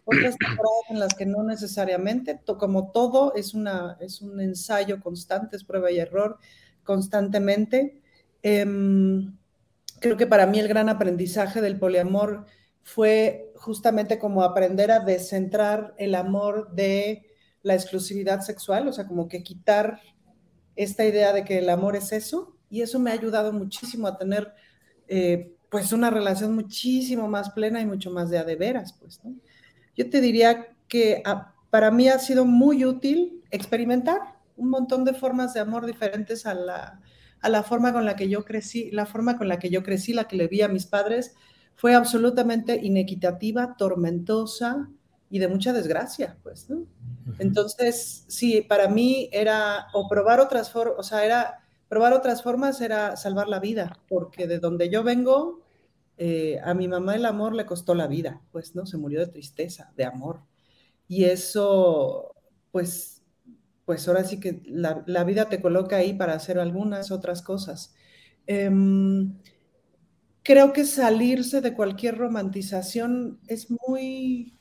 otras 0.06 0.38
temporadas 0.38 0.86
en 0.92 1.00
las 1.00 1.16
que 1.16 1.26
no 1.26 1.44
necesariamente, 1.44 2.40
como 2.60 2.92
todo 2.92 3.34
es, 3.34 3.56
una, 3.56 3.98
es 4.00 4.22
un 4.22 4.40
ensayo 4.40 5.02
constante, 5.02 5.58
es 5.58 5.64
prueba 5.64 5.92
y 5.92 5.98
error 5.98 6.38
constantemente. 6.84 8.00
Em, 8.44 9.36
creo 10.00 10.16
que 10.16 10.28
para 10.28 10.46
mí 10.46 10.60
el 10.60 10.68
gran 10.68 10.90
aprendizaje 10.90 11.60
del 11.60 11.80
poliamor 11.80 12.46
fue 12.84 13.52
justamente 13.56 14.20
como 14.20 14.44
aprender 14.44 14.92
a 14.92 15.00
descentrar 15.00 15.96
el 15.98 16.14
amor 16.14 16.72
de 16.72 17.33
la 17.64 17.74
exclusividad 17.74 18.42
sexual, 18.42 18.88
o 18.88 18.94
sea, 18.94 19.08
como 19.08 19.28
que 19.28 19.42
quitar 19.42 20.00
esta 20.76 21.06
idea 21.06 21.34
de 21.34 21.44
que 21.44 21.60
el 21.60 21.70
amor 21.70 21.96
es 21.96 22.12
eso, 22.12 22.56
y 22.70 22.82
eso 22.82 23.00
me 23.00 23.12
ha 23.12 23.14
ayudado 23.14 23.54
muchísimo 23.54 24.08
a 24.08 24.18
tener 24.18 24.54
eh, 25.08 25.56
pues 25.70 25.92
una 25.92 26.10
relación 26.10 26.54
muchísimo 26.54 27.28
más 27.28 27.52
plena 27.52 27.82
y 27.82 27.86
mucho 27.86 28.12
más 28.12 28.30
de 28.30 28.38
a 28.38 28.44
de 28.44 28.56
veras, 28.56 28.94
pues. 28.94 29.20
Yo 29.96 30.10
te 30.10 30.22
diría 30.22 30.68
que 30.88 31.22
ah, 31.26 31.54
para 31.70 31.92
mí 31.92 32.10
ha 32.10 32.20
sido 32.20 32.46
muy 32.46 32.86
útil 32.86 33.42
experimentar 33.52 34.20
un 34.58 34.70
montón 34.70 35.06
de 35.06 35.14
formas 35.14 35.54
de 35.54 35.60
amor 35.60 35.86
diferentes 35.86 36.46
a 36.46 36.54
la, 36.54 37.00
a 37.40 37.50
la 37.50 37.64
forma 37.64 37.94
con 37.94 38.06
la 38.06 38.16
que 38.16 38.30
yo 38.30 38.44
crecí, 38.46 38.92
la 38.92 39.06
forma 39.06 39.38
con 39.38 39.48
la 39.48 39.60
que 39.60 39.70
yo 39.70 39.84
crecí, 39.84 40.14
la 40.14 40.28
que 40.28 40.36
le 40.36 40.48
vi 40.48 40.62
a 40.62 40.68
mis 40.68 40.86
padres, 40.86 41.36
fue 41.76 41.96
absolutamente 41.96 42.80
inequitativa, 42.82 43.76
tormentosa 43.78 44.90
y 45.34 45.40
de 45.40 45.48
mucha 45.48 45.74
desgracia, 45.74 46.38
pues, 46.44 46.70
¿no? 46.70 46.86
Entonces, 47.40 48.24
sí, 48.28 48.62
para 48.62 48.88
mí 48.88 49.30
era 49.32 49.88
o 49.92 50.08
probar 50.08 50.40
otras 50.40 50.70
formas, 50.70 51.00
o 51.00 51.02
sea, 51.02 51.26
era 51.26 51.60
probar 51.90 52.14
otras 52.14 52.44
formas 52.44 52.80
era 52.82 53.18
salvar 53.18 53.48
la 53.48 53.60
vida, 53.60 54.00
porque 54.08 54.46
de 54.46 54.60
donde 54.60 54.92
yo 54.92 55.02
vengo, 55.02 55.64
eh, 56.20 56.60
a 56.64 56.76
mi 56.76 56.88
mamá 56.88 57.16
el 57.16 57.26
amor 57.26 57.56
le 57.56 57.66
costó 57.66 57.96
la 57.96 58.06
vida, 58.06 58.44
pues, 58.52 58.76
¿no? 58.76 58.86
Se 58.86 58.98
murió 58.98 59.22
de 59.22 59.26
tristeza, 59.26 59.92
de 59.98 60.06
amor. 60.06 60.42
Y 61.08 61.24
eso, 61.24 62.36
pues, 62.72 63.24
pues 63.86 64.08
ahora 64.08 64.26
sí 64.26 64.40
que 64.40 64.62
la, 64.68 65.24
vida 65.24 65.50
te 65.50 65.62
coloca 65.62 65.96
ahí 65.96 66.14
para 66.14 66.34
hacer 66.34 66.60
algunas 66.60 67.10
otras 67.10 67.42
cosas. 67.42 67.96
Em, 68.46 69.34
creo 70.44 70.74
que 70.74 70.86
salirse 70.86 71.60
de 71.60 71.74
cualquier 71.74 72.20
romantización 72.20 73.40
es 73.48 73.72
muy, 73.88 74.60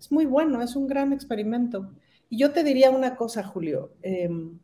es 0.00 0.10
muy 0.10 0.24
bueno, 0.24 0.62
es 0.62 0.74
un 0.74 0.86
gran 0.86 1.12
experimento. 1.12 1.90
Y 2.30 2.38
yo 2.38 2.52
te 2.52 2.64
diría 2.64 2.90
una 2.90 3.16
cosa, 3.16 3.44
Julio. 3.44 3.92
Em, 4.02 4.58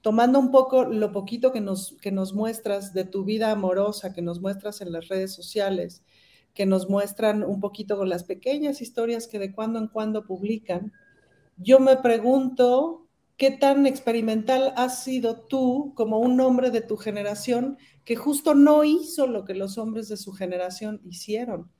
tomando 0.00 0.38
un 0.38 0.50
poco 0.50 0.84
lo 0.84 1.12
poquito 1.12 1.52
que 1.52 1.60
nos, 1.60 1.96
que 2.00 2.10
nos 2.10 2.34
muestras 2.34 2.92
de 2.92 3.04
tu 3.04 3.24
vida 3.24 3.52
amorosa, 3.52 4.12
que 4.12 4.22
nos 4.22 4.40
muestras 4.40 4.80
en 4.80 4.92
las 4.92 5.08
redes 5.08 5.32
sociales, 5.32 6.02
que 6.54 6.66
nos 6.66 6.90
muestran 6.90 7.44
un 7.44 7.60
poquito 7.60 7.96
con 7.96 8.08
las 8.08 8.24
pequeñas 8.24 8.80
historias 8.80 9.28
que 9.28 9.38
de 9.38 9.52
cuando 9.52 9.78
en 9.78 9.86
cuando 9.86 10.26
publican, 10.26 10.92
yo 11.56 11.78
me 11.78 11.96
pregunto 11.96 13.06
qué 13.36 13.52
tan 13.52 13.86
experimental 13.86 14.72
has 14.76 15.04
sido 15.04 15.40
tú 15.40 15.92
como 15.94 16.18
un 16.18 16.40
hombre 16.40 16.70
de 16.70 16.80
tu 16.80 16.96
generación 16.96 17.78
que 18.04 18.16
justo 18.16 18.54
no 18.54 18.82
hizo 18.82 19.28
lo 19.28 19.44
que 19.44 19.54
los 19.54 19.78
hombres 19.78 20.08
de 20.08 20.16
su 20.16 20.32
generación 20.32 21.00
hicieron. 21.04 21.70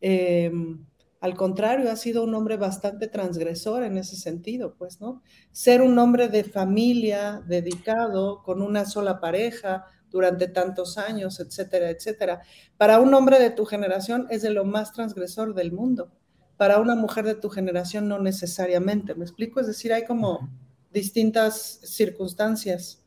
Em, 0.00 0.86
al 1.24 1.36
contrario, 1.36 1.90
ha 1.90 1.96
sido 1.96 2.22
un 2.22 2.34
hombre 2.34 2.58
bastante 2.58 3.08
transgresor 3.08 3.82
en 3.82 3.96
ese 3.96 4.14
sentido, 4.14 4.74
pues, 4.74 5.00
¿no? 5.00 5.22
Ser 5.52 5.80
un 5.80 5.98
hombre 5.98 6.28
de 6.28 6.44
familia, 6.44 7.42
dedicado, 7.46 8.42
con 8.42 8.60
una 8.60 8.84
sola 8.84 9.20
pareja 9.20 9.86
durante 10.10 10.48
tantos 10.48 10.98
años, 10.98 11.40
etcétera, 11.40 11.88
etcétera. 11.88 12.42
Para 12.76 13.00
un 13.00 13.14
hombre 13.14 13.38
de 13.38 13.48
tu 13.48 13.64
generación 13.64 14.26
es 14.28 14.42
de 14.42 14.50
lo 14.50 14.66
más 14.66 14.92
transgresor 14.92 15.54
del 15.54 15.72
mundo. 15.72 16.12
Para 16.58 16.78
una 16.78 16.94
mujer 16.94 17.24
de 17.24 17.36
tu 17.36 17.48
generación 17.48 18.06
no 18.06 18.18
necesariamente. 18.18 19.14
¿Me 19.14 19.24
explico? 19.24 19.60
Es 19.60 19.66
decir, 19.66 19.94
hay 19.94 20.04
como 20.04 20.50
distintas 20.92 21.80
circunstancias. 21.84 23.02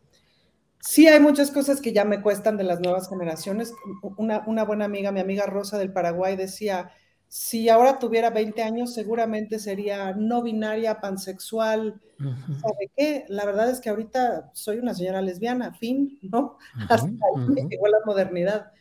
Sí 0.79 1.05
hay 1.07 1.19
muchas 1.19 1.51
cosas 1.51 1.81
que 1.81 1.93
ya 1.93 2.03
me 2.03 2.23
cuestan 2.23 2.57
de 2.57 2.63
las 2.63 2.79
nuevas 2.79 3.09
generaciones. 3.09 3.75
Una, 4.17 4.43
una 4.47 4.65
buena 4.65 4.85
amiga, 4.85 5.11
mi 5.11 5.19
amiga 5.19 5.45
Rosa 5.45 5.77
del 5.77 5.93
Paraguay, 5.93 6.35
decía, 6.35 6.89
si 7.27 7.67
ahora 7.69 7.99
tuviera 7.99 8.29
20 8.29 8.63
años, 8.63 8.93
seguramente 8.93 9.59
sería 9.59 10.13
no 10.13 10.41
binaria, 10.41 11.01
pansexual. 11.01 12.01
¿Sabe 12.17 12.89
qué? 12.95 13.25
La 13.27 13.45
verdad 13.45 13.69
es 13.69 13.79
que 13.79 13.89
ahorita 13.89 14.49
soy 14.53 14.79
una 14.79 14.93
señora 14.93 15.21
lesbiana, 15.21 15.73
fin, 15.73 16.19
¿no? 16.21 16.57
Hasta 16.89 17.07
ahí 17.07 17.67
llegó 17.69 17.87
la 17.87 17.99
modernidad. 18.05 18.71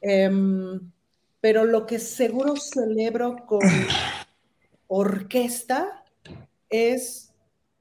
Em, 0.00 0.90
pero 1.40 1.64
lo 1.64 1.86
que 1.86 1.98
seguro 1.98 2.54
celebro 2.56 3.44
con 3.46 3.60
orquesta 4.86 6.04
es 6.68 7.32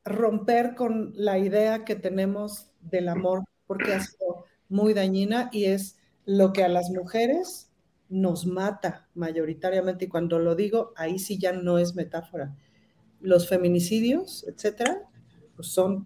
romper 0.04 0.76
con 0.76 1.14
la 1.16 1.38
idea 1.38 1.86
que 1.86 1.96
tenemos 1.96 2.72
del 2.82 3.10
amor, 3.10 3.44
porque 3.68 3.94
ha 3.94 4.02
sido 4.02 4.46
muy 4.70 4.94
dañina 4.94 5.50
y 5.52 5.66
es 5.66 5.98
lo 6.26 6.52
que 6.52 6.64
a 6.64 6.68
las 6.68 6.90
mujeres 6.90 7.69
nos 8.10 8.46
mata 8.46 9.08
mayoritariamente, 9.14 10.06
y 10.06 10.08
cuando 10.10 10.40
lo 10.40 10.56
digo, 10.56 10.94
ahí 10.96 11.20
sí 11.20 11.38
ya 11.38 11.54
no 11.54 11.78
es 11.78 11.96
metáfora. 11.96 12.56
Los 13.22 13.48
feminicidios, 13.48 14.46
etcétera, 14.48 15.10
pues 15.56 15.68
son 15.68 16.06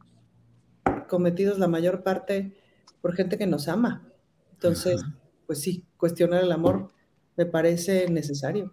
cometidos 1.07 1.59
la 1.59 1.67
mayor 1.67 2.03
parte 2.03 2.57
por 3.01 3.15
gente 3.15 3.37
que 3.37 3.47
nos 3.47 3.67
ama. 3.67 4.07
Entonces, 4.51 5.01
pues 5.45 5.61
sí, 5.61 5.85
cuestionar 5.97 6.43
el 6.43 6.51
amor 6.51 6.89
me 7.35 7.45
parece 7.45 8.09
necesario. 8.09 8.71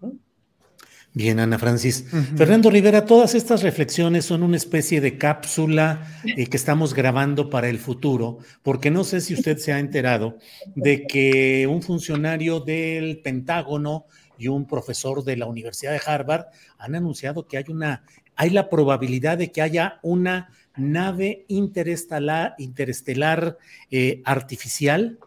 Bien, 1.13 1.41
Ana 1.41 1.59
Francis. 1.59 2.05
Fernando 2.37 2.71
Rivera, 2.71 3.05
todas 3.05 3.35
estas 3.35 3.65
reflexiones 3.65 4.25
son 4.25 4.45
una 4.45 4.57
especie 4.57 5.01
de 5.01 5.19
cápsula 5.19 6.07
eh, 6.25 6.47
que 6.47 6.57
estamos 6.57 6.95
grabando 6.95 7.51
para 7.51 7.69
el 7.69 7.81
futuro, 7.81 8.39
porque 8.63 8.93
no 8.93 9.03
sé 9.03 9.21
si 9.21 9.35
usted 9.35 9.59
se 9.59 9.73
ha 9.73 9.81
enterado 9.81 10.39
de 10.77 11.09
que 11.09 11.67
un 11.67 11.83
funcionario 11.83 12.61
del 12.61 13.19
Pentágono 13.19 14.07
y 14.39 14.47
un 14.47 14.69
profesor 14.69 15.25
de 15.25 15.37
la 15.37 15.47
Universidad 15.47 15.93
de 15.93 16.01
Harvard 16.07 16.47
han 16.79 16.95
anunciado 16.95 17.49
que 17.49 17.57
hay 17.57 17.65
una, 17.69 18.05
hay 18.37 18.51
la 18.51 18.71
probabilidad 18.71 19.37
de 19.37 19.51
que 19.51 19.63
haya 19.63 19.99
una 20.03 20.51
nave 20.77 21.45
interestelar, 21.49 22.55
interestelar 22.59 23.59
eh, 23.91 24.23
artificial 24.25 25.19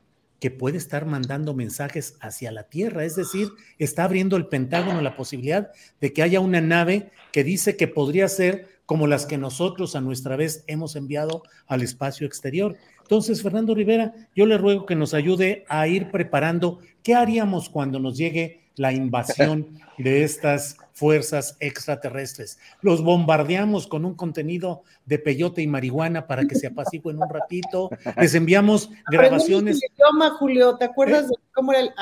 que 0.44 0.52
puede 0.52 0.78
estar 0.78 1.06
mandando 1.06 1.54
mensajes 1.54 2.18
hacia 2.20 2.52
la 2.52 2.64
Tierra. 2.64 3.06
Es 3.06 3.16
decir, 3.16 3.48
está 3.80 4.04
abriendo 4.04 4.36
el 4.36 4.48
Pentágono 4.48 5.00
la 5.00 5.16
posibilidad 5.16 5.72
de 6.02 6.12
que 6.12 6.22
haya 6.22 6.42
una 6.42 6.60
nave 6.60 7.12
que 7.32 7.46
dice 7.46 7.78
que 7.78 7.88
podría 7.88 8.28
ser 8.28 8.68
como 8.86 9.08
las 9.08 9.26
que 9.26 9.38
nosotros 9.38 9.96
a 9.96 10.02
nuestra 10.02 10.36
vez 10.36 10.66
hemos 10.68 10.98
enviado 10.98 11.44
al 11.66 11.82
espacio 11.82 12.28
exterior. 12.28 12.76
Entonces, 13.04 13.42
Fernando 13.42 13.74
Rivera, 13.74 14.14
yo 14.36 14.46
le 14.46 14.58
ruego 14.58 14.86
que 14.86 14.98
nos 14.98 15.14
ayude 15.14 15.64
a 15.70 15.88
ir 15.88 16.12
preparando 16.12 16.80
qué 17.04 17.16
haríamos 17.16 17.70
cuando 17.70 17.98
nos 18.00 18.18
llegue 18.18 18.64
la 18.76 18.92
invasión 18.92 19.80
de 19.98 20.26
estas 20.26 20.76
fuerzas 21.04 21.58
extraterrestres. 21.60 22.58
Los 22.80 23.04
bombardeamos 23.04 23.88
con 23.88 24.06
un 24.06 24.16
contenido 24.16 24.84
de 25.06 25.20
peyote 25.20 25.62
y 25.62 25.68
marihuana 25.68 26.28
para 26.28 26.46
que 26.46 26.56
se 26.56 26.68
apaciguen 26.68 27.22
un 27.22 27.30
ratito. 27.30 27.90
Les 28.16 28.34
enviamos 28.36 28.90
grabaciones. 29.12 29.84
El 29.84 29.92
idioma, 29.98 30.30
Julio, 30.38 30.78
¿te 30.78 30.86
acuerdas 30.86 31.28
de 31.28 31.36
cómo 31.54 31.74
era 31.74 31.82
el 31.82 31.94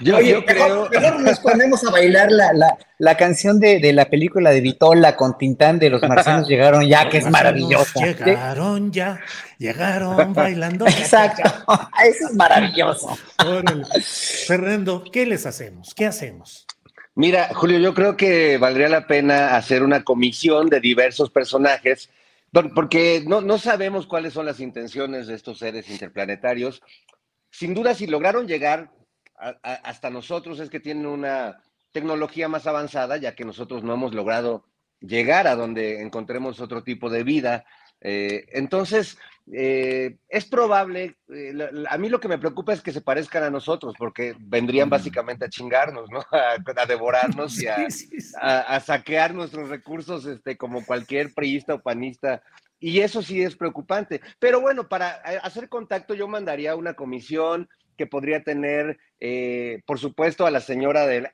yo, 0.00 0.16
Oye, 0.16 0.30
yo 0.32 0.44
creo. 0.44 0.88
Mejor, 0.90 1.20
nos 1.20 1.40
ponemos 1.40 1.84
a 1.84 1.90
bailar 1.90 2.30
la, 2.30 2.52
la, 2.52 2.78
la 2.98 3.16
canción 3.16 3.60
de, 3.60 3.78
de, 3.78 3.92
la 3.92 4.06
película 4.06 4.50
de 4.50 4.60
Vitola 4.60 5.16
con 5.16 5.38
Tintán 5.38 5.78
de 5.78 5.90
los 5.90 6.02
marcianos 6.02 6.48
llegaron 6.48 6.86
ya, 6.86 7.08
que 7.08 7.18
es 7.18 7.30
maravillosa. 7.30 8.04
Llegaron 8.04 8.92
ya, 8.92 9.20
llegaron 9.58 10.32
bailando. 10.34 10.86
Exacto, 10.86 11.42
eso 12.04 12.28
es 12.28 12.34
maravilloso. 12.34 13.16
Fernando, 14.46 15.04
¿qué 15.12 15.26
les 15.26 15.46
hacemos? 15.46 15.94
¿Qué 15.94 16.06
hacemos? 16.06 16.66
Mira, 17.14 17.50
Julio, 17.54 17.78
yo 17.78 17.92
creo 17.92 18.16
que 18.16 18.56
valdría 18.56 18.88
la 18.88 19.06
pena 19.06 19.56
hacer 19.56 19.82
una 19.82 20.02
comisión 20.02 20.68
de 20.68 20.80
diversos 20.80 21.30
personajes, 21.30 22.08
porque 22.74 23.22
no, 23.26 23.42
no 23.42 23.58
sabemos 23.58 24.06
cuáles 24.06 24.32
son 24.32 24.46
las 24.46 24.60
intenciones 24.60 25.26
de 25.26 25.34
estos 25.34 25.58
seres 25.58 25.90
interplanetarios. 25.90 26.82
Sin 27.50 27.74
duda, 27.74 27.94
si 27.94 28.06
lograron 28.06 28.46
llegar 28.46 28.90
hasta 29.62 30.10
nosotros 30.10 30.60
es 30.60 30.70
que 30.70 30.80
tienen 30.80 31.06
una 31.06 31.58
tecnología 31.92 32.48
más 32.48 32.66
avanzada, 32.66 33.16
ya 33.16 33.34
que 33.34 33.44
nosotros 33.44 33.82
no 33.82 33.94
hemos 33.94 34.14
logrado 34.14 34.64
llegar 35.00 35.46
a 35.46 35.56
donde 35.56 36.00
encontremos 36.00 36.60
otro 36.60 36.82
tipo 36.82 37.10
de 37.10 37.24
vida. 37.24 37.64
Eh, 38.00 38.46
entonces, 38.52 39.18
eh, 39.52 40.16
es 40.28 40.44
probable, 40.44 41.16
eh, 41.32 41.52
a 41.88 41.98
mí 41.98 42.08
lo 42.08 42.20
que 42.20 42.28
me 42.28 42.38
preocupa 42.38 42.72
es 42.72 42.80
que 42.80 42.92
se 42.92 43.00
parezcan 43.00 43.44
a 43.44 43.50
nosotros, 43.50 43.94
porque 43.98 44.34
vendrían 44.38 44.88
básicamente 44.88 45.44
a 45.44 45.50
chingarnos, 45.50 46.10
¿no? 46.10 46.22
A, 46.32 46.86
devorarnos 46.86 47.60
y 47.60 47.66
a, 48.40 48.80
saquear 48.80 49.34
nuestros 49.34 49.68
recursos 49.68 50.26
este, 50.26 50.56
como 50.56 50.84
cualquier 50.84 51.32
priista 51.34 51.74
o 51.74 51.82
panista. 51.82 52.42
Y 52.80 53.00
eso 53.00 53.22
sí 53.22 53.40
es 53.42 53.54
preocupante. 53.54 54.20
Pero 54.40 54.60
bueno, 54.60 54.88
para 54.88 55.10
hacer 55.42 55.68
contacto 55.68 56.14
yo 56.14 56.26
mandaría 56.26 56.74
una 56.74 56.94
comisión, 56.94 57.68
que 57.96 58.06
podría 58.06 58.42
tener, 58.42 58.98
eh, 59.20 59.82
por 59.86 59.98
supuesto, 59.98 60.46
a 60.46 60.50
la 60.50 60.60
señora 60.60 61.06
del... 61.06 61.28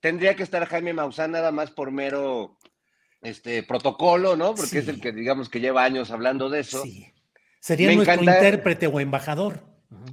Tendría 0.00 0.36
que 0.36 0.42
estar 0.42 0.66
Jaime 0.66 0.92
Maussan 0.92 1.32
nada 1.32 1.52
más 1.52 1.70
por 1.70 1.90
mero 1.90 2.58
este, 3.22 3.62
protocolo, 3.62 4.36
¿no? 4.36 4.54
Porque 4.54 4.78
es 4.78 4.88
el 4.88 5.00
que, 5.00 5.12
digamos, 5.12 5.48
que 5.48 5.60
lleva 5.60 5.84
años 5.84 6.10
hablando 6.10 6.48
de 6.48 6.60
eso. 6.60 6.82
Sí. 6.82 7.12
Sería 7.60 7.92
nuestro 7.92 8.22
intérprete 8.22 8.86
o 8.86 9.00
embajador. 9.00 9.60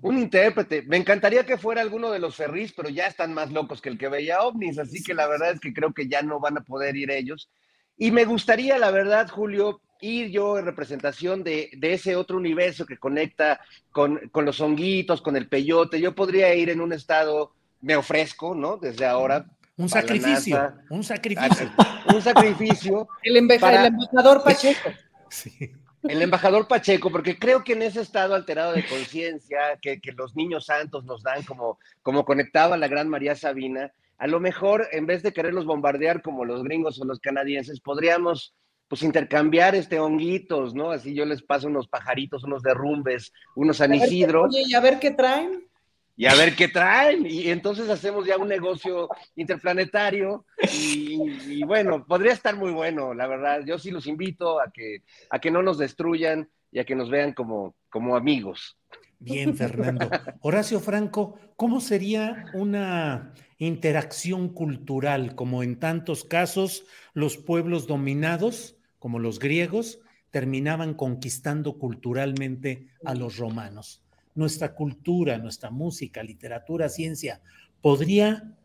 Un 0.02 0.18
intérprete. 0.18 0.84
Me 0.84 0.98
encantaría 0.98 1.46
que 1.46 1.58
fuera 1.58 1.82
alguno 1.82 2.12
de 2.12 2.20
los 2.20 2.36
Ferris, 2.36 2.74
pero 2.74 2.90
ya 2.90 3.08
están 3.08 3.34
más 3.34 3.52
locos 3.52 3.82
que 3.82 3.90
el 3.90 3.98
que 3.98 4.08
veía 4.08 4.42
ovnis, 4.42 4.78
así 4.80 5.04
que 5.04 5.14
la 5.14 5.28
verdad 5.28 5.52
es 5.52 5.60
que 5.60 5.74
creo 5.74 5.94
que 5.94 6.08
ya 6.08 6.22
no 6.22 6.40
van 6.40 6.58
a 6.58 6.64
poder 6.64 6.96
ir 6.96 7.12
ellos. 7.12 7.52
Y 7.98 8.12
me 8.12 8.26
gustaría, 8.26 8.78
la 8.78 8.92
verdad, 8.92 9.30
Julio, 9.30 9.82
ir 10.04 10.30
yo 10.32 10.58
en 10.58 10.66
representación 10.66 11.44
de, 11.44 11.70
ese 11.82 12.16
otro 12.16 12.38
universo 12.38 12.86
que 12.86 12.98
conecta 12.98 13.62
con, 13.92 14.20
los 14.34 14.60
honguitos, 14.60 15.22
con 15.22 15.38
el 15.38 15.48
peyote. 15.48 16.02
Yo 16.02 16.14
podría 16.14 16.54
ir 16.54 16.70
en 16.70 16.82
un 16.82 16.92
estado, 16.92 17.54
me 17.82 17.96
ofrezco, 17.96 18.54
¿no? 18.54 18.78
Desde 18.78 19.06
ahora. 19.06 19.46
Un 19.78 19.90
sacrificio, 19.90 20.74
un 20.90 21.04
sacrificio. 21.04 21.72
Un 22.14 22.22
sacrificio. 22.22 23.08
el, 23.24 23.38
embajador 23.38 24.44
Pacheco. 24.46 24.92
Sí. 25.30 25.72
El 26.04 26.22
embajador 26.22 26.68
Pacheco, 26.68 27.10
porque 27.10 27.40
creo 27.40 27.64
que 27.64 27.74
en 27.74 27.82
ese 27.82 28.02
estado 28.02 28.36
alterado 28.36 28.74
de 28.74 28.86
conciencia 28.86 29.80
que, 29.82 30.00
los 30.18 30.36
niños 30.36 30.66
santos 30.66 31.06
nos 31.06 31.24
dan, 31.24 31.44
como, 31.44 31.80
como 32.02 32.26
conectaba 32.26 32.76
la 32.76 32.90
gran 32.90 33.08
María 33.08 33.36
Sabina, 33.36 33.92
a 34.18 34.28
lo 34.28 34.40
mejor 34.40 34.88
en 34.92 35.06
vez 35.06 35.24
de 35.24 35.34
quererlos 35.34 35.66
bombardear 35.66 36.22
como 36.22 36.46
los 36.46 36.64
gringos 36.64 37.00
o 37.02 37.06
los 37.06 37.20
canadienses, 37.20 37.80
podríamos 37.82 38.56
pues 38.88 39.02
intercambiar 39.02 39.76
este 39.76 40.00
honguitos, 40.00 40.76
¿no? 40.76 40.92
Así 40.92 41.16
yo 41.16 41.26
les 41.26 41.42
paso 41.42 41.68
unos 41.68 41.88
pajaritos, 41.88 42.44
unos 42.44 42.62
derrumbes, 42.62 43.34
unos 43.56 43.78
San 43.78 43.94
Isidro. 43.94 44.44
Oye, 44.44 44.64
y 44.68 44.76
a 44.76 44.82
ver 44.82 45.00
qué 45.00 45.12
traen. 45.12 45.68
Y 46.16 46.28
a 46.28 46.36
ver 46.36 46.56
qué 46.56 46.68
traen. 46.68 47.26
Y 47.26 47.50
entonces 47.50 47.90
hacemos 47.90 48.26
ya 48.28 48.38
un 48.38 48.48
negocio 48.48 49.10
interplanetario. 49.36 50.46
Y, 50.72 51.64
bueno, 51.64 52.06
podría 52.06 52.34
estar 52.34 52.56
muy 52.56 52.72
bueno, 52.72 53.16
la 53.16 53.26
verdad. 53.26 53.62
Yo 53.66 53.80
sí 53.80 53.90
los 53.90 54.06
invito 54.06 54.62
a 54.62 54.72
que, 54.72 55.02
a 55.32 55.40
que 55.40 55.50
no 55.50 55.64
nos 55.64 55.80
destruyan 55.80 56.48
y 56.72 56.80
a 56.80 56.86
que 56.86 56.96
nos 56.96 57.10
vean 57.10 57.34
como, 57.34 57.76
como 57.90 58.16
amigos. 58.16 58.78
Bien, 59.18 59.56
Fernando. 59.56 60.10
Horacio 60.42 60.80
Franco, 60.80 61.40
¿cómo 61.56 61.82
sería 61.82 62.46
una 62.54 63.34
interacción 63.58 64.50
cultural 64.50 65.36
como 65.36 65.64
en 65.64 65.80
tantos 65.80 66.24
casos 66.24 66.86
los 67.14 67.38
pueblos 67.38 67.88
dominados 67.88 68.76
como 69.00 69.20
los 69.20 69.40
griegos, 69.40 70.00
terminaban 70.32 70.94
conquistando 70.94 71.78
culturalmente 71.78 72.88
a 73.04 73.14
los 73.14 73.38
romanos. 73.38 74.02
Nuestra 74.34 74.74
cultura, 74.74 75.38
nuestra 75.38 75.70
música, 75.70 76.24
literatura, 76.24 76.90
ciencia, 76.90 77.42
podría 77.82 78.56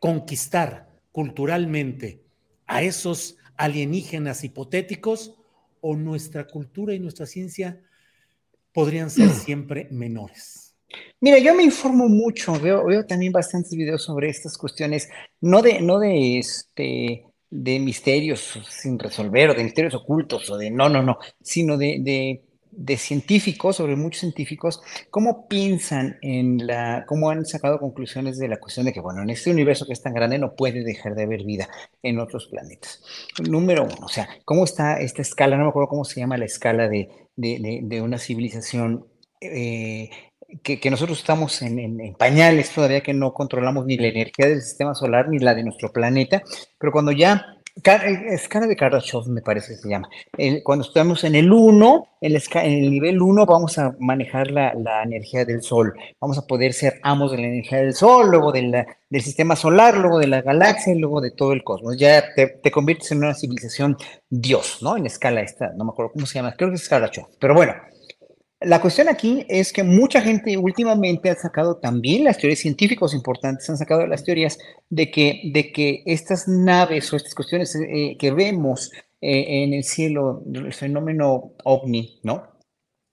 conquistar 0.00 0.90
culturalmente 1.12 2.24
a 2.66 2.82
esos 2.82 3.36
alienígenas 3.56 4.44
hipotéticos 4.44 5.34
o 5.80 5.94
nuestra 5.94 6.46
cultura 6.46 6.94
y 6.94 6.98
nuestra 6.98 7.26
ciencia 7.26 7.82
podrían 8.72 9.10
ser 9.10 9.28
siempre 9.44 9.88
menores. 9.90 10.71
Mira, 11.20 11.38
yo 11.38 11.54
me 11.54 11.62
informo 11.62 12.08
mucho, 12.08 12.52
veo, 12.60 12.84
veo 12.84 13.06
también 13.06 13.32
bastantes 13.32 13.76
videos 13.76 14.02
sobre 14.02 14.28
estas 14.28 14.58
cuestiones, 14.58 15.08
no 15.40 15.62
de, 15.62 15.80
no 15.80 16.00
de 16.00 16.38
este, 16.38 17.26
de 17.48 17.78
misterios 17.78 18.58
sin 18.68 18.98
resolver 18.98 19.50
o 19.50 19.54
de 19.54 19.62
misterios 19.62 19.94
ocultos 19.94 20.50
o 20.50 20.56
de 20.56 20.70
no, 20.70 20.88
no, 20.88 21.02
no, 21.02 21.18
sino 21.40 21.76
de, 21.76 21.98
de, 22.00 22.42
de, 22.72 22.96
científicos, 22.96 23.76
sobre 23.76 23.94
muchos 23.94 24.20
científicos, 24.20 24.82
cómo 25.10 25.46
piensan 25.46 26.16
en 26.22 26.66
la, 26.66 27.04
cómo 27.06 27.30
han 27.30 27.44
sacado 27.44 27.78
conclusiones 27.78 28.38
de 28.38 28.48
la 28.48 28.58
cuestión 28.58 28.86
de 28.86 28.92
que, 28.92 29.00
bueno, 29.00 29.22
en 29.22 29.30
este 29.30 29.50
universo 29.50 29.86
que 29.86 29.92
es 29.92 30.02
tan 30.02 30.14
grande 30.14 30.38
no 30.38 30.56
puede 30.56 30.82
dejar 30.82 31.14
de 31.14 31.22
haber 31.22 31.44
vida 31.44 31.68
en 32.02 32.18
otros 32.18 32.48
planetas. 32.48 33.00
Número 33.48 33.84
uno, 33.84 34.06
o 34.06 34.08
sea, 34.08 34.28
cómo 34.44 34.64
está 34.64 34.98
esta 34.98 35.22
escala, 35.22 35.56
no 35.56 35.64
me 35.64 35.68
acuerdo 35.68 35.88
cómo 35.88 36.04
se 36.04 36.18
llama 36.18 36.38
la 36.38 36.46
escala 36.46 36.88
de, 36.88 37.10
de, 37.36 37.80
de 37.82 38.00
una 38.00 38.18
civilización 38.18 39.06
eh, 39.42 40.08
que, 40.62 40.90
nosotros 40.90 41.18
estamos 41.18 41.62
en, 41.62 42.14
pañales 42.14 42.70
todavía, 42.70 43.00
que 43.00 43.14
no 43.14 43.32
controlamos 43.32 43.86
ni 43.86 43.96
la 43.96 44.08
energía 44.08 44.48
del 44.48 44.62
sistema 44.62 44.94
solar 44.94 45.28
ni 45.28 45.38
la 45.38 45.54
de 45.54 45.64
nuestro 45.64 45.92
planeta, 45.92 46.42
pero 46.78 46.92
cuando 46.92 47.12
ya, 47.12 47.56
escala 47.74 48.66
de 48.66 48.76
Kardashev 48.76 49.26
me 49.28 49.40
parece 49.40 49.68
que 49.74 49.78
se 49.78 49.88
llama, 49.88 50.08
cuando 50.62 50.84
estamos 50.84 51.24
en 51.24 51.34
el 51.34 51.50
1, 51.50 52.06
en, 52.20 52.36
el 52.64 52.90
nivel 52.90 53.22
1 53.22 53.46
vamos 53.46 53.78
a 53.78 53.94
manejar 53.98 54.50
la, 54.50 54.72
energía 55.02 55.44
del 55.46 55.62
Sol, 55.62 55.94
vamos 56.20 56.36
a 56.36 56.46
poder 56.46 56.74
ser 56.74 57.00
amos 57.02 57.30
de 57.30 57.38
la 57.38 57.46
energía 57.46 57.78
del 57.78 57.94
Sol, 57.94 58.30
luego 58.30 58.52
del 58.52 58.84
sistema 59.22 59.56
solar, 59.56 59.96
luego 59.96 60.18
de 60.18 60.26
la 60.26 60.42
galaxia 60.42 60.92
y 60.92 60.98
luego 60.98 61.20
de 61.22 61.30
todo 61.30 61.52
el 61.52 61.64
cosmos. 61.64 61.96
Ya 61.96 62.34
te, 62.34 62.46
te, 62.46 62.70
conviertes 62.70 63.10
en 63.12 63.18
una 63.18 63.34
civilización 63.34 63.96
Dios, 64.28 64.78
¿no? 64.82 64.96
En 64.96 65.06
escala 65.06 65.40
esta, 65.40 65.72
no 65.74 65.84
me 65.84 65.92
acuerdo 65.92 66.12
cómo 66.12 66.26
se 66.26 66.34
llama, 66.34 66.54
creo 66.56 66.68
que 66.68 66.76
es 66.76 66.88
Kardashev, 66.88 67.24
pero 67.40 67.54
bueno. 67.54 67.72
La 68.64 68.80
cuestión 68.80 69.08
aquí 69.08 69.44
es 69.48 69.72
que 69.72 69.82
mucha 69.82 70.20
gente 70.20 70.56
últimamente 70.56 71.30
ha 71.30 71.34
sacado 71.34 71.76
también 71.76 72.24
las 72.24 72.38
teorías 72.38 72.60
científicos 72.60 73.14
importantes, 73.14 73.68
han 73.68 73.78
sacado 73.78 74.06
las 74.06 74.24
teorías 74.24 74.58
de 74.90 75.10
que, 75.10 75.50
de 75.52 75.72
que 75.72 76.02
estas 76.06 76.48
naves 76.48 77.12
o 77.12 77.16
estas 77.16 77.34
cuestiones 77.34 77.74
eh, 77.74 78.16
que 78.18 78.30
vemos 78.30 78.92
eh, 79.20 79.64
en 79.64 79.72
el 79.72 79.84
cielo, 79.84 80.42
el 80.52 80.72
fenómeno 80.72 81.52
ovni, 81.64 82.20
¿no? 82.22 82.52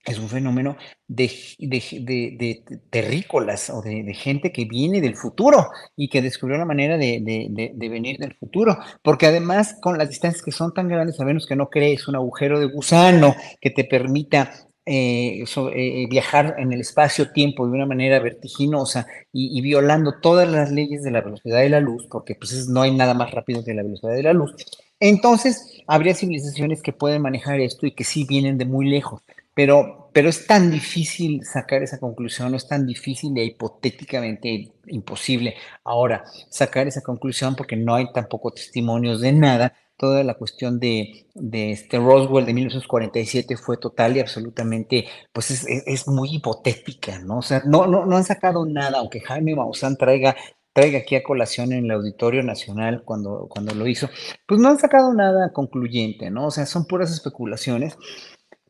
es 0.05 0.17
un 0.17 0.29
fenómeno 0.29 0.77
de, 1.07 1.31
de, 1.59 2.63
terrícolas 2.89 3.69
o 3.69 3.81
de, 3.81 4.13
gente 4.13 4.51
que 4.51 4.65
viene 4.65 5.01
del 5.01 5.15
futuro 5.15 5.69
y 5.95 6.09
que 6.09 6.21
descubrió 6.21 6.57
la 6.57 6.65
manera 6.65 6.97
de, 6.97 7.73
venir 7.77 8.17
del 8.17 8.35
futuro. 8.35 8.77
Porque 9.03 9.27
además, 9.27 9.75
con 9.81 9.97
las 9.97 10.09
distancias 10.09 10.43
que 10.43 10.51
son 10.51 10.73
tan 10.73 10.87
grandes, 10.87 11.19
a 11.19 11.25
menos 11.25 11.45
que 11.45 11.55
no 11.55 11.69
crees 11.69 12.07
un 12.07 12.15
agujero 12.15 12.59
de 12.59 12.65
gusano 12.65 13.35
que 13.61 13.69
te 13.69 13.83
permita 13.83 14.51
eh, 14.91 15.43
eh, 15.75 16.07
viajar 16.09 16.55
en 16.57 16.73
el 16.73 16.81
espacio-tiempo 16.81 17.67
de 17.67 17.73
una 17.73 17.85
manera 17.85 18.17
vertiginosa 18.19 19.05
y, 19.31 19.61
violando 19.61 20.15
todas 20.19 20.49
las 20.49 20.71
leyes 20.71 21.03
de 21.03 21.11
la 21.11 21.21
velocidad 21.21 21.59
de 21.59 21.69
la 21.69 21.79
luz, 21.79 22.07
porque 22.09 22.33
pues 22.33 22.67
no 22.67 22.81
hay 22.81 22.95
nada 22.95 23.13
más 23.13 23.29
rápido 23.29 23.63
que 23.63 23.75
la 23.75 23.83
velocidad 23.83 24.13
de 24.13 24.23
la 24.23 24.33
luz, 24.33 24.55
entonces 24.99 25.83
habría 25.85 26.15
civilizaciones 26.15 26.81
que 26.81 26.91
pueden 26.91 27.21
manejar 27.21 27.59
esto 27.59 27.85
y 27.85 27.91
que 27.91 28.03
sí 28.03 28.25
vienen 28.27 28.57
de 28.57 28.65
muy 28.65 28.89
lejos. 28.89 29.21
Pero, 29.53 30.09
pero 30.11 30.27
es 30.27 30.47
tan 30.47 30.71
difícil 30.71 31.45
sacar 31.45 31.83
esa 31.83 31.99
conclusión, 31.99 32.55
es 32.55 32.67
tan 32.67 32.87
difícil 32.87 33.37
e 33.37 33.43
hipotéticamente 33.45 34.71
imposible 34.87 35.53
ahora 35.83 36.23
sacar 36.49 36.87
esa 36.87 37.01
conclusión 37.01 37.55
porque 37.55 37.75
no 37.75 37.93
hay 37.93 38.11
tampoco 38.11 38.49
testimonios 38.49 39.21
de 39.21 39.33
nada. 39.33 39.75
Toda 39.99 40.23
la 40.23 40.33
cuestión 40.35 40.79
de, 40.79 41.27
este 41.51 41.99
Roswell 41.99 42.45
de 42.45 42.53
1947 42.53 43.57
fue 43.57 43.77
total 43.77 44.15
y 44.15 44.21
absolutamente, 44.21 45.05
pues 45.33 45.51
es, 45.51 45.65
es, 45.67 46.07
muy 46.07 46.35
hipotética, 46.35 47.19
¿no? 47.19 47.39
O 47.39 47.41
sea, 47.41 47.61
no, 47.65 47.85
no, 47.85 48.05
no 48.05 48.15
han 48.15 48.23
sacado 48.23 48.65
nada, 48.65 48.99
aunque 48.99 49.19
Jaime 49.19 49.55
Maussan 49.55 49.97
traiga 49.97 50.35
traiga 50.73 50.99
aquí 50.99 51.15
a 51.15 51.23
colación 51.23 51.73
en 51.73 51.85
el 51.85 51.91
Auditorio 51.91 52.43
Nacional 52.43 53.03
cuando, 53.03 53.47
cuando 53.49 53.73
lo 53.75 53.87
hizo, 53.87 54.09
pues 54.47 54.61
no 54.61 54.69
han 54.69 54.79
sacado 54.79 55.13
nada 55.13 55.51
concluyente, 55.51 56.29
¿no? 56.29 56.47
O 56.47 56.51
sea, 56.51 56.65
son 56.65 56.85
puras 56.85 57.11
especulaciones. 57.11 57.97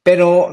Pero, 0.01 0.49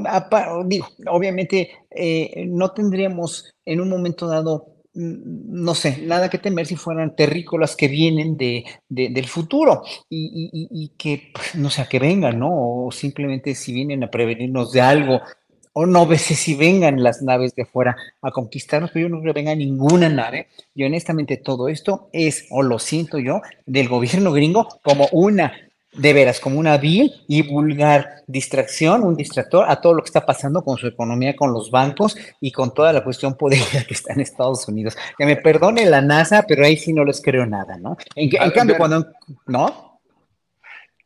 digo, 0.66 0.88
obviamente 1.08 1.70
eh, 1.90 2.44
no 2.46 2.72
tendríamos 2.72 3.54
en 3.64 3.80
un 3.80 3.88
momento 3.88 4.26
dado, 4.26 4.75
no 4.96 5.74
sé, 5.74 6.02
nada 6.02 6.30
que 6.30 6.38
temer 6.38 6.66
si 6.66 6.76
fueran 6.76 7.14
terrícolas 7.14 7.76
que 7.76 7.88
vienen 7.88 8.36
de, 8.36 8.64
del 8.88 9.26
futuro 9.26 9.82
y, 10.08 10.92
que, 10.96 11.30
pues, 11.34 11.54
no 11.54 11.70
sé, 11.70 11.86
que 11.88 11.98
vengan, 11.98 12.38
¿no? 12.38 12.48
O 12.50 12.90
simplemente 12.90 13.54
si 13.54 13.72
vienen 13.72 14.02
a 14.02 14.10
prevenirnos 14.10 14.72
de 14.72 14.80
algo, 14.80 15.20
o 15.74 15.84
no 15.84 16.06
sé 16.16 16.34
si 16.34 16.54
vengan 16.54 17.02
las 17.02 17.20
naves 17.20 17.54
de 17.54 17.66
fuera 17.66 17.94
a 18.22 18.30
conquistarnos, 18.30 18.90
pero 18.90 19.08
yo 19.08 19.14
no 19.14 19.20
creo 19.20 19.34
que 19.34 19.40
venga 19.40 19.54
ninguna 19.54 20.08
nave. 20.08 20.48
Y 20.74 20.84
honestamente 20.84 21.36
todo 21.36 21.68
esto 21.68 22.08
es, 22.14 22.46
o 22.50 22.62
lo 22.62 22.78
siento 22.78 23.18
yo, 23.18 23.42
del 23.66 23.88
gobierno 23.88 24.32
gringo 24.32 24.66
como 24.82 25.06
una 25.12 25.52
de 25.96 26.12
veras 26.12 26.40
como 26.40 26.58
una 26.58 26.76
vil 26.76 27.12
y 27.26 27.42
vulgar 27.42 28.22
distracción, 28.26 29.02
un 29.02 29.16
distractor 29.16 29.68
a 29.68 29.80
todo 29.80 29.94
lo 29.94 30.02
que 30.02 30.08
está 30.08 30.24
pasando 30.26 30.62
con 30.62 30.76
su 30.76 30.86
economía, 30.86 31.36
con 31.36 31.52
los 31.52 31.70
bancos 31.70 32.16
y 32.40 32.52
con 32.52 32.74
toda 32.74 32.92
la 32.92 33.02
cuestión 33.02 33.36
política 33.36 33.84
que 33.84 33.94
está 33.94 34.12
en 34.12 34.20
Estados 34.20 34.66
Unidos. 34.68 34.96
Que 35.16 35.26
me 35.26 35.36
perdone 35.36 35.86
la 35.86 36.02
NASA, 36.02 36.44
pero 36.46 36.64
ahí 36.64 36.76
sí 36.76 36.92
no 36.92 37.04
les 37.04 37.20
creo 37.20 37.46
nada, 37.46 37.76
¿no? 37.78 37.96
En, 38.14 38.30
cambio, 38.52 38.76
cuando... 38.76 39.06
¿No? 39.46 40.00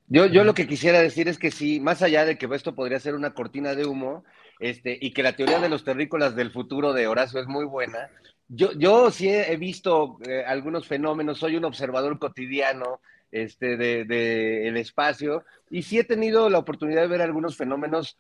Yo, 0.09 0.27
yo 0.27 0.43
lo 0.43 0.55
que 0.55 0.67
quisiera 0.67 1.01
decir 1.01 1.29
es 1.29 1.39
que 1.39 1.53
sí, 1.53 1.79
más 1.79 2.03
allá 2.03 2.25
de 2.25 2.37
que 2.37 2.49
esto 2.53 2.75
podría 2.75 2.99
ser 2.99 3.15
una 3.15 3.33
cortina 3.33 3.77
de 3.77 3.87
humo, 3.87 4.25
este, 4.59 4.99
y 5.01 5.13
que 5.13 5.23
la 5.23 5.37
teoría 5.37 5.61
de 5.61 5.69
los 5.69 5.85
terrícolas 5.85 6.35
del 6.35 6.51
futuro 6.51 6.93
de 6.93 7.07
Horacio 7.07 7.41
es 7.41 7.47
muy 7.47 7.65
buena, 7.65 8.11
yo, 8.49 8.73
yo 8.73 9.13
sí 9.13 9.29
he, 9.29 9.57
visto 9.57 10.19
eh, 10.27 10.43
algunos 10.45 10.89
fenómenos, 10.89 11.39
soy 11.39 11.57
un 11.57 11.65
observador 11.65 12.19
cotidiano 12.19 13.01
este, 13.33 13.77
de, 13.77 14.69
el 14.69 14.77
espacio. 14.77 15.45
Y 15.71 15.83
sí 15.83 15.99
he 15.99 16.05
tenido 16.05 16.49
la 16.51 16.59
oportunidad 16.59 17.03
de 17.03 17.09
ver 17.09 17.23
algunos 17.23 17.57
fenómenos, 17.57 18.17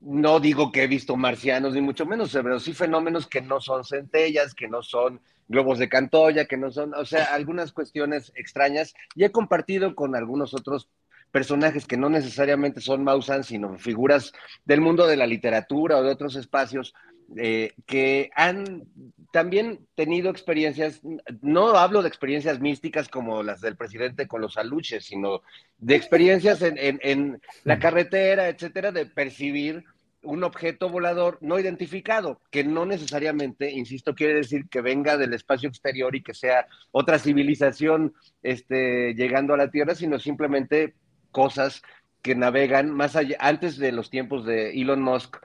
no 0.00 0.40
digo 0.40 0.70
que 0.72 0.82
he 0.82 0.86
visto 0.86 1.16
marcianos, 1.16 1.74
ni 1.74 1.80
mucho 1.80 2.06
menos, 2.06 2.32
pero 2.32 2.60
sí 2.60 2.74
fenómenos 2.74 3.26
que 3.26 3.40
no 3.40 3.60
son 3.60 3.84
centellas, 3.84 4.54
que 4.54 4.68
no 4.68 4.82
son 4.82 5.20
globos 5.48 5.78
de 5.78 5.88
Cantoya, 5.88 6.46
que 6.46 6.56
no 6.56 6.70
son, 6.70 6.94
o 6.94 7.04
sea, 7.04 7.24
algunas 7.34 7.72
cuestiones 7.72 8.32
extrañas. 8.34 8.94
Y 9.14 9.24
he 9.24 9.32
compartido 9.32 9.94
con 9.94 10.14
algunos 10.16 10.54
otros 10.54 10.88
personajes 11.30 11.86
que 11.86 11.96
no 11.96 12.08
necesariamente 12.08 12.80
son 12.80 13.02
Mausan, 13.02 13.42
sino 13.42 13.76
figuras 13.76 14.32
del 14.64 14.80
mundo 14.80 15.06
de 15.06 15.16
la 15.16 15.26
literatura 15.26 15.96
o 15.96 16.02
de 16.02 16.10
otros 16.10 16.36
espacios, 16.36 16.94
eh, 17.36 17.72
que 17.86 18.30
han 18.34 18.84
también 19.32 19.80
tenido 19.96 20.30
experiencias, 20.30 21.00
no 21.42 21.76
hablo 21.76 22.02
de 22.02 22.08
experiencias 22.08 22.60
místicas 22.60 23.08
como 23.08 23.42
las 23.42 23.60
del 23.60 23.76
presidente 23.76 24.28
con 24.28 24.40
los 24.40 24.56
aluches, 24.56 25.06
sino 25.06 25.42
de 25.78 25.96
experiencias 25.96 26.62
en, 26.62 27.40
la 27.64 27.78
carretera, 27.80 28.48
etcétera, 28.48 28.92
de 28.92 29.06
percibir 29.06 29.84
un 30.22 30.44
objeto 30.44 30.88
volador 30.88 31.38
no 31.40 31.58
identificado, 31.58 32.40
que 32.50 32.62
no 32.62 32.86
necesariamente, 32.86 33.72
insisto, 33.72 34.14
quiere 34.14 34.34
decir 34.34 34.68
que 34.68 34.80
venga 34.80 35.16
del 35.16 35.34
espacio 35.34 35.68
exterior 35.68 36.14
y 36.14 36.22
que 36.22 36.32
sea 36.32 36.66
otra 36.92 37.18
civilización 37.18 38.14
este, 38.42 39.14
llegando 39.14 39.52
a 39.52 39.58
la 39.58 39.70
Tierra, 39.70 39.96
sino 39.96 40.18
simplemente 40.20 40.94
cosas 41.32 41.82
que 42.22 42.34
navegan 42.34 42.90
más 42.90 43.16
allá, 43.16 43.36
antes 43.40 43.76
de 43.76 43.92
los 43.92 44.10
tiempos 44.10 44.46
de 44.46 44.80
Elon 44.80 45.02
Musk, 45.02 45.36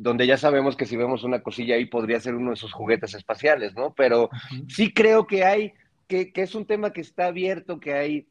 donde 0.00 0.26
ya 0.26 0.36
sabemos 0.36 0.76
que 0.76 0.86
si 0.86 0.96
vemos 0.96 1.24
una 1.24 1.42
cosilla 1.42 1.74
ahí 1.74 1.86
podría 1.86 2.20
ser 2.20 2.34
uno 2.34 2.50
de 2.50 2.54
esos 2.54 2.72
juguetes 2.72 3.14
espaciales, 3.14 3.74
¿no? 3.74 3.92
Pero 3.94 4.30
sí 4.68 4.92
creo 4.92 5.26
que 5.26 5.44
hay, 5.44 5.74
que, 6.06 6.30
es 6.34 6.54
un 6.54 6.66
tema 6.66 6.92
que 6.92 7.00
está 7.00 7.26
abierto, 7.26 7.80
que 7.80 7.94
hay, 7.94 8.28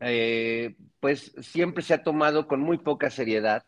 eh, 0.00 0.74
pues 1.00 1.32
siempre 1.40 1.84
se 1.84 1.94
ha 1.94 2.02
tomado 2.02 2.48
con 2.48 2.60
muy 2.60 2.78
poca 2.78 3.10
seriedad. 3.10 3.64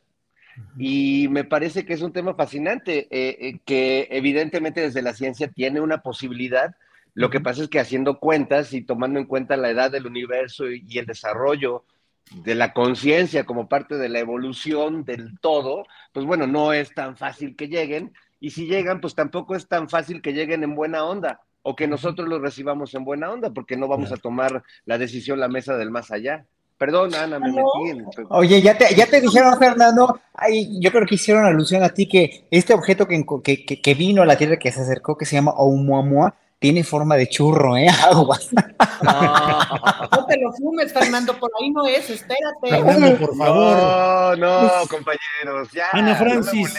Y 0.77 1.29
me 1.31 1.45
parece 1.45 1.87
que 1.87 1.95
es 1.95 2.03
un 2.03 2.13
tema 2.13 2.35
fascinante, 2.35 3.07
eh, 3.11 3.37
eh, 3.41 3.61
que 3.65 4.09
evidentemente 4.11 4.81
desde 4.81 5.01
la 5.01 5.15
ciencia 5.15 5.49
tiene 5.49 5.81
una 5.81 6.03
posibilidad. 6.03 6.75
Lo 7.15 7.31
que 7.31 7.41
pasa 7.41 7.63
es 7.63 7.69
que 7.69 7.81
haciendo 7.81 8.19
cuentas 8.19 8.75
y 8.75 8.83
tomando 8.83 9.21
en 9.21 9.27
cuenta 9.27 9.57
la 9.57 9.71
edad 9.71 9.91
del 9.91 10.07
universo 10.07 10.71
y 10.71 10.99
el 10.99 11.07
desarrollo 11.07 11.85
de 12.31 12.55
la 12.55 12.73
conciencia 12.73 13.45
como 13.45 13.69
parte 13.69 13.97
de 13.97 14.09
la 14.09 14.21
evolución 14.21 15.05
del 15.05 15.39
todo, 15.41 15.85
pues 16.13 16.27
bueno, 16.27 16.47
no 16.47 16.73
es 16.73 16.95
tan 16.95 17.17
fácil 17.17 17.57
que 17.57 17.69
lleguen. 17.69 18.13
Y 18.39 18.51
si 18.51 18.67
llegan, 18.67 19.01
pues 19.01 19.15
tampoco 19.15 19.55
es 19.55 19.69
tan 19.69 19.89
fácil 19.89 20.23
que 20.23 20.33
lleguen 20.33 20.63
en 20.63 20.75
buena 20.75 21.05
onda 21.05 21.41
o 21.63 21.77
que 21.77 21.87
nosotros 21.87 22.29
los 22.29 22.41
recibamos 22.41 22.95
en 22.95 23.05
buena 23.05 23.31
onda, 23.31 23.51
porque 23.51 23.77
no 23.77 23.89
vamos 23.89 24.13
a 24.13 24.17
tomar 24.17 24.63
la 24.87 24.99
decisión 24.99 25.41
la 25.41 25.49
mesa 25.49 25.77
del 25.77 25.91
más 25.91 26.11
allá. 26.11 26.47
Perdón, 26.79 27.15
Ana, 27.15 27.39
me 27.39 27.53
metí 27.53 28.25
Oye, 28.31 28.63
ya 28.63 28.79
te, 28.79 28.95
ya 28.95 29.05
te 29.05 29.21
dijeron, 29.21 29.59
Fernando, 29.59 30.19
ay, 30.33 30.81
yo 30.81 30.91
creo 30.91 31.05
que 31.07 31.17
hicieron 31.17 31.45
alusión 31.45 31.83
a 31.83 31.91
ti 31.91 32.09
que 32.09 32.47
este 32.51 32.73
objeto 32.73 33.07
que, 33.07 33.23
que, 33.45 33.83
que, 33.83 33.95
vino 33.95 34.23
a 34.23 34.25
la 34.27 34.39
Tierra, 34.39 34.59
que 34.59 34.73
se 34.73 34.81
acercó, 34.81 35.19
que 35.19 35.27
se 35.27 35.37
llama 35.37 35.53
Oumuamua, 35.59 36.37
tiene 36.61 36.85
forma 36.85 37.17
de 37.17 37.27
churro, 37.27 37.77
¿eh? 37.77 37.89
Aguas. 38.11 38.51
No, 38.53 40.27
te 40.27 40.39
lo 40.39 40.53
fumes, 40.53 40.93
Fernando, 40.93 41.37
por 41.41 41.51
ahí 41.61 41.71
no 41.71 41.87
es, 41.87 42.09
espérate. 42.11 42.69
Fernando, 42.69 43.19
por 43.19 43.37
favor. 43.37 44.39
No, 44.39 44.69
no, 44.69 44.87
compañeros, 44.89 45.73
ya. 45.73 45.89
Ana 45.93 46.15
Francis, 46.15 46.79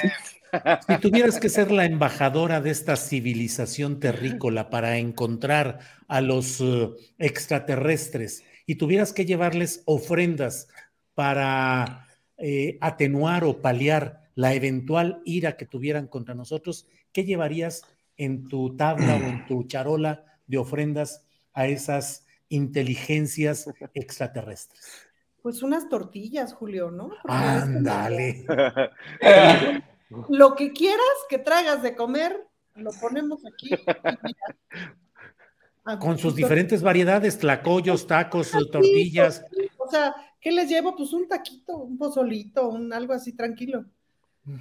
si 0.87 0.97
tuvieras 0.99 1.39
que 1.39 1.49
ser 1.49 1.71
la 1.71 1.85
embajadora 1.85 2.61
de 2.61 2.69
esta 2.69 2.95
civilización 2.95 3.99
terrícola 3.99 4.69
para 4.69 4.97
encontrar 4.97 5.79
a 6.07 6.21
los 6.21 6.61
eh, 6.61 6.89
extraterrestres 7.17 8.43
y 8.67 8.75
tuvieras 8.75 9.13
que 9.13 9.25
llevarles 9.25 9.81
ofrendas 9.85 10.67
para 11.15 12.07
eh, 12.37 12.77
atenuar 12.81 13.43
o 13.45 13.61
paliar 13.61 14.29
la 14.35 14.53
eventual 14.53 15.21
ira 15.25 15.57
que 15.57 15.65
tuvieran 15.65 16.07
contra 16.07 16.35
nosotros, 16.35 16.87
¿qué 17.11 17.25
llevarías 17.25 17.83
en 18.21 18.47
tu 18.47 18.75
tabla 18.75 19.15
o 19.15 19.17
en 19.17 19.45
tu 19.47 19.63
charola 19.63 20.23
de 20.45 20.59
ofrendas 20.59 21.25
a 21.53 21.65
esas 21.65 22.27
inteligencias 22.49 23.67
extraterrestres? 23.95 25.07
Pues 25.41 25.63
unas 25.63 25.89
tortillas, 25.89 26.53
Julio, 26.53 26.91
¿no? 26.91 27.09
Ándale. 27.23 28.45
Lo 30.29 30.55
que 30.55 30.71
quieras 30.71 30.99
que 31.29 31.39
traigas 31.39 31.81
de 31.81 31.95
comer, 31.95 32.47
lo 32.75 32.91
ponemos 32.91 33.41
aquí. 33.45 33.71
Con 35.99 36.19
sus 36.19 36.35
diferentes 36.35 36.83
variedades, 36.83 37.39
tlacoyos, 37.39 38.05
tacos, 38.05 38.51
tortillas. 38.51 39.43
O 39.77 39.89
sea, 39.89 40.13
¿qué 40.39 40.51
les 40.51 40.69
llevo? 40.69 40.95
Pues 40.95 41.11
un 41.11 41.27
taquito, 41.27 41.77
un 41.77 41.97
pozolito, 41.97 42.69
un 42.69 42.93
algo 42.93 43.13
así 43.13 43.33
tranquilo. 43.33 43.85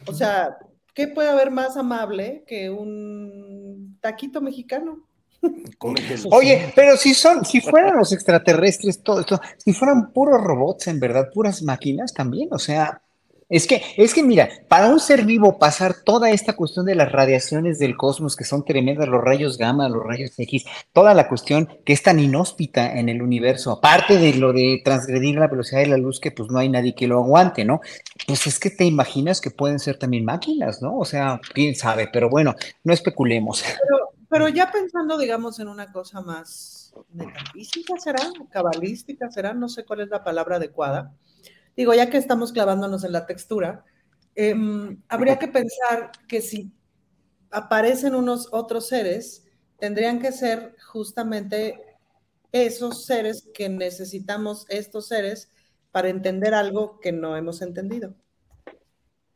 O 0.07 0.15
sea, 0.15 0.57
¿qué 0.95 1.09
puede 1.09 1.29
haber 1.29 1.51
más 1.51 1.77
amable 1.77 2.45
que 2.47 2.71
un 2.71 3.99
taquito 4.01 4.41
mexicano? 4.41 5.07
Oye, 6.31 6.73
pero 6.77 6.97
si 6.97 7.15
son, 7.15 7.45
si 7.45 7.61
fueran 7.61 7.97
los 7.97 8.13
extraterrestres, 8.13 9.03
todo 9.03 9.21
esto, 9.21 9.41
si 9.57 9.73
fueran 9.73 10.13
puros 10.13 10.43
robots, 10.43 10.89
en 10.89 11.01
verdad, 11.01 11.31
puras 11.33 11.63
máquinas 11.63 12.13
también, 12.13 12.49
o 12.53 12.59
sea, 12.59 13.01
Es 13.51 13.67
que, 13.67 13.83
es 13.97 14.15
que 14.15 14.23
mira, 14.23 14.49
para 14.69 14.87
un 14.87 15.01
ser 15.01 15.25
vivo 15.25 15.59
pasar 15.59 15.93
toda 16.05 16.31
esta 16.31 16.55
cuestión 16.55 16.87
de 16.87 16.95
las 16.95 17.11
radiaciones 17.11 17.81
del 17.81 17.97
cosmos, 17.97 18.37
que 18.37 18.45
son 18.45 18.65
tremendas, 18.65 19.09
los 19.09 19.21
rayos 19.21 19.59
gamma, 19.59 19.89
los 19.89 20.05
rayos 20.05 20.31
X, 20.39 20.65
toda 20.93 21.15
la 21.15 21.29
cuestión 21.29 21.69
que 21.85 21.93
es 21.93 22.01
tan 22.01 22.21
inhóspita 22.21 22.97
en 22.97 23.09
el 23.09 23.23
universo, 23.23 23.73
aparte 23.73 24.19
de 24.19 24.35
lo 24.35 24.53
de 24.53 24.81
transgredir 24.85 25.35
la 25.35 25.49
velocidad 25.49 25.81
de 25.81 25.89
la 25.89 25.97
luz, 25.97 26.21
que 26.21 26.31
pues 26.31 26.49
no 26.49 26.61
hay 26.61 26.69
nadie 26.69 26.95
que 26.95 27.09
lo 27.09 27.19
aguante, 27.19 27.65
¿no? 27.65 27.81
Pues 28.25 28.47
es 28.47 28.61
que 28.61 28.71
te 28.71 28.85
imaginas 28.85 29.41
que 29.41 29.51
pueden 29.51 29.81
ser 29.81 29.99
también 29.99 30.25
máquinas, 30.25 30.81
¿no? 30.81 30.97
O 30.97 31.05
sea, 31.05 31.41
quién 31.53 31.75
sabe, 31.75 32.09
pero 32.13 32.31
bueno, 32.31 32.55
no 32.85 32.93
especulemos. 32.93 33.65
Pero, 34.29 34.49
ya 34.49 34.71
pensando, 34.71 35.19
digamos, 35.19 35.59
en 35.59 35.67
una 35.67 35.91
cosa 35.91 36.21
más 36.21 36.95
metafísica, 37.13 37.95
¿será? 37.99 38.23
Cabalística, 38.49 39.29
¿será? 39.29 39.55
No 39.55 39.69
sé 39.69 39.85
cuál 39.85 40.03
es 40.03 40.09
la 40.09 40.23
palabra 40.23 40.57
adecuada 40.57 41.13
digo, 41.77 41.95
ya 41.95 42.11
que 42.11 42.19
estamos 42.19 42.53
clavándonos 42.53 43.05
en 43.05 43.13
la 43.13 43.27
textura, 43.27 43.85
em, 44.35 45.01
habría 45.09 45.39
que 45.39 45.49
pensar 45.49 46.13
que 46.29 46.41
si 46.41 46.73
aparecen 47.51 48.15
unos 48.15 48.49
otros 48.53 48.89
seres, 48.89 49.45
tendrían 49.79 50.21
que 50.21 50.33
ser 50.33 50.77
justamente 50.93 51.81
esos 52.53 53.05
seres 53.05 53.49
que 53.55 53.69
necesitamos, 53.69 54.67
estos 54.69 55.09
seres, 55.09 55.51
para 55.91 56.09
entender 56.09 56.55
algo 56.55 57.01
que 57.01 57.13
no 57.13 57.37
hemos 57.37 57.63
entendido. 57.63 58.15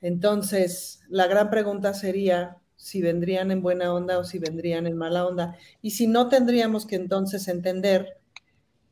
Entonces, 0.00 1.00
la 1.08 1.26
gran 1.26 1.50
pregunta 1.50 1.94
sería 1.94 2.58
si 2.76 3.00
vendrían 3.00 3.50
en 3.50 3.62
buena 3.62 3.94
onda 3.94 4.18
o 4.18 4.24
si 4.24 4.38
vendrían 4.38 4.86
en 4.86 4.96
mala 4.96 5.26
onda. 5.26 5.56
Y 5.80 5.92
si 5.92 6.06
no, 6.06 6.28
tendríamos 6.28 6.86
que 6.86 6.96
entonces 6.96 7.48
entender 7.48 8.18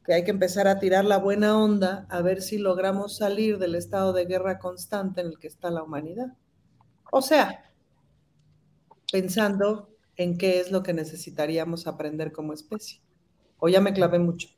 que 0.04 0.14
hay 0.14 0.24
que 0.24 0.30
empezar 0.30 0.66
a 0.66 0.78
tirar 0.78 1.04
la 1.04 1.18
buena 1.18 1.58
onda 1.58 2.06
a 2.10 2.20
ver 2.22 2.42
si 2.42 2.58
logramos 2.58 3.16
salir 3.16 3.58
del 3.58 3.74
estado 3.74 4.12
de 4.12 4.26
guerra 4.26 4.58
constante 4.58 5.20
en 5.20 5.28
el 5.28 5.38
que 5.38 5.46
está 5.46 5.70
la 5.70 5.82
humanidad. 5.82 6.34
O 7.10 7.22
sea, 7.22 7.70
pensando 9.12 9.90
en 10.16 10.38
qué 10.38 10.60
es 10.60 10.70
lo 10.70 10.82
que 10.82 10.92
necesitaríamos 10.92 11.86
aprender 11.86 12.32
como 12.32 12.52
especie. 12.52 13.00
O 13.58 13.68
ya 13.68 13.80
me 13.80 13.92
clavé 13.92 14.18
mucho. 14.18 14.48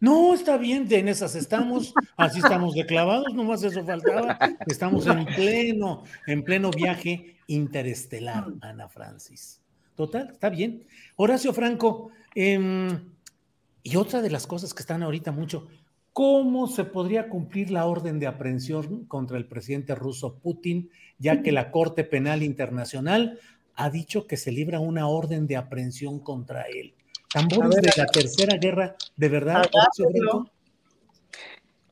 No, 0.00 0.34
está 0.34 0.58
bien, 0.58 0.86
en 0.90 1.08
esas 1.08 1.34
estamos, 1.34 1.94
así 2.16 2.38
estamos 2.38 2.74
de 2.74 2.84
clavados, 2.84 3.32
nomás 3.32 3.62
eso 3.62 3.84
faltaba. 3.84 4.38
Estamos 4.66 5.06
en 5.06 5.24
pleno, 5.24 6.02
en 6.26 6.44
pleno 6.44 6.70
viaje 6.70 7.38
interestelar, 7.46 8.46
Ana 8.60 8.88
Francis. 8.88 9.60
Total, 9.96 10.28
está 10.30 10.50
bien. 10.50 10.84
Horacio 11.16 11.54
Franco, 11.54 12.10
eh, 12.34 13.00
y 13.84 13.96
otra 13.96 14.22
de 14.22 14.30
las 14.30 14.46
cosas 14.46 14.72
que 14.72 14.80
están 14.80 15.02
ahorita 15.02 15.30
mucho, 15.30 15.68
¿cómo 16.12 16.66
se 16.66 16.84
podría 16.84 17.28
cumplir 17.28 17.70
la 17.70 17.84
orden 17.84 18.18
de 18.18 18.26
aprehensión 18.26 19.04
contra 19.04 19.36
el 19.36 19.46
presidente 19.46 19.94
ruso 19.94 20.38
Putin, 20.38 20.90
ya 21.18 21.42
que 21.42 21.52
la 21.52 21.70
Corte 21.70 22.02
Penal 22.02 22.42
Internacional 22.42 23.38
ha 23.76 23.90
dicho 23.90 24.26
que 24.26 24.38
se 24.38 24.50
libra 24.50 24.80
una 24.80 25.06
orden 25.06 25.46
de 25.46 25.56
aprehensión 25.56 26.18
contra 26.18 26.62
él? 26.62 26.94
¿Tambores 27.30 27.82
de 27.82 27.92
la 27.94 28.06
Tercera 28.06 28.56
Guerra, 28.56 28.96
de 29.16 29.28
verdad? 29.28 29.64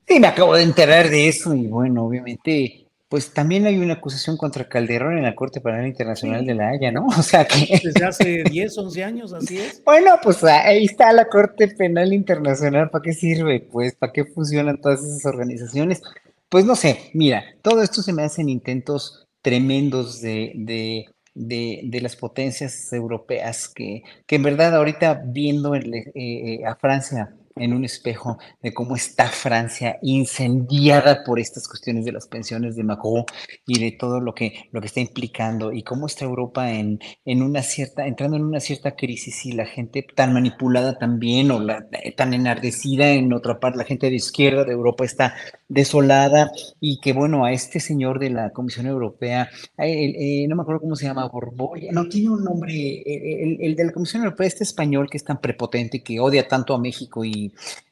Sí, 0.08 0.18
me 0.18 0.26
acabo 0.26 0.54
de 0.54 0.62
enterar 0.62 1.10
de 1.10 1.28
eso 1.28 1.54
y 1.54 1.66
bueno, 1.66 2.06
obviamente 2.06 2.86
pues 3.12 3.34
también 3.34 3.66
hay 3.66 3.76
una 3.76 3.92
acusación 3.92 4.38
contra 4.38 4.70
Calderón 4.70 5.18
en 5.18 5.24
la 5.24 5.34
Corte 5.34 5.60
Penal 5.60 5.86
Internacional 5.86 6.46
de 6.46 6.54
La 6.54 6.70
Haya, 6.70 6.90
¿no? 6.90 7.06
O 7.18 7.22
sea 7.22 7.44
que... 7.44 7.78
Desde 7.84 8.06
hace 8.06 8.42
10, 8.42 8.78
11 8.78 9.04
años, 9.04 9.34
así 9.34 9.58
es. 9.58 9.82
Bueno, 9.84 10.12
pues 10.22 10.42
ahí 10.44 10.86
está 10.86 11.12
la 11.12 11.26
Corte 11.26 11.68
Penal 11.68 12.14
Internacional, 12.14 12.88
¿para 12.88 13.02
qué 13.02 13.12
sirve? 13.12 13.60
Pues, 13.60 13.94
¿para 13.96 14.14
qué 14.14 14.24
funcionan 14.24 14.80
todas 14.80 15.00
esas 15.04 15.26
organizaciones? 15.26 16.00
Pues 16.48 16.64
no 16.64 16.74
sé, 16.74 17.10
mira, 17.12 17.44
todo 17.60 17.82
esto 17.82 18.00
se 18.00 18.14
me 18.14 18.22
hacen 18.22 18.48
intentos 18.48 19.28
tremendos 19.42 20.22
de, 20.22 20.52
de, 20.54 21.04
de, 21.34 22.00
las 22.00 22.16
potencias 22.16 22.90
europeas 22.94 23.68
que, 23.68 24.04
que 24.24 24.36
en 24.36 24.42
verdad 24.42 24.74
ahorita 24.74 25.22
viendo 25.26 25.74
eh, 25.74 25.82
eh, 26.14 26.64
a 26.64 26.76
Francia 26.76 27.34
en 27.56 27.72
un 27.72 27.84
espejo 27.84 28.38
de 28.62 28.72
cómo 28.72 28.96
está 28.96 29.28
Francia 29.28 29.98
incendiada 30.02 31.24
por 31.24 31.38
estas 31.38 31.68
cuestiones 31.68 32.04
de 32.04 32.12
las 32.12 32.26
pensiones 32.26 32.76
de 32.76 32.84
Macron 32.84 33.24
y 33.66 33.78
de 33.78 33.92
todo 33.92 34.20
lo 34.20 34.34
que, 34.34 34.68
lo 34.72 34.80
que 34.80 34.86
está 34.86 35.00
implicando 35.00 35.72
y 35.72 35.82
cómo 35.82 36.06
está 36.06 36.24
Europa 36.24 36.70
en, 36.72 37.00
en 37.24 37.42
una 37.42 37.62
cierta, 37.62 38.06
entrando 38.06 38.36
en 38.36 38.44
una 38.44 38.60
cierta 38.60 38.96
crisis 38.96 39.46
y 39.46 39.52
la 39.52 39.66
gente 39.66 40.06
tan 40.14 40.32
manipulada 40.32 40.98
también 40.98 41.50
o 41.50 41.60
la, 41.60 41.86
tan 42.16 42.34
enardecida 42.34 43.10
en 43.10 43.32
otra 43.32 43.60
parte, 43.60 43.78
la 43.78 43.84
gente 43.84 44.08
de 44.08 44.16
izquierda 44.16 44.64
de 44.64 44.72
Europa 44.72 45.04
está 45.04 45.34
desolada 45.68 46.50
y 46.80 47.00
que 47.00 47.12
bueno, 47.12 47.44
a 47.44 47.52
este 47.52 47.80
señor 47.80 48.18
de 48.18 48.30
la 48.30 48.50
Comisión 48.50 48.86
Europea, 48.86 49.48
eh, 49.78 50.46
no 50.48 50.56
me 50.56 50.62
acuerdo 50.62 50.80
cómo 50.80 50.96
se 50.96 51.06
llama, 51.06 51.28
Borboya, 51.28 51.92
no 51.92 52.08
tiene 52.08 52.30
un 52.30 52.44
nombre, 52.44 53.02
el, 53.04 53.58
el 53.60 53.76
de 53.76 53.84
la 53.84 53.92
Comisión 53.92 54.22
Europea, 54.22 54.46
este 54.46 54.64
español 54.64 55.08
que 55.10 55.16
es 55.16 55.24
tan 55.24 55.40
prepotente, 55.40 56.02
que 56.02 56.20
odia 56.20 56.46
tanto 56.46 56.74
a 56.74 56.78
México 56.78 57.24
y 57.24 57.41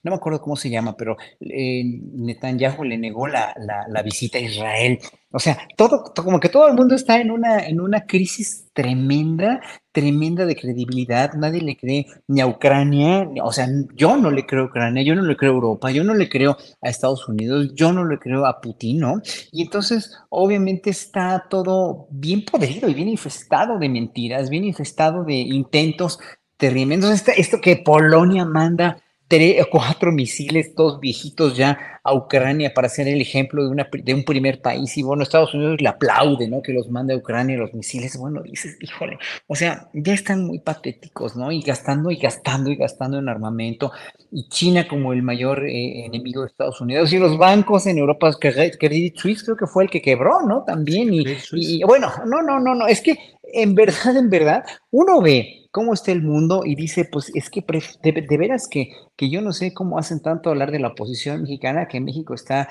no 0.02 0.10
me 0.10 0.16
acuerdo 0.16 0.40
cómo 0.40 0.56
se 0.56 0.70
llama, 0.70 0.96
pero 0.96 1.16
eh, 1.40 1.82
Netanyahu 1.84 2.84
le 2.84 2.96
negó 2.96 3.26
la, 3.26 3.54
la, 3.56 4.02
visita 4.02 4.38
a 4.38 4.40
Israel. 4.40 4.98
O 5.30 5.38
sea, 5.38 5.58
todo, 5.76 6.12
como 6.14 6.40
que 6.40 6.48
todo 6.48 6.66
el 6.68 6.74
mundo 6.74 6.94
está 6.94 7.20
en 7.20 7.30
una, 7.30 7.66
en 7.66 7.80
una 7.80 8.06
crisis 8.06 8.68
tremenda, 8.72 9.60
tremenda 9.92 10.46
de 10.46 10.56
credibilidad. 10.56 11.34
Nadie 11.34 11.60
le 11.60 11.76
cree 11.76 12.06
ni 12.28 12.40
a 12.40 12.46
Ucrania, 12.46 13.28
o 13.42 13.52
sea, 13.52 13.68
yo 13.94 14.16
no 14.16 14.30
le 14.30 14.46
creo 14.46 14.62
a 14.62 14.66
Ucrania, 14.66 15.02
yo 15.02 15.14
no 15.14 15.22
le 15.22 15.36
creo 15.36 15.52
a 15.52 15.54
Europa, 15.54 15.90
yo 15.90 16.02
no 16.02 16.14
le 16.14 16.28
creo 16.28 16.56
a 16.80 16.88
Estados 16.88 17.28
Unidos, 17.28 17.74
yo 17.74 17.92
no 17.92 18.04
le 18.04 18.18
creo 18.18 18.46
a 18.46 18.60
Putin, 18.60 19.00
¿no? 19.00 19.20
Y 19.52 19.62
entonces, 19.62 20.16
obviamente, 20.30 20.90
está 20.90 21.46
todo 21.50 22.08
bien 22.10 22.44
podrido 22.44 22.88
y 22.88 22.94
bien 22.94 23.08
infestado 23.08 23.78
de 23.78 23.88
mentiras, 23.88 24.48
bien 24.48 24.64
infestado 24.64 25.24
de 25.24 25.34
intentos 25.34 26.18
tremendos. 26.56 27.10
Esto, 27.10 27.32
esto 27.36 27.60
que 27.60 27.76
Polonia 27.76 28.44
manda 28.44 29.02
tres, 29.30 29.64
cuatro 29.70 30.10
misiles, 30.10 30.74
todos 30.74 30.98
viejitos 30.98 31.56
ya 31.56 32.00
a 32.02 32.12
Ucrania 32.14 32.74
para 32.74 32.88
ser 32.88 33.06
el 33.06 33.20
ejemplo 33.20 33.62
de, 33.62 33.70
una, 33.70 33.88
de 33.92 34.12
un 34.12 34.24
primer 34.24 34.60
país. 34.60 34.98
Y 34.98 35.04
bueno, 35.04 35.22
Estados 35.22 35.54
Unidos 35.54 35.80
le 35.80 35.88
aplaude, 35.88 36.48
¿no? 36.48 36.62
Que 36.62 36.72
los 36.72 36.90
mande 36.90 37.14
a 37.14 37.16
Ucrania 37.16 37.56
los 37.56 37.72
misiles. 37.72 38.18
Bueno, 38.18 38.42
dices, 38.42 38.76
híjole, 38.80 39.18
o 39.46 39.54
sea, 39.54 39.88
ya 39.92 40.14
están 40.14 40.44
muy 40.44 40.58
patéticos, 40.58 41.36
¿no? 41.36 41.52
Y 41.52 41.62
gastando 41.62 42.10
y 42.10 42.16
gastando 42.16 42.70
y 42.72 42.76
gastando 42.76 43.18
en 43.20 43.28
armamento. 43.28 43.92
Y 44.32 44.48
China 44.48 44.88
como 44.88 45.12
el 45.12 45.22
mayor 45.22 45.64
eh, 45.64 46.06
enemigo 46.06 46.40
de 46.40 46.48
Estados 46.48 46.80
Unidos. 46.80 47.12
Y 47.12 47.18
los 47.18 47.38
bancos 47.38 47.86
en 47.86 47.98
Europa, 47.98 48.32
Credit 48.36 49.16
Suisse 49.16 49.44
creo 49.44 49.56
que 49.56 49.68
fue 49.68 49.84
el 49.84 49.90
que 49.90 50.02
quebró, 50.02 50.42
¿no? 50.42 50.64
También. 50.64 51.14
Y, 51.14 51.24
y 51.52 51.84
bueno, 51.84 52.10
no, 52.26 52.42
no, 52.42 52.58
no, 52.58 52.74
no. 52.74 52.88
Es 52.88 53.00
que 53.00 53.16
en 53.52 53.76
verdad, 53.76 54.16
en 54.16 54.28
verdad, 54.28 54.64
uno 54.90 55.20
ve 55.20 55.59
cómo 55.70 55.94
está 55.94 56.12
el 56.12 56.22
mundo 56.22 56.62
y 56.64 56.74
dice, 56.74 57.04
pues 57.04 57.30
es 57.34 57.48
que 57.50 57.64
de, 58.02 58.36
veras 58.36 58.68
que, 58.68 58.92
que 59.16 59.30
yo 59.30 59.40
no 59.40 59.52
sé 59.52 59.72
cómo 59.72 59.98
hacen 59.98 60.20
tanto 60.20 60.50
hablar 60.50 60.72
de 60.72 60.80
la 60.80 60.88
oposición 60.88 61.42
mexicana, 61.42 61.86
que 61.88 62.00
México 62.00 62.34
está 62.34 62.68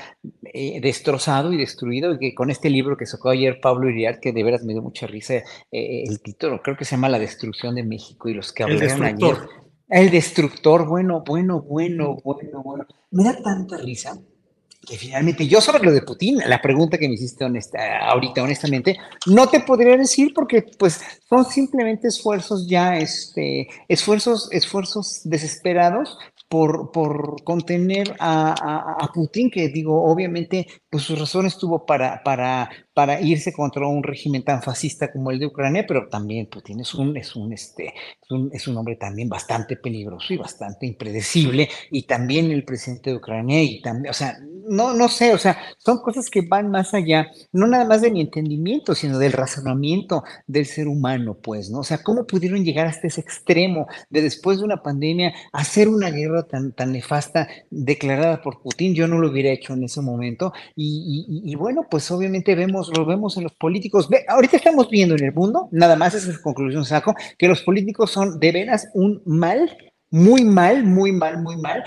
eh, 0.53 0.79
destrozado 0.81 1.53
y 1.53 1.57
destruido, 1.57 2.13
y 2.13 2.19
que 2.19 2.35
con 2.35 2.49
este 2.49 2.69
libro 2.69 2.97
que 2.97 3.05
sacó 3.05 3.29
ayer 3.29 3.59
Pablo 3.61 3.89
Iriart, 3.89 4.19
que 4.19 4.33
de 4.33 4.43
veras 4.43 4.63
me 4.63 4.73
dio 4.73 4.81
mucha 4.81 5.07
risa 5.07 5.35
eh, 5.35 5.43
el 6.07 6.21
título, 6.21 6.61
creo 6.61 6.75
que 6.75 6.85
se 6.85 6.91
llama 6.95 7.09
La 7.09 7.19
destrucción 7.19 7.75
de 7.75 7.83
México 7.83 8.29
y 8.29 8.33
los 8.33 8.51
que 8.51 8.63
hablaron 8.63 9.03
ayer. 9.03 9.35
El 9.87 10.11
destructor, 10.11 10.87
bueno, 10.87 11.23
bueno, 11.25 11.61
bueno, 11.61 12.17
bueno, 12.23 12.61
bueno. 12.63 12.85
Me 13.09 13.23
da 13.23 13.41
tanta 13.41 13.77
risa 13.77 14.19
que 14.87 14.97
finalmente 14.97 15.47
yo 15.47 15.61
sobre 15.61 15.83
lo 15.83 15.91
de 15.91 16.01
Putin, 16.01 16.39
la 16.45 16.61
pregunta 16.61 16.97
que 16.97 17.07
me 17.07 17.15
hiciste 17.15 17.43
honesta, 17.43 17.99
ahorita 17.99 18.41
honestamente, 18.41 18.97
no 19.27 19.47
te 19.47 19.59
podría 19.59 19.97
decir 19.97 20.33
porque 20.33 20.65
pues 20.77 21.01
son 21.27 21.45
simplemente 21.45 22.07
esfuerzos 22.07 22.67
ya, 22.67 22.97
este, 22.97 23.67
esfuerzos, 23.87 24.49
esfuerzos 24.51 25.21
desesperados 25.25 26.17
por, 26.49 26.91
por 26.91 27.43
contener 27.43 28.15
a, 28.19 28.95
a, 28.99 29.11
Putin, 29.13 29.51
que 29.51 29.69
digo, 29.69 30.03
obviamente, 30.03 30.65
pues 30.89 31.03
su 31.03 31.15
razón 31.15 31.45
estuvo 31.45 31.85
para, 31.85 32.23
para, 32.23 32.69
para 32.93 33.21
irse 33.21 33.53
contra 33.53 33.87
un 33.87 34.01
régimen 34.01 34.43
tan 34.43 34.63
fascista 34.63 35.11
como 35.11 35.29
el 35.29 35.37
de 35.37 35.45
Ucrania, 35.45 35.85
pero 35.87 36.09
también 36.09 36.47
Putin 36.47 36.79
es 36.79 36.95
un, 36.95 37.15
es 37.15 37.35
un, 37.35 37.53
este, 37.53 37.93
es 38.21 38.31
un, 38.31 38.49
es 38.51 38.67
un 38.67 38.77
hombre 38.77 38.95
también 38.95 39.29
bastante 39.29 39.77
peligroso 39.77 40.33
y 40.33 40.37
bastante 40.37 40.87
impredecible, 40.87 41.69
y 41.91 42.03
también 42.03 42.51
el 42.51 42.65
presidente 42.65 43.11
de 43.11 43.17
Ucrania, 43.17 43.61
y 43.61 43.79
también, 43.81 44.09
o 44.09 44.13
sea, 44.13 44.39
no, 44.69 44.93
no 44.93 45.09
sé, 45.09 45.33
o 45.33 45.37
sea, 45.37 45.57
son 45.77 45.99
cosas 45.99 46.29
que 46.29 46.41
van 46.41 46.71
más 46.71 46.93
allá, 46.93 47.27
no 47.51 47.67
nada 47.67 47.85
más 47.85 48.01
de 48.01 48.11
mi 48.11 48.21
entendimiento, 48.21 48.95
sino 48.95 49.19
del 49.19 49.33
razonamiento 49.33 50.23
del 50.47 50.65
ser 50.65 50.87
humano, 50.87 51.37
pues, 51.41 51.69
¿no? 51.69 51.79
O 51.79 51.83
sea, 51.83 52.03
¿cómo 52.03 52.25
pudieron 52.25 52.63
llegar 52.63 52.87
hasta 52.87 53.07
ese 53.07 53.21
extremo 53.21 53.87
de 54.09 54.21
después 54.21 54.59
de 54.59 54.65
una 54.65 54.81
pandemia 54.81 55.33
hacer 55.51 55.89
una 55.89 56.09
guerra 56.09 56.43
tan, 56.43 56.71
tan 56.73 56.91
nefasta 56.91 57.47
declarada 57.69 58.41
por 58.41 58.61
Putin, 58.61 58.93
yo 58.93 59.07
no 59.07 59.19
lo 59.19 59.29
hubiera 59.29 59.51
hecho 59.51 59.73
en 59.73 59.83
ese 59.83 60.01
momento. 60.01 60.53
Y, 60.75 61.55
bueno, 61.55 61.85
pues 61.89 62.09
obviamente 62.11 62.55
vemos, 62.55 62.91
lo 62.95 63.05
vemos 63.05 63.37
en 63.37 63.43
los 63.43 63.53
políticos. 63.53 64.09
Ahorita 64.27 64.57
estamos 64.57 64.89
viendo 64.89 65.15
en 65.15 65.25
el 65.25 65.33
mundo, 65.33 65.69
nada 65.71 65.95
más 65.95 66.13
esa 66.13 66.31
es 66.31 66.39
conclusión 66.39 66.85
saco, 66.85 67.15
que 67.37 67.47
los 67.47 67.61
políticos 67.61 68.11
son 68.11 68.39
de 68.39 68.51
veras 68.51 68.89
un 68.93 69.21
mal, 69.25 69.77
muy 70.09 70.43
mal, 70.43 70.83
muy 70.83 71.11
mal, 71.11 71.41
muy 71.41 71.57
mal, 71.57 71.83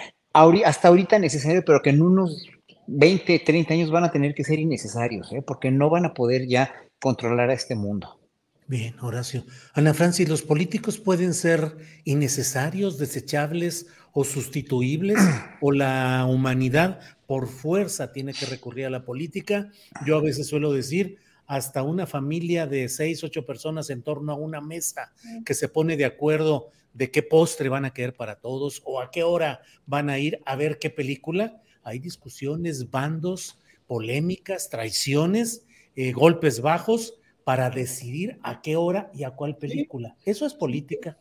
hasta 0.64 0.88
ahorita 0.88 1.18
necesario, 1.18 1.62
pero 1.64 1.82
que 1.82 1.90
en 1.90 2.02
unos 2.02 2.46
20, 2.86 3.38
30 3.38 3.74
años 3.74 3.90
van 3.90 4.04
a 4.04 4.10
tener 4.10 4.34
que 4.34 4.44
ser 4.44 4.58
innecesarios, 4.58 5.32
¿eh? 5.32 5.42
porque 5.42 5.70
no 5.70 5.90
van 5.90 6.04
a 6.04 6.14
poder 6.14 6.46
ya 6.46 6.72
controlar 7.00 7.50
a 7.50 7.54
este 7.54 7.74
mundo. 7.74 8.18
Bien, 8.66 8.94
Horacio. 9.00 9.44
Ana 9.74 9.92
Francis, 9.92 10.28
¿los 10.28 10.42
políticos 10.42 10.98
pueden 10.98 11.34
ser 11.34 11.76
innecesarios, 12.04 12.96
desechables 12.96 13.86
o 14.12 14.24
sustituibles? 14.24 15.18
¿O 15.60 15.72
la 15.72 16.26
humanidad 16.28 17.00
por 17.26 17.48
fuerza 17.48 18.12
tiene 18.12 18.32
que 18.32 18.46
recurrir 18.46 18.86
a 18.86 18.90
la 18.90 19.04
política? 19.04 19.70
Yo 20.06 20.16
a 20.16 20.22
veces 20.22 20.46
suelo 20.46 20.72
decir, 20.72 21.18
hasta 21.46 21.82
una 21.82 22.06
familia 22.06 22.66
de 22.66 22.88
seis, 22.88 23.22
ocho 23.24 23.44
personas 23.44 23.90
en 23.90 24.02
torno 24.02 24.32
a 24.32 24.36
una 24.36 24.60
mesa 24.60 25.12
que 25.44 25.54
se 25.54 25.68
pone 25.68 25.96
de 25.96 26.04
acuerdo 26.04 26.70
de 26.94 27.10
qué 27.10 27.22
postre 27.22 27.68
van 27.68 27.84
a 27.84 27.92
querer 27.92 28.14
para 28.14 28.36
todos 28.36 28.82
o 28.84 29.00
a 29.00 29.10
qué 29.10 29.22
hora 29.22 29.60
van 29.86 30.08
a 30.08 30.18
ir 30.18 30.40
a 30.46 30.56
ver 30.56 30.78
qué 30.78 30.90
película. 30.90 31.61
Hay 31.82 31.98
discusiones, 31.98 32.90
bandos, 32.90 33.58
polémicas, 33.86 34.70
traiciones, 34.70 35.66
eh, 35.96 36.12
golpes 36.12 36.60
bajos 36.60 37.14
para 37.44 37.70
decidir 37.70 38.38
a 38.42 38.62
qué 38.62 38.76
hora 38.76 39.10
y 39.14 39.24
a 39.24 39.32
cuál 39.32 39.56
película. 39.56 40.16
Eso 40.24 40.46
es 40.46 40.54
política. 40.54 41.18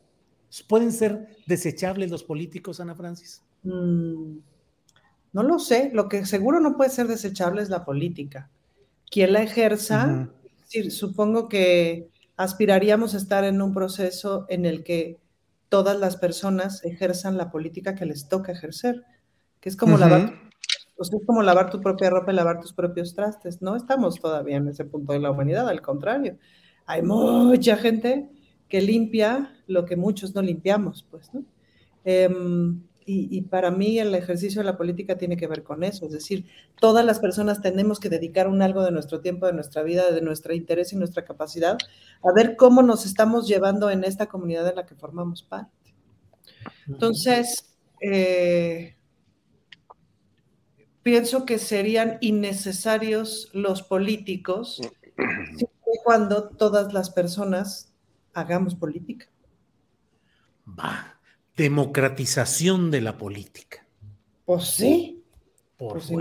¿Pueden 0.68 0.92
ser 0.92 1.28
desechables 1.48 2.12
los 2.12 2.24
políticos, 2.24 2.80
Ana 2.80 2.96
Francis? 2.96 3.42
Mm, 3.64 4.38
no 5.34 5.44
lo 5.44 5.60
sé. 5.60 5.92
Lo 5.94 6.08
que 6.10 6.26
seguro 6.26 6.60
no 6.60 6.78
puede 6.78 6.90
ser 6.90 7.08
desechable 7.08 7.62
es 7.62 7.70
la 7.70 7.86
política. 7.86 8.50
Quien 9.10 9.34
la 9.34 9.42
ejerza, 9.42 10.30
supongo 10.90 11.50
que 11.50 12.10
aspiraríamos 12.38 13.14
a 13.14 13.18
estar 13.18 13.44
en 13.44 13.62
un 13.62 13.74
proceso 13.74 14.46
en 14.50 14.66
el 14.66 14.84
que 14.84 15.20
todas 15.70 16.00
las 16.00 16.18
personas 16.18 16.84
ejerzan 16.84 17.38
la 17.38 17.52
política 17.52 17.96
que 17.96 18.06
les 18.06 18.28
toca 18.28 18.52
ejercer, 18.52 19.04
que 19.60 19.70
es 19.70 19.76
como 19.76 19.98
lavar 19.98 20.51
pues 21.02 21.11
es 21.14 21.26
como 21.26 21.41
lavar 21.41 21.72
tu 21.72 21.82
propia 21.82 22.11
ropa 22.11 22.32
y 22.32 22.36
lavar 22.36 22.60
tus 22.60 22.73
propios 22.73 23.15
trastes. 23.15 23.60
No 23.60 23.76
estamos 23.76 24.22
todavía 24.22 24.57
en 24.57 24.68
ese 24.68 24.86
punto 24.86 25.14
de 25.14 25.19
la 25.19 25.32
humanidad, 25.32 25.68
al 25.68 25.82
contrario. 25.82 26.38
Hay 26.86 27.02
mucha 27.02 27.76
gente 27.76 28.30
que 28.69 28.82
limpia 28.82 29.52
lo 29.65 29.84
que 29.84 29.95
muchos 29.95 30.36
no 30.36 30.44
limpiamos, 30.44 31.07
pues, 31.10 31.34
¿no? 31.34 31.44
Em, 32.06 32.84
y, 33.03 33.41
para 33.41 33.72
mí 33.72 33.98
el 33.98 34.14
ejercicio 34.14 34.61
de 34.61 34.65
la 34.65 34.78
política 34.78 35.18
tiene 35.18 35.38
que 35.38 35.48
ver 35.48 35.64
con 35.64 35.84
eso, 35.84 36.06
es 36.06 36.11
decir, 36.11 36.45
todas 36.80 37.03
las 37.03 37.19
personas 37.19 37.64
tenemos 37.64 37.99
que 37.99 38.10
dedicar 38.10 38.48
un 38.48 38.61
algo 38.61 38.84
de 38.84 38.91
nuestro 38.91 39.22
tiempo, 39.22 39.48
de 39.48 39.53
nuestra 39.53 39.82
vida, 39.82 40.11
de 40.11 40.22
nuestro 40.22 40.53
interés 40.53 40.94
y 40.94 40.98
nuestra 40.98 41.26
capacidad 41.26 41.80
a 42.23 42.32
ver 42.32 42.56
cómo 42.56 42.84
nos 42.84 43.07
estamos 43.07 43.48
llevando 43.48 43.90
en 43.90 44.03
esta 44.03 44.28
comunidad 44.28 44.69
en 44.69 44.76
la 44.76 44.86
que 44.86 44.94
formamos 44.94 45.41
parte. 45.41 45.95
Entonces, 46.88 47.76
eh, 48.02 48.95
pienso 51.03 51.45
que 51.45 51.60
serían 51.60 52.18
innecesarios 52.22 53.49
los 53.53 53.84
políticos 53.84 54.82
cuando 56.03 56.49
todas 56.49 56.94
las 56.94 57.10
personas 57.10 57.94
hagamos 58.34 58.76
política. 58.76 59.28
Va, 60.68 61.19
democratización 61.56 62.91
de 62.91 63.02
la 63.02 63.18
política. 63.18 63.86
Pues 64.45 64.65
sí. 64.65 65.23
Por 65.78 65.94
pues 65.94 66.11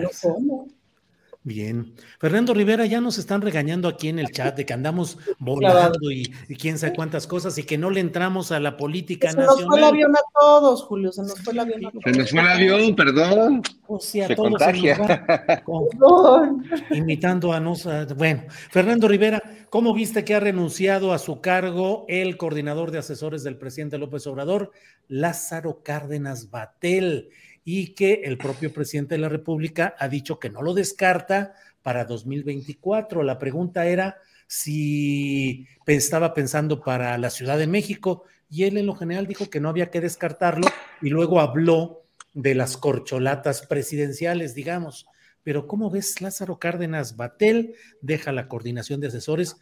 Bien. 1.43 1.95
Fernando 2.19 2.53
Rivera, 2.53 2.85
ya 2.85 3.01
nos 3.01 3.17
están 3.17 3.41
regañando 3.41 3.89
aquí 3.89 4.09
en 4.09 4.19
el 4.19 4.31
chat 4.33 4.55
de 4.57 4.67
que 4.67 4.75
andamos 4.75 5.17
volando 5.39 6.11
y, 6.11 6.25
quién 6.59 6.79
sabe 6.79 6.95
cuántas 6.95 7.27
cosas 7.27 7.57
y 7.57 7.62
que 7.62 7.79
no 7.79 7.89
le 7.89 8.01
entramos 8.01 8.53
a 8.53 8.61
la 8.61 8.77
política 8.77 9.29
nacional. 9.29 9.57
Se 9.57 9.62
nos 9.62 9.71
fue 9.71 9.79
el 9.79 9.85
avión 9.85 10.17
a 10.17 10.21
todos, 10.39 10.83
Julio, 10.83 11.12
se 11.12 11.23
nos 11.23 11.41
fue 11.41 11.55
el 11.55 11.61
avión 11.61 11.87
a 11.87 11.91
todos. 11.91 12.05
Se 12.05 12.12
nos 12.12 12.31
fue 12.31 12.41
el 12.41 12.47
avión, 12.47 12.95
perdón. 12.95 13.62
O 13.87 13.99
sea, 13.99 14.27
se 14.27 14.37
todos 14.37 14.51
contagia. 14.51 14.99
imitando 16.91 17.55
a 17.55 17.61
nos. 17.61 17.89
Bueno, 18.17 18.45
Fernando 18.71 19.09
Rivera, 19.09 19.43
¿cómo 19.71 19.95
viste 19.95 20.25
que 20.25 20.35
ha 20.35 20.41
renunciado 20.41 21.15
a 21.15 21.19
su 21.19 21.41
cargo 21.41 22.05
el 22.09 22.37
coordinador 22.37 22.91
de 22.91 22.99
asesores 22.99 23.43
del 23.43 23.57
presidente 23.57 23.97
López 23.97 24.27
Obrador, 24.27 24.73
Lázaro 25.09 25.83
Cárdenas 25.83 26.51
Batel? 26.51 27.31
Y 27.65 27.95
que 27.95 28.23
el 28.24 28.39
propio 28.39 28.73
presidente 28.73 29.15
de 29.15 29.20
la 29.20 29.28
República 29.28 29.95
ha 29.99 30.09
dicho 30.09 30.39
que 30.39 30.51
no 30.51 30.62
lo 30.62 30.74
descarta 30.74 31.55
para 31.82 32.05
2024. 32.05 33.23
La 33.23 33.39
pregunta 33.39 33.87
era 33.87 34.16
si 34.47 35.66
estaba 35.87 36.35
pensando 36.35 36.81
para 36.81 37.16
la 37.19 37.31
Ciudad 37.31 37.59
de 37.59 37.66
México 37.66 38.24
y 38.49 38.65
él 38.65 38.77
en 38.77 38.87
lo 38.87 38.95
general 38.95 39.27
dijo 39.27 39.49
que 39.49 39.61
no 39.61 39.69
había 39.69 39.91
que 39.91 40.01
descartarlo 40.01 40.66
y 41.01 41.09
luego 41.11 41.41
habló 41.41 42.05
de 42.35 42.55
las 42.55 42.77
corcholatas 42.77 43.66
presidenciales, 43.66 44.55
digamos. 44.55 45.07
Pero 45.43 45.66
¿cómo 45.66 45.91
ves 45.91 46.20
Lázaro 46.20 46.59
Cárdenas 46.59 47.16
Batel? 47.16 47.74
Deja 48.03 48.32
la 48.32 48.49
coordinación 48.49 49.01
de 49.01 49.09
asesores 49.09 49.57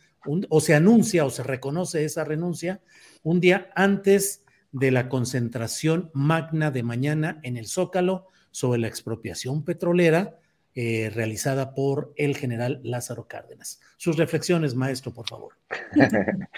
o 0.49 0.61
se 0.61 0.75
anuncia 0.75 1.25
o 1.25 1.31
se 1.31 1.43
reconoce 1.43 2.05
esa 2.05 2.25
renuncia 2.25 2.81
un 3.23 3.41
día 3.41 3.71
antes 3.75 4.43
de 4.73 4.91
la 4.91 5.09
concentración 5.09 6.11
magna 6.13 6.71
de 6.71 6.83
mañana 6.83 7.41
en 7.43 7.57
el 7.57 7.67
Zócalo 7.67 8.27
sobre 8.51 8.81
la 8.81 8.89
expropiación 8.89 9.65
petrolera 9.65 10.39
eh, 10.75 11.11
realizada 11.13 11.75
por 11.75 12.13
el 12.17 12.37
general 12.37 12.81
Lázaro 12.85 13.27
Cárdenas. 13.27 13.81
Sus 13.97 14.17
reflexiones, 14.17 14.77
maestro, 14.77 15.13
por 15.13 15.29
favor. 15.29 15.55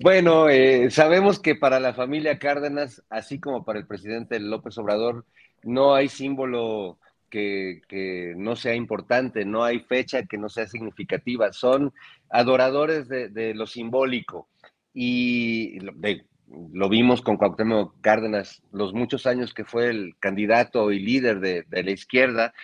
bueno, 0.00 0.50
eh, 0.50 0.90
sabemos 0.90 1.38
que 1.38 1.54
para 1.54 1.80
la 1.80 1.94
familia 1.94 2.38
Cárdenas, 2.38 3.02
así 3.08 3.40
como 3.40 3.64
para 3.64 3.78
el 3.78 3.86
presidente 3.86 4.38
López 4.38 4.76
Obrador, 4.76 5.24
no 5.62 5.94
hay 5.94 6.08
símbolo 6.08 6.98
que, 7.30 8.34
no 8.36 8.56
sea 8.56 8.74
importante, 8.74 9.44
no 9.44 9.64
hay 9.64 9.80
fecha 9.80 10.26
que 10.26 10.38
no 10.38 10.48
sea 10.48 10.66
significativa, 10.66 11.52
son 11.52 11.94
adoradores 12.28 13.08
de, 13.08 13.54
lo 13.54 13.66
simbólico 13.66 14.48
y 14.92 15.78
de, 15.78 16.26
lo 16.72 16.88
vimos 16.88 17.22
con 17.22 17.36
Cuauhtémoc 17.36 18.00
Cárdenas, 18.00 18.62
los 18.72 18.92
muchos 18.92 19.26
años 19.26 19.52
que 19.52 19.64
fue 19.64 19.88
el 19.88 20.16
candidato 20.18 20.90
y 20.92 20.98
líder 20.98 21.40
de, 21.40 21.64
la 21.70 21.90
izquierda, 21.90 22.54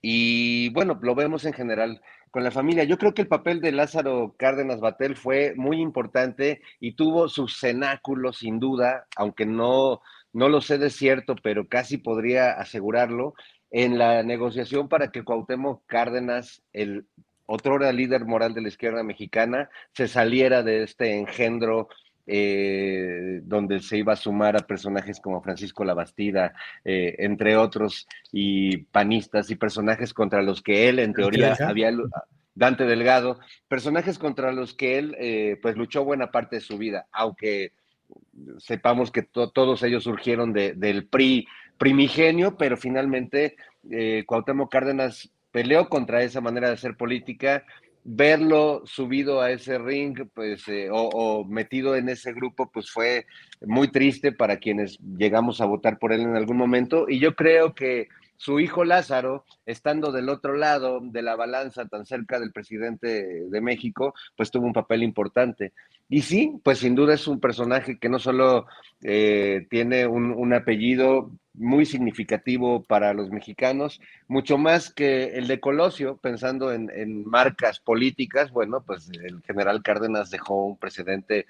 y 0.00 0.70
bueno, 0.70 0.98
lo 1.02 1.14
vemos 1.14 1.44
en 1.44 1.52
general 1.52 2.00
con 2.30 2.44
la 2.44 2.50
familia. 2.50 2.84
Yo 2.84 2.98
creo 2.98 3.14
que 3.14 3.22
el 3.22 3.28
papel 3.28 3.60
de 3.60 3.72
Lázaro 3.72 4.34
Cárdenas 4.38 4.80
Batel 4.80 5.16
fue 5.16 5.54
muy 5.56 5.80
importante 5.80 6.60
y 6.80 6.92
tuvo 6.92 7.28
su 7.28 7.48
cenáculo, 7.48 8.32
sin 8.32 8.58
duda, 8.60 9.06
aunque 9.16 9.46
no, 9.46 10.00
no 10.32 10.48
lo 10.48 10.60
sé 10.60 10.78
de 10.78 10.90
cierto, 10.90 11.34
pero 11.42 11.68
casi 11.68 11.98
podría 11.98 12.52
asegurarlo, 12.52 13.34
en 13.70 13.98
la 13.98 14.22
negociación 14.22 14.88
para 14.88 15.10
que 15.10 15.24
Cuauhtémoc 15.24 15.82
Cárdenas, 15.86 16.62
el 16.72 17.06
otrora 17.46 17.92
líder 17.92 18.24
moral 18.24 18.54
de 18.54 18.62
la 18.62 18.68
izquierda 18.68 19.02
mexicana, 19.02 19.68
se 19.92 20.08
saliera 20.08 20.62
de 20.62 20.82
este 20.82 21.18
engendro 21.18 21.88
eh, 22.26 23.40
donde 23.44 23.80
se 23.80 23.98
iba 23.98 24.12
a 24.12 24.16
sumar 24.16 24.56
a 24.56 24.66
personajes 24.66 25.20
como 25.20 25.42
Francisco 25.42 25.84
Labastida, 25.84 26.54
eh, 26.84 27.14
entre 27.18 27.56
otros, 27.56 28.08
y 28.32 28.78
panistas 28.78 29.50
y 29.50 29.54
personajes 29.54 30.12
contra 30.12 30.42
los 30.42 30.60
que 30.60 30.88
él, 30.88 30.98
en 30.98 31.12
teoría, 31.12 31.56
había 31.60 31.92
Dante 32.54 32.84
Delgado, 32.84 33.38
personajes 33.68 34.18
contra 34.18 34.50
los 34.50 34.74
que 34.74 34.98
él, 34.98 35.16
eh, 35.20 35.58
pues, 35.62 35.76
luchó 35.76 36.04
buena 36.04 36.30
parte 36.30 36.56
de 36.56 36.62
su 36.62 36.78
vida, 36.78 37.06
aunque 37.12 37.72
sepamos 38.58 39.10
que 39.10 39.22
todos 39.22 39.82
ellos 39.82 40.04
surgieron 40.04 40.52
del 40.52 41.06
PRI 41.06 41.46
primigenio, 41.78 42.56
pero 42.56 42.76
finalmente 42.76 43.56
Cuauhtémoc 44.26 44.70
Cárdenas 44.70 45.30
peleó 45.50 45.88
contra 45.88 46.22
esa 46.22 46.40
manera 46.40 46.68
de 46.68 46.74
hacer 46.74 46.96
política 46.96 47.64
verlo 48.08 48.82
subido 48.86 49.40
a 49.40 49.50
ese 49.50 49.78
ring, 49.78 50.16
pues, 50.32 50.68
eh, 50.68 50.88
o, 50.92 51.44
metido 51.44 51.96
en 51.96 52.08
ese 52.08 52.32
grupo, 52.32 52.70
pues 52.70 52.88
fue 52.88 53.26
muy 53.60 53.88
triste 53.88 54.30
para 54.30 54.58
quienes 54.58 54.98
llegamos 55.18 55.60
a 55.60 55.66
votar 55.66 55.98
por 55.98 56.12
él 56.12 56.20
en 56.20 56.36
algún 56.36 56.56
momento. 56.56 57.06
Y 57.08 57.18
yo 57.18 57.34
creo 57.34 57.74
que 57.74 58.08
su 58.36 58.60
hijo 58.60 58.84
Lázaro, 58.84 59.44
estando 59.64 60.12
del 60.12 60.28
otro 60.28 60.54
lado 60.56 61.00
de 61.02 61.22
la 61.22 61.34
balanza, 61.34 61.86
tan 61.86 62.06
cerca 62.06 62.38
del 62.38 62.52
presidente 62.52 63.48
de 63.48 63.60
México, 63.60 64.14
pues 64.36 64.52
tuvo 64.52 64.66
un 64.66 64.72
papel 64.72 65.02
importante. 65.02 65.72
Y 66.08 66.22
sí, 66.22 66.52
pues 66.62 66.78
sin 66.78 66.94
duda 66.94 67.14
es 67.14 67.26
un 67.26 67.40
personaje 67.40 67.98
que 67.98 68.08
no 68.08 68.20
solo 68.20 68.66
eh, 69.02 69.66
tiene 69.68 70.06
un, 70.06 70.52
apellido 70.54 71.32
muy 71.56 71.86
significativo 71.86 72.82
para 72.82 73.14
los 73.14 73.30
mexicanos, 73.30 74.00
mucho 74.28 74.58
más 74.58 74.92
que 74.92 75.36
el 75.36 75.48
de 75.48 75.60
Colosio, 75.60 76.18
pensando 76.18 76.72
en, 76.72 77.24
marcas 77.24 77.80
políticas, 77.80 78.50
bueno, 78.50 78.82
pues 78.86 79.10
el 79.10 79.42
general 79.42 79.82
Cárdenas 79.82 80.30
dejó 80.30 80.64
un 80.66 80.78
precedente 80.78 81.46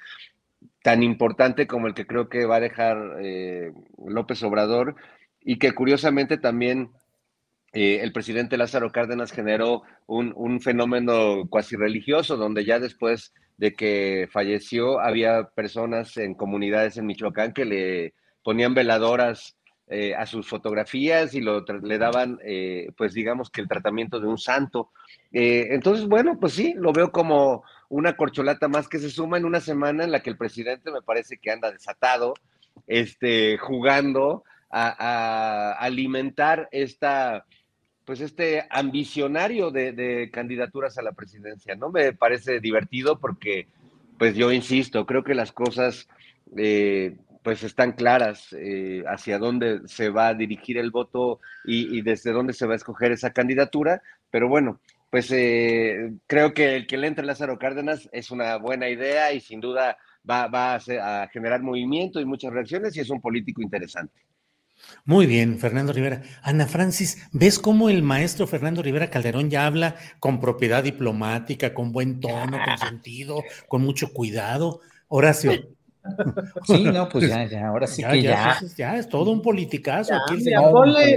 tan 0.82 1.02
importante 1.02 1.66
como 1.66 1.86
el 1.86 1.94
que 1.94 2.06
creo 2.06 2.28
que 2.28 2.46
va 2.46 2.56
a 2.56 2.60
dejar 2.60 3.16
eh, 3.20 3.72
López 4.06 4.42
Obrador 4.42 4.96
y 5.40 5.58
que 5.58 5.72
curiosamente 5.72 6.38
también 6.38 6.90
eh, 7.72 8.00
el 8.02 8.12
presidente 8.12 8.56
Lázaro 8.56 8.90
Cárdenas 8.90 9.32
generó 9.32 9.82
un, 10.06 10.60
fenómeno 10.60 11.46
cuasi 11.50 11.76
religioso, 11.76 12.36
donde 12.36 12.64
ya 12.64 12.78
después 12.78 13.34
de 13.58 13.74
que 13.74 14.28
falleció 14.32 15.00
había 15.00 15.50
personas 15.54 16.16
en 16.16 16.34
comunidades 16.34 16.96
en 16.96 17.06
Michoacán 17.06 17.52
que 17.52 17.64
le 17.64 18.14
ponían 18.42 18.74
veladoras 18.74 19.56
eh, 19.88 20.16
a 20.16 20.26
sus 20.26 20.48
fotografías 20.48 21.32
y 21.34 21.40
lo 21.40 21.64
le 21.64 21.98
daban, 21.98 22.40
eh, 22.42 22.90
pues 22.96 23.14
digamos 23.14 23.50
que 23.50 23.60
el 23.60 23.68
tratamiento 23.68 24.18
de 24.18 24.26
un 24.26 24.36
santo. 24.36 24.90
Eh, 25.32 25.68
entonces, 25.70 26.08
bueno, 26.08 26.40
pues 26.40 26.54
sí, 26.54 26.74
lo 26.76 26.92
veo 26.92 27.12
como 27.12 27.62
una 27.88 28.16
corcholata 28.16 28.66
más 28.66 28.88
que 28.88 28.98
se 28.98 29.10
suma 29.10 29.36
en 29.36 29.44
una 29.44 29.60
semana 29.60 30.02
en 30.02 30.10
la 30.10 30.24
que 30.24 30.30
el 30.30 30.36
presidente 30.36 30.90
me 30.90 31.02
parece 31.02 31.38
que 31.38 31.52
anda 31.52 31.70
desatado, 31.70 32.34
este, 32.88 33.58
jugando 33.58 34.42
a, 34.70 35.76
alimentar 35.78 36.68
esta, 36.72 37.46
pues 38.04 38.20
este 38.20 38.66
ambicionario 38.70 39.70
de, 39.70 40.30
candidaturas 40.32 40.98
a 40.98 41.02
la 41.02 41.12
presidencia, 41.12 41.76
¿no? 41.76 41.90
Me 41.90 42.12
parece 42.12 42.58
divertido 42.58 43.20
porque, 43.20 43.68
pues 44.18 44.34
yo 44.34 44.50
insisto, 44.50 45.06
creo 45.06 45.22
que 45.22 45.36
las 45.36 45.52
cosas 45.52 46.08
pues 47.46 47.62
están 47.62 47.92
claras 47.92 48.52
eh, 48.58 49.04
hacia 49.06 49.38
dónde 49.38 49.82
se 49.86 50.08
va 50.08 50.26
a 50.26 50.34
dirigir 50.34 50.78
el 50.78 50.90
voto 50.90 51.38
y, 51.64 52.02
desde 52.02 52.32
dónde 52.32 52.52
se 52.52 52.66
va 52.66 52.72
a 52.72 52.76
escoger 52.76 53.12
esa 53.12 53.32
candidatura. 53.32 54.02
Pero 54.32 54.48
bueno, 54.48 54.80
pues 55.10 55.30
eh, 55.30 56.12
creo 56.26 56.52
que 56.52 56.74
el 56.74 56.88
que 56.88 56.96
le 56.96 57.06
entre 57.06 57.24
Lázaro 57.24 57.56
Cárdenas 57.56 58.08
es 58.10 58.32
una 58.32 58.56
buena 58.56 58.88
idea 58.88 59.32
y 59.32 59.38
sin 59.38 59.60
duda 59.60 59.96
va, 60.28 60.74
a, 60.74 61.28
generar 61.28 61.62
movimiento 61.62 62.20
y 62.20 62.24
muchas 62.24 62.52
reacciones 62.52 62.96
y 62.96 63.00
es 63.02 63.10
un 63.10 63.20
político 63.20 63.62
interesante. 63.62 64.22
Muy 65.04 65.26
bien, 65.26 65.60
Fernando 65.60 65.92
Rivera. 65.92 66.22
Ana 66.42 66.66
Francis, 66.66 67.28
¿ves 67.30 67.60
cómo 67.60 67.90
el 67.90 68.02
maestro 68.02 68.48
Fernando 68.48 68.82
Rivera 68.82 69.08
Calderón 69.08 69.50
ya 69.50 69.66
habla 69.66 69.94
con 70.18 70.40
propiedad 70.40 70.82
diplomática, 70.82 71.72
con 71.72 71.92
buen 71.92 72.18
tono, 72.18 72.58
con 72.58 72.78
sentido, 72.88 73.44
con 73.68 73.82
mucho 73.82 74.12
cuidado? 74.12 74.80
Horacio. 75.06 75.75
Sí, 76.66 76.84
no, 76.84 77.08
pues 77.08 77.28
ya, 77.28 77.44
ya, 77.44 77.68
ahora 77.68 77.86
sí 77.86 78.02
que 78.02 78.22
ya. 78.22 78.58
Ya, 78.76 78.96
es 78.96 79.08
todo 79.08 79.30
un 79.30 79.42
politicazo. 79.42 80.14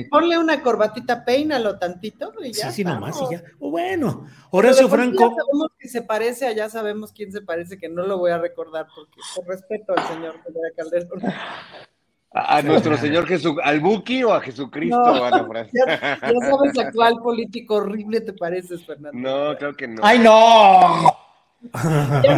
ponle, 0.09 0.37
una 0.37 0.61
corbatita, 0.61 1.23
peínalo 1.25 1.77
tantito 1.77 2.31
y 2.43 2.53
ya. 2.53 2.69
Sí, 2.69 2.77
sí, 2.77 2.83
nomás 2.83 3.19
y 3.21 3.33
ya. 3.33 3.43
Bueno, 3.57 4.25
Horacio 4.51 4.87
Franco. 4.89 5.29
Ya 5.29 5.43
sabemos 5.43 5.71
que 5.77 5.87
se 5.87 6.01
parece, 6.01 6.47
allá 6.47 6.69
sabemos 6.69 7.11
quién 7.11 7.31
se 7.31 7.41
parece, 7.41 7.77
que 7.77 7.89
no 7.89 8.05
lo 8.05 8.17
voy 8.17 8.31
a 8.31 8.37
recordar 8.37 8.87
porque 8.93 9.19
por 9.35 9.47
respeto 9.47 9.93
al 9.95 10.07
señor 10.07 10.35
Calderón. 10.75 11.21
A, 12.31 12.61
nuestro 12.61 12.95
señor 12.95 13.25
Jesús, 13.25 13.55
al 13.63 13.79
Buki 13.79 14.23
o 14.23 14.31
a 14.31 14.41
Jesucristo, 14.41 15.01
ya, 15.73 16.19
sabes 16.21 16.77
a 16.77 16.91
cuál 16.91 17.15
político 17.23 17.75
horrible 17.75 18.21
te 18.21 18.33
pareces, 18.33 18.85
Fernando. 18.85 19.17
No, 19.17 19.57
creo 19.57 19.75
que 19.75 19.87
no. 19.87 20.01
¡Ay, 20.03 20.19
no! 20.19 21.17
ya 22.23 22.35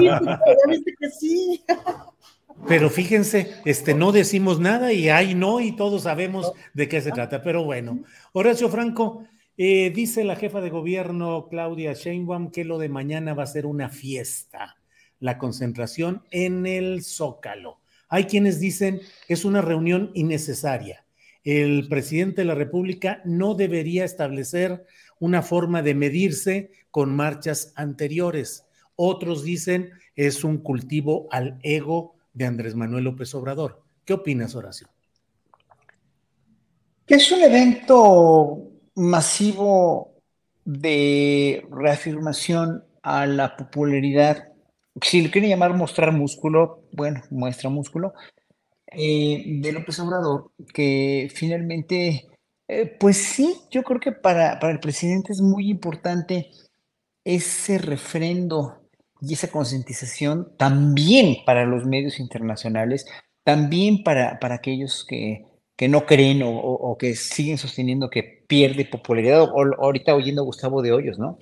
viste 0.67 0.93
que 0.97 1.09
sí. 1.09 1.65
Pero 2.67 2.89
fíjense, 2.89 3.55
este, 3.65 3.93
no 3.93 4.11
decimos 4.11 4.59
nada 4.59 4.93
y 4.93 5.09
ahí 5.09 5.35
no, 5.35 5.59
y 5.59 5.75
todos 5.75 6.03
sabemos 6.03 6.51
de 6.73 6.87
qué 6.87 7.01
se 7.01 7.11
trata. 7.11 7.41
Pero 7.41 7.63
bueno, 7.63 8.03
Horacio 8.33 8.69
Franco, 8.69 9.25
eh, 9.57 9.91
dice 9.93 10.23
la 10.23 10.35
jefa 10.35 10.61
de 10.61 10.69
gobierno 10.69 11.47
Claudia 11.49 11.93
Sheinbaum 11.93 12.51
que 12.51 12.63
lo 12.63 12.77
de 12.77 12.89
mañana 12.89 13.33
va 13.33 13.43
a 13.43 13.47
ser 13.47 13.65
una 13.65 13.89
fiesta, 13.89 14.77
la 15.19 15.37
concentración 15.37 16.23
en 16.31 16.65
el 16.65 17.03
Zócalo. 17.03 17.79
Hay 18.07 18.25
quienes 18.25 18.59
dicen 18.59 19.01
que 19.27 19.33
es 19.33 19.45
una 19.45 19.61
reunión 19.61 20.11
innecesaria. 20.13 21.05
El 21.43 21.87
presidente 21.89 22.41
de 22.41 22.45
la 22.45 22.55
República 22.55 23.21
no 23.25 23.55
debería 23.55 24.05
establecer 24.05 24.85
una 25.19 25.41
forma 25.41 25.81
de 25.81 25.95
medirse 25.95 26.71
con 26.91 27.15
marchas 27.15 27.73
anteriores. 27.75 28.65
Otros 28.95 29.43
dicen 29.43 29.91
es 30.15 30.43
un 30.43 30.57
cultivo 30.57 31.27
al 31.31 31.57
ego 31.63 32.15
de 32.33 32.45
Andrés 32.45 32.75
Manuel 32.75 33.03
López 33.03 33.33
Obrador. 33.35 33.81
¿Qué 34.05 34.13
opinas, 34.13 34.55
Horacio? 34.55 34.87
Que 37.05 37.15
es 37.15 37.31
un 37.31 37.41
evento 37.41 38.71
masivo 38.95 40.15
de 40.65 41.65
reafirmación 41.69 42.83
a 43.03 43.25
la 43.25 43.55
popularidad. 43.55 44.49
Si 45.01 45.21
le 45.21 45.31
quieren 45.31 45.49
llamar 45.49 45.73
mostrar 45.73 46.11
músculo, 46.11 46.83
bueno, 46.91 47.21
muestra 47.29 47.69
músculo, 47.69 48.13
eh, 48.87 49.43
de 49.61 49.71
López 49.71 49.99
Obrador, 49.99 50.51
que 50.73 51.31
finalmente, 51.33 52.27
eh, 52.67 52.85
pues 52.99 53.17
sí, 53.17 53.55
yo 53.71 53.83
creo 53.83 53.99
que 53.99 54.11
para, 54.11 54.59
para 54.59 54.73
el 54.73 54.79
presidente 54.79 55.31
es 55.31 55.41
muy 55.41 55.69
importante 55.69 56.51
ese 57.23 57.77
refrendo 57.77 58.80
y 59.21 59.33
esa 59.33 59.49
concientización 59.49 60.55
también 60.57 61.37
para 61.45 61.65
los 61.65 61.85
medios 61.85 62.19
internacionales, 62.19 63.05
también 63.43 64.03
para, 64.03 64.39
para 64.39 64.55
aquellos 64.55 65.05
que, 65.07 65.45
que 65.81 65.87
no 65.87 66.05
creen 66.05 66.41
o, 66.43 66.95
que 66.99 67.15
siguen 67.15 67.57
sosteniendo 67.57 68.09
que 68.09 68.45
pierde 68.47 68.85
popularidad, 68.85 69.41
o, 69.43 69.83
ahorita 69.83 70.15
oyendo 70.15 70.41
a 70.41 70.45
Gustavo 70.45 70.81
de 70.81 70.91
Hoyos, 70.91 71.17
¿no? 71.17 71.39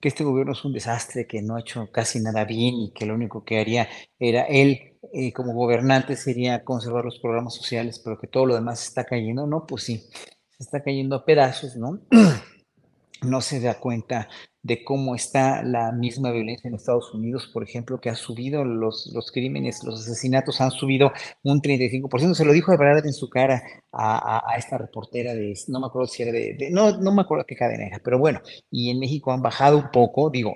Que 0.00 0.08
este 0.08 0.24
gobierno 0.24 0.52
es 0.52 0.64
un 0.64 0.72
desastre, 0.72 1.26
que 1.26 1.42
no 1.42 1.56
ha 1.56 1.60
hecho 1.60 1.90
casi 1.92 2.20
nada 2.20 2.44
bien 2.44 2.74
y 2.76 2.92
que 2.92 3.06
lo 3.06 3.14
único 3.14 3.44
que 3.44 3.60
haría 3.60 3.88
era 4.18 4.44
él 4.44 4.98
eh, 5.12 5.32
como 5.32 5.52
gobernante 5.52 6.16
sería 6.16 6.64
conservar 6.64 7.04
los 7.04 7.18
programas 7.18 7.54
sociales, 7.54 8.00
pero 8.02 8.18
que 8.18 8.28
todo 8.28 8.46
lo 8.46 8.54
demás 8.54 8.82
está 8.82 9.04
cayendo, 9.04 9.46
¿no? 9.46 9.66
Pues 9.66 9.82
sí, 9.84 9.98
se 10.48 10.62
está 10.62 10.82
cayendo 10.82 11.16
a 11.16 11.24
pedazos, 11.24 11.76
¿no? 11.76 12.00
no 13.22 13.40
se 13.40 13.60
da 13.60 13.78
cuenta 13.78 14.28
de 14.62 14.84
cómo 14.84 15.16
está 15.16 15.62
la 15.64 15.90
misma 15.90 16.30
violencia 16.30 16.68
en 16.68 16.74
Estados 16.74 17.12
Unidos, 17.12 17.50
por 17.52 17.64
ejemplo, 17.64 18.00
que 18.00 18.10
ha 18.10 18.14
subido 18.14 18.64
los, 18.64 19.10
los 19.12 19.32
crímenes, 19.32 19.82
los 19.82 20.00
asesinatos 20.00 20.60
han 20.60 20.70
subido 20.70 21.12
un 21.42 21.60
35%. 21.60 22.34
Se 22.34 22.44
lo 22.44 22.52
dijo 22.52 22.70
de 22.70 22.78
verdad 22.78 23.04
en 23.04 23.12
su 23.12 23.28
cara 23.28 23.62
a, 23.92 24.54
esta 24.56 24.78
reportera 24.78 25.34
de, 25.34 25.54
no 25.68 25.80
me 25.80 25.86
acuerdo 25.86 26.06
si 26.06 26.22
era 26.22 26.32
de, 26.32 26.68
no, 26.70 26.96
no 26.98 27.12
me 27.12 27.22
acuerdo 27.22 27.44
qué 27.44 27.56
cadena 27.56 27.86
era, 27.86 27.98
pero 27.98 28.18
bueno, 28.18 28.40
y 28.70 28.90
en 28.90 29.00
México 29.00 29.32
han 29.32 29.42
bajado 29.42 29.78
un 29.78 29.90
poco, 29.90 30.30
digo, 30.30 30.54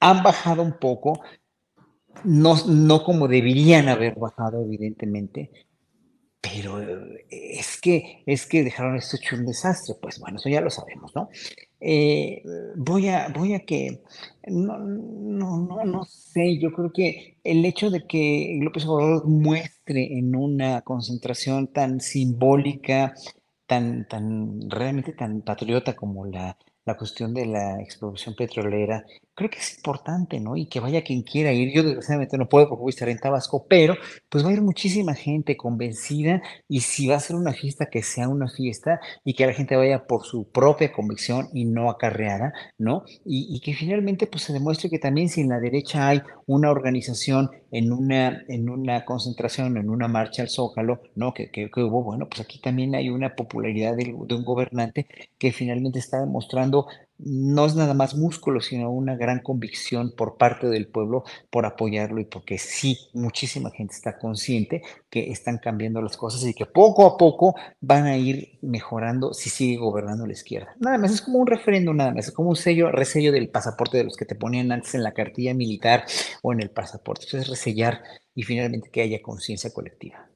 han 0.00 0.22
bajado 0.22 0.62
un 0.62 0.78
poco, 0.78 1.20
no, 2.24 2.56
no 2.66 3.04
como 3.04 3.28
deberían 3.28 3.88
haber 3.88 4.14
bajado, 4.14 4.62
evidentemente, 4.62 5.50
pero 6.40 6.82
eh, 6.82 7.26
es 7.30 7.80
que, 7.80 8.22
es 8.26 8.46
que 8.46 8.64
dejaron 8.64 8.96
esto 8.96 9.16
hecho 9.16 9.36
un 9.36 9.46
desastre, 9.46 9.94
pues 10.02 10.18
bueno, 10.18 10.38
eso 10.38 10.48
ya 10.48 10.60
lo 10.60 10.70
sabemos, 10.70 11.14
¿no? 11.14 11.28
Eh, 11.84 12.42
voy, 12.76 13.08
a, 13.08 13.28
voy 13.36 13.54
a 13.54 13.60
que, 13.60 14.02
no, 14.46 14.78
no, 14.78 15.66
no, 15.66 15.84
no 15.84 16.04
sé, 16.04 16.58
yo 16.58 16.72
creo 16.72 16.92
que 16.92 17.38
el 17.42 17.64
hecho 17.64 17.90
de 17.90 18.06
que 18.06 18.58
López 18.62 18.86
Obrador 18.86 19.26
muestre 19.26 20.16
en 20.16 20.36
una 20.36 20.82
concentración 20.82 21.66
tan 21.72 22.00
simbólica, 22.00 23.14
tan, 23.66 24.06
tan, 24.06 24.70
realmente 24.70 25.12
tan 25.12 25.42
patriota 25.42 25.96
como 25.96 26.24
la, 26.26 26.56
la 26.84 26.96
cuestión 26.96 27.34
de 27.34 27.46
la 27.46 27.80
explotación 27.82 28.36
petrolera, 28.36 29.04
creo 29.34 29.50
que 29.50 29.58
es 29.58 29.76
importante, 29.76 30.40
¿no? 30.40 30.56
Y 30.56 30.66
que 30.66 30.80
vaya 30.80 31.02
quien 31.02 31.22
quiera 31.22 31.52
ir. 31.52 31.72
Yo 31.74 31.82
desgraciadamente 31.82 32.36
no 32.36 32.48
puedo 32.48 32.68
porque 32.68 32.82
voy 32.82 32.90
a 32.90 32.94
estar 32.94 33.08
en 33.08 33.18
Tabasco, 33.18 33.66
pero 33.68 33.96
pues 34.28 34.44
va 34.44 34.50
a 34.50 34.52
ir 34.52 34.62
muchísima 34.62 35.14
gente 35.14 35.56
convencida 35.56 36.42
y 36.68 36.80
si 36.80 37.08
va 37.08 37.16
a 37.16 37.20
ser 37.20 37.36
una 37.36 37.52
fiesta, 37.52 37.86
que 37.86 38.02
sea 38.02 38.28
una 38.28 38.48
fiesta 38.48 39.00
y 39.24 39.34
que 39.34 39.46
la 39.46 39.54
gente 39.54 39.76
vaya 39.76 40.06
por 40.06 40.24
su 40.24 40.50
propia 40.50 40.92
convicción 40.92 41.48
y 41.52 41.64
no 41.64 41.90
acarreada, 41.90 42.52
¿no? 42.78 43.04
Y, 43.24 43.60
que 43.62 43.74
finalmente 43.74 44.26
pues 44.26 44.42
se 44.42 44.52
demuestre 44.52 44.90
que 44.90 44.98
también 44.98 45.28
si 45.28 45.40
en 45.40 45.48
la 45.48 45.60
derecha 45.60 46.08
hay 46.08 46.20
una 46.46 46.70
organización 46.70 47.50
en 47.70 47.92
una, 47.92 48.42
en 48.48 48.68
una 48.68 49.04
concentración, 49.04 49.76
en 49.76 49.88
una 49.88 50.08
marcha 50.08 50.42
al 50.42 50.48
Zócalo, 50.48 51.00
¿no? 51.14 51.32
Que, 51.32 51.50
que, 51.50 51.70
hubo, 51.76 52.02
bueno, 52.02 52.28
pues 52.28 52.40
aquí 52.40 52.60
también 52.60 52.94
hay 52.94 53.08
una 53.08 53.34
popularidad 53.34 53.96
de, 53.96 54.04
de 54.04 54.34
un 54.34 54.44
gobernante 54.44 55.06
que 55.38 55.52
finalmente 55.52 56.00
está 56.00 56.20
demostrando 56.20 56.86
no 57.24 57.66
es 57.66 57.74
nada 57.74 57.94
más 57.94 58.14
músculo, 58.14 58.60
sino 58.60 58.90
una 58.90 59.16
gran 59.16 59.40
convicción 59.40 60.12
por 60.16 60.36
parte 60.36 60.68
del 60.68 60.88
pueblo 60.88 61.24
por 61.50 61.66
apoyarlo 61.66 62.20
y 62.20 62.24
porque 62.24 62.58
sí, 62.58 62.98
muchísima 63.12 63.70
gente 63.70 63.94
está 63.94 64.18
consciente 64.18 64.82
que 65.10 65.30
están 65.30 65.58
cambiando 65.58 66.02
las 66.02 66.16
cosas 66.16 66.44
y 66.44 66.54
que 66.54 66.66
poco 66.66 67.06
a 67.06 67.16
poco 67.16 67.54
van 67.80 68.06
a 68.06 68.16
ir 68.16 68.58
mejorando 68.62 69.34
si 69.34 69.50
sigue 69.50 69.76
gobernando 69.76 70.26
la 70.26 70.32
izquierda. 70.32 70.74
Nada 70.80 70.98
más, 70.98 71.12
es 71.12 71.22
como 71.22 71.38
un 71.38 71.46
referéndum, 71.46 71.96
nada 71.96 72.12
más, 72.12 72.28
es 72.28 72.32
como 72.32 72.50
un 72.50 72.56
sello, 72.56 72.90
resello 72.90 73.32
del 73.32 73.48
pasaporte 73.48 73.98
de 73.98 74.04
los 74.04 74.16
que 74.16 74.24
te 74.24 74.34
ponían 74.34 74.72
antes 74.72 74.94
en 74.94 75.02
la 75.02 75.12
cartilla 75.12 75.54
militar 75.54 76.04
o 76.42 76.52
en 76.52 76.60
el 76.60 76.70
pasaporte. 76.70 77.26
Eso 77.26 77.38
es 77.38 77.48
resellar 77.48 78.02
y 78.34 78.42
finalmente 78.42 78.90
que 78.90 79.02
haya 79.02 79.22
conciencia 79.22 79.72
colectiva. 79.72 80.28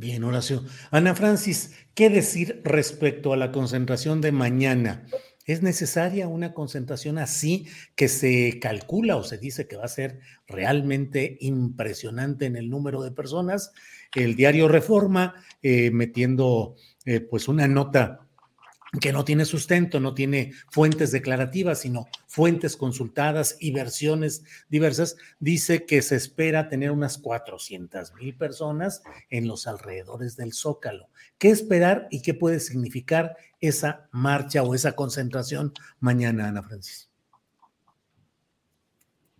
Bien, 0.00 0.22
Horacio. 0.22 0.62
Ana 0.92 1.16
Francis, 1.16 1.74
¿qué 1.94 2.08
decir 2.08 2.60
respecto 2.64 3.32
a 3.32 3.36
la 3.36 3.50
concentración 3.50 4.20
de 4.20 4.30
mañana? 4.30 5.04
¿Es 5.48 5.62
necesaria 5.62 6.28
una 6.28 6.52
concentración 6.52 7.16
así 7.16 7.66
que 7.96 8.08
se 8.08 8.58
calcula 8.60 9.16
o 9.16 9.24
se 9.24 9.38
dice 9.38 9.66
que 9.66 9.78
va 9.78 9.86
a 9.86 9.88
ser 9.88 10.20
realmente 10.46 11.38
impresionante 11.40 12.44
en 12.44 12.54
el 12.54 12.68
número 12.68 13.02
de 13.02 13.12
personas? 13.12 13.72
El 14.14 14.36
diario 14.36 14.68
Reforma, 14.68 15.36
eh, 15.62 15.90
metiendo 15.90 16.76
eh, 17.06 17.20
pues 17.20 17.48
una 17.48 17.66
nota 17.66 18.27
que 19.00 19.12
no 19.12 19.24
tiene 19.24 19.44
sustento, 19.44 20.00
no 20.00 20.14
tiene 20.14 20.52
fuentes 20.70 21.12
declarativas, 21.12 21.80
sino 21.80 22.08
fuentes 22.26 22.76
consultadas 22.76 23.56
y 23.60 23.70
versiones 23.70 24.44
diversas, 24.70 25.16
dice 25.38 25.84
que 25.84 26.00
se 26.00 26.16
espera 26.16 26.68
tener 26.68 26.90
unas 26.90 27.18
400 27.18 28.14
mil 28.14 28.34
personas 28.34 29.02
en 29.28 29.46
los 29.46 29.66
alrededores 29.66 30.36
del 30.36 30.54
Zócalo. 30.54 31.08
¿Qué 31.36 31.50
esperar 31.50 32.08
y 32.10 32.22
qué 32.22 32.32
puede 32.32 32.60
significar 32.60 33.36
esa 33.60 34.08
marcha 34.10 34.62
o 34.62 34.74
esa 34.74 34.92
concentración 34.92 35.74
mañana, 36.00 36.48
Ana 36.48 36.62
Francis? 36.62 37.10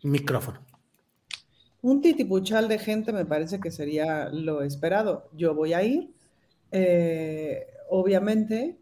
Micrófono. 0.02 0.64
Un 1.80 2.02
titipuchal 2.02 2.68
de 2.68 2.78
gente 2.78 3.12
me 3.12 3.24
parece 3.24 3.60
que 3.60 3.70
sería 3.70 4.28
lo 4.28 4.62
esperado. 4.62 5.30
Yo 5.32 5.54
voy 5.54 5.72
a 5.72 5.82
ir, 5.82 6.12
eh, 6.70 7.66
obviamente 7.88 8.78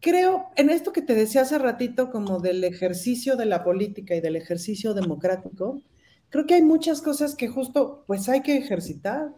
creo 0.00 0.48
en 0.56 0.70
esto 0.70 0.92
que 0.92 1.02
te 1.02 1.14
decía 1.14 1.42
hace 1.42 1.58
ratito 1.58 2.10
como 2.10 2.40
del 2.40 2.64
ejercicio 2.64 3.36
de 3.36 3.46
la 3.46 3.62
política 3.64 4.14
y 4.14 4.20
del 4.20 4.36
ejercicio 4.36 4.94
democrático, 4.94 5.82
creo 6.30 6.46
que 6.46 6.54
hay 6.54 6.62
muchas 6.62 7.02
cosas 7.02 7.34
que 7.34 7.48
justo 7.48 8.04
pues 8.06 8.28
hay 8.28 8.42
que 8.42 8.56
ejercitar. 8.56 9.34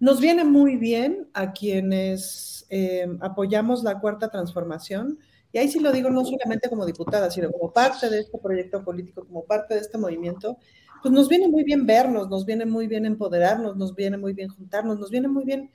Nos 0.00 0.20
viene 0.20 0.44
muy 0.44 0.76
bien 0.76 1.28
a 1.32 1.52
quienes 1.52 2.66
eh, 2.70 3.06
apoyamos 3.20 3.82
la 3.82 4.00
cuarta 4.00 4.28
transformación, 4.28 5.18
y 5.52 5.58
ahí 5.58 5.68
sí 5.68 5.78
lo 5.78 5.92
digo 5.92 6.10
no 6.10 6.24
solamente 6.24 6.68
como 6.68 6.84
diputada, 6.84 7.30
sino 7.30 7.50
como 7.52 7.72
parte 7.72 8.10
de 8.10 8.18
este 8.18 8.38
proyecto 8.38 8.84
político, 8.84 9.24
como 9.24 9.44
parte 9.44 9.74
de 9.74 9.80
este 9.80 9.98
movimiento, 9.98 10.58
pues 11.00 11.14
nos 11.14 11.28
viene 11.28 11.46
muy 11.46 11.62
bien 11.62 11.86
vernos, 11.86 12.28
nos 12.28 12.44
viene 12.44 12.66
muy 12.66 12.88
bien 12.88 13.06
empoderarnos, 13.06 13.76
nos 13.76 13.94
viene 13.94 14.16
muy 14.16 14.32
bien 14.32 14.48
juntarnos, 14.48 14.98
nos 14.98 15.10
viene 15.10 15.28
muy 15.28 15.44
bien 15.44 15.70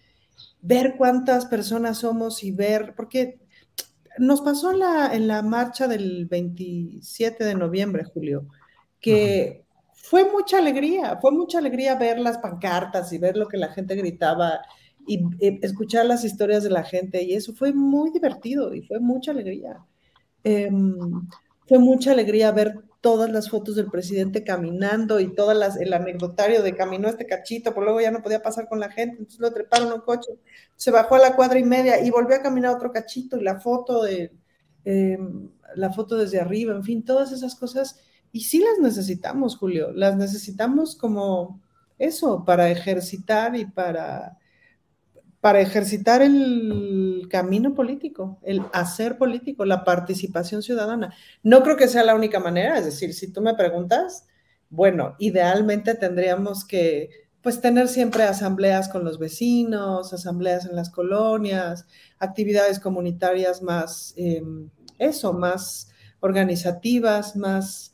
ver 0.61 0.95
cuántas 0.97 1.45
personas 1.45 1.99
somos 1.99 2.43
y 2.43 2.51
ver, 2.51 2.93
porque 2.95 3.39
nos 4.17 4.41
pasó 4.41 4.71
en 4.71 4.79
la, 4.79 5.13
en 5.13 5.27
la 5.27 5.41
marcha 5.41 5.87
del 5.87 6.25
27 6.25 7.43
de 7.43 7.55
noviembre, 7.55 8.03
Julio, 8.03 8.47
que 8.99 9.63
fue 9.93 10.29
mucha 10.29 10.57
alegría, 10.57 11.17
fue 11.21 11.31
mucha 11.31 11.59
alegría 11.59 11.95
ver 11.95 12.19
las 12.19 12.37
pancartas 12.39 13.13
y 13.13 13.17
ver 13.17 13.37
lo 13.37 13.47
que 13.47 13.57
la 13.57 13.69
gente 13.69 13.95
gritaba 13.95 14.61
y, 15.05 15.23
eh, 15.39 15.59
escuchar 15.61 16.05
las 16.05 16.23
historias 16.23 16.63
de 16.63 16.69
la 16.69 16.83
gente 16.83 17.21
y 17.23 17.33
eso 17.33 17.53
fue 17.53 17.73
muy 17.73 18.11
divertido 18.11 18.73
y 18.73 18.81
fue 18.81 18.99
mucha 18.99 19.31
alegría. 19.31 19.77
Em, 20.43 20.97
fue 21.67 21.79
mucha 21.79 22.11
alegría 22.11 22.51
ver 22.51 22.79
todas 23.01 23.29
las 23.29 23.49
fotos 23.49 23.75
del 23.75 23.89
presidente 23.89 24.43
caminando 24.43 25.19
y 25.19 25.33
todas 25.33 25.57
las, 25.57 25.77
el 25.77 25.93
anecdotario 25.93 26.61
de 26.61 26.75
caminó 26.75 27.07
este 27.07 27.25
cachito, 27.25 27.73
por 27.73 27.83
luego 27.83 28.01
ya 28.01 28.11
no 28.11 28.21
podía 28.21 28.41
pasar 28.41 28.67
con 28.67 28.79
la 28.79 28.91
gente, 28.91 29.17
entonces 29.19 29.39
lo 29.39 29.53
treparon 29.53 29.93
un 29.93 30.01
coche, 30.01 30.33
se 30.75 30.91
bajó 30.91 31.15
a 31.15 31.19
la 31.19 31.35
cuadra 31.35 31.59
y 31.59 31.63
media 31.63 32.03
y 32.03 32.09
volvió 32.09 32.35
a 32.35 32.41
caminar 32.41 32.75
otro 32.75 32.91
cachito 32.91 33.37
y 33.37 33.43
la 33.43 33.59
foto 33.59 34.03
de 34.03 34.33
em, 34.83 35.49
la 35.75 35.91
foto 35.93 36.17
desde 36.17 36.39
arriba, 36.39 36.73
en 36.73 36.83
fin, 36.83 37.03
todas 37.03 37.31
esas 37.31 37.55
cosas. 37.55 37.99
Y 38.31 38.41
sí 38.41 38.59
las 38.59 38.79
necesitamos, 38.79 39.57
Julio, 39.57 39.91
las 39.91 40.17
necesitamos 40.17 40.95
como 40.95 41.61
eso, 41.97 42.43
para 42.45 42.69
ejercitar 42.69 43.55
y 43.55 43.65
para 43.65 44.38
para 45.41 45.61
ejercitar 45.61 46.21
el 46.21 47.27
camino 47.29 47.73
político, 47.73 48.39
el 48.43 48.61
hacer 48.73 49.17
político, 49.17 49.63
la 49.63 49.83
participación 49.83 50.61
ciudadana. 50.61 51.13
No 51.43 51.63
creo 51.63 51.77
que 51.77 51.87
sea 51.87 52.03
la 52.03 52.15
única 52.15 52.39
manera, 52.39 52.77
es 52.77 52.85
decir, 52.85 53.13
si 53.13 53.31
tú 53.31 53.41
me 53.41 53.55
preguntas, 53.55 54.25
bueno, 54.69 55.15
idealmente 55.19 55.95
tendríamos 55.95 56.65
que 56.65 57.09
pues 57.41 57.61
tener 57.61 57.87
siempre 57.87 58.23
asambleas 58.23 58.89
con 58.89 59.05
los 59.05 59.17
vecinos, 59.17 60.11
asambleas 60.13 60.65
en 60.65 60.75
las 60.75 60.89
colonias, 60.89 61.85
actividades 62.19 62.79
comunitarias 62.79 63.61
más, 63.61 64.13
em, 64.17 64.69
eso, 64.97 65.31
más 65.31 65.89
organizativas, 66.19 67.37
más, 67.37 67.93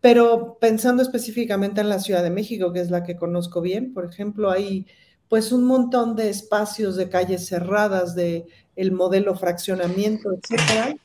pero 0.00 0.58
pensando 0.60 1.02
específicamente 1.02 1.80
en 1.80 1.88
la 1.88 2.00
Ciudad 2.00 2.22
de 2.24 2.30
México, 2.30 2.72
que 2.72 2.80
es 2.80 2.90
la 2.90 3.04
que 3.04 3.16
conozco 3.16 3.60
bien, 3.60 3.94
por 3.94 4.04
ejemplo, 4.04 4.50
hay 4.50 4.86
pues 5.30 5.52
un 5.52 5.64
montón 5.64 6.16
de 6.16 6.28
espacios 6.28 6.96
de 6.96 7.08
calles 7.08 7.46
cerradas, 7.46 8.16
de 8.16 8.48
el 8.74 8.90
modelo 8.90 9.36
fraccionamiento, 9.36 10.32
etcétera, 10.32 10.96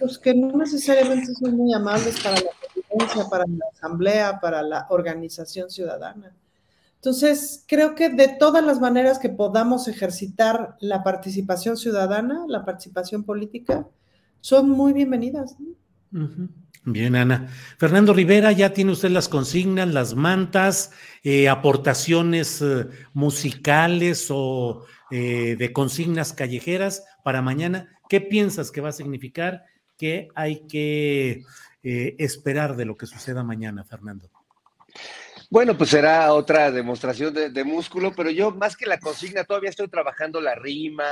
pues 0.00 0.18
que 0.18 0.34
no 0.34 0.56
necesariamente 0.56 1.32
son 1.34 1.56
muy 1.56 1.72
amables 1.72 2.20
para 2.20 2.34
la 2.34 2.50
convivencia, 2.60 3.30
para 3.30 3.44
la 3.46 3.64
asamblea, 3.72 4.40
para 4.40 4.60
la 4.60 4.88
organización 4.90 5.70
ciudadana. 5.70 6.34
Entonces, 6.96 7.64
creo 7.68 7.94
que 7.94 8.08
de 8.08 8.26
todas 8.26 8.64
las 8.64 8.80
maneras 8.80 9.20
que 9.20 9.28
podamos 9.28 9.86
ejercitar 9.86 10.76
la 10.80 11.04
participación 11.04 11.76
ciudadana, 11.76 12.46
la 12.48 12.64
participación 12.64 13.22
política, 13.22 13.86
son 14.40 14.68
muy 14.68 14.92
bienvenidas. 14.92 15.54
Bien, 16.84 17.16
Ana. 17.16 17.48
Fernando 17.78 18.12
Rivera, 18.12 18.52
ya 18.52 18.72
tiene 18.72 18.92
usted 18.92 19.10
las 19.10 19.28
consignas, 19.28 19.88
las 19.88 20.14
mantas, 20.14 20.92
eh, 21.22 21.48
aportaciones 21.48 22.60
eh, 22.60 22.86
musicales 23.14 24.28
o 24.30 24.84
eh, 25.10 25.56
de 25.58 25.72
consignas 25.72 26.32
callejeras 26.32 27.04
para 27.24 27.42
mañana. 27.42 27.98
¿Qué 28.08 28.20
piensas 28.20 28.70
que 28.70 28.82
va 28.82 28.90
a 28.90 28.92
significar? 28.92 29.64
¿Qué 29.96 30.28
hay 30.34 30.66
que 30.66 31.42
esperar 31.82 32.76
de 32.76 32.86
lo 32.86 32.96
que 32.96 33.06
suceda 33.06 33.42
mañana, 33.42 33.84
Fernando? 33.84 34.30
Bueno, 35.50 35.76
pues 35.76 35.90
será 35.90 36.32
otra 36.32 36.70
demostración 36.70 37.32
de, 37.32 37.64
músculo, 37.64 38.12
pero 38.14 38.30
yo 38.30 38.50
más 38.50 38.76
que 38.76 38.86
la 38.86 38.98
consigna 38.98 39.44
todavía 39.44 39.70
estoy 39.70 39.88
trabajando 39.88 40.40
la 40.40 40.54
rima, 40.54 41.04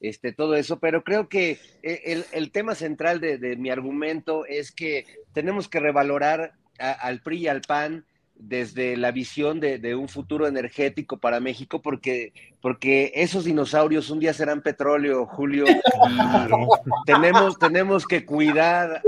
este, 0.00 0.32
todo 0.32 0.54
eso, 0.56 0.78
pero 0.78 1.02
creo 1.02 1.28
que 1.28 1.58
eh, 1.82 2.24
el, 2.32 2.50
tema 2.50 2.74
central 2.74 3.20
de, 3.20 3.56
mi 3.56 3.70
argumento 3.70 4.44
es 4.46 4.72
que 4.72 5.06
tenemos 5.32 5.68
que 5.68 5.80
revalorar 5.80 6.52
al 6.78 7.22
PRI 7.22 7.38
y 7.38 7.48
al 7.48 7.62
PAN 7.62 8.04
desde 8.38 8.96
la 8.96 9.12
visión 9.12 9.60
de, 9.60 9.94
un 9.94 10.08
futuro 10.08 10.46
energético 10.46 11.18
para 11.18 11.40
México, 11.40 11.80
porque, 11.80 12.32
porque 12.60 13.12
esos 13.14 13.44
dinosaurios 13.44 14.10
un 14.10 14.20
día 14.20 14.34
serán 14.34 14.60
petróleo, 14.60 15.26
Julio, 15.26 15.64
y 15.66 17.04
tenemos, 17.06 17.58
tenemos 17.58 18.06
que 18.06 18.24
cuidar 18.24 19.02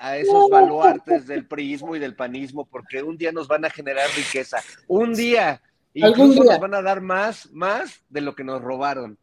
a, 0.00 0.16
esos 0.16 0.48
baluartes 0.48 1.26
del 1.26 1.46
priismo 1.46 1.94
y 1.94 1.98
del 1.98 2.14
panismo, 2.14 2.64
porque 2.64 3.02
un 3.02 3.16
día 3.16 3.32
nos 3.32 3.48
van 3.48 3.64
a 3.64 3.70
generar 3.70 4.08
riqueza, 4.16 4.58
un 4.88 5.14
día, 5.14 5.60
incluso 5.92 6.42
nos 6.44 6.58
van 6.58 6.74
a 6.74 6.82
dar 6.82 7.00
más, 7.00 7.50
más 7.52 8.02
de 8.08 8.22
lo 8.22 8.34
que 8.34 8.44
nos 8.44 8.62
robaron. 8.62 9.18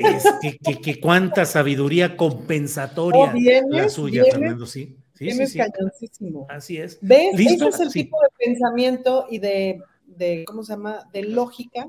Es 0.00 0.24
que, 0.40 0.80
que, 0.80 1.00
cuánta 1.00 1.44
sabiduría 1.44 2.16
compensatoria 2.16 3.32
oh, 3.34 3.68
la 3.68 3.88
suya, 3.88 4.24
Fernando, 4.24 4.66
sí. 4.66 4.96
Sí, 5.14 5.46
sí, 5.46 5.58
cañoncísimo. 5.58 6.46
Así 6.48 6.78
es. 6.78 6.98
¿Ves? 7.02 7.36
¿Listo? 7.36 7.68
Ese 7.68 7.82
es 7.82 7.88
el 7.88 7.92
tipo 7.92 8.16
de 8.22 8.46
pensamiento 8.46 9.26
y 9.30 9.38
de, 9.38 9.82
de, 10.06 10.44
¿cómo 10.46 10.62
se 10.62 10.72
llama? 10.72 11.06
De 11.12 11.24
lógica 11.24 11.86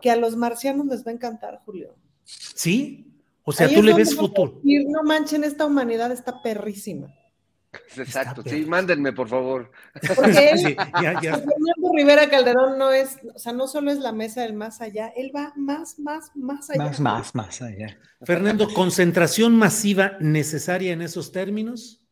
que 0.00 0.10
a 0.10 0.16
los 0.16 0.36
marcianos 0.36 0.86
les 0.86 1.06
va 1.06 1.12
a 1.12 1.14
encantar, 1.14 1.60
Julio. 1.64 1.94
Sí, 2.24 3.06
o 3.44 3.52
sea, 3.52 3.72
tú 3.72 3.82
le 3.82 3.94
ves 3.94 4.16
futuro. 4.16 4.60
no 4.64 5.02
manchen, 5.04 5.44
esta 5.44 5.64
humanidad 5.64 6.10
está 6.10 6.42
perrísima. 6.42 7.14
Exacto, 7.96 8.42
sí, 8.44 8.64
mándenme, 8.66 9.12
por 9.12 9.28
favor. 9.28 9.70
Porque 10.14 10.50
él, 10.50 10.76
Fernando 10.76 11.92
Rivera 11.94 12.28
Calderón 12.28 12.78
no 12.78 12.92
es, 12.92 13.18
o 13.34 13.38
sea, 13.38 13.52
no 13.52 13.66
solo 13.66 13.90
es 13.90 13.98
la 13.98 14.12
mesa 14.12 14.42
del 14.42 14.54
más 14.54 14.80
allá, 14.80 15.12
él 15.16 15.32
va 15.34 15.52
más, 15.56 15.98
más, 15.98 16.30
más 16.34 16.70
allá. 16.70 16.84
Más, 16.84 17.00
más, 17.00 17.34
más 17.34 17.62
allá. 17.62 17.98
Fernando, 18.22 18.68
¿concentración 18.72 19.56
masiva 19.56 20.16
necesaria 20.20 20.92
en 20.92 21.02
esos 21.02 21.32
términos? 21.32 22.02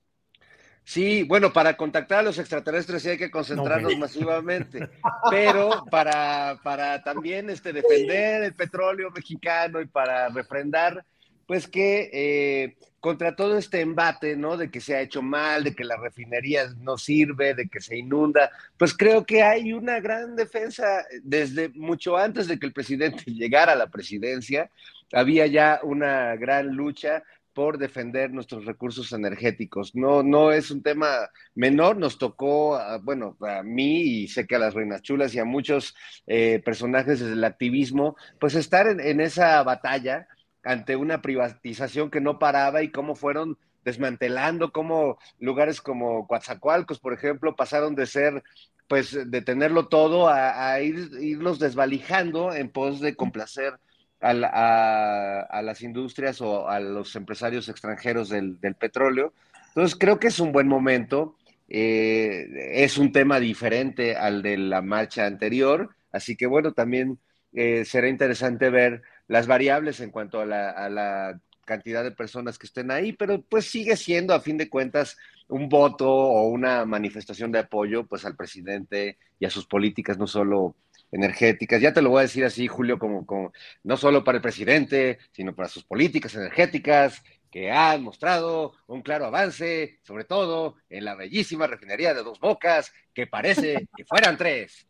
Sí, 0.83 1.23
bueno, 1.23 1.53
para 1.53 1.77
contactar 1.77 2.21
a 2.21 2.23
los 2.23 2.39
extraterrestres 2.39 3.03
sí 3.03 3.11
hay 3.11 3.19
que 3.19 3.31
concentrarnos 3.31 3.97
masivamente, 3.97 4.89
pero 5.31 5.85
para, 5.91 6.59
para 6.65 7.03
también 7.05 7.49
este, 7.51 7.73
defender 7.73 8.43
el 8.43 8.55
petróleo 8.55 9.11
mexicano 9.11 9.81
y 9.81 9.87
para 9.87 10.31
refrendar, 10.31 11.05
pues 11.51 11.67
que 11.67 12.11
eh, 12.13 12.77
contra 13.01 13.35
todo 13.35 13.59
este 13.59 13.81
embate, 13.81 14.37
¿no? 14.37 14.57
De 14.57 14.71
que 14.71 14.81
se 14.81 14.95
ha 14.95 15.01
hecho 15.01 15.21
mal, 15.21 15.65
de 15.65 15.75
que 15.75 15.83
la 15.83 15.97
refinería 15.97 16.73
no 16.79 16.97
sirve, 16.97 17.55
de 17.55 17.69
que 17.69 17.81
se 17.81 17.99
inunda, 17.99 18.53
pues 18.79 18.97
creo 18.97 19.27
que 19.27 19.43
hay 19.43 19.73
una 19.73 19.99
gran 19.99 20.37
defensa 20.37 21.05
desde 21.25 21.71
mucho 21.71 22.17
antes 22.17 22.47
de 22.47 22.57
que 22.57 22.67
el 22.67 22.73
presidente 22.73 23.25
llegara 23.27 23.73
a 23.73 23.75
la 23.77 23.89
presidencia, 23.89 24.71
había 25.13 25.49
ya 25.49 25.81
una 25.83 26.37
gran 26.37 26.69
lucha 26.69 27.25
por 27.53 27.79
defender 27.79 28.31
nuestros 28.31 28.65
recursos 28.65 29.11
energéticos. 29.11 29.97
No, 29.97 30.23
no 30.23 30.53
es 30.53 30.71
un 30.71 30.85
tema 30.85 31.31
menor, 31.57 31.97
nos 31.97 32.17
tocó, 32.17 32.81
bueno, 33.03 33.37
a 33.41 33.65
mí 33.65 34.03
y 34.03 34.29
sé 34.29 34.47
que 34.47 34.55
a 34.55 34.61
las 34.61 34.75
Reinas 34.75 35.03
Chulas 35.03 35.35
y 35.35 35.41
a 35.41 35.45
muchos 35.45 35.97
eh, 36.29 36.63
personajes 36.65 37.19
del 37.19 37.43
activismo, 37.43 38.15
pues 38.39 38.55
estar 38.55 38.87
en 38.87 39.21
esa 39.21 39.61
batalla 39.65 40.29
ante 40.63 40.97
una 40.97 41.23
privatización 41.23 42.11
que 42.11 42.21
no 42.21 42.39
paraba 42.39 42.83
y 42.83 42.91
cómo 42.91 43.15
fueron 43.15 43.59
desmantelando, 43.85 44.73
cómo 44.73 45.19
lugares 45.39 45.81
como 45.81 46.27
Coatzacoalcos, 46.27 46.99
por 46.99 47.13
ejemplo, 47.13 47.57
pasaron 47.57 47.95
de 47.95 48.07
ser, 48.07 48.43
pues, 48.89 49.17
de 49.31 49.43
tenerlo 49.43 49.89
todo 49.89 50.29
a, 50.29 50.81
ir, 50.81 51.11
irlos 51.21 51.59
desvalijando 51.59 52.53
en 52.53 52.71
pos 52.71 53.01
de 53.01 53.17
complacer 53.17 53.75
a, 54.21 55.61
las 55.63 55.83
industrias 55.83 56.41
o 56.41 56.69
a 56.69 56.79
los 56.81 57.17
empresarios 57.17 57.69
extranjeros 57.69 58.29
del, 58.29 58.59
petróleo. 58.79 59.33
Entonces 59.69 59.97
creo 59.99 60.19
que 60.19 60.29
es 60.29 60.41
un 60.41 60.53
buen 60.53 60.69
momento. 60.69 61.37
Eh, 61.69 62.49
es 62.73 62.99
un 62.99 63.13
tema 63.13 63.39
diferente 63.39 64.17
al 64.17 64.43
de 64.43 64.59
la 64.59 64.83
marcha 64.83 65.25
anterior, 65.25 65.95
así 66.11 66.37
que 66.37 66.47
bueno, 66.47 66.73
también 66.73 67.21
eh, 67.53 67.85
será 67.85 68.09
interesante 68.09 68.71
ver 68.71 69.03
las 69.31 69.47
variables 69.47 70.01
en 70.01 70.11
cuanto 70.11 70.41
a 70.41 70.45
la, 70.45 71.41
cantidad 71.65 72.03
de 72.03 72.11
personas 72.11 72.59
que 72.59 72.67
estén 72.67 72.91
ahí, 72.91 73.13
pero 73.13 73.43
pues 73.43 73.65
sigue 73.71 73.97
siendo 73.97 74.35
a 74.35 74.41
fin 74.41 74.59
de 74.59 74.69
cuentas 74.69 75.17
un 75.47 75.69
voto 75.69 76.11
o 76.13 76.49
una 76.49 76.85
manifestación 76.85 77.53
de 77.53 77.61
apoyo 77.61 78.09
pues 78.09 78.25
al 78.25 78.35
presidente 78.35 79.19
y 79.39 79.45
a 79.45 79.51
sus 79.51 79.67
políticas, 79.67 80.19
no 80.19 80.27
solo 80.27 80.75
energéticas. 81.13 81.81
Ya 81.81 81.93
te 81.93 82.03
lo 82.03 82.11
voy 82.11 82.19
a 82.19 82.23
decir 82.23 82.45
así, 82.45 82.67
Julio, 82.67 82.99
como, 82.99 83.25
como 83.25 83.53
no 83.85 83.97
solo 83.97 84.25
para 84.25 84.39
el 84.39 84.43
presidente, 84.43 85.21
sino 85.31 85.55
para 85.55 85.69
sus 85.69 85.85
políticas 85.85 86.35
energéticas 86.35 87.23
que 87.53 87.71
han 87.71 88.03
mostrado 88.03 88.73
un 88.89 89.03
claro 89.03 89.27
avance, 89.27 90.01
sobre 90.03 90.25
todo 90.25 90.75
en 90.89 91.05
la 91.05 91.15
bellísima 91.15 91.69
refinería 91.69 92.15
de 92.15 92.25
Dos 92.25 92.41
Bocas, 92.41 92.93
que 93.15 93.29
parece 93.29 93.87
que 93.97 94.05
fueran 94.05 94.37
tres. 94.37 94.89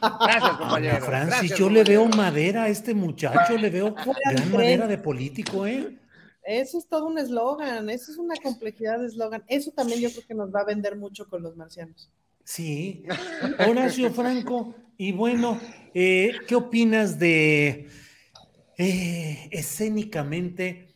Gracias, 0.00 0.56
compañero. 0.56 1.04
Francis, 1.04 1.54
yo 1.56 1.70
le 1.70 1.84
veo 1.84 2.06
madera 2.06 2.64
a 2.64 2.68
este 2.68 2.94
muchacho, 2.94 3.56
le 3.56 3.70
veo 3.70 3.94
gran 3.94 4.50
madera 4.50 4.86
de 4.86 4.98
político, 4.98 5.66
¿eh? 5.66 5.98
Eso 6.44 6.78
es 6.78 6.88
todo 6.88 7.06
un 7.06 7.18
eslogan, 7.18 7.88
eso 7.88 8.10
es 8.10 8.18
una 8.18 8.34
complejidad 8.42 8.98
de 8.98 9.06
eslogan. 9.06 9.44
Eso 9.46 9.70
también 9.70 10.00
yo 10.00 10.10
creo 10.10 10.26
que 10.26 10.34
nos 10.34 10.52
va 10.52 10.60
a 10.60 10.64
vender 10.64 10.96
mucho 10.96 11.28
con 11.28 11.42
los 11.42 11.56
marcianos. 11.56 12.10
Sí. 12.44 13.04
Horacio 13.68 14.10
Franco, 14.12 14.74
y 14.96 15.12
bueno, 15.12 15.60
eh, 15.94 16.32
¿qué 16.48 16.56
opinas 16.56 17.18
de 17.18 17.88
eh, 18.78 19.48
escénicamente 19.52 20.94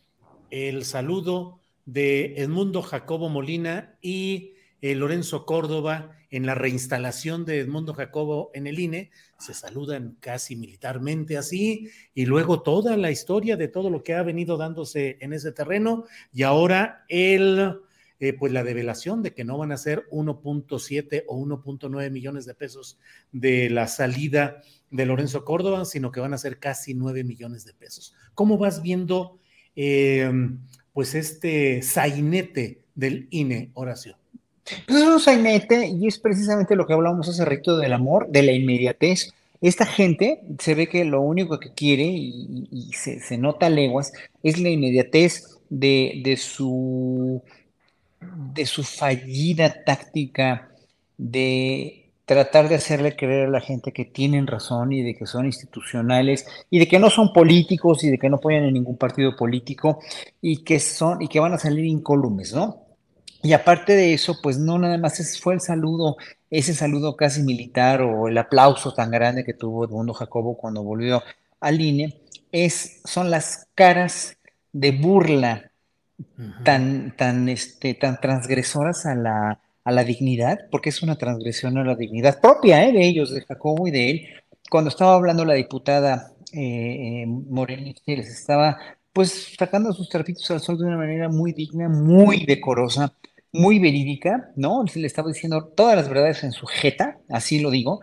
el 0.49 0.83
saludo 0.83 1.61
de 1.85 2.35
Edmundo 2.41 2.81
Jacobo 2.81 3.29
Molina 3.29 3.95
y 4.01 4.53
eh, 4.81 4.95
Lorenzo 4.95 5.45
Córdoba 5.45 6.16
en 6.29 6.45
la 6.45 6.55
reinstalación 6.55 7.45
de 7.45 7.59
Edmundo 7.59 7.93
Jacobo 7.93 8.51
en 8.53 8.67
el 8.67 8.79
INE? 8.79 9.11
Se 9.39 9.53
saludan 9.53 10.17
casi 10.19 10.55
militarmente 10.55 11.37
así, 11.37 11.89
y 12.13 12.25
luego 12.25 12.61
toda 12.61 12.97
la 12.97 13.11
historia 13.11 13.57
de 13.57 13.67
todo 13.67 13.89
lo 13.89 14.03
que 14.03 14.13
ha 14.13 14.23
venido 14.23 14.57
dándose 14.57 15.17
en 15.21 15.33
ese 15.33 15.51
terreno, 15.51 16.05
y 16.33 16.43
ahora 16.43 17.05
el 17.07 17.79
eh, 18.19 18.33
pues 18.33 18.51
la 18.51 18.63
develación 18.63 19.21
de 19.21 19.35
que 19.35 19.43
no 19.43 19.59
van 19.59 19.71
a 19.71 19.77
ser 19.77 20.07
1.7 20.09 21.25
o 21.27 21.37
1.9 21.37 22.09
millones 22.09 22.47
de 22.47 22.55
pesos 22.55 22.97
de 23.31 23.69
la 23.69 23.87
salida 23.87 24.63
de 24.89 25.05
Lorenzo 25.05 25.45
Córdoba, 25.45 25.85
sino 25.85 26.11
que 26.11 26.19
van 26.19 26.33
a 26.33 26.39
ser 26.39 26.57
casi 26.57 26.95
9 26.95 27.23
millones 27.23 27.63
de 27.63 27.75
pesos. 27.75 28.15
¿Cómo 28.33 28.57
vas 28.57 28.81
viendo 28.81 29.39
eh, 29.75 30.31
pues 30.93 31.13
este 31.13 31.83
sainete 31.83 32.85
del 32.95 33.27
INE, 33.29 33.69
Horacio? 33.75 34.17
Pues 34.85 35.01
es 35.01 35.07
un 35.07 35.19
sainete 35.19 35.87
y 35.87 36.07
es 36.07 36.19
precisamente 36.19 36.75
lo 36.75 36.85
que 36.85 36.93
hablábamos 36.93 37.29
hace 37.29 37.45
rato 37.45 37.77
del 37.77 37.93
amor, 37.93 38.27
de 38.29 38.43
la 38.43 38.51
inmediatez. 38.51 39.33
Esta 39.61 39.85
gente 39.85 40.41
se 40.59 40.75
ve 40.75 40.87
que 40.87 41.03
lo 41.05 41.21
único 41.21 41.59
que 41.59 41.73
quiere 41.73 42.03
y, 42.03 42.91
se, 42.93 43.37
nota 43.37 43.69
leguas 43.69 44.13
es 44.43 44.59
la 44.59 44.69
inmediatez 44.69 45.57
de, 45.69 46.21
de 46.23 46.37
su 46.37 47.41
de 48.19 48.65
su 48.65 48.83
fallida 48.83 49.83
táctica 49.83 50.69
de 51.17 52.11
tratar 52.25 52.67
de 52.67 52.75
hacerle 52.75 53.15
creer 53.15 53.47
a 53.47 53.49
la 53.49 53.61
gente 53.61 53.93
que 53.93 54.05
tienen 54.05 54.47
razón 54.47 54.91
y 54.91 55.01
de 55.01 55.15
que 55.15 55.25
son 55.25 55.45
institucionales 55.45 56.45
y 56.69 56.79
de 56.79 56.87
que 56.87 56.99
no 56.99 57.09
son 57.09 57.31
políticos 57.31 58.03
y 58.03 58.09
de 58.09 58.17
que 58.17 58.29
no 58.29 58.37
apoyan 58.37 58.63
en 58.63 58.73
ningún 58.73 58.97
partido 58.97 59.35
político 59.35 59.99
y 60.41 60.63
que 60.63 60.79
son 60.79 61.21
y 61.21 61.29
que 61.29 61.39
van 61.39 61.53
a 61.53 61.57
salir 61.57 61.85
incólumes, 61.85 62.53
¿no? 62.53 62.86
Y 63.47 63.53
aparte 63.53 63.95
de 63.95 64.13
eso, 64.13 64.41
pues 64.41 64.57
no 64.57 64.77
nada 64.77 64.97
más 64.97 65.39
fue 65.39 65.53
el 65.53 65.61
saludo, 65.61 66.17
ese 66.49 66.73
saludo 66.73 67.15
casi 67.15 67.43
militar 67.43 68.01
o 68.01 68.27
el 68.27 68.37
aplauso 68.37 68.93
tan 68.93 69.09
grande 69.09 69.45
que 69.45 69.53
tuvo 69.53 69.85
Edmundo 69.85 70.13
Jacobo 70.13 70.57
cuando 70.57 70.83
volvió 70.83 71.23
al 71.61 71.79
INE, 71.79 72.19
es, 72.51 72.99
son 73.05 73.31
las 73.31 73.69
caras 73.73 74.35
de 74.73 74.91
burla 74.91 75.71
tan, 76.65 77.15
tan, 77.15 77.47
este, 77.47 77.93
tan 77.93 78.19
transgresoras 78.19 79.05
a 79.05 79.15
la, 79.15 79.61
a 79.85 79.91
la 79.93 80.03
dignidad, 80.03 80.67
porque 80.69 80.89
es 80.89 81.01
una 81.01 81.15
transgresión 81.15 81.77
a 81.77 81.85
la 81.85 81.95
dignidad 81.95 82.41
propia 82.41 82.85
¿eh? 82.85 82.91
de 82.91 83.07
ellos, 83.07 83.33
de 83.33 83.45
Jacobo 83.45 83.87
y 83.87 83.91
de 83.91 84.09
él. 84.09 84.27
Cuando 84.69 84.89
estaba 84.89 85.13
hablando 85.13 85.45
la 85.45 85.53
diputada 85.53 86.33
eh, 86.51 87.23
eh 87.23 87.95
les 88.07 88.27
estaba 88.27 88.77
pues 89.13 89.55
sacando 89.57 89.93
sus 89.93 90.09
trapitos 90.09 90.51
al 90.51 90.59
sol 90.59 90.77
de 90.77 90.83
una 90.83 90.97
manera 90.97 91.29
muy 91.29 91.53
digna, 91.53 91.87
muy 91.87 92.45
decorosa, 92.45 93.13
muy 93.51 93.79
verídica, 93.79 94.51
¿no? 94.55 94.83
Le 94.93 95.07
estaba 95.07 95.29
diciendo 95.29 95.65
todas 95.75 95.95
las 95.95 96.09
verdades 96.09 96.43
en 96.43 96.51
su 96.51 96.65
jeta, 96.65 97.19
así 97.29 97.59
lo 97.59 97.71
digo, 97.71 98.01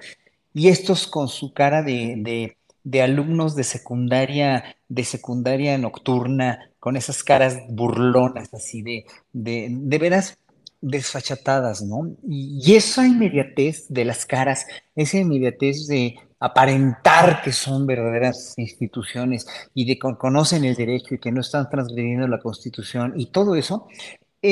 y 0.53 0.69
estos 0.69 1.07
con 1.07 1.29
su 1.29 1.53
cara 1.53 1.83
de, 1.83 2.57
de, 2.83 3.03
alumnos 3.03 3.57
de 3.57 3.65
secundaria, 3.65 4.77
de 4.89 5.05
secundaria 5.05 5.77
nocturna, 5.79 6.71
con 6.79 6.97
esas 6.97 7.25
caras 7.25 7.59
burlonas, 7.69 8.53
así 8.53 8.83
de, 8.83 9.05
de, 9.33 9.69
de 9.71 9.99
veras 9.99 10.39
desfachatadas, 10.85 11.83
¿no? 11.83 12.15
Y, 12.29 12.75
esa 12.75 13.07
inmediatez 13.07 13.87
de 13.89 14.05
las 14.05 14.27
caras, 14.27 14.67
esa 14.95 15.19
inmediatez 15.19 15.87
de 15.87 16.17
aparentar 16.39 17.41
que 17.43 17.53
son 17.53 17.87
verdaderas 17.87 18.53
instituciones 18.59 19.47
y 19.73 19.87
de 19.87 19.95
que 19.99 20.15
conocen 20.19 20.65
el 20.65 20.75
derecho 20.75 21.15
y 21.15 21.19
que 21.19 21.33
no 21.33 21.41
están 21.41 21.71
transgrediendo 21.71 22.29
la 22.29 22.39
constitución 22.39 23.15
y 23.17 23.27
todo 23.27 23.55
eso, 23.55 23.89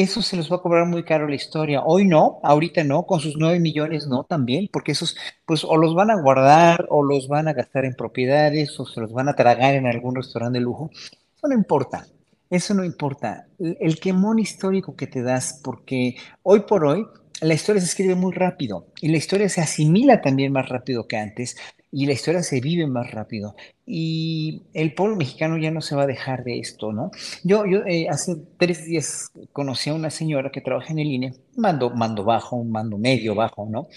eso 0.01 0.23
se 0.23 0.36
les 0.36 0.51
va 0.51 0.56
a 0.56 0.62
cobrar 0.62 0.86
muy 0.86 1.05
caro 1.05 1.28
la 1.28 1.35
historia. 1.35 1.82
Hoy 1.85 2.06
no, 2.06 2.40
ahorita 2.43 2.82
no, 2.82 3.05
con 3.05 3.20
sus 3.20 3.36
nueve 3.36 3.60
millones 3.60 4.06
no 4.06 4.24
también, 4.24 4.70
porque 4.73 4.93
esos, 4.93 5.16
pues 5.44 5.64
o 5.64 5.77
los 5.77 5.94
van 5.94 6.10
a 6.10 6.20
guardar 6.20 6.86
o 6.89 7.02
los 7.02 7.28
van 7.28 7.47
a 7.47 7.52
gastar 7.52 7.85
en 7.85 7.94
propiedades 7.94 8.81
o 8.81 8.86
se 8.86 9.01
los 9.01 9.12
van 9.12 9.28
a 9.28 9.35
tragar 9.35 9.74
en 9.74 9.86
algún 9.86 10.14
restaurante 10.14 10.59
de 10.59 10.64
lujo. 10.64 10.90
Eso 11.36 11.47
no 11.47 11.55
importa. 11.55 12.06
Eso 12.48 12.73
no 12.73 12.85
importa. 12.85 13.48
El 13.59 14.01
quemón 14.01 14.39
histórico 14.39 14.97
que 14.97 15.06
te 15.06 15.23
das, 15.23 15.60
porque 15.62 16.16
hoy 16.43 16.60
por 16.60 16.85
hoy 16.85 17.06
la 17.43 17.55
historia 17.55 17.81
se 17.81 17.89
escribe 17.89 18.14
muy 18.14 18.32
rápido 18.32 18.86
y 19.01 19.09
la 19.09 19.19
historia 19.19 19.48
se 19.48 19.60
asimila 19.60 20.23
también 20.23 20.52
más 20.52 20.69
rápido 20.69 21.06
que 21.06 21.16
antes 21.16 21.56
y 21.93 22.06
la 22.06 22.12
historia 22.12 22.43
se 22.43 22.60
vive 22.60 22.86
más 22.86 23.10
rápido. 23.10 23.55
Y 23.86 24.62
el 24.74 24.94
pueblo 24.94 25.16
mexicano 25.16 25.59
ya 25.59 25.70
no 25.70 25.81
se 25.81 25.94
va 25.94 26.05
a 26.05 26.06
dejar 26.06 26.43
de 26.43 26.59
esto, 26.59 26.93
¿no? 26.93 27.10
Yo, 27.44 27.66
yo 27.66 27.85
eh, 27.86 28.09
hace 28.09 28.36
tres 28.59 28.86
días 28.86 29.31
conocí 29.52 29.90
a 29.90 29.94
una 29.94 30.10
señora 30.10 30.51
que 30.51 30.60
trabaja 30.62 30.93
en 30.93 30.98
el 30.98 31.09
INE, 31.09 31.35
mando, 31.56 31.90
mando 31.90 32.24
bajo, 32.24 32.64
mando 32.64 32.98
medio 32.98 33.35
bajo, 33.35 33.66
¿no? 33.70 33.89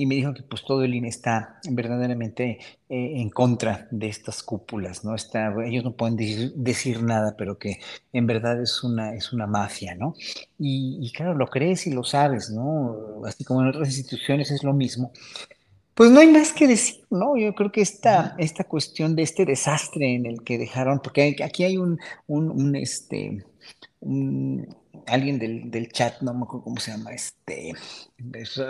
y 0.00 0.06
me 0.06 0.14
dijo 0.14 0.32
que 0.32 0.42
pues 0.42 0.64
todo 0.64 0.82
el 0.82 0.94
INE 0.94 1.08
está 1.08 1.60
verdaderamente 1.70 2.58
eh, 2.88 3.20
en 3.20 3.28
contra 3.28 3.86
de 3.90 4.08
estas 4.08 4.42
cúpulas, 4.42 5.04
¿no? 5.04 5.14
Está, 5.14 5.52
ellos 5.66 5.84
no 5.84 5.92
pueden 5.94 6.16
decir, 6.16 7.02
nada, 7.02 7.34
pero 7.36 7.58
que 7.58 7.80
en 8.14 8.26
verdad 8.26 8.62
es 8.62 8.82
una, 8.82 9.14
es 9.14 9.34
una 9.34 9.46
mafia, 9.46 9.94
¿no? 9.94 10.14
Y, 10.58 11.12
claro, 11.14 11.34
lo 11.34 11.48
crees 11.48 11.86
y 11.86 11.92
lo 11.92 12.02
sabes, 12.02 12.48
¿no? 12.48 13.20
Así 13.26 13.44
como 13.44 13.60
en 13.60 13.68
otras 13.68 13.88
instituciones 13.88 14.50
es 14.50 14.64
lo 14.64 14.72
mismo. 14.72 15.12
Pues 16.00 16.10
no 16.12 16.20
hay 16.20 16.28
más 16.28 16.52
que 16.52 16.66
decir, 16.66 17.04
¿no? 17.10 17.36
Yo 17.36 17.54
creo 17.54 17.70
que 17.70 17.82
esta, 17.82 18.34
esta 18.38 18.64
cuestión 18.64 19.14
de 19.14 19.22
este 19.22 19.44
desastre 19.44 20.14
en 20.14 20.24
el 20.24 20.42
que 20.42 20.56
dejaron, 20.56 21.00
porque 21.00 21.36
aquí 21.44 21.62
hay 21.62 21.76
un, 21.76 21.98
un, 22.26 22.74
este, 22.74 23.44
alguien 25.06 25.38
del, 25.38 25.70
del, 25.70 25.92
chat, 25.92 26.22
no 26.22 26.32
me 26.32 26.44
acuerdo 26.44 26.64
cómo 26.64 26.80
se 26.80 26.92
llama, 26.92 27.10
este, 27.12 27.74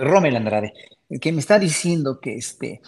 Rommel 0.01 0.35
Andrade, 0.35 0.73
que 1.21 1.31
me 1.31 1.39
está 1.39 1.61
diciendo 1.61 2.19
que 2.19 2.35
este 2.35 2.81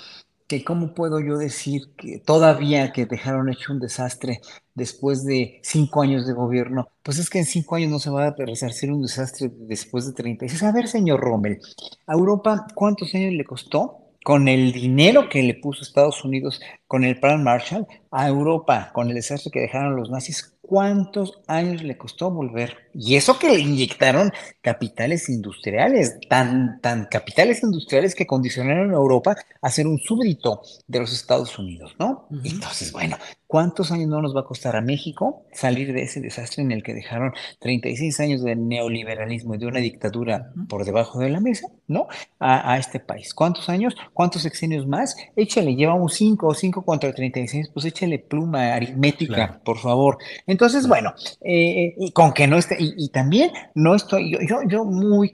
que 0.49 0.65
cómo 0.65 0.93
puedo 0.93 1.21
yo 1.21 1.39
decir 1.39 1.95
que 1.97 2.19
todavía 2.19 2.93
que 2.93 3.07
dejaron 3.07 3.49
hecho 3.49 3.73
un 3.73 3.79
desastre 3.79 4.41
después 4.75 5.25
de 5.25 5.61
cinco 5.63 6.03
años 6.03 6.27
de 6.27 6.33
gobierno, 6.33 6.89
pues 7.05 7.19
es 7.21 7.31
que 7.31 7.39
en 7.39 7.47
cinco 7.47 7.77
años 7.77 7.93
no 7.93 8.01
se 8.01 8.11
va 8.11 8.27
a 8.27 8.35
resarcir 8.37 8.91
un 8.91 9.03
desastre 9.03 9.53
después 9.55 10.05
de 10.05 10.15
36. 10.15 10.65
A 10.65 10.73
ver, 10.73 10.89
señor 10.89 11.21
Rommel, 11.21 11.61
¿a 12.09 12.15
Europa 12.15 12.67
cuántos 12.75 13.15
años 13.15 13.35
le 13.35 13.45
costó? 13.45 14.02
Con 14.25 14.47
el 14.47 14.73
dinero 14.73 15.29
que 15.29 15.43
le 15.43 15.55
puso 15.55 15.83
Estados 15.83 16.25
Unidos 16.25 16.61
con 16.87 17.03
el 17.05 17.19
Plan 17.19 17.43
Marshall 17.43 17.87
a 18.11 18.29
Europa, 18.29 18.91
con 18.93 19.09
el 19.09 19.15
desastre 19.15 19.51
que 19.51 19.61
dejaron 19.61 19.97
los 19.97 20.11
nazis, 20.11 20.52
¿cuántos 20.63 21.41
años 21.49 21.83
le 21.83 21.99
costó 21.99 22.31
volver? 22.31 22.77
Y 22.95 23.17
eso 23.17 23.39
que 23.39 23.51
le 23.51 23.61
inyectaron 23.61 24.33
capitales 24.61 25.29
industriales, 25.29 26.19
tan, 26.29 26.81
tan 26.81 27.07
capitales 27.07 27.63
industriales 27.63 28.15
que 28.15 28.27
condicionaron 28.27 28.91
a 28.91 28.95
Europa 28.95 29.37
a 29.61 29.71
ser 29.71 29.87
un 29.87 29.99
súbdito 29.99 30.63
de 30.87 31.01
los 31.01 31.13
Estados 31.13 31.59
Unidos, 31.59 31.95
¿no? 31.99 32.27
Entonces, 32.45 32.93
bueno, 32.93 33.17
¿cuántos 33.47 33.93
años 33.93 34.09
no 34.09 34.23
nos 34.23 34.35
va 34.35 34.41
a 34.41 34.45
costar 34.45 34.77
a 34.77 34.81
México 34.81 35.45
salir 35.53 35.93
de 35.93 36.03
ese 36.03 36.21
desastre 36.21 36.63
en 36.63 36.73
el 36.73 36.83
que 36.83 36.95
dejaron 36.95 37.33
36 37.61 38.21
años 38.21 38.43
de 38.43 38.57
neoliberalismo 38.57 39.55
y 39.55 39.59
de 39.59 39.67
una 39.67 39.81
dictadura 39.81 40.53
por 40.69 40.85
debajo 40.85 41.19
de 41.19 41.31
la 41.31 41.41
mesa, 41.41 41.69
¿no? 41.89 42.09
A, 42.39 42.73
a 42.73 42.79
este 42.79 43.01
país. 43.01 43.35
¿Cuántos 43.35 43.69
años? 43.69 43.95
¿Cuántos 44.13 44.43
sexenios 44.43 44.87
más? 44.87 45.17
Échale, 45.37 45.75
llevamos 45.75 46.15
5 46.15 46.47
o 46.47 46.55
5 46.55 46.85
contra 46.85 47.13
36, 47.13 47.71
pues 47.73 47.87
échale 47.87 48.19
pluma 48.19 48.75
aritmética, 48.75 49.61
por 49.65 49.79
favor. 49.79 50.19
Entonces, 50.53 50.87
bueno, 50.87 51.15
eh, 51.41 51.95
y 51.97 52.13
con 52.13 52.35
que 52.35 52.47
no 52.47 52.59
esté, 52.59 52.77
y, 52.79 53.09
también 53.09 53.51
no 53.75 53.95
estoy, 53.95 54.37
yo, 54.69 54.85
muy, 54.85 55.31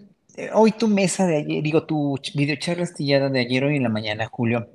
hoy 0.54 0.70
tu 0.70 0.86
mesa 0.86 1.26
de 1.26 1.38
ayer, 1.38 1.60
digo, 1.60 1.86
tu 1.86 2.16
videocharla 2.36 2.84
astillada 2.84 3.28
de 3.28 3.40
ayer 3.40 3.64
hoy 3.64 3.76
en 3.76 3.82
la 3.82 3.88
mañana, 3.88 4.28
Julio, 4.30 4.68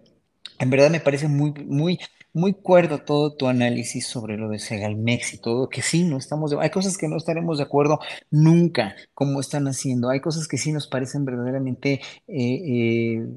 en 0.60 0.70
verdad 0.70 0.92
me 0.92 1.00
parece 1.00 1.30
muy, 1.30 1.54
muy, 1.54 1.98
muy 2.34 2.52
cuerdo 2.52 3.00
todo 3.00 3.38
tu 3.38 3.48
análisis 3.48 4.06
sobre 4.06 4.36
lo 4.36 4.50
de 4.50 4.60
Segalmex 4.60 5.36
y 5.36 5.38
todo, 5.38 5.70
que 5.70 5.82
sí, 5.82 6.04
no 6.04 6.18
estamos, 6.18 6.52
de, 6.52 6.58
hay 6.60 6.72
cosas 6.72 6.98
que 6.98 7.08
no 7.08 7.16
estaremos 7.16 7.58
de 7.58 7.64
acuerdo 7.64 8.00
nunca, 8.30 8.98
como 9.14 9.40
están 9.40 9.66
haciendo, 9.70 10.10
hay 10.10 10.20
cosas 10.20 10.50
que 10.50 10.58
sí 10.58 10.74
nos 10.74 10.88
parecen 10.88 11.24
verdaderamente, 11.24 12.02
eh, 12.28 13.18
eh, 13.18 13.28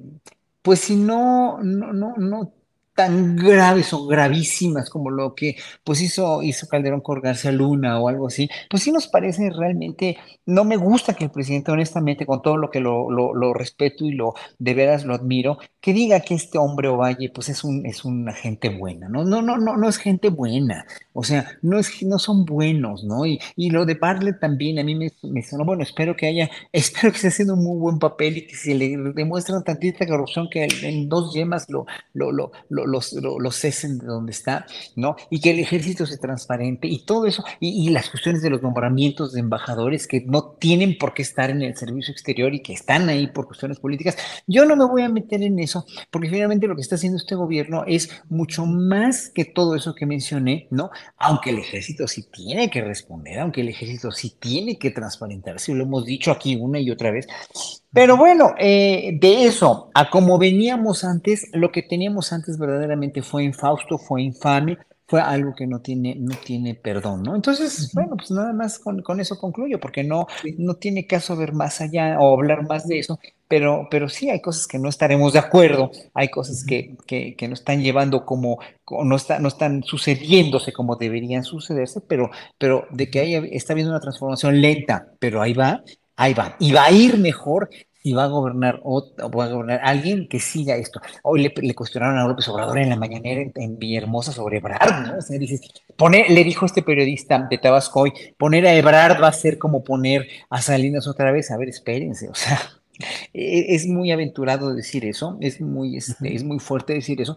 pues 0.61 0.81
si 0.81 0.97
no, 0.97 1.62
no, 1.62 1.93
no, 1.93 2.16
no 2.16 2.53
tan 2.97 3.36
graves 3.36 3.93
o 3.93 4.06
gravísimas 4.06 4.90
como 4.90 5.10
lo 5.10 5.35
que 5.35 5.56
pues 5.85 6.01
hizo, 6.01 6.43
hizo 6.43 6.66
Calderón 6.66 7.02
con 7.02 7.20
García 7.20 7.52
Luna 7.52 8.01
o 8.01 8.09
algo 8.09 8.27
así, 8.27 8.48
pues 8.70 8.82
sí 8.82 8.90
nos 8.90 9.06
parece 9.06 9.51
realmente, 9.51 10.16
no 10.47 10.64
me 10.64 10.77
gusta 10.77 11.14
que 11.14 11.24
el 11.24 11.31
presidente 11.31 11.70
honestamente, 11.70 12.27
con 12.27 12.43
todo 12.43 12.56
lo 12.56 12.70
que 12.70 12.81
lo, 12.81 13.10
lo, 13.10 13.55
respeto 13.55 14.05
y 14.05 14.12
lo 14.12 14.35
de 14.59 14.74
veras 14.74 15.05
lo 15.05 15.14
admiro, 15.14 15.59
que 15.81 15.93
diga 15.93 16.20
que 16.20 16.35
este 16.35 16.59
hombre 16.59 16.89
Ovalle 16.89 17.31
pues 17.31 17.48
es 17.51 17.62
un, 17.64 17.86
es 17.86 18.05
una 18.05 18.32
gente 18.32 18.70
buena, 18.70 19.09
¿no? 19.09 19.24
No, 19.24 19.43
no, 19.43 19.59
no, 19.59 19.77
no 19.77 19.89
es 19.89 19.98
gente 19.98 20.31
buena, 20.31 20.86
o 21.12 21.23
sea, 21.23 21.59
no, 21.62 21.78
es, 21.78 22.02
no 22.02 22.18
son 22.18 22.44
buenos, 22.47 23.05
¿no? 23.05 23.27
Y, 23.27 23.39
y 23.56 23.70
lo 23.70 23.85
de 23.85 23.94
Bartlett 23.94 24.40
también 24.40 24.78
a 24.78 24.85
mí 24.85 24.94
me, 24.94 25.12
me 25.23 25.43
sonó, 25.43 25.64
bueno, 25.66 25.82
espero 25.82 26.16
que 26.16 26.27
haya, 26.27 26.51
espero 26.73 27.10
que 27.12 27.16
esté 27.16 27.28
haciendo 27.28 27.55
un 27.55 27.64
muy 27.64 27.78
buen 27.78 27.98
papel 27.98 28.39
y 28.39 28.47
que 28.47 28.56
se 28.56 28.74
le 28.74 28.97
demuestra 29.14 29.60
tantita 29.62 30.06
corrupción 30.06 30.48
que 30.51 30.66
en 30.82 31.09
dos 31.10 31.35
yemas 31.35 31.68
lo, 31.68 31.86
lo, 32.14 32.32
lo, 32.32 32.51
lo 32.70 32.85
los, 32.86 33.12
los 33.12 33.56
cesen 33.56 33.98
de 33.98 34.06
donde 34.06 34.32
está, 34.32 34.66
¿no? 34.94 35.16
Y 35.30 35.40
que 35.40 35.50
el 35.50 35.58
ejército 35.58 36.06
se 36.06 36.18
transparente 36.18 36.88
y 36.88 37.04
todo 37.04 37.26
eso, 37.26 37.44
y, 37.60 37.86
las 37.90 38.10
cuestiones 38.10 38.42
de 38.42 38.50
los 38.50 38.62
nombramientos 38.62 39.32
de 39.32 39.40
embajadores 39.40 40.06
que 40.06 40.22
no 40.22 40.56
tienen 40.58 40.98
por 40.98 41.14
qué 41.14 41.22
estar 41.22 41.50
en 41.50 41.62
el 41.62 41.76
servicio 41.76 42.12
exterior 42.12 42.52
y 42.54 42.60
que 42.60 42.72
están 42.72 43.08
ahí 43.08 43.28
por 43.28 43.46
cuestiones 43.46 43.78
políticas. 43.78 44.16
Yo 44.46 44.64
no 44.64 44.76
me 44.76 44.84
voy 44.84 45.02
a 45.02 45.08
meter 45.08 45.42
en 45.42 45.58
eso, 45.58 45.86
porque 46.10 46.28
finalmente 46.28 46.66
lo 46.66 46.74
que 46.74 46.82
está 46.82 46.96
haciendo 46.96 47.16
este 47.16 47.34
gobierno 47.34 47.84
es 47.86 48.10
mucho 48.28 48.66
más 48.66 49.30
que 49.30 49.44
todo 49.44 49.76
eso 49.76 49.94
que 49.94 50.04
mencioné, 50.04 50.66
¿no? 50.70 50.90
Aunque 51.16 51.50
el 51.50 51.58
ejército 51.58 52.08
sí 52.08 52.24
tiene 52.32 52.70
que 52.70 52.82
responder, 52.82 53.38
aunque 53.38 53.60
el 53.60 53.68
ejército 53.68 54.10
sí 54.10 54.36
tiene 54.38 54.78
que 54.78 54.90
transparentarse, 54.90 55.74
lo 55.74 55.84
hemos 55.84 56.04
dicho 56.04 56.30
aquí 56.30 56.56
una 56.56 56.80
y 56.80 56.90
otra 56.90 57.10
vez, 57.10 57.26
pero 57.97 58.18
bueno, 58.18 58.55
eh, 58.59 59.16
de 59.18 59.47
eso, 59.47 59.90
a 59.94 60.10
como 60.10 60.36
veníamos 60.36 61.02
antes, 61.02 61.48
lo 61.55 61.73
que 61.73 61.82
teníamos 61.82 62.31
antes 62.31 62.59
verdaderamente 62.59 63.23
fue 63.23 63.43
infausto, 63.43 63.97
fue 63.97 64.20
infame, 64.20 64.77
fue 65.06 65.23
algo 65.23 65.55
que 65.55 65.66
no 65.66 65.81
tiene, 65.81 66.14
no 66.14 66.36
tiene 66.36 66.74
perdón, 66.74 67.23
¿no? 67.23 67.35
Entonces, 67.35 67.90
bueno, 67.94 68.18
pues 68.18 68.31
nada 68.32 68.52
más 68.52 68.78
con, 68.78 69.01
con, 69.01 69.18
eso 69.18 69.39
concluyo, 69.39 69.81
porque 69.81 70.05
no, 70.05 70.27
no 70.59 70.74
tiene 70.74 71.06
caso 71.06 71.36
ver 71.36 71.55
más 71.55 71.81
allá 71.81 72.20
o 72.20 72.35
hablar 72.35 72.68
más 72.68 72.86
de 72.86 72.98
eso, 72.98 73.18
pero, 73.48 73.89
pero 73.90 74.10
sí 74.10 74.28
hay 74.28 74.43
cosas 74.43 74.66
que 74.66 74.78
no 74.78 74.90
estaremos 74.90 75.32
de 75.32 75.39
acuerdo, 75.39 75.90
hay 76.12 76.28
cosas 76.28 76.66
que, 76.66 76.98
que, 77.06 77.35
que 77.35 77.48
no 77.48 77.55
están 77.55 77.81
llevando 77.81 78.27
como, 78.27 78.59
no, 78.90 79.16
está, 79.16 79.39
no 79.39 79.48
están 79.48 79.85
sucediéndose 79.85 80.70
como 80.70 80.97
deberían 80.97 81.44
sucederse, 81.44 82.02
pero, 82.02 82.31
pero 82.59 82.86
de 82.90 83.09
que 83.09 83.20
haya, 83.20 83.39
está 83.52 83.73
habiendo 83.73 83.93
una 83.93 84.01
transformación 84.01 84.60
lenta, 84.60 85.14
pero 85.18 85.40
ahí 85.40 85.55
va, 85.55 85.82
ahí 86.16 86.35
va. 86.35 86.56
Y 86.59 86.73
va 86.73 86.85
a 86.85 86.90
ir 86.90 87.18
mejor 87.18 87.70
si 88.07 88.12
va 88.12 88.23
a 88.23 88.28
gobernar 88.28 88.78
o, 88.85 89.05
va 89.37 89.47
a 89.47 89.49
gobernar 89.49 89.81
alguien 89.83 90.28
que 90.28 90.39
siga 90.39 90.77
esto. 90.77 91.01
Hoy 91.24 91.43
le, 91.43 91.53
le, 91.61 91.74
cuestionaron 91.74 92.16
a 92.16 92.28
López 92.28 92.47
Obrador 92.47 92.78
en 92.78 92.89
la 92.89 92.95
mañanera 92.95 93.41
en, 93.41 93.53
en 93.57 93.81
Villahermosa 93.81 94.31
sobre 94.31 94.59
Ebrard, 94.59 95.09
¿no? 95.09 95.19
O 95.19 95.20
sea, 95.20 95.37
dices, 95.41 95.61
poner, 95.97 96.31
le 96.31 96.45
dijo 96.45 96.66
este 96.66 96.83
periodista 96.83 97.49
de 97.51 97.59
Tabasco 97.59 98.03
hoy, 98.03 98.12
poner 98.39 98.65
a 98.65 98.74
Ebrard 98.74 99.20
va 99.20 99.27
a 99.27 99.33
ser 99.33 99.59
como 99.59 99.83
poner 99.83 100.28
a 100.51 100.62
Salinas 100.62 101.09
otra 101.09 101.33
vez. 101.33 101.51
A 101.51 101.57
ver, 101.57 101.69
espérense, 101.69 102.28
o 102.28 102.35
sea, 102.37 102.61
e, 103.35 103.74
es 103.74 103.89
muy 103.89 104.12
aventurado 104.12 104.73
decir 104.73 105.05
eso, 105.05 105.37
es 105.41 105.61
muy, 105.61 105.97
es, 105.97 106.15
es 106.23 106.45
muy 106.45 106.61
fuerte 106.61 106.93
decir 106.93 107.20
eso. 107.20 107.37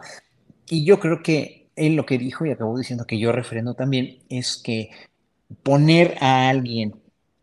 Y 0.69 0.85
yo 0.85 0.99
creo 0.99 1.23
que 1.23 1.67
él 1.75 1.95
lo 1.95 2.05
que 2.05 2.19
dijo, 2.19 2.45
y 2.45 2.51
acabó 2.51 2.77
diciendo 2.77 3.07
que 3.07 3.17
yo 3.17 3.31
refrendo 3.31 3.73
también, 3.73 4.19
es 4.29 4.55
que 4.55 4.91
poner 5.63 6.15
a 6.21 6.47
alguien 6.47 6.93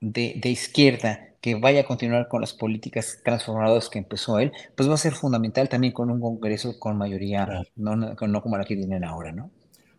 de, 0.01 0.35
de 0.41 0.49
izquierda 0.49 1.26
que 1.47 1.55
vaya 1.55 1.83
a 1.83 1.85
continuar 1.85 2.27
con 2.27 2.41
las 2.41 2.53
políticas 2.53 3.21
transformadoras 3.23 3.89
que 3.89 4.01
empezó 4.01 4.41
él, 4.41 4.51
pues 4.75 4.91
va 4.91 4.95
a 4.95 4.97
ser 4.97 5.13
fundamental 5.13 5.69
también 5.69 5.93
con 5.93 6.11
un 6.11 6.21
Congreso 6.21 6.77
con 6.77 6.99
mayoría, 6.99 7.45
claro. 7.45 7.63
no, 7.77 7.95
no, 7.95 8.43
como 8.43 8.59
la 8.59 8.65
que 8.65 8.75
tienen 8.75 9.05
ahora, 9.05 9.31
¿no? 9.31 9.53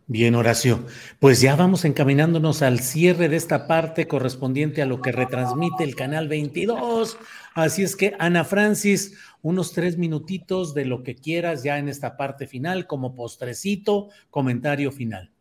Bien, 0.08 0.36
Horacio. 0.36 0.84
Pues 1.22 1.40
ya 1.40 1.56
vamos 1.56 1.86
encaminándonos 1.86 2.62
al 2.64 2.82
cierre 2.82 3.30
de 3.30 3.38
esta 3.38 3.66
parte 3.66 4.10
correspondiente 4.10 4.82
a 4.82 4.86
lo 4.86 5.02
que 5.02 5.14
retransmite 5.14 5.86
el 5.86 5.96
canal 5.96 6.28
22. 6.28 7.18
Así 7.56 7.82
es 7.82 7.96
que, 7.96 8.14
Ana 8.20 8.44
Francis, 8.44 9.18
unos 9.42 9.72
tres 9.72 9.98
minutitos 9.98 10.74
de 10.74 10.84
lo 10.84 11.02
que 11.02 11.16
quieras 11.16 11.64
ya 11.64 11.78
en 11.78 11.88
esta 11.88 12.18
parte 12.18 12.46
final, 12.46 12.88
como 12.88 13.16
postrecito, 13.16 14.10
comentario 14.30 14.92
final. 14.92 15.32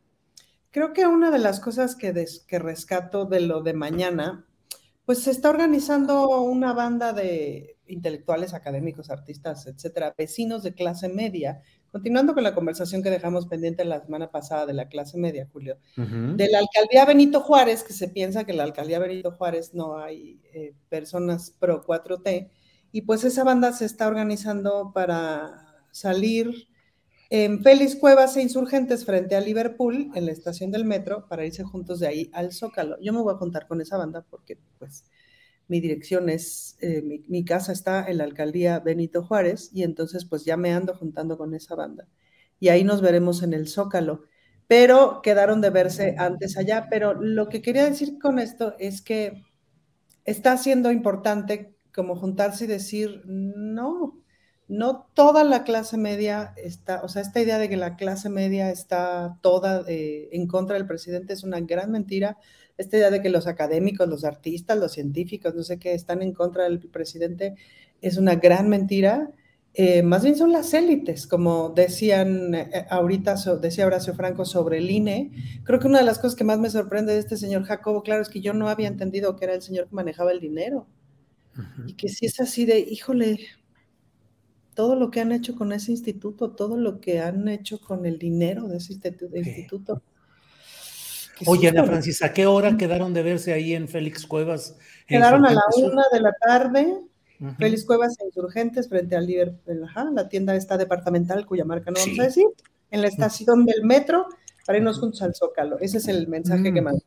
Creo 0.71 0.93
que 0.93 1.05
una 1.09 1.33
de 1.33 1.41
las 1.41 1.59
cosas 1.59 1.97
que, 1.97 2.13
des, 2.13 2.45
que 2.47 2.61
rescato 2.61 3.25
de 3.25 3.41
lo 3.41 3.63
de 3.63 3.73
mañana 3.73 4.46
pues 5.07 5.21
se 5.21 5.31
está 5.31 5.51
organizando 5.51 6.29
una 6.43 6.73
banda 6.73 7.13
de 7.13 7.79
intelectuales, 7.87 8.55
académicos, 8.55 9.09
artistas, 9.09 9.67
etcétera, 9.69 10.13
vecinos 10.19 10.65
de 10.65 10.75
clase 10.75 11.09
media. 11.09 11.63
Continuando 11.93 12.35
con 12.35 12.43
la 12.43 12.57
conversación 12.57 13.05
que 13.05 13.11
dejamos 13.11 13.47
pendiente 13.47 13.85
la 13.85 14.01
semana 14.01 14.33
pasada 14.33 14.67
de 14.67 14.75
la 14.75 14.89
clase 14.89 15.17
media, 15.17 15.49
Julio, 15.53 15.79
uh 15.97 16.01
-huh. 16.01 16.37
de 16.37 16.51
la 16.51 16.59
alcaldía 16.59 17.05
Benito 17.05 17.41
Juárez, 17.41 17.85
que 17.85 17.93
se 17.93 18.09
piensa 18.09 18.43
que 18.43 18.51
en 18.51 18.59
la 18.59 18.65
alcaldía 18.65 18.99
Benito 18.99 19.31
Juárez 19.31 19.73
no 19.73 19.97
hay 19.97 20.41
eh, 20.53 20.75
personas 20.89 21.53
pro 21.57 21.87
4T, 21.87 22.51
y 22.91 23.03
pues 23.03 23.23
esa 23.23 23.45
banda 23.45 23.73
se 23.73 23.85
está 23.85 24.09
organizando 24.09 24.91
para 24.93 25.85
salir 25.93 26.69
en 27.31 27.63
Félix 27.63 27.97
Cuevas 27.97 28.37
e 28.37 28.43
Insurgentes 28.43 29.05
frente 29.05 29.35
a 29.35 29.41
Liverpool, 29.41 30.11
en 30.15 30.27
la 30.27 30.33
estación 30.33 30.71
del 30.71 30.85
metro, 30.85 31.27
para 31.29 31.45
irse 31.45 31.65
juntos 31.65 32.01
de 32.01 32.07
ahí 32.07 32.31
al 32.33 32.53
Zócalo. 32.53 32.97
Yo 33.01 33.13
me 33.13 33.21
voy 33.21 33.35
a 33.35 33.39
juntar 33.39 33.67
con 33.67 33.81
esa 33.81 33.97
banda 33.97 34.25
porque, 34.29 34.59
pues, 34.79 35.05
mi 35.69 35.81
dirección 35.81 36.29
es, 36.29 36.77
eh, 36.81 37.03
mi, 37.03 37.25
mi, 37.29 37.45
casa 37.45 37.73
está 37.73 38.07
en 38.09 38.19
la 38.19 38.25
alcaldía 38.25 38.79
Benito 38.79 39.25
Juárez 39.25 39.71
y 39.73 39.83
entonces, 39.83 40.25
pues, 40.25 40.45
ya 40.45 40.57
me 40.57 40.73
ando 40.73 40.95
juntando 40.95 41.37
con 41.37 41.55
esa 41.55 41.75
banda. 41.75 42.07
Y 42.61 42.69
ahí 42.69 42.85
nos 42.85 43.01
veremos 43.03 43.43
en 43.43 43.53
el 43.55 43.69
Zócalo. 43.69 44.23
Pero 44.69 45.21
quedaron 45.23 45.61
de 45.61 45.71
verse 45.71 46.15
antes 46.19 46.57
allá. 46.57 46.89
Pero 46.91 47.15
lo 47.15 47.49
que 47.49 47.63
quería 47.63 47.85
decir 47.85 48.19
con 48.19 48.39
esto 48.39 48.75
es 48.79 49.03
que 49.03 49.43
está 50.25 50.57
siendo 50.57 50.91
importante 50.91 51.77
como 51.95 52.17
juntarse 52.17 52.65
y 52.65 52.69
decir, 52.69 53.23
no, 53.27 54.23
no 54.69 55.07
toda 55.15 55.45
la 55.45 55.63
clase 55.65 55.97
media 55.97 56.53
está, 56.57 57.03
o 57.03 57.09
sea, 57.09 57.23
esta 57.23 57.41
idea 57.41 57.59
de 57.59 57.69
que 57.69 57.77
la 57.77 57.97
clase 57.97 58.29
media 58.29 58.71
está 58.71 59.39
toda 59.41 59.85
eh, 59.87 60.29
en 60.33 60.47
contra 60.49 60.75
del 60.75 60.87
presidente 60.87 61.33
es 61.33 61.45
una 61.45 61.61
gran 61.61 61.93
mentira. 61.93 62.37
Esta 62.77 62.97
idea 62.97 63.11
de 63.11 63.23
que 63.23 63.31
los 63.31 63.47
académicos, 63.47 64.09
los 64.09 64.25
artistas, 64.25 64.77
los 64.79 64.93
científicos, 64.93 65.55
no 65.55 65.63
sé 65.63 65.79
qué, 65.79 65.95
están 65.95 66.21
en 66.21 66.33
contra 66.33 66.65
del 66.65 66.81
presidente 66.81 67.55
es 68.03 68.19
una 68.19 68.35
gran 68.35 68.69
mentira. 68.69 69.31
Eh, 69.75 70.03
más 70.03 70.23
bien 70.23 70.37
son 70.37 70.53
las 70.53 70.73
élites, 70.75 71.27
como 71.27 71.71
decían 71.71 72.55
eh, 72.55 72.87
ahorita, 72.91 73.37
so, 73.37 73.59
decía 73.59 73.87
Horacio 73.87 74.15
Franco 74.15 74.45
sobre 74.45 74.79
el 74.79 74.91
INE. 74.91 75.31
Creo 75.65 75.79
que 75.79 75.87
una 75.87 75.99
de 75.99 76.05
las 76.05 76.19
cosas 76.19 76.35
que 76.35 76.45
más 76.45 76.59
me 76.59 76.71
sorprende 76.71 77.13
de 77.13 77.19
este 77.21 77.37
señor 77.37 77.65
Jacobo, 77.65 78.03
claro, 78.03 78.23
es 78.23 78.29
que 78.31 78.41
yo 78.41 78.53
no 78.53 78.69
había 78.69 78.89
entendido 78.89 79.37
que 79.37 79.45
era 79.45 79.55
el 79.55 79.63
señor 79.63 79.89
que 79.89 79.95
manejaba 79.95 80.33
el 80.33 80.41
dinero. 80.41 80.87
Uh 81.57 81.61
-huh. 81.61 81.91
Y 81.91 81.95
que 81.95 82.09
si 82.09 82.27
es 82.27 82.41
así 82.41 82.65
de, 82.67 82.81
híjole, 82.81 83.39
todo 84.77 84.95
lo 84.95 85.11
que 85.11 85.23
han 85.23 85.33
hecho 85.33 85.57
con 85.57 85.73
ese 85.73 85.91
instituto, 85.91 86.51
todo 86.51 86.77
lo 86.77 87.01
que 87.01 87.19
han 87.21 87.49
hecho 87.49 87.81
con 87.81 88.05
el 88.05 88.19
dinero 88.19 88.69
de 88.69 88.77
ese 88.77 88.93
instituto. 88.93 90.03
Oye, 91.47 91.69
Ana 91.69 91.85
Francis, 91.85 92.23
¿a 92.23 92.33
qué 92.35 92.47
hora 92.47 92.77
quedaron 92.77 93.15
de 93.15 93.23
verse 93.23 93.55
ahí 93.55 93.73
en 93.73 93.89
Félix 93.89 94.27
Cuevas? 94.27 94.77
Quedaron 95.07 95.47
a 95.47 95.53
la 95.53 95.63
una 95.79 96.05
de 96.13 96.21
la 96.21 96.33
tarde, 96.35 96.87
uh 97.41 97.45
-huh. 97.45 97.57
Félix 97.57 97.87
Cuevas 97.87 98.17
e 98.21 98.27
Insurgentes 98.27 98.87
frente 98.89 99.17
al 99.17 99.27
Liverpool, 99.27 99.83
ajá, 99.85 100.11
la 100.13 100.29
tienda 100.29 100.55
esta 100.55 100.77
departamental 100.77 101.47
cuya 101.47 101.65
marca 101.65 101.91
no 101.91 101.97
sí. 101.97 102.11
vamos 102.11 102.21
a 102.21 102.25
decir, 102.25 102.45
en 102.91 103.01
la 103.01 103.09
estación 103.09 103.65
del 103.65 103.83
metro 103.83 104.27
para 104.67 104.79
irnos 104.79 104.99
juntos 104.99 105.23
al 105.23 105.35
Zócalo. 105.35 105.79
Ese 105.79 105.99
es 105.99 106.09
el 106.09 106.29
mensaje 106.29 106.71
mm. 106.71 106.75
que 106.75 106.83
mandó. 106.83 107.03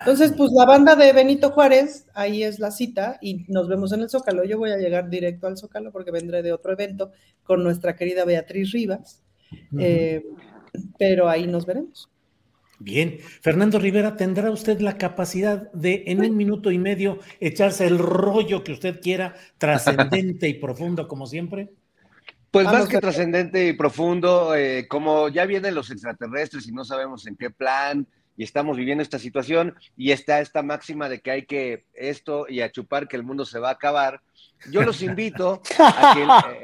Entonces, 0.00 0.32
pues 0.34 0.50
la 0.52 0.64
banda 0.64 0.96
de 0.96 1.12
Benito 1.12 1.50
Juárez, 1.50 2.06
ahí 2.14 2.42
es 2.42 2.58
la 2.58 2.70
cita 2.70 3.18
y 3.20 3.44
nos 3.48 3.68
vemos 3.68 3.92
en 3.92 4.00
el 4.00 4.08
Zócalo. 4.08 4.44
Yo 4.44 4.56
voy 4.56 4.70
a 4.70 4.78
llegar 4.78 5.10
directo 5.10 5.46
al 5.46 5.58
Zócalo 5.58 5.92
porque 5.92 6.10
vendré 6.10 6.42
de 6.42 6.52
otro 6.52 6.72
evento 6.72 7.12
con 7.44 7.62
nuestra 7.62 7.94
querida 7.94 8.24
Beatriz 8.24 8.72
Rivas, 8.72 9.22
eh, 9.78 10.24
pero 10.98 11.28
ahí 11.28 11.46
nos 11.46 11.66
veremos. 11.66 12.08
Bien, 12.78 13.18
Fernando 13.42 13.78
Rivera, 13.78 14.16
¿tendrá 14.16 14.50
usted 14.50 14.80
la 14.80 14.96
capacidad 14.96 15.70
de 15.72 16.04
en 16.06 16.20
un 16.20 16.34
minuto 16.34 16.70
y 16.70 16.78
medio 16.78 17.18
echarse 17.38 17.86
el 17.86 17.98
rollo 17.98 18.64
que 18.64 18.72
usted 18.72 19.02
quiera, 19.02 19.34
trascendente 19.58 20.48
y 20.48 20.54
profundo 20.54 21.06
como 21.06 21.26
siempre? 21.26 21.74
Pues 22.50 22.64
más 22.64 22.88
que 22.88 22.98
trascendente 22.98 23.68
y 23.68 23.74
profundo, 23.74 24.54
eh, 24.54 24.88
como 24.88 25.28
ya 25.28 25.44
vienen 25.44 25.74
los 25.74 25.90
extraterrestres 25.90 26.66
y 26.66 26.72
no 26.72 26.84
sabemos 26.84 27.26
en 27.26 27.36
qué 27.36 27.50
plan, 27.50 28.08
y 28.40 28.42
estamos 28.42 28.78
viviendo 28.78 29.02
esta 29.02 29.18
situación 29.18 29.74
y 29.98 30.12
está 30.12 30.40
esta 30.40 30.62
máxima 30.62 31.10
de 31.10 31.20
que 31.20 31.30
hay 31.30 31.42
que 31.44 31.84
esto 31.92 32.46
y 32.48 32.62
a 32.62 32.72
chupar 32.72 33.06
que 33.06 33.16
el 33.16 33.22
mundo 33.22 33.44
se 33.44 33.58
va 33.58 33.68
a 33.68 33.72
acabar. 33.72 34.22
Yo 34.70 34.80
los 34.80 35.02
invito 35.02 35.60
a 35.78 36.14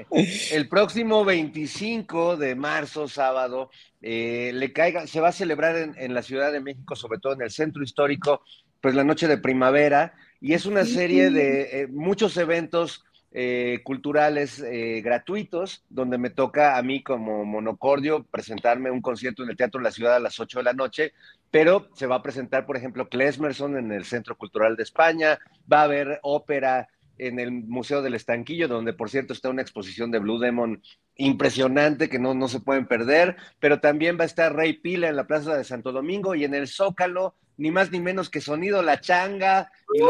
que 0.09 0.55
el, 0.55 0.63
eh, 0.63 0.65
próximo 0.65 1.23
25 1.23 2.39
de 2.39 2.55
marzo, 2.55 3.09
sábado, 3.09 3.69
eh, 4.01 4.53
le 4.55 4.73
caiga, 4.73 5.07
se 5.07 5.21
va 5.21 5.29
a 5.29 5.33
celebrar 5.33 5.77
en, 5.77 6.15
la 6.15 6.23
Ciudad 6.23 6.51
de 6.51 6.61
México, 6.61 6.97
sobre 6.97 7.19
todo 7.19 7.35
en 7.35 7.43
el 7.43 7.51
centro 7.51 7.83
histórico, 7.83 8.41
pues 8.81 8.95
la 8.95 9.05
noche 9.05 9.29
de 9.29 9.37
primavera, 9.37 10.15
y 10.41 10.55
es 10.55 10.65
una 10.65 10.87
serie 10.87 11.29
de 11.29 11.83
eh, 11.83 11.87
muchos 11.89 12.39
eventos 12.39 13.05
eh, 13.39 13.83
culturales 13.85 14.61
eh, 14.61 15.03
gratuitos, 15.05 15.85
donde 15.91 16.17
me 16.17 16.31
toca 16.31 16.79
a 16.79 16.83
mí 16.83 17.03
como 17.03 17.45
monocordio 17.45 18.25
presentarme 18.25 18.91
un 18.91 19.03
concierto 19.03 19.43
en 19.43 19.51
el 19.51 19.59
Teatro 19.59 19.79
de 19.79 19.85
la 19.85 19.91
Ciudad 19.91 20.17
a 20.17 20.21
las 20.21 20.41
8 20.41 20.61
de 20.61 20.65
la 20.65 20.73
noche, 20.73 21.13
pero 21.51 21.91
se 21.93 22.07
va 22.07 22.17
a 22.17 22.23
presentar, 22.23 22.65
por 22.65 22.79
ejemplo, 22.79 23.11
Klesmerson 23.11 23.77
en 23.77 23.93
el 23.93 24.07
Centro 24.07 24.39
Cultural 24.39 24.75
de 24.75 24.85
España, 24.85 25.39
va 25.71 25.81
a 25.81 25.85
haber 25.85 26.19
ópera 26.23 26.89
en 27.19 27.39
el 27.39 27.51
Museo 27.51 28.03
del 28.03 28.15
Estanquillo, 28.15 28.69
donde 28.69 28.93
por 28.93 29.11
cierto 29.11 29.33
está 29.33 29.49
una 29.49 29.63
exposición 29.63 30.11
de 30.11 30.19
Blue 30.19 30.39
Demon 30.39 30.83
impresionante 31.17 32.09
que 32.09 32.19
no, 32.19 32.35
no 32.35 32.49
se 32.49 32.61
pueden 32.61 32.87
perder, 32.87 33.37
pero 33.61 33.81
también 33.81 34.19
va 34.19 34.23
a 34.23 34.27
estar 34.27 34.55
Rey 34.55 34.75
Pila 34.75 35.09
en 35.09 35.17
la 35.17 35.27
Plaza 35.27 35.57
de 35.57 35.65
Santo 35.65 35.93
Domingo 35.93 36.35
y 36.35 36.45
en 36.45 36.55
el 36.55 36.69
Zócalo 36.69 37.35
ni 37.59 37.71
más 37.71 37.91
ni 37.91 38.01
menos 38.01 38.31
que 38.31 38.41
Sonido 38.41 38.83
La 38.83 39.01
Changa 39.01 39.71
y 39.93 40.01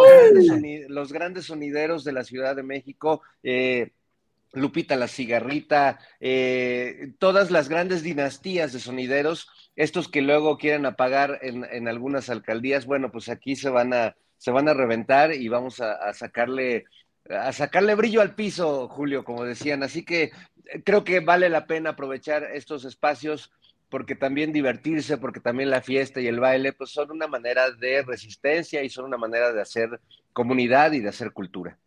los, 0.88 1.12
grandes, 1.12 1.46
sonideros 1.46 2.04
de 2.04 2.12
la 2.12 2.24
Ciudad 2.24 2.56
de 2.56 2.62
México. 2.62 3.22
Eh, 3.42 3.92
Lupita 4.52 4.96
la 4.96 5.08
Cigarrita, 5.08 5.98
eh, 6.18 7.12
todas 7.18 7.50
las 7.50 7.68
grandes 7.68 8.02
dinastías 8.02 8.72
de 8.72 8.80
sonideros, 8.80 9.48
estos 9.74 10.08
que 10.08 10.22
luego 10.22 10.56
quieren 10.56 10.86
apagar 10.86 11.40
en, 11.42 11.88
algunas 11.88 12.30
alcaldías, 12.30 12.86
bueno, 12.86 13.12
pues 13.12 13.28
aquí 13.28 13.54
se 13.54 13.68
van 13.68 13.92
a, 13.92 14.16
se 14.38 14.50
van 14.50 14.68
a 14.68 14.74
reventar 14.74 15.32
y 15.32 15.48
vamos 15.48 15.80
a, 15.80 16.12
sacarle 16.12 16.84
a 17.28 17.52
sacarle 17.52 17.96
brillo 17.96 18.20
al 18.20 18.34
piso, 18.34 18.88
Julio, 18.88 19.24
como 19.24 19.44
decían. 19.44 19.82
Así 19.82 20.04
que 20.04 20.24
eh, 20.24 20.82
creo 20.84 21.02
que 21.02 21.20
vale 21.20 21.48
la 21.48 21.66
pena 21.66 21.90
aprovechar 21.90 22.44
estos 22.44 22.84
espacios 22.84 23.50
porque 23.88 24.14
también 24.14 24.52
divertirse, 24.52 25.16
porque 25.16 25.40
también 25.40 25.70
la 25.70 25.82
fiesta 25.82 26.20
y 26.20 26.26
el 26.26 26.40
baile, 26.40 26.72
pues 26.72 26.90
son 26.90 27.10
una 27.10 27.26
manera 27.26 27.70
de 27.70 28.02
resistencia 28.02 28.82
y 28.82 28.90
son 28.90 29.04
una 29.04 29.16
manera 29.16 29.52
de 29.52 29.60
hacer 29.60 30.00
comunidad 30.32 30.92
y 30.92 31.00
de 31.00 31.08
hacer 31.08 31.32
cultura. 31.32 31.78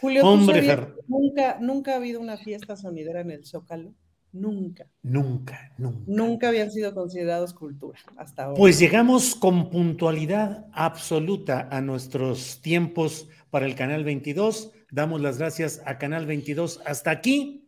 Julio, 0.00 0.24
Hombre, 0.24 0.94
nunca, 1.08 1.58
nunca 1.60 1.92
ha 1.92 1.96
habido 1.96 2.20
una 2.20 2.36
fiesta 2.36 2.76
sonidera 2.76 3.20
en 3.20 3.30
el 3.30 3.44
Zócalo. 3.44 3.94
Nunca. 4.32 4.86
Nunca, 5.02 5.72
nunca. 5.76 6.04
Nunca 6.06 6.48
habían 6.48 6.70
sido 6.70 6.94
considerados 6.94 7.52
cultura 7.52 7.98
hasta 8.16 8.44
ahora. 8.44 8.56
Pues 8.56 8.78
llegamos 8.78 9.34
con 9.34 9.70
puntualidad 9.70 10.66
absoluta 10.72 11.68
a 11.70 11.80
nuestros 11.80 12.60
tiempos 12.62 13.28
para 13.50 13.66
el 13.66 13.74
Canal 13.74 14.04
22. 14.04 14.70
Damos 14.90 15.20
las 15.20 15.38
gracias 15.38 15.82
a 15.84 15.98
Canal 15.98 16.26
22 16.26 16.80
hasta 16.84 17.10
aquí. 17.10 17.66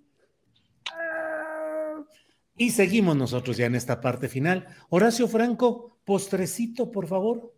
Y 2.57 2.71
seguimos 2.71 3.17
nosotros 3.17 3.57
ya 3.57 3.67
en 3.67 3.75
esta 3.75 4.01
parte 4.01 4.29
final. 4.29 4.67
Horacio 4.89 5.27
Franco, 5.27 5.99
postrecito, 6.05 6.91
por 6.91 7.09
favor. 7.09 7.55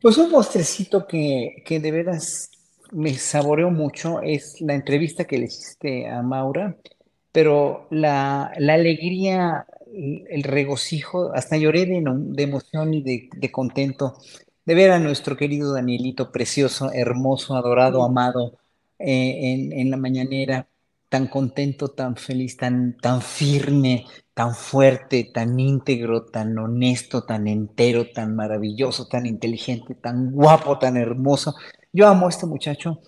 Pues 0.00 0.18
un 0.18 0.30
postrecito 0.30 1.06
que, 1.06 1.62
que 1.64 1.80
de 1.80 1.90
veras 1.90 2.50
me 2.92 3.14
saboreó 3.14 3.70
mucho 3.70 4.20
es 4.22 4.60
la 4.60 4.74
entrevista 4.74 5.24
que 5.24 5.38
le 5.38 5.46
hiciste 5.46 6.08
a 6.08 6.22
Maura, 6.22 6.76
pero 7.34 7.88
la, 7.90 8.52
la 8.58 8.74
alegría, 8.74 9.66
el 9.92 10.44
regocijo, 10.44 11.32
hasta 11.34 11.56
lloré 11.56 11.84
de, 11.84 12.00
de 12.06 12.42
emoción 12.44 12.94
y 12.94 13.02
de, 13.02 13.28
de, 13.34 13.50
contento 13.50 14.18
de 14.64 14.74
ver 14.76 14.92
a 14.92 15.00
nuestro 15.00 15.36
querido 15.36 15.72
Danielito, 15.72 16.30
precioso, 16.30 16.92
hermoso, 16.92 17.56
adorado, 17.56 18.04
amado, 18.04 18.56
eh, 19.00 19.52
en, 19.52 19.72
en 19.72 19.90
la 19.90 19.96
mañanera 19.96 20.68
tan 21.08 21.26
contento, 21.26 21.88
tan 21.88 22.14
feliz, 22.14 22.56
tan, 22.56 22.96
tan 22.98 23.20
firme, 23.20 24.06
tan 24.32 24.54
fuerte, 24.54 25.28
tan 25.34 25.58
íntegro, 25.58 26.26
tan 26.26 26.56
honesto, 26.56 27.24
tan 27.24 27.48
entero, 27.48 28.12
tan 28.12 28.36
maravilloso, 28.36 29.08
tan 29.08 29.26
inteligente, 29.26 29.96
tan 29.96 30.30
guapo, 30.30 30.78
tan 30.78 30.96
hermoso. 30.96 31.56
Yo 31.92 32.06
amo 32.06 32.26
a 32.26 32.30
este 32.30 32.46
muchacho 32.46 33.00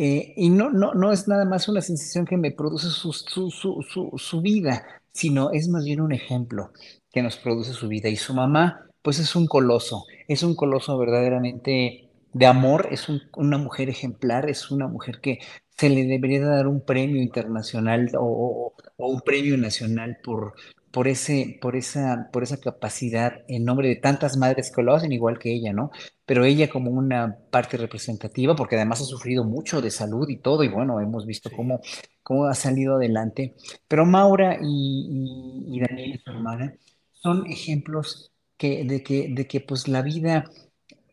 eh, 0.00 0.32
y 0.36 0.48
no, 0.50 0.70
no, 0.70 0.94
no 0.94 1.10
es 1.10 1.26
nada 1.26 1.44
más 1.44 1.68
una 1.68 1.80
sensación 1.80 2.24
que 2.24 2.36
me 2.36 2.52
produce 2.52 2.86
su, 2.86 3.12
su, 3.12 3.50
su, 3.50 4.12
su, 4.16 4.40
vida, 4.40 4.86
sino 5.10 5.50
es 5.50 5.68
más 5.68 5.84
bien 5.84 6.00
un 6.00 6.12
ejemplo 6.12 6.70
que 7.10 7.20
nos 7.20 7.36
produce 7.36 7.72
su 7.72 7.88
vida. 7.88 8.08
Y 8.08 8.14
su 8.14 8.32
mamá, 8.32 8.86
pues 9.02 9.18
es 9.18 9.34
un 9.34 9.48
coloso, 9.48 10.04
es 10.28 10.44
un 10.44 10.54
coloso 10.54 10.96
verdaderamente 10.98 12.10
de 12.32 12.46
amor, 12.46 12.86
es 12.92 13.08
una 13.34 13.58
mujer 13.58 13.88
ejemplar, 13.88 14.48
es 14.48 14.70
una 14.70 14.86
mujer 14.86 15.20
que 15.20 15.40
se 15.76 15.88
le 15.88 16.04
debería 16.04 16.46
dar 16.46 16.68
un 16.68 16.80
premio 16.80 17.20
internacional 17.20 18.08
o, 18.16 18.74
un 18.98 19.20
premio 19.22 19.58
nacional 19.58 20.18
por, 20.22 20.54
por, 20.90 21.08
ese, 21.08 21.58
por, 21.60 21.76
esa, 21.76 22.28
por 22.32 22.42
esa 22.42 22.58
capacidad 22.58 23.42
en 23.48 23.64
nombre 23.64 23.88
de 23.88 23.96
tantas 23.96 24.36
madres 24.36 24.72
que 24.74 24.82
lo 24.82 24.94
hacen 24.94 25.12
igual 25.12 25.38
que 25.38 25.52
ella, 25.52 25.72
¿no? 25.72 25.90
Pero 26.26 26.44
ella 26.44 26.68
como 26.70 26.90
una 26.90 27.38
parte 27.50 27.76
representativa, 27.76 28.56
porque 28.56 28.76
además 28.76 29.00
ha 29.00 29.04
sufrido 29.04 29.44
mucho 29.44 29.80
de 29.80 29.90
salud 29.90 30.28
y 30.28 30.38
todo, 30.38 30.64
y 30.64 30.68
bueno, 30.68 31.00
hemos 31.00 31.26
visto 31.26 31.50
cómo, 31.54 31.80
cómo 32.22 32.46
ha 32.46 32.54
salido 32.54 32.96
adelante. 32.96 33.54
Pero 33.88 34.06
Maura 34.06 34.58
y, 34.62 35.64
y, 35.66 35.80
Daniel, 35.80 36.20
su 36.24 36.30
hermana, 36.30 36.74
son 37.12 37.46
ejemplos 37.46 38.32
que, 38.56 38.84
de, 38.84 39.02
que, 39.02 39.28
de 39.30 39.46
que 39.46 39.60
pues 39.60 39.88
la 39.88 40.02
vida 40.02 40.44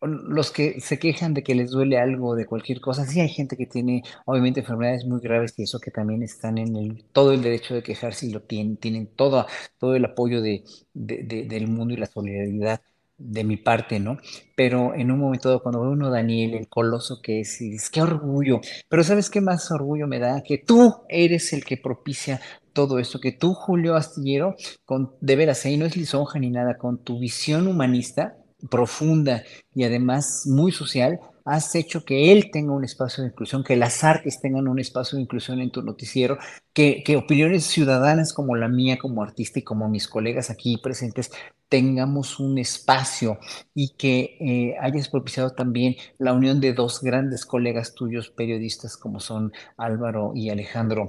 los 0.07 0.51
que 0.51 0.79
se 0.79 0.99
quejan 0.99 1.33
de 1.33 1.43
que 1.43 1.55
les 1.55 1.71
duele 1.71 1.97
algo 1.97 2.35
de 2.35 2.45
cualquier 2.45 2.81
cosa, 2.81 3.05
sí 3.05 3.19
hay 3.19 3.29
gente 3.29 3.57
que 3.57 3.65
tiene 3.65 4.03
obviamente 4.25 4.61
enfermedades 4.61 5.05
muy 5.05 5.19
graves 5.21 5.53
y 5.57 5.63
eso 5.63 5.79
que 5.79 5.91
también 5.91 6.23
están 6.23 6.57
en 6.57 6.75
el, 6.75 7.05
todo 7.11 7.31
el 7.33 7.41
derecho 7.41 7.75
de 7.75 7.83
quejarse 7.83 8.27
y 8.27 8.31
lo 8.31 8.41
tienen, 8.41 8.77
tienen 8.77 9.07
todo, 9.07 9.45
todo 9.77 9.95
el 9.95 10.05
apoyo 10.05 10.41
de, 10.41 10.63
del 10.93 11.67
mundo 11.67 11.93
y 11.93 11.97
la 11.97 12.05
solidaridad 12.07 12.81
de 13.17 13.43
mi 13.43 13.57
parte, 13.57 13.99
¿no? 13.99 14.17
Pero 14.55 14.93
en 14.93 15.11
un 15.11 15.19
momento 15.19 15.49
dado, 15.49 15.63
cuando 15.63 15.81
ve 15.81 15.87
uno 15.89 16.09
Daniel, 16.09 16.53
el 16.53 16.67
coloso 16.67 17.21
que 17.21 17.41
es, 17.41 17.61
y 17.61 17.77
qué 17.91 18.01
orgullo, 18.01 18.59
pero 18.89 19.03
¿sabes 19.03 19.29
qué 19.29 19.41
más 19.41 19.71
orgullo 19.71 20.07
me 20.07 20.19
da? 20.19 20.41
Que 20.43 20.57
tú 20.57 21.03
eres 21.07 21.53
el 21.53 21.63
que 21.63 21.77
propicia 21.77 22.41
todo 22.73 22.99
esto, 22.99 23.19
que 23.19 23.31
tú, 23.31 23.53
Julio 23.53 23.95
Astillero, 23.95 24.55
con, 24.83 25.15
de 25.21 25.35
veras, 25.37 25.65
ahí 25.65 25.77
no 25.77 25.85
es 25.85 25.95
lisonja 25.95 26.39
ni 26.39 26.51
nada, 26.51 26.77
con 26.77 27.03
tu 27.03 27.19
visión 27.19 27.67
humanista, 27.67 28.37
profunda 28.69 29.43
y 29.73 29.83
además 29.83 30.43
muy 30.45 30.71
social, 30.71 31.19
has 31.45 31.75
hecho 31.75 32.03
que 32.03 32.31
él 32.31 32.49
tenga 32.51 32.73
un 32.73 32.83
espacio 32.83 33.23
de 33.23 33.29
inclusión, 33.29 33.63
que 33.63 33.75
las 33.75 34.03
artes 34.03 34.41
tengan 34.41 34.67
un 34.67 34.79
espacio 34.79 35.15
de 35.17 35.21
inclusión 35.21 35.61
en 35.61 35.69
tu 35.69 35.83
noticiero, 35.83 36.39
que, 36.73 37.03
que 37.03 37.17
opiniones 37.17 37.65
ciudadanas 37.65 38.33
como 38.33 38.55
la 38.55 38.67
mía 38.67 38.97
como 38.97 39.21
artista 39.21 39.59
y 39.59 39.63
como 39.63 39.87
mis 39.87 40.07
colegas 40.07 40.49
aquí 40.49 40.77
presentes 40.77 41.31
tengamos 41.69 42.39
un 42.39 42.57
espacio 42.57 43.39
y 43.73 43.95
que 43.95 44.37
eh, 44.39 44.75
hayas 44.81 45.09
propiciado 45.09 45.51
también 45.51 45.95
la 46.17 46.33
unión 46.33 46.59
de 46.59 46.73
dos 46.73 47.01
grandes 47.01 47.45
colegas 47.45 47.93
tuyos 47.95 48.29
periodistas 48.29 48.97
como 48.97 49.19
son 49.19 49.51
Álvaro 49.77 50.31
y 50.35 50.49
Alejandro 50.49 51.07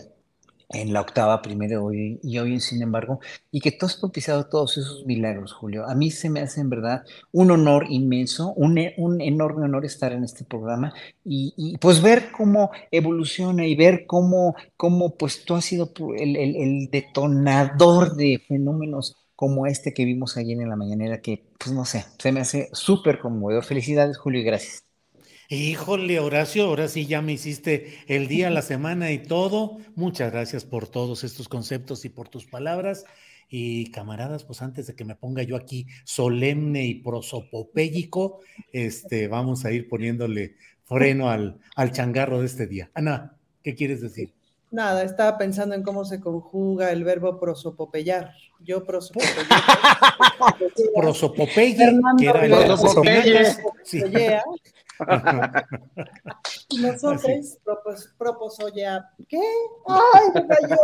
en 0.68 0.92
la 0.92 1.00
octava 1.00 1.42
primero 1.42 1.92
y, 1.92 2.18
y 2.22 2.38
hoy, 2.38 2.60
sin 2.60 2.82
embargo, 2.82 3.20
y 3.50 3.60
que 3.60 3.72
tú 3.72 3.86
has 3.86 3.96
propiciado 3.96 4.46
todos 4.48 4.76
esos 4.78 5.04
milagros, 5.06 5.52
Julio. 5.52 5.86
A 5.86 5.94
mí 5.94 6.10
se 6.10 6.30
me 6.30 6.40
hace 6.40 6.60
en 6.60 6.70
verdad 6.70 7.04
un 7.32 7.50
honor 7.50 7.86
inmenso, 7.88 8.52
un, 8.54 8.78
un 8.96 9.20
enorme 9.20 9.64
honor 9.64 9.84
estar 9.84 10.12
en 10.12 10.24
este 10.24 10.44
programa 10.44 10.92
y, 11.24 11.54
y, 11.56 11.78
pues 11.78 12.02
ver 12.02 12.30
cómo 12.32 12.70
evoluciona 12.90 13.66
y 13.66 13.74
ver 13.76 14.06
cómo, 14.06 14.54
cómo 14.76 15.16
pues 15.16 15.44
tú 15.44 15.54
has 15.54 15.64
sido 15.64 15.92
el, 16.16 16.36
el, 16.36 16.56
el 16.56 16.90
detonador 16.90 18.16
de 18.16 18.42
fenómenos 18.46 19.16
como 19.36 19.66
este 19.66 19.92
que 19.94 20.04
vimos 20.04 20.36
ayer 20.36 20.58
en 20.60 20.70
la 20.70 20.76
mañanera, 20.76 21.20
que 21.20 21.44
pues 21.58 21.74
no 21.74 21.84
sé, 21.84 22.04
se 22.18 22.32
me 22.32 22.40
hace 22.40 22.70
súper 22.72 23.18
conmovedor. 23.20 23.64
Felicidades, 23.64 24.18
Julio, 24.18 24.40
y 24.40 24.44
gracias. 24.44 24.85
Híjole, 25.48 26.18
Horacio, 26.18 26.64
ahora 26.64 26.88
sí 26.88 27.06
ya 27.06 27.22
me 27.22 27.32
hiciste 27.32 27.98
el 28.08 28.26
día, 28.26 28.50
la 28.50 28.62
semana 28.62 29.12
y 29.12 29.18
todo. 29.18 29.78
Muchas 29.94 30.32
gracias 30.32 30.64
por 30.64 30.88
todos 30.88 31.22
estos 31.22 31.48
conceptos 31.48 32.04
y 32.04 32.08
por 32.08 32.28
tus 32.28 32.46
palabras. 32.46 33.04
Y 33.48 33.92
camaradas, 33.92 34.42
pues 34.42 34.60
antes 34.60 34.88
de 34.88 34.96
que 34.96 35.04
me 35.04 35.14
ponga 35.14 35.44
yo 35.44 35.54
aquí 35.54 35.86
solemne 36.04 36.84
y 36.86 36.94
prosopopéyico, 36.94 38.40
este, 38.72 39.28
vamos 39.28 39.64
a 39.64 39.70
ir 39.70 39.88
poniéndole 39.88 40.56
freno 40.82 41.30
al, 41.30 41.60
al 41.76 41.92
changarro 41.92 42.40
de 42.40 42.46
este 42.46 42.66
día. 42.66 42.90
Ana, 42.92 43.36
¿qué 43.62 43.76
quieres 43.76 44.00
decir? 44.00 44.34
Nada, 44.72 45.04
estaba 45.04 45.38
pensando 45.38 45.76
en 45.76 45.84
cómo 45.84 46.04
se 46.04 46.20
conjuga 46.20 46.90
el 46.90 47.04
verbo 47.04 47.38
prosopopeyar. 47.38 48.32
Yo 48.58 48.82
prosopopeyar. 48.84 49.46
Prosopopeye, 50.94 51.76
que 52.18 52.26
era 52.26 52.44
el 52.44 52.50
Prosopopeye. 52.50 53.46
Sí. 53.84 54.02
Nosotros 56.80 57.58
propos, 57.64 58.08
proposoya. 58.18 59.08
¿Qué? 59.28 59.40
¡Ay, 59.88 60.24
me 60.34 60.46
cayó! 60.46 60.76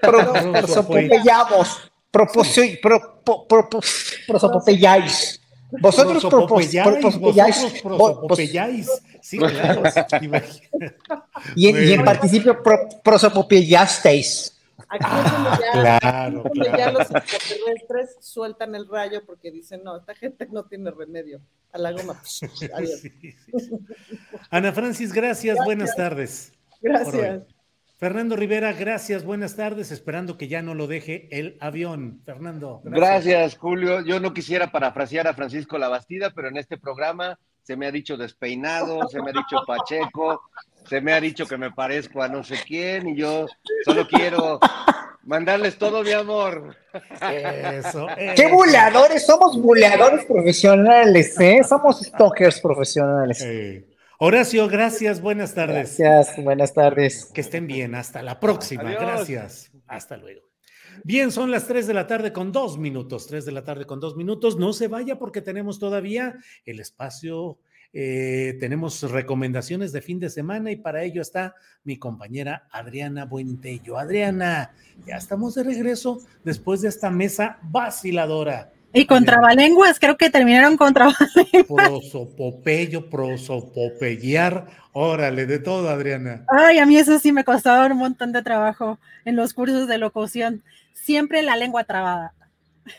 Pro- 0.00 0.32
Prosopopeyamos. 0.52 1.90
Proposi- 2.12 2.80
pro- 2.80 3.22
pro- 3.24 3.46
po- 3.46 3.80
Prosopopeyáis. 4.26 5.40
Vosotros 5.80 6.22
Prosopopeyáis, 6.24 7.82
prosopopeyáis. 7.82 8.88
Sí, 9.20 9.38
claro. 9.38 9.82
Y 11.56 11.68
en, 11.68 11.88
y 11.88 11.92
en 11.92 12.04
participio 12.04 12.62
pro- 12.62 12.88
prosopopeyasteis. 13.02 14.55
Aquí 14.88 15.04
es 15.04 15.32
donde 15.32 15.50
ya, 15.50 15.72
claro, 16.00 16.40
aquí 16.46 16.60
es 16.60 16.64
donde 16.64 16.78
ya 16.78 16.92
los 16.92 17.10
extraterrestres 17.10 18.16
sueltan 18.20 18.74
el 18.74 18.88
rayo 18.88 19.24
porque 19.26 19.50
dicen, 19.50 19.82
no, 19.82 19.96
esta 19.96 20.14
gente 20.14 20.46
no 20.50 20.64
tiene 20.64 20.90
remedio. 20.90 21.40
A 21.72 21.78
la 21.78 21.92
goma. 21.92 22.20
Adiós. 22.74 23.02
Ana 24.50 24.72
Francis, 24.72 25.12
gracias, 25.12 25.58
buenas 25.64 25.94
tardes. 25.94 26.52
Gracias. 26.80 27.46
Fernando 27.98 28.36
Rivera, 28.36 28.74
gracias, 28.74 29.24
buenas 29.24 29.56
tardes, 29.56 29.90
esperando 29.90 30.36
que 30.36 30.48
ya 30.48 30.60
no 30.60 30.74
lo 30.74 30.86
deje 30.86 31.28
el 31.30 31.56
avión. 31.60 32.20
Fernando. 32.26 32.82
Gracias, 32.84 33.56
Julio. 33.56 34.04
Yo 34.04 34.20
no 34.20 34.34
quisiera 34.34 34.70
parafrasear 34.70 35.26
a 35.26 35.34
Francisco 35.34 35.78
Labastida, 35.78 36.30
pero 36.30 36.48
en 36.48 36.58
este 36.58 36.76
programa 36.76 37.38
se 37.62 37.74
me 37.74 37.86
ha 37.86 37.90
dicho 37.90 38.18
despeinado, 38.18 39.08
se 39.08 39.20
me 39.22 39.30
ha 39.30 39.32
dicho 39.32 39.64
Pacheco, 39.66 40.42
se 40.88 41.00
me 41.00 41.12
ha 41.12 41.20
dicho 41.20 41.46
que 41.46 41.56
me 41.56 41.70
parezco 41.70 42.22
a 42.22 42.28
no 42.28 42.44
sé 42.44 42.56
quién 42.66 43.08
y 43.08 43.16
yo 43.16 43.46
solo 43.84 44.06
quiero 44.08 44.60
mandarles 45.24 45.76
todo 45.78 46.02
mi 46.02 46.12
amor. 46.12 46.76
Eso. 47.20 48.06
¡Qué 48.36 48.48
buleadores! 48.50 49.26
Somos 49.26 49.60
buleadores 49.60 50.24
profesionales, 50.24 51.38
¿eh? 51.40 51.62
Somos 51.68 52.00
stalkers 52.00 52.60
profesionales. 52.60 53.44
Horacio, 54.18 54.66
gracias, 54.68 55.20
buenas 55.20 55.54
tardes. 55.54 55.98
Gracias, 55.98 56.42
buenas 56.42 56.72
tardes. 56.72 57.26
Que 57.34 57.42
estén 57.42 57.66
bien, 57.66 57.94
hasta 57.94 58.22
la 58.22 58.40
próxima. 58.40 58.82
Adiós. 58.82 59.00
Gracias. 59.00 59.70
Hasta 59.86 60.16
luego. 60.16 60.46
Bien, 61.04 61.30
son 61.30 61.50
las 61.50 61.66
3 61.66 61.86
de 61.86 61.94
la 61.94 62.06
tarde 62.06 62.32
con 62.32 62.52
dos 62.52 62.78
minutos. 62.78 63.26
3 63.26 63.44
de 63.44 63.52
la 63.52 63.64
tarde 63.64 63.84
con 63.84 64.00
dos 64.00 64.16
minutos. 64.16 64.56
No 64.56 64.72
se 64.72 64.88
vaya 64.88 65.18
porque 65.18 65.42
tenemos 65.42 65.78
todavía 65.78 66.36
el 66.64 66.80
espacio. 66.80 67.58
Eh, 67.98 68.58
tenemos 68.60 69.10
recomendaciones 69.10 69.90
de 69.90 70.02
fin 70.02 70.20
de 70.20 70.28
semana 70.28 70.70
y 70.70 70.76
para 70.76 71.02
ello 71.02 71.22
está 71.22 71.54
mi 71.82 71.96
compañera 71.96 72.68
Adriana 72.70 73.24
Buentello. 73.24 73.98
Adriana, 73.98 74.74
ya 75.06 75.16
estamos 75.16 75.54
de 75.54 75.64
regreso 75.64 76.20
después 76.44 76.82
de 76.82 76.90
esta 76.90 77.08
mesa 77.08 77.58
vaciladora. 77.62 78.70
Y 78.92 79.06
con 79.06 79.24
trabalenguas, 79.24 79.98
creo 79.98 80.18
que 80.18 80.28
terminaron 80.28 80.76
con 80.76 80.92
trabalenguas. 80.92 81.88
Prosopopeyo, 81.88 83.08
prosopopeyar. 83.08 84.66
Órale, 84.92 85.46
de 85.46 85.58
todo, 85.58 85.88
Adriana. 85.88 86.44
Ay, 86.48 86.78
a 86.78 86.84
mí 86.84 86.98
eso 86.98 87.18
sí 87.18 87.32
me 87.32 87.44
costaba 87.44 87.86
un 87.86 87.96
montón 87.96 88.30
de 88.30 88.42
trabajo 88.42 88.98
en 89.24 89.36
los 89.36 89.54
cursos 89.54 89.88
de 89.88 89.96
locución. 89.96 90.62
Siempre 90.92 91.42
la 91.42 91.56
lengua 91.56 91.84
trabada. 91.84 92.34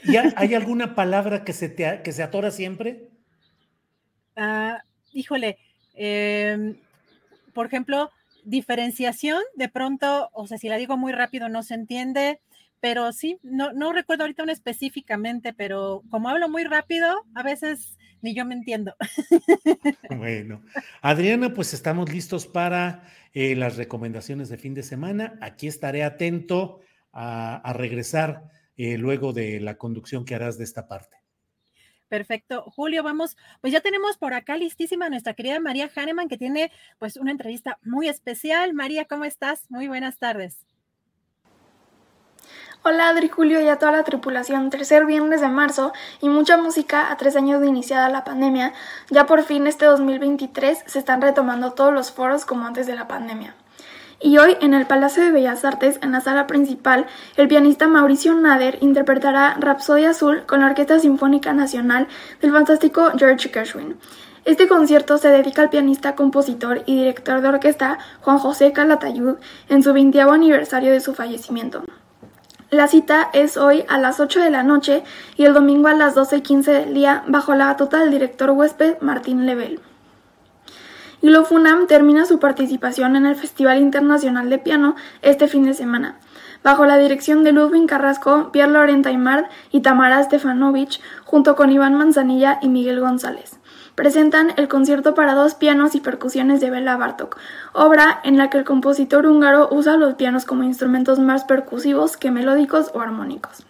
¿Y 0.03 0.15
hay, 0.15 0.55
alguna 0.55 0.95
palabra 0.95 1.43
que 1.43 1.53
se, 1.53 1.69
te, 1.69 2.01
que 2.03 2.11
se 2.11 2.23
atora 2.23 2.49
siempre? 2.49 3.09
Ah, 4.35 4.81
híjole, 5.17 5.57
em, 5.95 6.75
por 7.53 7.65
ejemplo, 7.65 8.11
diferenciación, 8.43 9.41
de 9.55 9.67
pronto, 9.67 10.29
o 10.33 10.47
sea, 10.47 10.57
si 10.57 10.69
la 10.69 10.77
digo 10.77 10.95
muy 10.95 11.11
rápido 11.11 11.49
no 11.49 11.63
se 11.63 11.73
entiende, 11.73 12.39
pero 12.79 13.11
sí, 13.11 13.39
no, 13.41 13.73
no 13.73 13.91
recuerdo 13.91 14.23
ahorita 14.23 14.43
una 14.43 14.53
específicamente, 14.53 15.53
pero 15.53 16.03
como 16.09 16.29
hablo 16.29 16.47
muy 16.47 16.63
rápido, 16.63 17.25
a 17.33 17.41
veces 17.43 17.97
ni 18.21 18.35
yo 18.35 18.45
me 18.45 18.53
entiendo. 18.55 18.95
Bueno, 20.17 20.61
Adriana, 21.01 21.53
pues 21.53 21.73
estamos 21.73 22.11
listos 22.11 22.47
para 22.47 23.03
eh, 23.33 23.55
las 23.55 23.77
recomendaciones 23.77 24.49
de 24.49 24.57
fin 24.57 24.73
de 24.73 24.83
semana. 24.83 25.37
Aquí 25.41 25.67
estaré 25.67 26.03
atento 26.03 26.81
a, 27.11 27.73
regresar 27.73 28.49
eh, 28.77 28.97
luego 28.97 29.33
de 29.33 29.59
la 29.59 29.77
conducción 29.77 30.25
que 30.25 30.35
harás 30.35 30.57
de 30.57 30.63
esta 30.63 30.87
parte. 30.87 31.16
Perfecto. 32.09 32.63
Julio, 32.75 33.03
vamos, 33.03 33.37
pues 33.61 33.73
ya 33.73 33.81
tenemos 33.81 34.17
por 34.17 34.33
acá 34.33 34.55
listísima 34.55 35.09
nuestra 35.09 35.33
querida 35.33 35.59
María 35.59 35.89
Hahnemann, 35.93 36.29
que 36.29 36.37
tiene 36.37 36.71
pues 36.99 37.17
una 37.17 37.31
entrevista 37.31 37.79
muy 37.83 38.07
especial. 38.07 38.73
María, 38.73 39.05
¿cómo 39.05 39.25
estás? 39.25 39.69
Muy 39.69 39.87
buenas 39.87 40.17
tardes. 40.17 40.65
Hola 42.83 43.09
Adri 43.09 43.27
Julio 43.27 43.59
y 43.59 43.67
a 43.67 43.79
toda 43.79 43.91
la 43.91 44.03
tripulación. 44.03 44.69
Tercer 44.69 45.05
viernes 45.05 45.41
de 45.41 45.49
marzo 45.49 45.91
y 46.21 46.29
mucha 46.29 46.55
música 46.55 47.11
a 47.11 47.17
tres 47.17 47.35
años 47.35 47.59
de 47.59 47.67
iniciada 47.67 48.07
la 48.07 48.23
pandemia. 48.23 48.73
Ya 49.09 49.25
por 49.25 49.43
fin 49.43 49.67
este 49.67 49.85
2023 49.85 50.83
se 50.85 50.99
están 50.99 51.21
retomando 51.21 51.73
todos 51.73 51.93
los 51.93 52.11
foros 52.13 52.45
como 52.45 52.65
antes 52.65 52.87
de 52.87 52.95
la 52.95 53.07
pandemia. 53.07 53.55
Y 54.19 54.39
hoy 54.39 54.57
en 54.61 54.73
el 54.73 54.87
Palacio 54.87 55.23
de 55.23 55.31
Bellas 55.31 55.63
Artes, 55.63 55.99
en 56.01 56.11
la 56.11 56.21
sala 56.21 56.47
principal, 56.47 57.05
el 57.35 57.47
pianista 57.47 57.87
Mauricio 57.87 58.33
Nader 58.33 58.79
interpretará 58.81 59.55
Rapsodia 59.59 60.09
Azul 60.09 60.43
con 60.47 60.61
la 60.61 60.65
Orquesta 60.67 60.97
Sinfónica 60.99 61.53
Nacional 61.53 62.07
del 62.41 62.51
fantástico 62.51 63.11
George 63.15 63.49
Gershwin. 63.49 63.95
Este 64.43 64.67
concierto 64.67 65.19
se 65.19 65.29
dedica 65.29 65.61
al 65.61 65.69
pianista, 65.69 66.15
compositor 66.15 66.81
y 66.87 66.95
director 66.95 67.41
de 67.41 67.49
orquesta 67.49 67.99
Juan 68.21 68.39
José 68.39 68.71
Calatayud 68.71 69.35
en 69.69 69.83
su 69.83 69.93
20 69.93 70.19
aniversario 70.21 70.91
de 70.91 70.99
su 70.99 71.13
fallecimiento. 71.13 71.83
La 72.71 72.87
cita 72.87 73.29
es 73.33 73.55
hoy 73.55 73.85
a 73.87 73.99
las 73.99 74.19
8 74.19 74.39
de 74.39 74.49
la 74.49 74.63
noche 74.63 75.03
y 75.35 75.45
el 75.45 75.53
domingo 75.53 75.89
a 75.89 75.93
las 75.93 76.15
12 76.15 76.37
y 76.37 76.41
15 76.41 76.71
del 76.71 76.93
día 76.95 77.23
bajo 77.27 77.53
la 77.53 77.67
batuta 77.67 77.99
del 77.99 78.11
director 78.11 78.49
huésped 78.49 78.97
Martín 78.99 79.45
Lebel. 79.45 79.79
Hilo 81.19 81.45
Funam 81.45 81.87
termina 81.87 82.27
su 82.27 82.37
participación 82.37 83.15
en 83.15 83.25
el 83.25 83.35
Festival 83.35 83.79
Internacional 83.79 84.51
de 84.51 84.59
Piano 84.59 84.95
este 85.23 85.47
fin 85.47 85.65
de 85.65 85.73
semana, 85.73 86.19
bajo 86.63 86.85
la 86.85 86.97
dirección 86.97 87.43
de 87.43 87.51
Ludwig 87.51 87.87
Carrasco, 87.87 88.51
Pierre 88.51 88.71
Laurent 88.71 89.05
Aymard 89.07 89.45
y 89.71 89.81
Tamara 89.81 90.21
Stefanovic, 90.21 90.99
junto 91.25 91.55
con 91.55 91.71
Iván 91.71 91.95
Manzanilla 91.95 92.59
y 92.61 92.69
Miguel 92.69 92.99
González. 92.99 93.59
Presentan 93.95 94.53
el 94.57 94.67
concierto 94.67 95.15
para 95.15 95.33
dos 95.33 95.55
pianos 95.55 95.95
y 95.95 96.01
percusiones 96.01 96.61
de 96.61 96.69
Bela 96.69 96.97
Bartok, 96.97 97.39
obra 97.73 98.21
en 98.23 98.37
la 98.37 98.51
que 98.51 98.59
el 98.59 98.63
compositor 98.63 99.25
húngaro 99.25 99.69
usa 99.71 99.97
los 99.97 100.13
pianos 100.13 100.45
como 100.45 100.61
instrumentos 100.61 101.17
más 101.17 101.45
percusivos 101.45 102.15
que 102.15 102.29
melódicos 102.29 102.91
o 102.93 103.01
armónicos. 103.01 103.65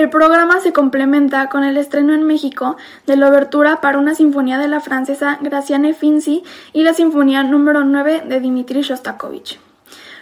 El 0.00 0.08
programa 0.08 0.60
se 0.60 0.72
complementa 0.72 1.50
con 1.50 1.62
el 1.62 1.76
estreno 1.76 2.14
en 2.14 2.22
México 2.22 2.78
de 3.06 3.18
la 3.18 3.28
obertura 3.28 3.82
para 3.82 3.98
una 3.98 4.14
sinfonía 4.14 4.56
de 4.56 4.66
la 4.66 4.80
francesa 4.80 5.36
Graciane 5.42 5.92
Finzi 5.92 6.42
y 6.72 6.84
la 6.84 6.94
sinfonía 6.94 7.42
número 7.42 7.84
9 7.84 8.22
de 8.26 8.40
Dmitri 8.40 8.80
Shostakovich. 8.80 9.60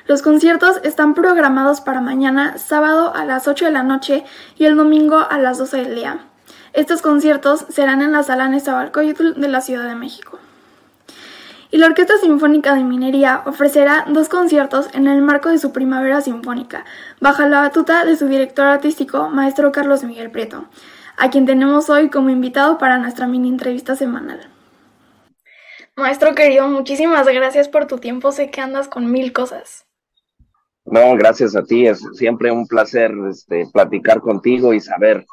Los 0.09 0.23
conciertos 0.23 0.81
están 0.83 1.15
programados 1.15 1.81
para 1.81 2.01
mañana, 2.01 2.59
sábado 2.59 3.15
a 3.15 3.25
las 3.25 3.47
8 3.47 3.67
de 3.67 3.71
la 3.71 3.85
noche 3.85 4.25
y 4.57 4.65
el 4.65 4.77
domingo 4.77 5.25
a 5.31 5.39
las 5.39 5.59
12 5.59 5.77
del 5.77 5.95
día. 5.95 6.27
Estos 6.73 7.01
conciertos 7.01 7.65
serán 7.69 8.03
en 8.03 8.11
la 8.11 8.25
sala 8.25 8.49
Nezahualcóyotl 8.49 9.41
de 9.41 9.47
la 9.47 9.61
Ciudad 9.61 9.87
de 9.87 9.95
México. 9.95 10.41
Y 11.71 11.77
la 11.77 11.87
Orquesta 11.87 12.17
Sinfónica 12.17 12.75
de 12.75 12.83
Minería 12.83 13.43
ofrecerá 13.45 14.07
dos 14.09 14.31
conciertos 14.31 14.89
en 14.95 15.07
el 15.07 15.21
marco 15.21 15.51
de 15.51 15.59
su 15.59 15.71
Primavera 15.71 16.23
Sinfónica, 16.23 16.87
bajo 17.21 17.43
la 17.43 17.61
batuta 17.61 18.07
de 18.07 18.17
su 18.17 18.27
director 18.27 18.67
artístico, 18.67 19.29
maestro 19.29 19.71
Carlos 19.71 20.03
Miguel 20.03 20.31
Prieto, 20.31 20.65
a 21.19 21.29
quien 21.29 21.45
tenemos 21.45 21.91
hoy 21.91 22.09
como 22.09 22.31
invitado 22.31 22.79
para 22.79 22.97
nuestra 22.97 23.27
mini 23.27 23.51
entrevista 23.51 23.97
semanal. 23.97 24.49
Maestro 25.95 26.35
querido, 26.35 26.69
muchísimas 26.69 27.27
gracias 27.27 27.69
por 27.69 27.87
tu 27.87 27.99
tiempo, 27.99 28.33
sé 28.33 28.51
que 28.51 28.63
andas 28.63 28.89
con 28.89 29.11
mil 29.11 29.35
cosas. 29.35 29.85
No, 30.87 31.17
gracias 31.17 31.55
a 31.55 31.65
ti, 31.65 31.87
es 31.87 32.01
siempre 32.15 32.51
un 32.51 32.67
placer 32.67 33.13
este, 33.29 33.67
platicar 33.71 34.21
contigo 34.21 34.73
y 34.73 34.81
saber 34.81 35.27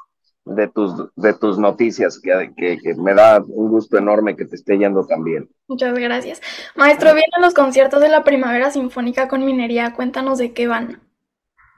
de 0.46 0.68
tus, 0.68 0.94
de 1.16 1.34
tus 1.34 1.58
noticias, 1.58 2.20
que, 2.20 2.52
que, 2.56 2.78
que, 2.78 2.96
me 2.96 3.14
da 3.14 3.44
un 3.48 3.70
gusto 3.70 3.98
enorme 3.98 4.36
que 4.36 4.46
te 4.46 4.56
esté 4.56 4.78
yendo 4.78 5.06
tan 5.06 5.24
bien. 5.24 5.50
Muchas 5.68 5.98
gracias. 5.98 6.42
Maestro, 6.76 7.14
vienen 7.14 7.42
los 7.42 7.54
conciertos 7.54 8.00
de 8.00 8.10
la 8.10 8.24
Primavera 8.24 8.72
Sinfónica 8.72 9.28
con 9.28 9.44
Minería, 9.44 9.94
cuéntanos 9.94 10.38
de 10.38 10.54
qué 10.54 10.68
van. 10.68 11.02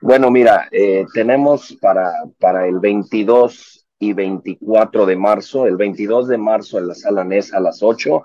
Bueno, 0.01 0.29
mira, 0.29 0.67
eh, 0.71 1.05
tenemos 1.13 1.75
para, 1.81 2.11
para 2.39 2.67
el 2.67 2.79
22 2.79 3.87
y 3.99 4.13
24 4.13 5.05
de 5.05 5.15
marzo, 5.15 5.65
el 5.65 5.75
22 5.75 6.27
de 6.27 6.37
marzo 6.37 6.77
en 6.77 6.87
la 6.89 6.93
sala 6.93 7.23
NES 7.23 7.53
a 7.53 7.59
las 7.59 7.81
8 7.81 8.23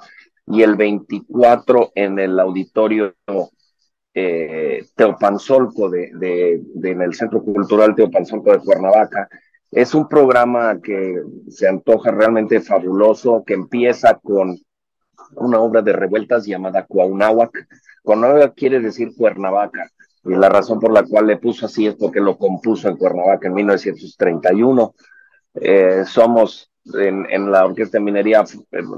y 0.49 0.63
el 0.63 0.77
24 0.77 1.93
en 1.95 2.19
el 2.19 2.39
auditorio 2.39 3.15
eh, 4.13 4.85
Teopanzolco 4.95 5.89
de, 5.89 6.11
de, 6.15 6.91
en 6.91 7.01
el 7.01 7.15
Centro 7.15 7.43
Cultural 7.43 7.95
Teopanzolco 7.95 8.53
de 8.53 8.59
Cuernavaca. 8.59 9.29
Es 9.73 9.95
un 9.95 10.07
programa 10.07 10.83
que 10.83 11.23
se 11.49 11.67
antoja 11.67 12.11
realmente 12.11 12.61
fabuloso, 12.61 13.43
que 13.43 13.55
empieza 13.55 14.21
con 14.23 14.59
una 15.37 15.61
obra 15.61 15.81
de 15.81 15.95
revueltas 15.95 16.45
llamada 16.45 16.85
Cuauhnáhuac. 16.85 17.69
Cuauhnáhuac 18.03 18.55
quiere 18.55 18.81
decir 18.81 19.13
Cuernavaca, 19.17 19.91
y 20.25 20.35
la 20.35 20.51
razón 20.51 20.79
por 20.79 20.93
la 20.93 21.05
cual 21.05 21.27
le 21.27 21.39
puso 21.39 21.65
así 21.65 21.87
es 21.87 21.95
porque 21.95 22.21
lo 22.21 22.37
compuso 22.37 22.87
en 22.91 22.99
Cuernavaca 22.99 23.49
en 23.49 23.55
1931. 23.55 24.95
Eh, 25.55 26.05
somos 26.05 26.71
en, 26.93 27.51
la 27.51 27.65
Orquesta 27.65 27.97
de 27.97 28.05
Minería 28.05 28.45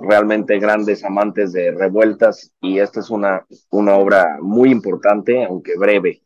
realmente 0.02 0.59
grandes 0.59 1.05
amantes 1.05 1.52
de 1.52 1.70
revueltas 1.70 2.52
y 2.60 2.80
esta 2.80 2.98
es 2.98 3.10
una, 3.10 3.46
una 3.70 3.94
obra 3.94 4.38
muy 4.40 4.72
importante, 4.72 5.44
aunque 5.44 5.76
breve. 5.78 6.22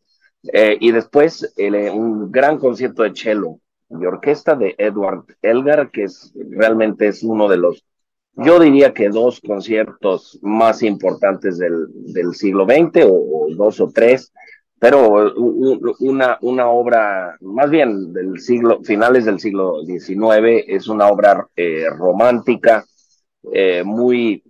Eh, 0.51 0.79
y 0.81 0.91
después 0.91 1.53
eh, 1.59 1.91
un 1.91 2.33
gran 2.33 2.57
concierto 2.57 3.03
de 3.03 3.15
cello 3.15 3.59
y 3.91 4.07
orquesta 4.07 4.55
de 4.55 4.75
Edward 4.79 5.25
Elgar, 5.43 5.91
que 5.91 6.05
es 6.05 6.33
realmente 6.51 7.09
es 7.09 7.23
uno 7.23 7.49
de 7.49 7.57
los, 7.57 7.85
yo 8.35 8.61
diría 8.61 8.93
que 8.93 9.09
dos 9.09 9.41
conciertos 9.41 10.39
más 10.43 10.83
importantes 10.83 11.59
del, 11.59 11.87
del 12.13 12.35
siglo 12.35 12.65
XX 12.65 13.07
o, 13.09 13.47
dos 13.57 13.81
o 13.81 13.91
tres 13.91 14.33
pero 14.79 15.35
una, 15.99 16.39
una 16.41 16.69
obra, 16.69 17.37
más 17.41 17.69
bien 17.69 18.13
del 18.13 18.39
siglo, 18.39 18.81
finales 18.85 19.25
del 19.25 19.41
siglo 19.41 19.85
XIX, 19.85 20.65
es 20.69 20.87
una 20.87 21.09
obra 21.09 21.49
eh, 21.57 21.87
romántica, 21.91 22.85
eh, 23.53 23.83
muy, 23.85 24.45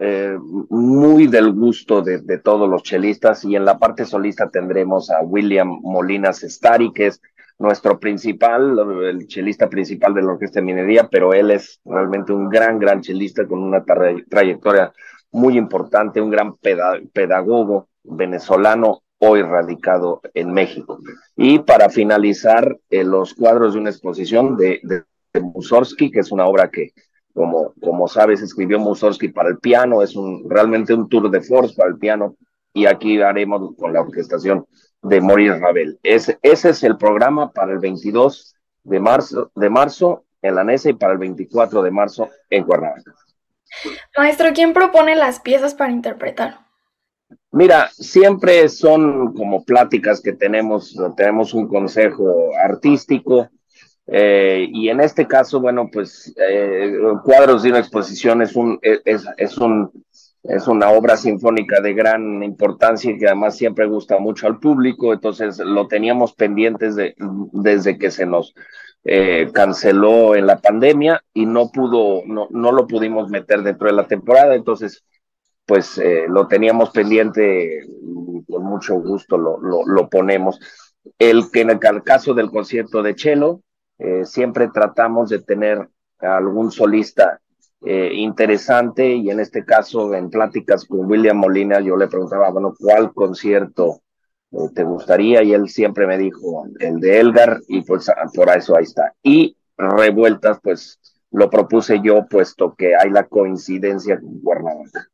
eh, 0.00 0.36
muy 0.40 1.28
del 1.28 1.52
gusto 1.52 2.02
de, 2.02 2.20
de, 2.20 2.38
todos 2.38 2.68
los 2.68 2.82
chelistas, 2.82 3.44
y 3.44 3.54
en 3.54 3.64
la 3.64 3.78
parte 3.78 4.04
solista 4.04 4.50
tendremos 4.50 5.08
a 5.10 5.22
William 5.22 5.68
Molinas 5.82 6.40
Stari, 6.40 6.92
que 6.92 7.06
es 7.06 7.20
nuestro 7.62 8.00
principal, 8.00 8.76
el 9.04 9.26
chelista 9.28 9.68
principal 9.68 10.12
de 10.14 10.22
la 10.22 10.32
Orquesta 10.32 10.58
de 10.58 10.66
Minería, 10.66 11.08
pero 11.08 11.32
él 11.32 11.52
es 11.52 11.80
realmente 11.84 12.32
un 12.32 12.48
gran, 12.48 12.78
gran 12.80 13.00
chelista 13.00 13.46
con 13.46 13.62
una 13.62 13.84
trayectoria 13.84 14.92
muy 15.30 15.56
importante, 15.56 16.20
un 16.20 16.30
gran 16.30 16.56
pedagogo 16.56 17.88
venezolano 18.02 19.02
hoy 19.18 19.42
radicado 19.42 20.20
en 20.34 20.52
México. 20.52 20.98
Y 21.36 21.60
para 21.60 21.88
finalizar, 21.88 22.76
eh, 22.90 23.04
los 23.04 23.32
cuadros 23.32 23.74
de 23.74 23.80
una 23.80 23.90
exposición 23.90 24.56
de, 24.56 24.80
de, 24.82 25.04
Mussorgsky, 25.40 26.10
que 26.10 26.18
es 26.18 26.32
una 26.32 26.46
obra 26.46 26.68
que, 26.68 26.90
como, 27.32 27.72
como 27.80 28.08
sabes, 28.08 28.42
escribió 28.42 28.80
Mussorgsky 28.80 29.28
para 29.28 29.48
el 29.48 29.58
piano, 29.58 30.02
es 30.02 30.16
un, 30.16 30.50
realmente 30.50 30.92
un 30.92 31.08
tour 31.08 31.30
de 31.30 31.40
force 31.40 31.74
para 31.76 31.90
el 31.90 31.98
piano, 31.98 32.36
y 32.74 32.86
aquí 32.86 33.22
haremos 33.22 33.76
con 33.76 33.92
la 33.92 34.00
orquestación 34.00 34.66
de 35.02 35.20
Maurice 35.20 35.58
Ravel. 35.58 35.98
Ese, 36.02 36.38
ese 36.42 36.70
es 36.70 36.82
el 36.82 36.96
programa 36.96 37.52
para 37.52 37.72
el 37.72 37.78
22 37.78 38.54
de 38.84 39.00
marzo, 39.00 39.50
de 39.54 39.70
marzo 39.70 40.24
en 40.40 40.54
la 40.54 40.64
NESA 40.64 40.90
y 40.90 40.94
para 40.94 41.12
el 41.12 41.18
24 41.18 41.82
de 41.82 41.90
marzo 41.90 42.30
en 42.50 42.64
Cuernavaca. 42.64 43.14
Maestro, 44.16 44.50
¿quién 44.54 44.72
propone 44.72 45.16
las 45.16 45.40
piezas 45.40 45.74
para 45.74 45.92
interpretar? 45.92 46.60
Mira, 47.50 47.90
siempre 47.90 48.68
son 48.68 49.34
como 49.34 49.64
pláticas 49.64 50.20
que 50.20 50.32
tenemos, 50.32 50.96
tenemos 51.16 51.54
un 51.54 51.68
consejo 51.68 52.50
artístico 52.62 53.48
eh, 54.06 54.68
y 54.70 54.88
en 54.88 55.00
este 55.00 55.26
caso, 55.26 55.60
bueno, 55.60 55.88
pues 55.92 56.34
eh, 56.36 56.92
cuadros 57.24 57.62
de 57.62 57.70
una 57.70 57.78
exposición 57.78 58.42
es 58.42 58.56
un 58.56 58.78
es, 58.82 59.24
es 59.36 59.58
un 59.58 59.90
es 60.42 60.66
una 60.66 60.90
obra 60.90 61.16
sinfónica 61.16 61.80
de 61.80 61.94
gran 61.94 62.42
importancia 62.42 63.10
y 63.10 63.18
que 63.18 63.26
además 63.26 63.56
siempre 63.56 63.86
gusta 63.86 64.18
mucho 64.18 64.46
al 64.46 64.58
público, 64.58 65.12
entonces 65.12 65.58
lo 65.58 65.86
teníamos 65.86 66.34
pendientes 66.34 66.96
de, 66.96 67.14
desde 67.52 67.96
que 67.96 68.10
se 68.10 68.26
nos 68.26 68.54
eh, 69.04 69.50
canceló 69.52 70.34
en 70.34 70.46
la 70.46 70.58
pandemia 70.58 71.22
y 71.32 71.46
no 71.46 71.70
pudo, 71.70 72.22
no, 72.26 72.48
no 72.50 72.72
lo 72.72 72.86
pudimos 72.86 73.30
meter 73.30 73.62
dentro 73.62 73.86
de 73.86 73.94
la 73.94 74.06
temporada, 74.06 74.54
entonces 74.54 75.04
pues 75.64 75.96
eh, 75.98 76.24
lo 76.28 76.48
teníamos 76.48 76.90
pendiente, 76.90 77.86
con 78.48 78.64
mucho 78.64 78.94
gusto 78.96 79.38
lo, 79.38 79.60
lo, 79.60 79.86
lo, 79.86 80.08
ponemos. 80.08 80.58
El 81.18 81.50
que 81.52 81.60
en 81.60 81.70
el 81.70 81.78
caso 82.02 82.34
del 82.34 82.50
concierto 82.50 83.00
de 83.02 83.14
Chelo, 83.14 83.62
eh, 83.98 84.24
siempre 84.24 84.68
tratamos 84.74 85.30
de 85.30 85.40
tener 85.40 85.88
algún 86.18 86.72
solista 86.72 87.40
eh, 87.84 88.10
interesante 88.14 89.14
y 89.14 89.30
en 89.30 89.40
este 89.40 89.64
caso 89.64 90.14
en 90.14 90.30
pláticas 90.30 90.84
con 90.84 91.06
William 91.10 91.36
Molina 91.36 91.80
yo 91.80 91.96
le 91.96 92.06
preguntaba, 92.06 92.50
bueno, 92.50 92.74
¿cuál 92.78 93.12
concierto 93.12 94.02
eh, 94.52 94.68
te 94.74 94.84
gustaría? 94.84 95.42
Y 95.42 95.52
él 95.52 95.68
siempre 95.68 96.06
me 96.06 96.18
dijo 96.18 96.66
el 96.78 97.00
de 97.00 97.20
Elgar 97.20 97.60
y 97.68 97.82
pues 97.82 98.10
por 98.34 98.48
eso 98.50 98.76
ahí 98.76 98.84
está. 98.84 99.14
Y 99.22 99.56
revueltas, 99.76 100.60
pues 100.62 101.00
lo 101.32 101.50
propuse 101.50 102.00
yo 102.02 102.26
puesto 102.28 102.74
que 102.76 102.94
hay 102.94 103.10
la 103.10 103.24
coincidencia 103.24 104.20
con 104.20 104.40
Cuernavaca. 104.40 105.08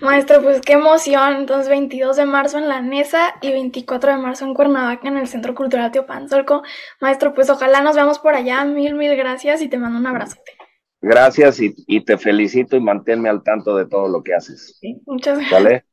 Maestro, 0.00 0.40
pues 0.42 0.60
qué 0.62 0.74
emoción. 0.74 1.36
Entonces, 1.36 1.68
22 1.68 2.16
de 2.16 2.24
marzo 2.24 2.58
en 2.58 2.68
la 2.68 2.80
NESA 2.80 3.34
y 3.42 3.52
24 3.52 4.12
de 4.12 4.16
marzo 4.16 4.46
en 4.46 4.54
Cuernavaca, 4.54 5.08
en 5.08 5.18
el 5.18 5.28
Centro 5.28 5.54
Cultural 5.54 5.90
Teopanzolco. 5.90 6.62
Maestro, 7.00 7.34
pues 7.34 7.50
ojalá 7.50 7.82
nos 7.82 7.96
veamos 7.96 8.18
por 8.18 8.34
allá. 8.34 8.64
Mil, 8.64 8.94
mil 8.94 9.14
gracias 9.16 9.60
y 9.60 9.68
te 9.68 9.76
mando 9.76 9.98
un 9.98 10.06
abrazote. 10.06 10.59
Gracias 11.02 11.60
y, 11.60 11.74
y 11.86 12.04
te 12.04 12.18
felicito 12.18 12.76
y 12.76 12.80
manténme 12.80 13.28
al 13.28 13.42
tanto 13.42 13.76
de 13.76 13.86
todo 13.86 14.08
lo 14.08 14.22
que 14.22 14.34
haces. 14.34 14.76
Sí, 14.80 15.00
muchas 15.06 15.38
gracias. 15.38 15.62
¿Vale? 15.62 15.84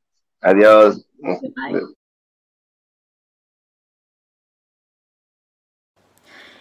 Adiós. 0.41 1.07
Bye. 1.19 1.81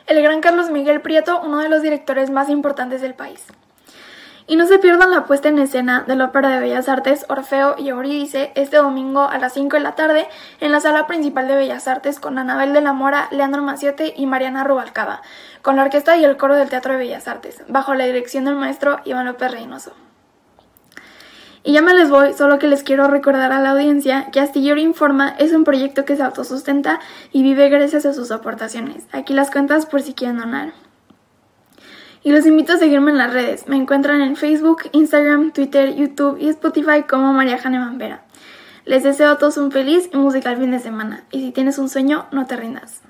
El 0.07 0.23
gran 0.23 0.41
Carlos 0.41 0.71
Miguel 0.71 1.01
Prieto, 1.01 1.41
uno 1.43 1.59
de 1.59 1.69
los 1.69 1.83
directores 1.83 2.31
más 2.31 2.49
importantes 2.49 3.01
del 3.01 3.15
país. 3.15 3.45
Y 4.49 4.55
no 4.55 4.67
se 4.69 4.79
pierdan 4.79 5.11
la 5.11 5.25
puesta 5.25 5.49
en 5.49 5.59
escena 5.59 6.05
de 6.07 6.15
la 6.15 6.27
Ópera 6.27 6.51
de 6.51 6.61
Bellas 6.61 6.89
Artes 6.89 7.27
Orfeo 7.29 7.75
y 7.79 7.89
Eurídice 7.89 8.53
este 8.55 8.77
domingo 8.77 9.23
a 9.23 9.39
las 9.39 9.55
5 9.55 9.77
de 9.77 9.83
la 9.83 9.97
tarde 9.97 10.29
en 10.61 10.71
la 10.71 10.79
sala 10.79 11.09
principal 11.09 11.49
de 11.49 11.57
Bellas 11.57 11.89
Artes 11.89 12.21
con 12.21 12.39
Anabel 12.39 12.73
de 12.73 12.81
la 12.81 12.93
Mora, 12.93 13.27
Leandro 13.33 13.61
Maciote 13.63 14.15
y 14.17 14.27
Mariana 14.27 14.63
Rubalcaba, 14.63 15.21
con 15.63 15.75
la 15.75 15.83
orquesta 15.83 16.17
y 16.17 16.25
el 16.25 16.37
coro 16.37 16.55
del 16.55 16.69
Teatro 16.69 16.93
de 16.93 16.99
Bellas 16.99 17.27
Artes, 17.27 17.61
bajo 17.67 17.95
la 17.95 18.05
dirección 18.05 18.45
del 18.45 18.55
maestro 18.55 19.01
Iván 19.05 19.27
López 19.27 19.51
Reynoso. 19.51 19.93
Y 21.65 21.73
ya 21.73 21.83
me 21.83 21.95
les 21.95 22.09
voy, 22.09 22.33
solo 22.33 22.61
que 22.61 22.69
les 22.69 22.85
quiero 22.85 23.09
recordar 23.09 23.51
a 23.51 23.61
la 23.61 23.73
audiencia 23.73 24.29
que 24.31 24.39
Astillero 24.39 24.79
Informa 24.79 25.31
es 25.41 25.51
un 25.51 25.65
proyecto 25.65 26.05
que 26.05 26.15
se 26.15 26.23
autosustenta 26.23 27.01
y 27.33 27.43
vive 27.43 27.69
gracias 27.69 28.07
a 28.07 28.13
sus 28.13 28.31
aportaciones. 28.31 29.09
Aquí 29.11 29.35
las 29.35 29.51
cuentas 29.51 29.87
por 29.87 30.03
si 30.03 30.15
quieren 30.15 30.39
donar. 30.39 30.86
Y 32.23 32.33
los 32.33 32.47
invito 32.47 32.73
a 32.73 32.79
seguirme 32.79 33.11
en 33.11 33.19
las 33.19 33.33
redes. 33.33 33.69
Me 33.69 33.77
encuentran 33.77 34.21
en 34.21 34.37
Facebook, 34.37 34.83
Instagram, 34.93 35.53
Twitter, 35.53 35.95
YouTube 35.95 36.39
y 36.41 36.49
Spotify 36.49 37.05
como 37.09 37.33
María 37.33 37.59
Jane 37.59 37.97
Vera. 37.97 38.25
Les 38.85 39.03
deseo 39.03 39.31
a 39.31 39.39
todos 39.39 39.57
un 39.57 39.73
feliz 39.73 40.09
y 40.13 40.17
musical 40.17 40.57
fin 40.59 40.71
de 40.71 40.79
semana. 40.79 41.25
Y 41.31 41.41
si 41.41 41.53
tienes 41.53 41.79
un 41.79 41.89
sueño, 41.89 42.27
no 42.33 42.47
te 42.47 42.57
rindas. 42.57 43.03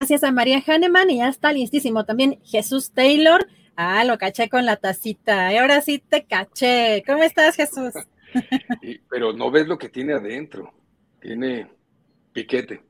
Gracias 0.00 0.24
a 0.24 0.32
María 0.32 0.60
Hahnemann 0.66 1.10
y 1.10 1.18
ya 1.18 1.28
está 1.28 1.52
listísimo 1.52 2.04
también 2.04 2.40
Jesús 2.42 2.90
Taylor. 2.90 3.46
Ah, 3.76 4.04
lo 4.04 4.18
caché 4.18 4.48
con 4.48 4.66
la 4.66 4.76
tacita. 4.76 5.52
Y 5.52 5.56
ahora 5.56 5.80
sí 5.80 6.00
te 6.00 6.24
caché. 6.24 7.04
¿Cómo 7.06 7.22
estás, 7.22 7.54
Jesús? 7.54 7.94
Pero 9.10 9.32
no 9.32 9.50
ves 9.50 9.68
lo 9.68 9.78
que 9.78 9.88
tiene 9.88 10.14
adentro. 10.14 10.72
Tiene 11.20 11.70
piquete. 12.32 12.82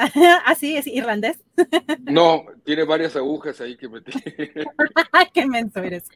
¿Ah, 0.46 0.54
sí? 0.54 0.76
¿Es 0.76 0.86
irlandés? 0.86 1.42
No, 2.00 2.46
tiene 2.64 2.84
varias 2.84 3.16
agujas 3.16 3.60
ahí 3.60 3.76
que 3.76 3.88
metí. 3.88 4.12
¡Qué 5.34 5.46
menso 5.46 5.82
eres! 5.82 6.08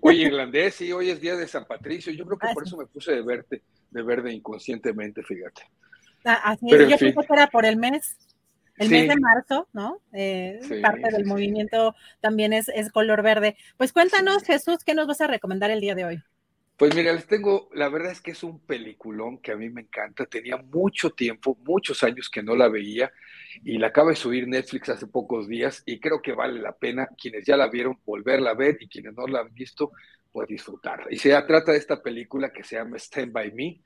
Oye, 0.00 0.22
irlandés, 0.22 0.74
sí, 0.74 0.90
hoy 0.92 1.10
es 1.10 1.20
día 1.20 1.36
de 1.36 1.46
San 1.46 1.66
Patricio. 1.66 2.12
Yo 2.12 2.24
creo 2.24 2.38
que 2.38 2.48
por 2.54 2.64
eso 2.64 2.76
me 2.76 2.86
puse 2.86 3.12
de 3.12 3.22
verde, 3.22 3.62
de 3.90 4.02
verde 4.02 4.32
inconscientemente, 4.32 5.22
fíjate. 5.22 5.62
Así 6.24 6.66
es, 6.70 6.88
yo 6.88 6.96
creo 6.96 7.14
que 7.14 7.32
era 7.32 7.46
por 7.48 7.66
el 7.66 7.76
mes. 7.76 8.16
El 8.78 8.88
sí. 8.88 8.94
mes 8.94 9.08
de 9.08 9.16
marzo, 9.16 9.68
¿no? 9.72 10.00
Eh, 10.12 10.58
sí, 10.62 10.80
parte 10.80 11.10
del 11.10 11.24
movimiento 11.24 11.94
también 12.20 12.52
es, 12.52 12.68
es 12.68 12.90
color 12.90 13.22
verde. 13.22 13.56
Pues 13.76 13.92
cuéntanos, 13.92 14.42
Jesús, 14.42 14.78
¿qué 14.84 14.94
nos 14.94 15.06
vas 15.06 15.20
a 15.20 15.26
recomendar 15.26 15.70
el 15.70 15.80
día 15.80 15.94
de 15.94 16.04
hoy? 16.04 16.22
Pues 16.76 16.94
mira, 16.94 17.12
les 17.12 17.26
tengo, 17.26 17.70
la 17.72 17.88
verdad 17.88 18.12
es 18.12 18.20
que 18.20 18.32
es 18.32 18.42
un 18.42 18.60
peliculón 18.60 19.38
que 19.38 19.52
a 19.52 19.56
mí 19.56 19.70
me 19.70 19.82
encanta. 19.82 20.26
Tenía 20.26 20.58
mucho 20.58 21.10
tiempo, 21.10 21.56
muchos 21.64 22.02
años 22.02 22.28
que 22.28 22.42
no 22.42 22.54
la 22.54 22.68
veía 22.68 23.10
y 23.64 23.78
la 23.78 23.88
acaba 23.88 24.10
de 24.10 24.16
subir 24.16 24.46
Netflix 24.46 24.88
hace 24.88 25.06
pocos 25.06 25.48
días 25.48 25.82
y 25.86 25.98
creo 26.00 26.20
que 26.20 26.32
vale 26.32 26.60
la 26.60 26.72
pena 26.72 27.08
quienes 27.20 27.44
ya 27.44 27.56
la 27.56 27.68
vieron 27.68 27.98
volverla 28.04 28.50
a 28.50 28.54
ver 28.54 28.76
y 28.80 28.88
quienes 28.88 29.14
no 29.14 29.26
la 29.26 29.40
han 29.40 29.54
visto 29.54 29.92
pues 30.32 30.48
disfrutarla. 30.48 31.06
Y 31.10 31.16
se 31.16 31.30
trata 31.30 31.72
de 31.72 31.78
esta 31.78 32.02
película 32.02 32.52
que 32.52 32.62
se 32.62 32.76
llama 32.76 32.98
Stand 32.98 33.32
By 33.32 33.52
Me, 33.52 33.80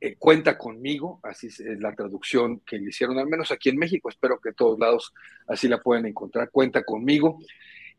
eh, 0.00 0.14
Cuenta 0.16 0.56
conmigo, 0.56 1.18
así 1.24 1.48
es 1.48 1.60
la 1.80 1.92
traducción 1.92 2.60
que 2.60 2.78
le 2.78 2.90
hicieron, 2.90 3.18
al 3.18 3.26
menos 3.26 3.50
aquí 3.50 3.68
en 3.68 3.78
México, 3.78 4.08
espero 4.08 4.38
que 4.38 4.50
en 4.50 4.54
todos 4.54 4.78
lados 4.78 5.12
así 5.48 5.66
la 5.66 5.82
puedan 5.82 6.06
encontrar, 6.06 6.50
Cuenta 6.50 6.84
conmigo. 6.84 7.40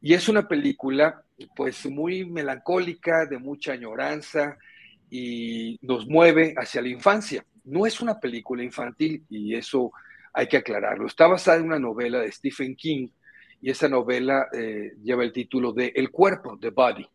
Y 0.02 0.14
es 0.14 0.30
una 0.30 0.48
película 0.48 1.24
pues 1.56 1.86
muy 1.88 2.26
melancólica, 2.26 3.26
de 3.26 3.38
mucha 3.38 3.74
añoranza 3.74 4.58
y 5.10 5.78
nos 5.82 6.08
mueve 6.08 6.54
hacia 6.58 6.82
la 6.82 6.88
infancia. 6.88 7.46
No 7.66 7.86
es 7.86 8.00
una 8.00 8.18
película 8.18 8.64
infantil 8.64 9.26
y 9.30 9.56
eso 9.56 9.92
hay 10.40 10.48
que 10.48 10.58
aclararlo. 10.58 11.06
Está 11.06 11.28
basada 11.28 11.58
en 11.58 11.66
una 11.66 11.80
novela 11.80 12.22
de 12.22 12.32
Stephen 12.32 12.74
King 12.78 13.10
y 13.62 13.72
esa 13.72 13.90
novela 13.90 14.48
eh, 14.54 14.94
lleva 15.04 15.26
el 15.26 15.34
título 15.34 15.74
de 15.74 15.92
El 15.94 16.12
cuerpo, 16.12 16.58
The 16.58 16.70
Body. 16.70 17.06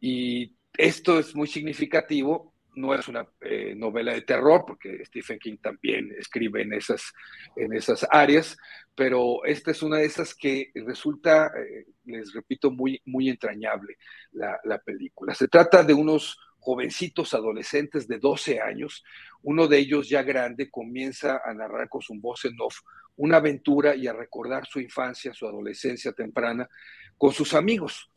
Y 0.00 0.52
esto 0.76 1.20
es 1.20 1.32
muy 1.36 1.46
significativo, 1.46 2.54
no 2.74 2.92
es 2.92 3.06
una 3.06 3.24
eh, 3.40 3.72
novela 3.76 4.12
de 4.14 4.22
terror, 4.22 4.64
porque 4.66 5.04
Stephen 5.04 5.38
King 5.38 5.58
también 5.62 6.12
escribe 6.18 6.62
en 6.62 6.72
esas, 6.72 7.12
en 7.54 7.72
esas 7.72 8.04
áreas, 8.10 8.56
pero 8.96 9.44
esta 9.44 9.70
es 9.70 9.80
una 9.84 9.98
de 9.98 10.06
esas 10.06 10.34
que 10.34 10.72
resulta, 10.74 11.52
eh, 11.56 11.86
les 12.04 12.32
repito, 12.34 12.72
muy, 12.72 13.00
muy 13.04 13.28
entrañable 13.28 13.96
la, 14.32 14.58
la 14.64 14.78
película. 14.78 15.34
Se 15.36 15.46
trata 15.46 15.84
de 15.84 15.94
unos 15.94 16.36
jovencitos 16.66 17.32
adolescentes 17.32 18.08
de 18.08 18.18
12 18.18 18.60
años, 18.60 19.04
uno 19.42 19.68
de 19.68 19.78
ellos 19.78 20.08
ya 20.08 20.24
grande 20.24 20.68
comienza 20.68 21.40
a 21.44 21.54
narrar 21.54 21.88
con 21.88 22.02
su 22.02 22.14
voz 22.14 22.44
en 22.44 22.56
off 22.60 22.80
una 23.14 23.36
aventura 23.36 23.94
y 23.94 24.08
a 24.08 24.12
recordar 24.12 24.66
su 24.66 24.80
infancia, 24.80 25.32
su 25.32 25.46
adolescencia 25.46 26.10
temprana 26.10 26.68
con 27.16 27.32
sus 27.32 27.54
amigos. 27.54 28.10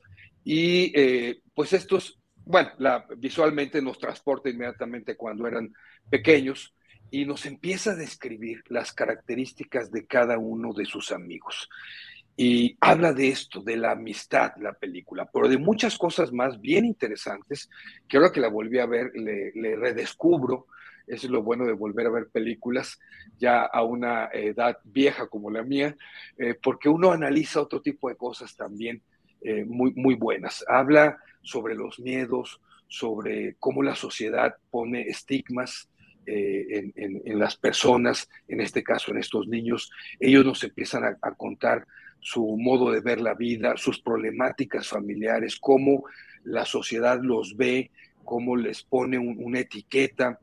Y 0.44 0.92
eh, 1.00 1.42
pues 1.54 1.74
estos, 1.74 2.20
bueno, 2.44 2.72
la, 2.80 3.06
visualmente 3.18 3.84
nos 3.84 4.00
transporta 4.00 4.50
inmediatamente 4.50 5.16
cuando 5.16 5.46
eran 5.46 5.72
pequeños 6.10 6.74
y 7.12 7.26
nos 7.26 7.46
empieza 7.46 7.92
a 7.92 7.96
describir 7.96 8.64
las 8.68 8.92
características 8.92 9.92
de 9.92 10.08
cada 10.08 10.40
uno 10.40 10.74
de 10.74 10.86
sus 10.86 11.12
amigos. 11.12 11.70
Y 12.42 12.78
habla 12.80 13.12
de 13.12 13.28
esto, 13.28 13.62
de 13.62 13.76
la 13.76 13.92
amistad, 13.92 14.54
la 14.62 14.72
película, 14.72 15.30
pero 15.30 15.50
de 15.50 15.58
muchas 15.58 15.98
cosas 15.98 16.32
más 16.32 16.62
bien 16.62 16.86
interesantes, 16.86 17.70
que 18.08 18.16
ahora 18.16 18.32
que 18.32 18.40
la 18.40 18.48
volví 18.48 18.80
a 18.80 18.86
ver, 18.86 19.12
le, 19.14 19.76
redescubro 19.76 20.68
eso 21.06 21.28
es 21.28 21.32
lo 21.32 21.44
bueno 21.44 21.66
de 21.66 21.74
volver 21.74 22.08
a 22.08 22.12
ver 22.12 22.30
películas 22.30 22.98
ya 23.38 23.64
a 23.66 23.84
una 23.84 24.30
edad 24.32 24.78
vieja 24.86 25.28
como 25.28 25.52
la 25.52 25.64
mía, 25.64 25.98
eh, 26.38 26.56
porque 26.64 26.88
uno 26.88 27.12
analiza 27.12 27.60
otro 27.60 27.82
tipo 27.82 28.08
de 28.08 28.16
cosas 28.16 28.56
también 28.56 29.02
eh, 29.42 29.66
muy, 29.66 29.92
muy 29.96 30.16
buenas. 30.16 30.64
Habla 30.66 31.18
sobre 31.42 31.76
los 31.76 32.00
miedos, 32.00 32.62
sobre 32.88 33.58
cómo 33.60 33.84
la 33.84 33.96
sociedad 33.96 34.56
pone 34.72 35.02
estigmas 35.02 35.90
eh, 36.32 36.92
en, 36.96 37.40
las 37.40 37.56
personas, 37.56 38.30
en 38.48 38.62
este 38.62 38.84
caso 38.84 39.10
en 39.10 39.18
estos 39.18 39.48
niños. 39.48 39.90
Ellos 40.20 40.46
nos 40.46 40.64
empiezan 40.64 41.04
a, 41.04 41.32
contar 41.36 41.88
su 42.20 42.58
modo 42.58 42.92
de 42.92 43.02
ver 43.02 43.22
la 43.22 43.34
vida, 43.34 43.78
sus 43.78 44.02
problemáticas 44.02 44.88
familiares, 44.88 45.58
cómo 45.60 46.04
la 46.44 46.66
sociedad 46.66 47.20
los 47.22 47.56
ve, 47.56 47.92
cómo 48.24 48.56
les 48.56 48.84
pone 48.84 49.18
una 49.18 49.60
etiqueta 49.60 50.40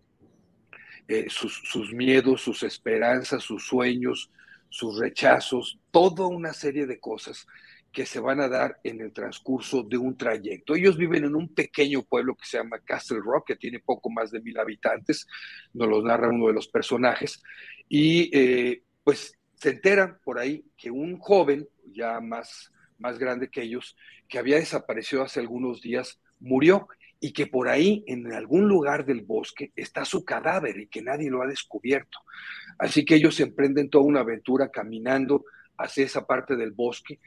eh, 1.09 1.27
sus, 1.29 1.93
miedos, 1.93 2.43
sus 2.43 2.65
esperanzas, 2.65 3.43
sus 3.45 3.65
sueños, 3.65 4.31
sus 4.69 4.99
rechazos, 4.99 5.79
toda 5.93 6.27
una 6.27 6.53
serie 6.53 6.85
de 6.87 6.99
cosas 6.99 7.47
que 7.93 8.05
se 8.05 8.19
van 8.19 8.41
a 8.41 8.49
dar 8.49 8.81
en 8.83 9.01
el 9.01 9.13
transcurso 9.13 9.85
de 9.85 9.97
un 9.97 10.17
trayecto. 10.17 10.75
Ellos 10.75 10.97
viven 10.97 11.25
en 11.25 11.37
un 11.37 11.55
pequeño 11.55 12.03
pueblo 12.03 12.35
que 12.35 12.45
se 12.45 12.59
llama 12.59 12.81
Castle 12.81 13.21
Rock, 13.21 13.47
que 13.47 13.57
tiene 13.57 13.79
poco 13.79 14.11
más 14.11 14.33
de 14.33 14.41
mil 14.41 14.59
habitantes, 14.59 15.27
nos 15.73 15.89
lo 15.89 16.03
narra 16.03 16.29
uno 16.29 16.49
de 16.49 16.55
los 16.55 16.67
personajes, 16.67 17.41
y 17.89 18.29
eh, 18.37 18.83
pues 19.05 19.39
se 19.57 19.71
enteran 19.71 20.19
por 20.25 20.39
ahí 20.39 20.65
que 20.77 20.91
un 20.91 21.19
joven, 21.19 21.69
ya 21.93 22.21
más, 22.21 22.73
más 22.99 23.19
grande 23.19 23.51
que 23.51 23.63
ellos, 23.63 23.97
que 24.29 24.39
había 24.39 24.57
desaparecido 24.57 25.23
hace 25.23 25.41
algunos 25.41 25.81
días, 25.81 26.21
murió 26.41 26.89
y 27.19 27.33
que 27.33 27.47
por 27.47 27.69
ahí, 27.69 28.05
en 28.07 28.33
algún 28.33 28.69
lugar 28.69 29.07
del 29.07 29.23
bosque, 29.23 29.73
está 29.75 30.05
su 30.05 30.25
cadáver 30.25 30.79
y 30.79 30.87
que 30.89 31.03
nadie 31.03 31.31
lo 31.31 31.43
ha 31.43 31.47
descubierto. 31.47 32.19
Así 32.79 33.05
que 33.05 33.15
ellos 33.15 33.41
emprenden 33.41 33.89
toda 33.89 34.05
una 34.05 34.21
aventura 34.21 34.71
caminando 34.71 35.45
hacia 35.79 36.05
esa 36.05 36.27
parte 36.27 36.57
del 36.57 36.73
bosque 36.73 37.19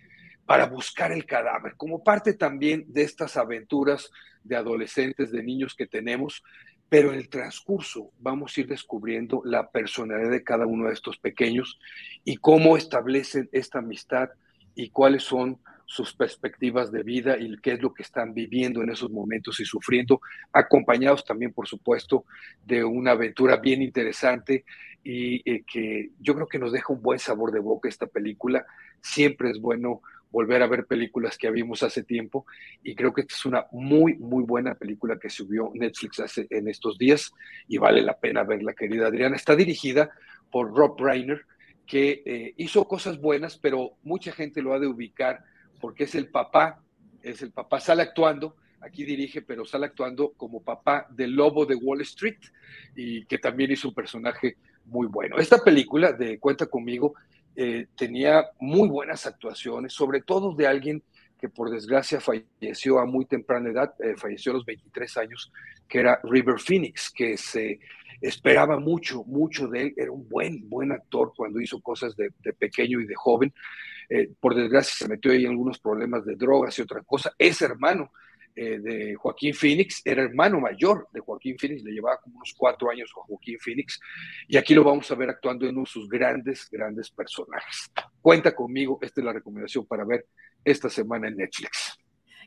para 0.46 0.68
buscar 0.68 1.12
el 1.12 1.26
cadáver, 1.26 1.76
como 1.76 2.04
parte 2.04 2.34
también 2.34 2.86
de 2.88 3.04
estas 3.04 3.38
aventuras 3.38 4.10
de 4.44 4.56
adolescentes, 4.56 5.32
de 5.32 5.44
niños 5.44 5.76
que 5.76 5.86
tenemos, 5.86 6.44
pero 6.90 7.14
en 7.14 7.20
el 7.20 7.30
transcurso 7.30 8.12
vamos 8.20 8.58
a 8.58 8.62
ir 8.62 8.68
descubriendo 8.68 9.42
la 9.46 9.70
personalidad 9.70 10.32
de 10.32 10.44
cada 10.44 10.66
uno 10.66 10.88
de 10.88 10.94
estos 10.94 11.18
pequeños 11.18 11.80
y 12.26 12.38
cómo 12.38 12.76
establecen 12.76 13.48
esta 13.52 13.80
amistad 13.80 14.30
y 14.76 14.90
cuáles 14.90 15.24
son 15.24 15.60
sus 15.86 16.14
perspectivas 16.14 16.92
de 16.92 17.02
vida 17.02 17.38
y 17.40 17.58
qué 17.62 17.74
es 17.74 17.82
lo 17.82 17.94
que 17.94 18.04
están 18.04 18.34
viviendo 18.34 18.84
en 18.84 18.92
esos 18.92 19.10
momentos 19.10 19.60
y 19.60 19.66
sufriendo, 19.66 20.22
acompañados 20.54 21.26
también, 21.26 21.52
por 21.52 21.68
supuesto, 21.68 22.26
de 22.64 22.84
una 22.84 23.12
aventura 23.12 23.58
bien 23.58 23.82
interesante 23.82 24.66
y 25.04 25.42
eh, 25.50 25.64
que 25.66 26.12
yo 26.20 26.36
creo 26.36 26.48
que 26.48 26.60
nos 26.60 26.72
deja 26.72 26.94
un 26.94 27.02
buen 27.02 27.18
sabor 27.18 27.52
de 27.52 27.60
boca 27.60 27.90
esta 27.90 28.06
película. 28.06 28.66
Siempre 29.02 29.50
es 29.50 29.60
bueno 29.60 30.02
volver 30.32 30.62
a 30.62 30.68
ver 30.68 30.86
películas 30.86 31.38
que 31.38 31.50
vimos 31.50 31.84
hace 31.84 32.04
tiempo 32.04 32.46
y 32.84 32.96
creo 32.96 33.14
que 33.14 33.22
esta 33.22 33.34
es 33.34 33.46
una 33.46 33.66
muy, 33.72 34.16
muy 34.16 34.44
buena 34.44 34.76
película 34.76 35.18
que 35.18 35.30
subió 35.30 35.72
Netflix 35.74 36.20
hace, 36.20 36.48
en 36.50 36.68
estos 36.68 36.98
días 36.98 37.32
y 37.68 37.78
vale 37.78 38.02
la 38.02 38.18
pena 38.20 38.44
verla, 38.44 38.74
querida 38.74 39.08
Adriana. 39.08 39.36
Está 39.36 39.56
dirigida 39.56 40.12
por 40.52 40.76
Rob 40.76 41.00
Reiner, 41.00 41.46
que 41.86 42.22
eh, 42.26 42.54
hizo 42.58 42.88
cosas 42.88 43.20
buenas, 43.20 43.58
pero 43.58 43.98
mucha 44.04 44.32
gente 44.32 44.62
lo 44.62 44.74
ha 44.74 44.80
de 44.80 44.88
ubicar 44.88 45.44
porque 45.80 46.04
es 46.04 46.14
el 46.14 46.30
papá, 46.30 46.82
es 47.24 47.42
el 47.42 47.52
papá, 47.52 47.80
sale 47.80 48.04
actuando, 48.04 48.56
aquí 48.82 49.04
dirige, 49.04 49.42
pero 49.42 49.66
sale 49.66 49.88
actuando 49.88 50.34
como 50.34 50.62
papá 50.62 51.08
del 51.10 51.32
lobo 51.32 51.66
de 51.66 51.76
Wall 51.76 52.02
Street 52.02 52.40
y 52.96 53.26
que 53.26 53.40
también 53.40 53.72
hizo 53.72 53.88
un 53.88 53.94
personaje 53.94 54.58
muy 54.86 55.08
bueno. 55.08 55.38
Esta 55.38 55.64
película 55.64 56.12
de 56.14 56.40
Cuenta 56.40 56.68
conmigo 56.68 57.16
eh, 57.62 57.88
tenía 57.94 58.52
muy 58.58 58.88
buenas 58.88 59.26
actuaciones, 59.26 59.92
sobre 59.92 60.22
todo 60.22 60.56
de 60.56 60.66
alguien 60.66 61.04
que 61.38 61.50
por 61.50 61.70
desgracia 61.70 62.22
falleció 62.22 63.00
a 63.00 63.06
muy 63.06 63.26
temprana 63.26 63.70
edad, 63.70 63.94
eh, 64.00 64.16
falleció 64.16 64.54
a 64.54 64.56
los 64.56 64.66
23 64.66 65.18
años, 65.18 65.52
que 65.86 66.00
era 66.00 66.22
River 66.24 66.58
Phoenix, 66.58 67.10
que 67.10 67.36
se 67.36 67.82
esperaba 68.22 68.80
mucho, 68.80 69.26
mucho 69.26 69.68
de 69.68 69.82
él, 69.82 69.94
era 69.98 70.10
un 70.10 70.30
buen, 70.30 70.70
buen 70.70 70.94
actor 70.94 71.34
cuando 71.36 71.60
hizo 71.60 71.82
cosas 71.82 72.16
de, 72.16 72.32
pequeño 72.54 73.02
y 73.02 73.06
de 73.06 73.16
joven, 73.16 73.54
eh, 74.08 74.30
por 74.40 74.56
desgracia 74.56 74.94
se 74.96 75.10
metió 75.10 75.34
ahí 75.34 75.44
en 75.44 75.52
algunos 75.52 75.80
problemas 75.80 76.24
de 76.24 76.36
drogas 76.36 76.80
y 76.80 76.84
otra 76.84 77.02
cosa, 77.02 77.34
es 77.38 77.62
hermano 77.62 78.14
eh, 78.56 78.80
de 78.80 79.16
Joaquín 79.16 79.54
Phoenix, 79.54 80.02
era 80.06 80.24
hermano 80.24 80.60
mayor 80.60 81.08
de 81.12 81.20
Joaquín 81.20 81.58
Phoenix, 81.58 81.84
le 81.84 81.92
llevaba 81.92 82.20
como 82.22 82.38
unos 82.38 82.54
cuatro 82.58 82.90
años 82.90 83.12
a 83.16 83.22
Joaquín 83.22 83.58
Phoenix, 83.60 84.00
y 84.48 84.58
aquí 84.58 84.74
lo 84.74 84.84
vamos 84.84 85.10
a 85.12 85.16
ver 85.16 85.30
actuando 85.30 85.66
en 85.66 85.72
uno 85.72 85.82
de 85.82 85.92
sus 85.92 86.10
grandes, 86.10 86.68
grandes 86.70 87.10
personajes. 87.10 87.92
Cuenta 88.22 88.56
conmigo, 88.56 89.00
esta 89.02 89.22
es 89.22 89.26
la 89.26 89.34
recomendación 89.34 89.86
para 89.86 90.06
ver 90.06 90.26
esta 90.64 90.90
semana 90.90 91.28
en 91.28 91.38
Netflix. 91.38 92.00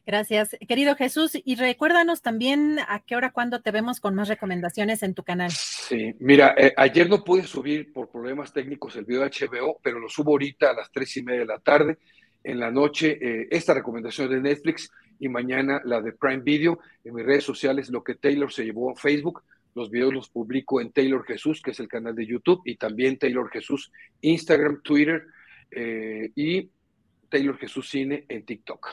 Gracias, 0.05 0.57
querido 0.67 0.97
Jesús. 0.97 1.39
Y 1.45 1.55
recuérdanos 1.55 2.23
también 2.23 2.79
a 2.89 3.05
qué 3.07 3.15
hora, 3.15 3.31
cuándo 3.31 3.63
te 3.63 3.71
vemos 3.71 4.01
con 4.01 4.17
más 4.17 4.29
recomendaciones 4.29 5.03
en 5.05 5.15
tu 5.15 5.23
canal. 5.23 5.51
Sí, 5.53 6.15
mira, 6.19 6.55
eh, 6.59 6.73
ayer 6.77 7.09
no 7.09 7.23
pude 7.23 7.45
subir 7.45 7.93
por 7.93 8.11
problemas 8.11 8.53
técnicos 8.53 8.97
el 8.97 9.05
video 9.05 9.23
de 9.23 9.31
HBO, 9.31 9.79
pero 9.81 10.01
lo 10.01 10.09
subo 10.09 10.33
ahorita 10.33 10.71
a 10.71 10.75
las 10.75 10.91
tres 10.91 11.17
y 11.17 11.23
media 11.23 11.41
de 11.41 11.47
la 11.47 11.61
tarde. 11.61 11.99
En 12.45 12.59
la 12.59 12.71
noche, 12.71 13.19
eh, 13.21 13.49
esta 13.51 13.75
recomendación 13.75 14.31
de 14.31 14.41
Netflix 14.41 14.91
y 15.19 15.29
mañana 15.29 15.81
la 15.85 16.01
de 16.01 16.13
Prime 16.13 16.43
Video. 16.43 16.81
En 17.05 17.15
mis 17.15 17.25
redes 17.25 17.45
sociales, 17.45 17.91
lo 17.91 18.03
que 18.03 18.17
Taylor 18.17 18.53
se 18.53 18.65
llevó 18.65 18.91
a 18.91 18.97
Facebook. 18.97 19.43
Los 19.75 19.91
videos 19.91 20.13
los 20.13 20.29
publico 20.29 20.81
en 20.81 20.93
Taylor 20.93 21.25
Jesús, 21.25 21.63
que 21.63 21.71
es 21.71 21.81
el 21.81 21.89
canal 21.89 22.15
de 22.15 22.27
YouTube, 22.27 22.63
y 22.65 22.77
también 22.77 23.19
Taylor 23.19 23.49
Jesús 23.51 23.91
Instagram, 24.21 24.83
Twitter 24.83 25.25
eh, 25.71 26.31
y 26.35 26.69
Taylor 27.29 27.57
Jesús 27.57 27.89
Cine 27.89 28.27
en 28.29 28.45
TikTok. 28.45 28.89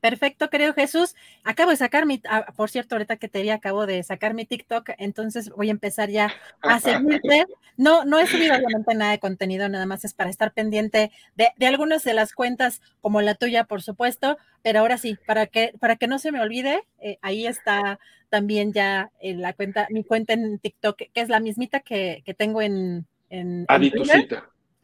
Perfecto, 0.00 0.48
querido 0.48 0.72
Jesús. 0.72 1.14
Acabo 1.44 1.70
de 1.70 1.76
sacar 1.76 2.06
mi, 2.06 2.22
ah, 2.28 2.46
por 2.56 2.70
cierto, 2.70 2.94
ahorita 2.94 3.16
que 3.16 3.28
te 3.28 3.42
vi, 3.42 3.50
acabo 3.50 3.86
de 3.86 4.02
sacar 4.02 4.32
mi 4.34 4.46
TikTok, 4.46 4.90
entonces 4.98 5.50
voy 5.50 5.68
a 5.68 5.72
empezar 5.72 6.08
ya 6.08 6.32
a 6.62 6.80
seguirte. 6.80 7.46
No, 7.76 8.04
no 8.04 8.18
he 8.18 8.26
subido 8.26 8.56
obviamente 8.56 8.94
nada 8.94 9.12
de 9.12 9.18
contenido, 9.18 9.68
nada 9.68 9.86
más 9.86 10.04
es 10.04 10.14
para 10.14 10.30
estar 10.30 10.52
pendiente 10.52 11.12
de, 11.36 11.48
de 11.56 11.66
algunas 11.66 12.02
de 12.02 12.14
las 12.14 12.32
cuentas, 12.32 12.80
como 13.00 13.20
la 13.20 13.34
tuya, 13.34 13.64
por 13.64 13.82
supuesto, 13.82 14.38
pero 14.62 14.80
ahora 14.80 14.96
sí, 14.96 15.18
para 15.26 15.46
que, 15.46 15.74
para 15.78 15.96
que 15.96 16.06
no 16.06 16.18
se 16.18 16.32
me 16.32 16.40
olvide, 16.40 16.82
eh, 17.00 17.18
ahí 17.20 17.46
está 17.46 17.98
también 18.30 18.72
ya 18.72 19.10
en 19.20 19.38
eh, 19.38 19.40
la 19.40 19.52
cuenta, 19.52 19.86
mi 19.90 20.04
cuenta 20.04 20.32
en 20.32 20.58
TikTok, 20.58 20.96
que 20.96 21.20
es 21.20 21.28
la 21.28 21.40
mismita 21.40 21.80
que, 21.80 22.22
que 22.24 22.32
tengo 22.32 22.62
en, 22.62 23.06
en, 23.28 23.66
en 23.68 24.40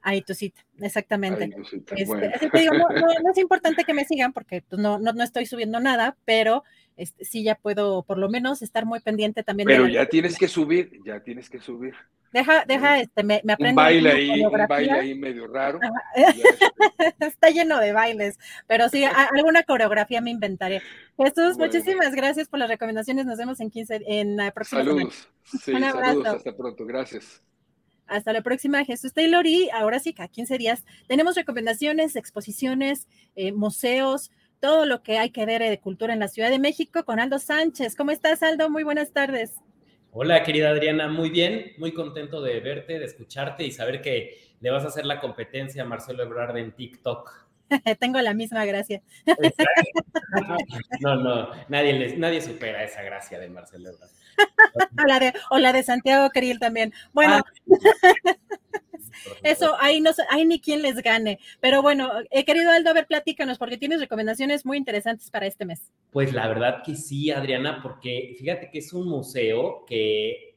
Ahí 0.06 0.22
tu 0.22 0.34
cita, 0.34 0.64
exactamente. 0.78 1.50
Este, 1.96 2.66
no, 2.66 3.30
es 3.32 3.38
importante 3.38 3.82
que 3.82 3.92
me 3.92 4.04
sigan 4.04 4.32
porque 4.32 4.62
pues, 4.62 4.80
no, 4.80 5.00
no, 5.00 5.24
estoy 5.24 5.46
subiendo 5.46 5.80
nada, 5.80 6.16
pero 6.24 6.62
este, 6.96 7.24
sí 7.24 7.42
ya 7.42 7.56
puedo 7.56 8.04
por 8.04 8.16
lo 8.16 8.28
menos 8.28 8.62
estar 8.62 8.86
muy 8.86 9.00
pendiente 9.00 9.42
también. 9.42 9.66
Pero 9.66 9.88
ya 9.88 10.06
tienes 10.06 10.38
que 10.38 10.46
subir, 10.46 10.92
ya 11.04 11.18
tienes 11.24 11.50
que 11.50 11.60
subir. 11.60 11.92
Deja, 12.32 12.64
deja, 12.66 13.00
este, 13.00 13.24
me, 13.24 13.40
me 13.42 13.54
aprendo. 13.54 13.80
Un 13.80 13.84
baile 13.84 14.12
ahí, 14.12 14.44
un 14.44 14.66
baile 14.68 14.92
ahí 14.92 15.14
medio 15.16 15.48
raro. 15.48 15.80
Está 17.18 17.50
lleno 17.50 17.80
de 17.80 17.90
bailes, 17.90 18.38
pero 18.68 18.88
sí, 18.88 19.02
alguna 19.02 19.64
coreografía 19.64 20.20
me 20.20 20.30
inventaré. 20.30 20.82
Jesús, 21.16 21.58
muchísimas 21.58 22.14
gracias 22.14 22.46
por 22.46 22.60
las 22.60 22.68
recomendaciones. 22.68 23.26
Nos 23.26 23.38
vemos 23.38 23.58
en 23.58 23.72
15, 23.72 24.02
en 24.06 24.36
la 24.36 24.52
próxima 24.52 24.84
Saludos. 24.84 25.28
Sí, 25.42 25.72
saludos, 25.72 26.26
hasta 26.28 26.56
pronto, 26.56 26.86
gracias. 26.86 27.42
Hasta 28.06 28.32
la 28.32 28.42
próxima, 28.42 28.84
Jesús 28.84 29.12
Taylor. 29.12 29.46
Y 29.46 29.68
ahora 29.70 29.98
sí, 29.98 30.12
cada 30.12 30.28
15 30.28 30.58
días 30.58 30.84
tenemos 31.06 31.34
recomendaciones, 31.34 32.16
exposiciones, 32.16 33.08
eh, 33.34 33.52
museos, 33.52 34.30
todo 34.60 34.86
lo 34.86 35.02
que 35.02 35.18
hay 35.18 35.30
que 35.30 35.46
ver 35.46 35.62
de 35.62 35.80
cultura 35.80 36.12
en 36.12 36.20
la 36.20 36.28
Ciudad 36.28 36.50
de 36.50 36.58
México 36.58 37.04
con 37.04 37.20
Aldo 37.20 37.38
Sánchez. 37.38 37.96
¿Cómo 37.96 38.10
estás, 38.10 38.42
Aldo? 38.42 38.70
Muy 38.70 38.84
buenas 38.84 39.12
tardes. 39.12 39.56
Hola, 40.12 40.42
querida 40.44 40.70
Adriana, 40.70 41.08
muy 41.08 41.28
bien, 41.28 41.72
muy 41.76 41.92
contento 41.92 42.40
de 42.40 42.58
verte, 42.60 42.98
de 42.98 43.04
escucharte 43.04 43.64
y 43.64 43.70
saber 43.70 44.00
que 44.00 44.38
le 44.60 44.70
vas 44.70 44.84
a 44.84 44.88
hacer 44.88 45.04
la 45.04 45.20
competencia 45.20 45.82
a 45.82 45.84
Marcelo 45.84 46.22
Ebrard 46.22 46.56
en 46.56 46.72
TikTok. 46.72 47.46
Tengo 48.00 48.20
la 48.22 48.32
misma 48.32 48.64
gracia. 48.64 49.02
No, 51.00 51.16
no, 51.16 51.50
nadie, 51.68 52.16
nadie 52.16 52.40
supera 52.40 52.82
esa 52.82 53.02
gracia 53.02 53.38
de 53.38 53.48
Marcelo 53.48 53.90
Ebrard. 53.90 54.10
O, 54.74 55.06
la 55.06 55.18
de, 55.18 55.32
o 55.50 55.58
la 55.58 55.72
de 55.72 55.82
Santiago 55.82 56.30
Krill 56.30 56.58
también. 56.58 56.92
Bueno, 57.12 57.36
ah. 57.36 57.44
eso 59.42 59.76
ahí 59.80 60.00
no 60.00 60.10
hay 60.30 60.44
ni 60.44 60.60
quien 60.60 60.82
les 60.82 60.96
gane. 60.96 61.38
Pero 61.60 61.82
bueno, 61.82 62.10
he 62.30 62.44
querido 62.44 62.70
Aldo, 62.70 62.90
a 62.90 62.94
ver, 62.94 63.06
platícanos, 63.06 63.58
porque 63.58 63.78
tienes 63.78 64.00
recomendaciones 64.00 64.64
muy 64.64 64.76
interesantes 64.76 65.30
para 65.30 65.46
este 65.46 65.64
mes. 65.64 65.92
Pues 66.10 66.32
la 66.32 66.46
verdad 66.48 66.82
que 66.84 66.94
sí, 66.94 67.30
Adriana, 67.30 67.80
porque 67.82 68.34
fíjate 68.38 68.70
que 68.70 68.78
es 68.78 68.92
un 68.92 69.08
museo 69.08 69.84
que 69.86 70.56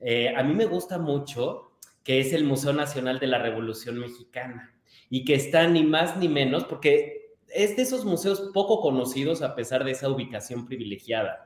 eh, 0.00 0.34
a 0.34 0.42
mí 0.42 0.54
me 0.54 0.66
gusta 0.66 0.98
mucho, 0.98 1.72
que 2.02 2.20
es 2.20 2.32
el 2.32 2.44
Museo 2.44 2.72
Nacional 2.72 3.20
de 3.20 3.28
la 3.28 3.38
Revolución 3.38 3.98
Mexicana 3.98 4.74
y 5.08 5.24
que 5.24 5.34
está 5.34 5.68
ni 5.68 5.84
más 5.84 6.16
ni 6.16 6.28
menos, 6.28 6.64
porque 6.64 7.36
es 7.48 7.76
de 7.76 7.82
esos 7.82 8.04
museos 8.04 8.50
poco 8.52 8.80
conocidos 8.80 9.42
a 9.42 9.54
pesar 9.54 9.84
de 9.84 9.92
esa 9.92 10.08
ubicación 10.08 10.66
privilegiada. 10.66 11.44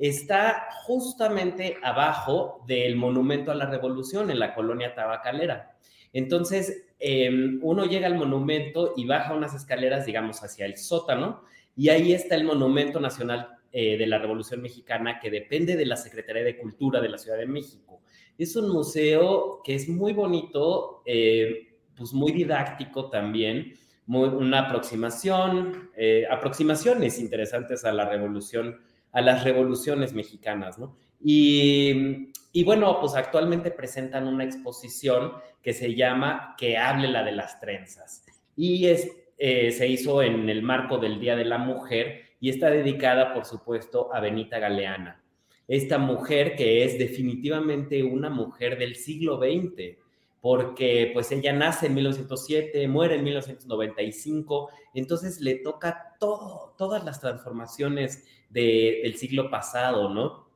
Está 0.00 0.66
justamente 0.86 1.76
abajo 1.82 2.64
del 2.66 2.96
Monumento 2.96 3.52
a 3.52 3.54
la 3.54 3.66
Revolución 3.66 4.30
en 4.30 4.38
la 4.38 4.54
colonia 4.54 4.94
tabacalera. 4.94 5.76
Entonces, 6.14 6.86
em, 6.98 7.60
uno 7.62 7.84
llega 7.84 8.06
al 8.06 8.14
monumento 8.14 8.94
y 8.96 9.06
baja 9.06 9.34
unas 9.34 9.54
escaleras, 9.54 10.06
digamos, 10.06 10.42
hacia 10.42 10.64
el 10.64 10.78
sótano, 10.78 11.42
y 11.76 11.90
ahí 11.90 12.14
está 12.14 12.34
el 12.34 12.44
Monumento 12.44 12.98
Nacional 12.98 13.50
eh, 13.72 13.98
de 13.98 14.06
la 14.06 14.18
Revolución 14.18 14.62
Mexicana, 14.62 15.20
que 15.20 15.30
depende 15.30 15.76
de 15.76 15.84
la 15.84 15.96
Secretaría 15.96 16.44
de 16.44 16.56
Cultura 16.56 17.00
de 17.00 17.10
la 17.10 17.18
Ciudad 17.18 17.36
de 17.36 17.46
México. 17.46 18.00
Es 18.38 18.56
un 18.56 18.70
museo 18.70 19.60
que 19.62 19.74
es 19.74 19.86
muy 19.86 20.14
bonito, 20.14 21.02
eh, 21.04 21.74
pues 21.94 22.14
muy 22.14 22.32
didáctico 22.32 23.10
también, 23.10 23.74
una 24.06 24.66
aproximación, 24.66 25.90
eh, 25.94 26.26
aproximaciones 26.28 27.20
interesantes 27.20 27.84
a 27.84 27.92
la 27.92 28.08
revolución, 28.08 28.80
a 29.12 29.20
las 29.20 29.44
revoluciones 29.44 30.12
mexicanas, 30.12 30.78
¿no? 30.78 30.96
Y, 31.22 32.32
y, 32.52 32.64
bueno, 32.64 32.98
pues 33.00 33.14
actualmente 33.14 33.70
presentan 33.70 34.26
una 34.26 34.44
exposición 34.44 35.32
que 35.62 35.72
se 35.72 35.94
llama 35.94 36.54
Que 36.56 36.78
hable 36.78 37.08
la 37.08 37.22
de 37.22 37.32
las 37.32 37.60
trenzas. 37.60 38.24
Y 38.56 38.86
es, 38.86 39.10
eh, 39.36 39.70
se 39.70 39.88
hizo 39.88 40.22
en 40.22 40.48
el 40.48 40.62
marco 40.62 40.98
del 40.98 41.20
Día 41.20 41.36
de 41.36 41.44
la 41.44 41.58
Mujer 41.58 42.22
y 42.40 42.48
está 42.48 42.70
dedicada, 42.70 43.34
por 43.34 43.44
supuesto, 43.44 44.14
a 44.14 44.20
Benita 44.20 44.58
Galeana. 44.58 45.22
Esta 45.68 45.98
mujer 45.98 46.56
que 46.56 46.84
es 46.84 46.98
definitivamente 46.98 48.02
una 48.02 48.28
mujer 48.28 48.78
del 48.78 48.96
siglo 48.96 49.38
XX, 49.38 49.98
porque 50.40 51.10
pues 51.12 51.30
ella 51.32 51.52
nace 51.52 51.86
en 51.86 51.94
1907, 51.94 52.88
muere 52.88 53.16
en 53.16 53.24
1995, 53.24 54.70
entonces 54.94 55.40
le 55.40 55.56
toca 55.56 56.14
todo, 56.18 56.74
todas 56.78 57.04
las 57.04 57.20
transformaciones 57.20 58.24
del 58.48 59.14
siglo 59.16 59.50
pasado, 59.50 60.08
¿no? 60.08 60.48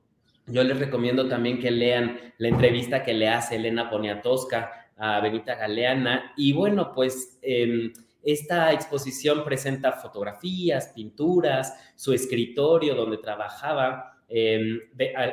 Yo 0.47 0.63
les 0.63 0.79
recomiendo 0.79 1.29
también 1.29 1.59
que 1.59 1.71
lean 1.71 2.19
la 2.39 2.49
entrevista 2.49 3.03
que 3.03 3.15
le 3.15 3.29
hace 3.29 3.57
Elena 3.57 3.89
Poniatowska 3.91 4.91
a 4.97 5.21
Benita 5.21 5.55
Galeana 5.55 6.33
y 6.37 6.53
bueno, 6.53 6.93
pues... 6.93 7.39
Em, 7.43 7.93
esta 8.25 8.73
exposición 8.73 9.45
presenta 9.45 9.93
fotografías, 9.93 10.89
pinturas, 10.95 11.93
su 11.95 12.15
escritorio 12.15 12.95
donde 12.95 13.19
trabajaba, 13.19 14.19
em, 14.29 14.81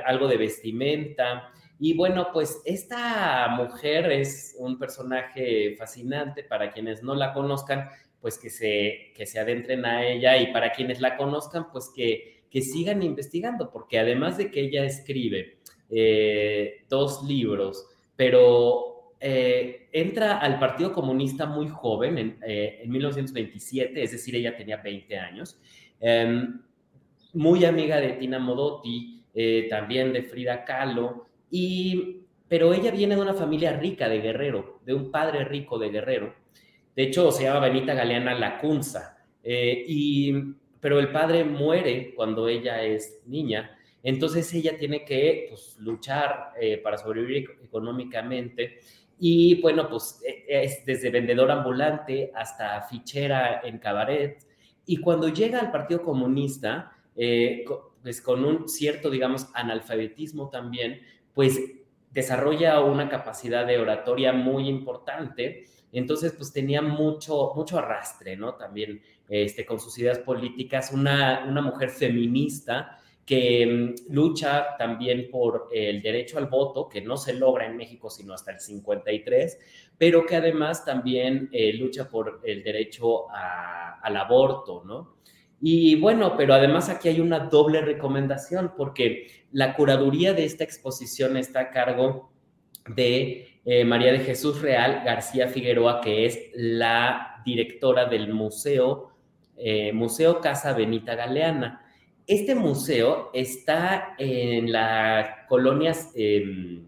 algo 0.06 0.28
de 0.28 0.36
vestimenta, 0.36 1.54
y 1.84 1.96
bueno, 1.96 2.28
pues 2.32 2.62
esta 2.64 3.48
mujer 3.58 4.12
es 4.12 4.56
un 4.60 4.78
personaje 4.78 5.76
fascinante 5.80 6.44
para 6.44 6.72
quienes 6.72 7.02
no 7.02 7.16
la 7.16 7.34
conozcan, 7.34 7.90
pues 8.20 8.38
que 8.38 8.52
se, 8.52 9.12
que 9.16 9.26
se 9.26 9.40
adentren 9.40 9.84
a 9.84 10.06
ella 10.06 10.38
y 10.38 10.54
para 10.54 10.74
quienes 10.74 11.02
la 11.02 11.18
conozcan, 11.18 11.72
pues 11.72 11.92
que, 11.96 12.44
que 12.52 12.62
sigan 12.62 13.02
investigando, 13.02 13.72
porque 13.72 13.98
además 13.98 14.38
de 14.38 14.52
que 14.52 14.60
ella 14.60 14.86
escribe 14.86 15.58
eh, 15.90 16.86
dos 16.88 17.24
libros, 17.24 17.88
pero 18.16 19.16
eh, 19.20 19.90
entra 19.92 20.38
al 20.38 20.60
Partido 20.60 20.94
Comunista 20.94 21.48
muy 21.48 21.68
joven, 21.68 22.20
en, 22.20 22.38
eh, 22.46 22.82
en, 22.84 22.92
1927, 22.92 24.04
es 24.04 24.12
decir, 24.12 24.36
ella 24.36 24.56
tenía 24.56 24.78
20 24.78 25.18
años, 25.18 25.60
em, 26.00 26.62
muy 27.34 27.66
amiga 27.66 28.00
de 28.00 28.12
Tina 28.14 28.38
Modotti, 28.38 29.18
también 29.70 30.12
de 30.12 30.24
Frida 30.24 30.66
Kahlo, 30.66 31.31
y, 31.52 32.22
pero 32.48 32.74
ella 32.74 32.92
viene 32.92 33.16
de 33.16 33.22
una 33.22 33.34
familia 33.34 33.74
rica 33.78 34.10
de 34.10 34.22
Guerrero, 34.22 34.80
de 34.86 34.94
un 34.94 35.12
padre 35.12 35.46
rico 35.46 35.78
de 35.78 35.90
Guerrero. 35.90 36.34
De 36.96 37.04
hecho, 37.04 37.32
se 37.32 37.44
llama 37.44 37.68
Benita 37.68 37.94
Galeana 37.94 38.34
Lacunza. 38.34 39.18
Eh, 39.44 39.86
y, 39.88 40.34
pero 40.80 41.00
el 41.00 41.12
padre 41.12 41.44
muere 41.44 42.14
cuando 42.16 42.48
ella 42.48 42.84
es 42.84 43.22
niña. 43.26 43.78
Entonces 44.04 44.52
ella 44.54 44.78
tiene 44.78 45.06
que 45.06 45.48
pues, 45.50 45.78
luchar 45.80 46.54
eh, 46.60 46.78
para 46.78 46.98
sobrevivir 46.98 47.60
económicamente. 47.64 48.80
Y 49.20 49.62
bueno, 49.62 49.88
pues 49.88 50.22
e, 50.26 50.46
es 50.48 50.86
desde 50.86 51.12
vendedor 51.12 51.52
ambulante 51.52 52.32
hasta 52.34 52.82
fichera 52.84 53.62
en 53.64 53.78
cabaret. 53.78 54.44
Y 54.86 54.98
cuando 54.98 55.30
llega 55.30 55.60
al 55.60 55.72
Partido 55.72 56.02
Comunista, 56.02 56.92
eh, 57.16 57.64
pues 58.02 58.22
con 58.22 58.44
un 58.44 58.68
cierto, 58.68 59.10
digamos, 59.10 59.48
analfabetismo 59.54 60.50
también, 60.50 61.02
pues 61.34 61.60
desarrolla 62.12 62.82
una 62.82 63.10
capacidad 63.10 63.66
de 63.66 63.80
oratoria 63.80 64.34
muy 64.34 64.68
importante. 64.68 65.66
Entonces, 65.92 66.34
pues 66.34 66.52
tenía 66.52 66.82
mucho, 66.82 67.54
mucho 67.56 67.78
arrastre, 67.78 68.36
¿no? 68.36 68.56
También 68.56 69.02
este, 69.28 69.66
con 69.66 69.80
sus 69.80 69.98
ideas 69.98 70.20
políticas, 70.20 70.92
una, 70.92 71.46
una 71.48 71.62
mujer 71.62 71.90
feminista 71.90 72.98
que 73.26 73.66
mm, 73.66 74.14
lucha 74.14 74.76
también 74.78 75.30
por 75.32 75.70
el 75.72 76.02
derecho 76.02 76.38
al 76.38 76.48
voto, 76.48 76.90
que 76.90 77.02
no 77.02 77.18
se 77.18 77.34
logra 77.34 77.66
en 77.66 77.78
México 77.78 78.10
sino 78.10 78.34
hasta 78.34 78.52
el 78.52 78.60
53, 78.60 79.58
pero 79.98 80.26
que 80.26 80.36
además 80.36 80.84
también 80.84 81.50
eh, 81.52 81.74
lucha 81.74 82.10
por 82.10 82.42
el 82.44 82.64
derecho 82.64 83.28
al 83.32 84.18
aborto, 84.18 84.84
¿no? 84.86 85.16
Y 85.62 85.96
bueno, 85.96 86.36
pero 86.36 86.56
además 86.56 86.90
aquí 86.90 87.08
hay 87.08 87.20
una 87.20 87.40
doble 87.40 87.82
recomendación 87.82 88.74
porque 88.76 89.41
la 89.52 89.74
curaduría 89.76 90.34
de 90.34 90.46
esta 90.46 90.64
exposición 90.64 91.38
está 91.38 91.60
a 91.60 91.70
cargo 91.72 92.32
de 92.88 93.60
eh, 93.66 93.86
María 93.86 94.12
de 94.12 94.20
Jesús 94.20 94.62
Real 94.62 95.04
García 95.06 95.48
Figueroa, 95.48 96.02
que 96.02 96.26
es 96.26 96.40
la 96.54 97.42
directora 97.46 98.06
del 98.06 98.34
museo, 98.34 99.12
eh, 99.58 99.92
Museo 99.94 100.42
Casa 100.42 100.74
Benita 100.74 101.16
Galeana. 101.16 101.86
Este 102.26 102.56
museo 102.56 103.30
está 103.34 104.16
en 104.18 104.72
la 104.72 105.46
colonia 105.48 105.94
em, 106.16 106.86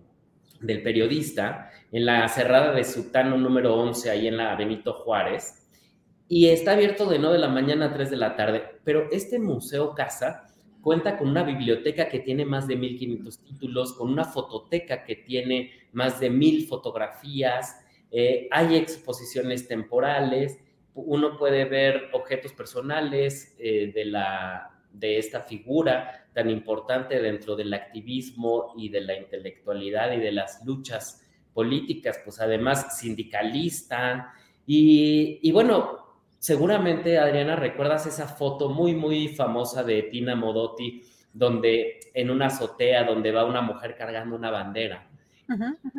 del 0.62 0.82
periodista, 0.82 1.70
en 1.92 2.06
la 2.06 2.28
cerrada 2.28 2.72
de 2.72 2.84
Sutano 2.84 3.38
número 3.38 3.76
11, 3.76 4.10
ahí 4.10 4.28
en 4.28 4.38
la 4.38 4.56
Benito 4.56 4.94
Juárez 4.94 5.64
y 6.28 6.48
está 6.48 6.72
abierto 6.72 7.06
de 7.06 7.20
9 7.20 7.36
de 7.36 7.42
la 7.42 7.48
mañana 7.48 7.86
a 7.86 7.94
3 7.94 8.10
de 8.10 8.18
la 8.18 8.36
tarde. 8.36 8.64
Pero 8.84 9.08
este 9.12 9.38
Museo 9.40 9.94
Casa 9.94 10.48
cuenta 10.84 11.18
con 11.18 11.30
una 11.30 11.44
biblioteca 11.44 12.10
que 12.10 12.20
tiene 12.20 12.46
más 12.46 12.68
de 12.68 12.76
1500 12.76 13.40
títulos, 13.40 13.94
con 13.94 14.12
una 14.12 14.26
fototeca 14.26 15.06
que 15.06 15.16
tiene 15.16 15.72
más 15.94 16.20
de 16.20 16.30
1000 16.30 16.68
fotografías, 16.68 17.80
eh, 18.12 18.48
hay 18.52 18.76
exposiciones 18.76 19.68
temporales, 19.68 20.60
uno 20.94 21.38
puede 21.38 21.66
ver 21.66 22.10
objetos 22.12 22.54
personales 22.54 23.56
eh, 23.58 23.92
de, 23.96 24.06
la, 24.06 24.72
de 24.92 25.18
esta 25.18 25.40
figura 25.40 26.28
tan 26.34 26.50
importante 26.50 27.20
dentro 27.20 27.56
del 27.56 27.74
activismo 27.74 28.74
y 28.78 28.90
de 28.90 29.02
la 29.02 29.18
intelectualidad 29.18 30.12
y 30.12 30.20
de 30.20 30.32
las 30.34 30.64
luchas 30.66 31.26
políticas, 31.54 32.20
pues 32.24 32.40
además 32.42 33.00
sindicalista. 33.00 34.34
Y, 34.68 35.40
y 35.42 35.52
bueno, 35.52 36.03
seguramente 36.44 37.18
Adriana, 37.18 37.56
recuerdas 37.56 38.06
esa 38.06 38.28
foto 38.28 38.68
muy, 38.68 38.94
muy 38.94 39.30
famosa 39.30 39.82
de 39.82 40.04
Tina 40.04 40.36
Modotti, 40.36 41.02
donde 41.32 42.02
en 42.14 42.30
una 42.30 42.48
azotea, 42.48 43.06
donde 43.06 43.32
va 43.32 43.46
una 43.46 43.62
mujer 43.62 43.96
cargando 43.96 44.36
una 44.36 44.52
bandera. 44.52 45.10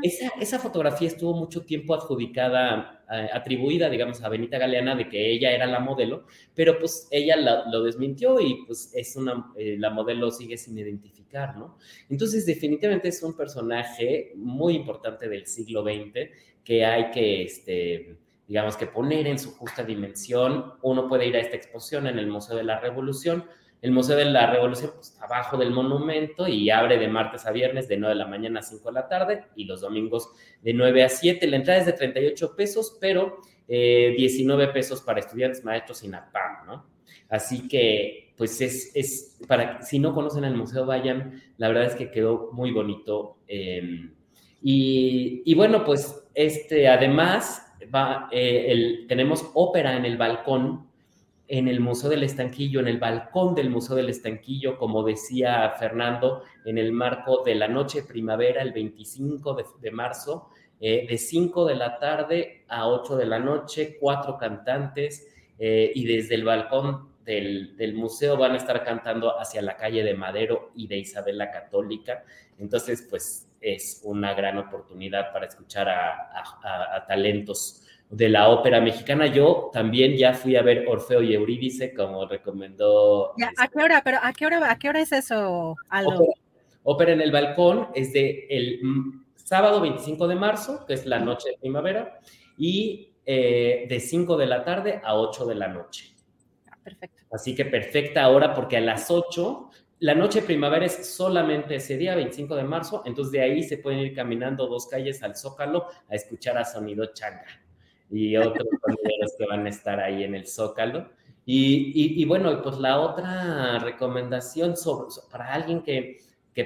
Esa, 0.02 0.32
esa, 0.39 0.58
fotografía 0.58 1.08
estuvo 1.08 1.32
mucho 1.32 1.64
tiempo 1.64 1.94
adjudicada, 1.94 3.05
eh, 3.10 3.31
atribuida, 3.32 3.89
digamos, 3.89 4.23
a 4.23 4.28
Benita 4.28 4.58
Galeana 4.58 4.94
de 4.94 5.08
que 5.08 5.31
ella 5.32 5.50
era 5.50 5.64
la 5.64 5.81
modelo, 5.81 6.26
pero 6.55 6.78
pues 6.78 7.08
ella 7.10 7.36
lo 7.70 7.82
desmintió 7.82 8.39
y 8.39 8.66
pues 8.66 8.92
es 8.94 9.16
una, 9.16 9.50
eh, 9.56 9.76
la 9.78 9.89
modelo 9.89 10.31
sigue 10.31 10.58
sin 10.58 10.76
identificar, 10.76 11.56
¿no? 11.56 11.78
Entonces, 12.10 12.44
definitivamente 12.44 13.08
es 13.08 13.23
un 13.23 13.34
personaje 13.34 14.32
muy 14.36 14.74
importante 14.74 15.26
del 15.26 15.47
siglo 15.47 15.82
XX 15.82 16.31
que 16.62 16.84
hay 16.84 17.10
que, 17.10 17.44
este, 17.44 18.18
digamos, 18.47 18.76
que 18.76 18.86
poner 18.86 19.26
en 19.26 19.39
su 19.39 19.52
justa 19.55 19.82
dimensión. 19.82 20.74
Uno 20.82 21.08
puede 21.08 21.26
ir 21.26 21.36
a 21.36 21.40
esta 21.40 21.56
exposición 21.56 22.06
en 22.06 22.18
el 22.18 22.26
Museo 22.26 22.56
de 22.56 22.64
la 22.64 22.78
Revolución, 22.81 23.44
el 23.82 23.92
Museo 23.92 24.16
de 24.16 24.24
la 24.24 24.50
Revolución 24.50 24.92
pues, 24.94 25.18
abajo 25.20 25.56
del 25.58 25.70
monumento 25.70 26.48
y 26.48 26.70
abre 26.70 26.98
de 26.98 27.08
martes 27.08 27.44
a 27.47 27.52
viernes 27.52 27.86
de 27.86 27.98
9 27.98 28.14
de 28.14 28.18
la 28.18 28.26
mañana 28.26 28.60
a 28.60 28.62
5 28.62 28.89
de 28.89 28.94
la 28.94 29.08
tarde 29.08 29.44
y 29.56 29.64
los 29.64 29.82
domingos 29.82 30.31
de 30.62 30.73
9 30.73 31.05
a 31.05 31.08
7. 31.08 31.47
La 31.47 31.56
entrada 31.56 31.81
es 31.81 31.86
de 31.86 31.92
38 31.92 32.56
pesos, 32.56 32.97
pero 33.00 33.40
19 33.68 34.64
eh, 34.64 34.68
pesos 34.68 35.02
para 35.02 35.20
estudiantes, 35.20 35.64
maestros 35.64 36.02
y 36.02 36.08
NAPAM, 36.08 36.66
¿no? 36.66 36.94
Así 37.28 37.68
que, 37.68 38.32
pues 38.36 38.60
es, 38.60 38.90
es, 38.94 39.39
para, 39.48 39.82
si 39.82 39.98
no 39.98 40.14
conocen 40.14 40.44
el 40.44 40.55
museo, 40.55 40.86
vayan, 40.86 41.42
la 41.56 41.68
verdad 41.68 41.84
es 41.84 41.94
que 41.94 42.10
quedó 42.10 42.50
muy 42.52 42.70
bonito. 42.70 43.39
Em, 43.47 44.14
y, 44.62 45.42
y, 45.44 45.55
bueno, 45.55 45.84
pues 45.84 46.26
este, 46.34 46.89
además, 46.89 47.64
eh, 48.31 49.05
tenemos 49.09 49.51
ópera 49.55 49.97
en 49.97 50.05
el 50.05 50.17
balcón 50.17 50.89
en 51.47 51.69
el 51.69 51.81
Museo 51.81 52.09
del 52.09 52.23
Estanquillo, 52.23 52.81
en 52.81 52.89
el 52.89 52.99
balcón 52.99 53.55
del 53.55 53.69
Museo 53.69 53.97
del 53.97 54.09
Estanquillo, 54.09 54.79
como 54.79 55.03
decía 55.03 55.75
Fernando, 55.79 56.43
en 56.65 56.79
el 56.79 56.93
marco 56.93 57.43
de 57.45 57.55
la 57.55 57.69
noche 57.69 58.03
primavera, 58.03 58.63
el 58.63 58.73
25 58.73 59.57
de, 59.81 59.91
marzo, 59.91 60.49
eh, 60.81 61.07
de 61.09 61.19
5 61.19 61.67
de 61.67 61.75
la 61.75 61.99
tarde 61.99 62.65
a 62.69 62.89
8 62.89 63.17
de 63.17 63.27
la 63.27 63.39
noche, 63.39 63.99
cuatro 64.01 64.39
cantantes, 64.39 65.29
eh, 65.59 65.93
y 65.95 66.07
desde 66.07 66.35
el 66.35 66.45
balcón 66.45 67.11
del, 67.25 67.95
museo 67.95 68.37
van 68.37 68.53
a 68.53 68.57
estar 68.57 68.85
cantando 68.85 69.39
hacia 69.39 69.63
la 69.63 69.77
calle 69.77 70.03
de 70.03 70.15
Madero 70.15 70.73
y 70.75 70.87
de 70.87 70.99
Isabel 70.99 71.39
la 71.39 71.51
Católica. 71.51 72.25
Entonces, 72.59 73.07
pues 73.09 73.49
es 73.65 74.02
una 74.05 74.34
gran 74.34 74.59
oportunidad 74.59 75.33
para 75.33 75.47
escuchar 75.47 75.89
a 75.89 77.05
talentos 77.09 77.84
de 78.10 78.28
la 78.28 78.49
ópera 78.49 78.81
mexicana. 78.81 79.26
Yo 79.26 79.70
también 79.73 80.17
ya 80.17 80.34
fui 80.34 80.57
a 80.57 80.62
ver 80.62 80.86
Orfeo 80.89 81.23
y 81.23 81.34
Eurídice, 81.34 81.94
como 81.94 82.26
recomendó. 82.26 83.33
¿A 83.57 83.68
qué 83.68 83.83
hora? 83.83 84.02
Pero 84.05 84.18
¿a 84.23 84.33
qué 84.33 84.47
hora, 84.47 84.70
a 84.70 84.78
qué 84.78 84.89
hora 84.89 85.01
es 85.01 85.12
eso, 85.12 85.76
Aldo? 85.89 86.26
Ópera, 86.84 87.12
en 87.12 87.20
el 87.20 87.33
balcón 87.33 87.89
es 87.94 88.12
de 88.12 88.47
el 88.51 88.81
sábado 89.36 89.81
25 89.81 90.28
de 90.28 90.34
marzo, 90.34 90.84
que 90.86 90.94
es 90.94 91.07
la 91.07 91.18
noche 91.18 91.51
de 91.51 91.59
primavera, 91.59 92.20
y 92.57 93.15
eh, 93.26 93.86
de 93.89 94.01
5 94.01 94.36
de 94.36 94.47
la 94.47 94.65
tarde 94.65 95.01
a 95.02 95.17
8 95.17 95.47
de 95.47 95.55
la 95.55 95.68
noche. 95.68 96.15
Ah, 96.70 96.78
perfecto. 96.83 97.23
Así 97.33 97.55
que 97.55 97.65
perfecta 97.65 98.28
hora 98.28 98.55
porque 98.55 98.76
a 98.76 98.81
las 98.81 99.10
8 99.10 99.70
la 100.05 100.15
noche 100.15 100.42
de 100.42 100.47
primavera 100.47 100.84
es 100.84 101.07
solamente 101.07 101.76
ese 101.76 101.97
día, 101.97 102.15
25 102.15 102.57
de 102.57 102.65
marzo, 102.65 103.02
entonces 103.07 103.33
de 103.33 103.41
ahí 103.41 103.62
se 103.62 103.78
pueden 103.78 104.00
ir 104.00 104.15
caminando 104.15 104.66
dos 104.66 104.86
calles 104.86 105.23
al 105.23 105.34
Zócalo 105.34 105.86
a 106.10 106.15
escuchar 106.15 106.58
a 106.58 106.65
Sonido 106.66 107.07
Changa 107.15 107.47
y 108.10 108.36
otros 108.36 108.68
compañeros 108.83 109.33
que 109.39 109.47
van 109.47 109.65
a 109.65 109.70
estar 109.70 109.99
ahí 110.00 110.23
en 110.23 110.34
el 110.34 110.47
Zócalo. 110.47 111.08
Y, 111.47 112.23
bueno, 112.26 112.60
pues 112.62 112.76
la 112.76 113.00
otra 113.00 113.78
recomendación 113.78 114.74
para 115.33 115.55
alguien 115.55 115.83
que, 115.83 116.18
que 116.52 116.65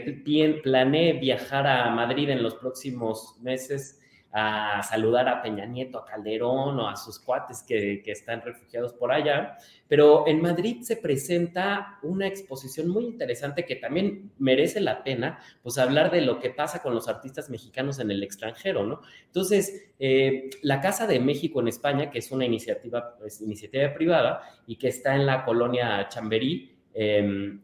planee 0.64 1.12
viajar 1.12 1.64
a 1.68 1.90
Madrid 1.90 2.30
en 2.30 2.42
los 2.42 2.56
próximos 2.56 3.36
meses 3.40 4.00
a 4.30 4.82
saludar 4.82 5.26
a 5.26 5.40
Peña 5.40 5.64
Nieto, 5.64 5.98
a 5.98 6.04
Calderón 6.04 6.78
o 6.78 6.88
a 6.88 6.96
sus 6.96 7.18
cuates 7.18 7.62
que, 7.62 8.02
están 8.06 8.42
refugiados 8.42 8.92
por 8.92 9.10
allá. 9.10 9.56
Pero 9.88 10.26
en 10.26 10.42
Madrid 10.42 10.82
se 10.82 10.96
presenta 10.96 11.98
una 12.02 12.26
exposición 12.26 12.88
muy 12.88 13.04
interesante 13.04 13.64
que 13.64 13.76
también 13.76 14.32
merece 14.38 14.80
la 14.80 15.02
pena, 15.02 15.38
pues 15.62 15.78
hablar 15.78 16.10
de 16.10 16.20
lo 16.20 16.38
que 16.40 16.50
pasa 16.50 16.82
con 16.82 16.94
los 16.94 17.08
artistas 17.08 17.48
mexicanos 17.48 17.98
en 18.00 18.10
el 18.10 18.22
extranjero, 18.22 18.84
¿no? 18.84 19.00
Entonces, 19.26 19.92
eh, 19.98 20.50
la 20.62 20.80
Casa 20.80 21.06
de 21.06 21.20
México 21.20 21.60
en 21.60 21.68
España, 21.68 22.10
que 22.10 22.18
es 22.18 22.30
una 22.30 22.44
iniciativa, 22.44 23.16
pues, 23.18 23.40
iniciativa 23.40 23.94
privada 23.94 24.42
y 24.66 24.76
que 24.76 24.88
está 24.88 25.14
en 25.14 25.24
la 25.24 25.44
colonia 25.44 26.06
Chamberí, 26.08 26.76
em, 26.92 27.60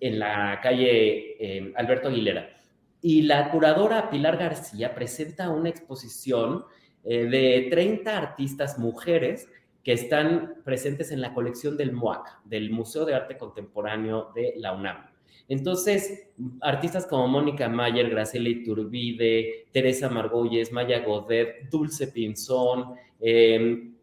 en 0.00 0.18
la 0.18 0.58
calle 0.62 1.36
em, 1.38 1.72
Alberto 1.76 2.08
Aguilera 2.08 2.59
y 3.02 3.22
la 3.22 3.50
curadora 3.50 4.10
Pilar 4.10 4.36
García 4.36 4.94
presenta 4.94 5.50
una 5.50 5.68
exposición 5.68 6.64
eh, 7.04 7.24
de 7.24 7.68
30 7.70 8.16
artistas 8.16 8.78
mujeres 8.78 9.48
que 9.82 9.92
están 9.92 10.56
presentes 10.64 11.10
en 11.10 11.20
la 11.20 11.32
colección 11.32 11.76
del 11.76 11.92
MOAC, 11.92 12.44
del 12.44 12.70
Museo 12.70 13.04
de 13.06 13.14
Arte 13.14 13.38
Contemporáneo 13.38 14.30
de 14.34 14.52
la 14.56 14.72
UNAM. 14.72 15.06
Entonces, 15.48 16.28
artistas 16.60 17.06
como 17.06 17.26
Mónica 17.26 17.68
Mayer, 17.68 18.08
Graciela 18.10 18.50
Iturbide, 18.50 19.66
Teresa 19.72 20.08
Margolles, 20.08 20.70
Maya 20.70 21.00
Godet, 21.00 21.68
Dulce 21.70 22.08
Pinzón, 22.08 22.94
em, 23.20 23.94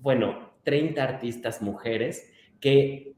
bueno, 0.00 0.54
30 0.64 1.02
artistas 1.02 1.62
mujeres 1.62 2.32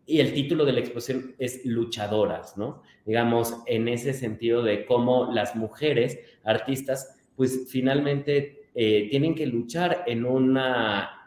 y 0.06 0.20
el 0.20 0.32
título 0.32 0.64
de 0.64 0.72
la 0.72 0.80
exposición 0.80 1.34
es 1.38 1.64
Luchadoras, 1.64 2.56
¿no? 2.56 2.82
Digamos, 3.04 3.62
en 3.66 3.88
ese 3.88 4.12
sentido 4.14 4.62
de 4.62 4.86
cómo 4.86 5.30
las 5.32 5.54
mujeres 5.54 6.18
artistas, 6.44 7.16
pues 7.36 7.68
finalmente 7.70 8.68
eh, 8.74 9.08
tienen 9.10 9.34
que 9.34 9.46
luchar 9.46 10.04
en 10.06 10.24
una, 10.24 11.26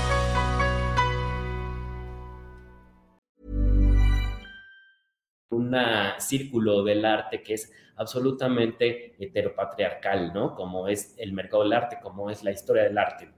Un 5.51 5.75
círculo 6.19 6.83
del 6.83 7.05
arte 7.05 7.41
que 7.41 7.53
es 7.55 7.71
absolutamente 7.95 9.15
heteropatriarcal, 9.19 10.33
¿no? 10.33 10.55
Como 10.55 10.87
es 10.87 11.15
el 11.17 11.33
mercado 11.33 11.63
del 11.63 11.73
arte, 11.73 11.97
como 12.01 12.29
es 12.29 12.43
la 12.43 12.51
historia 12.51 12.83
del 12.83 12.97
arte. 12.97 13.29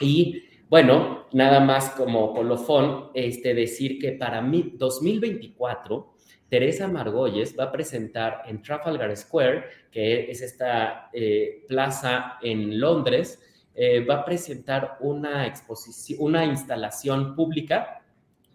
Y 0.00 0.44
bueno, 0.68 1.26
nada 1.32 1.60
más 1.60 1.90
como 1.90 2.32
colofón, 2.34 3.10
este, 3.14 3.54
decir 3.54 3.98
que 3.98 4.12
para 4.12 4.40
mí 4.40 4.74
2024, 4.76 6.12
Teresa 6.48 6.86
Margolles 6.86 7.56
va 7.58 7.64
a 7.64 7.72
presentar 7.72 8.42
en 8.46 8.62
Trafalgar 8.62 9.16
Square, 9.16 9.64
que 9.90 10.30
es 10.30 10.42
esta 10.42 11.10
eh, 11.12 11.64
plaza 11.66 12.38
en 12.42 12.78
Londres, 12.78 13.42
eh, 13.74 14.04
va 14.04 14.16
a 14.16 14.24
presentar 14.24 14.96
una 15.00 15.46
exposición, 15.46 16.18
una 16.22 16.44
instalación 16.44 17.34
pública 17.34 18.02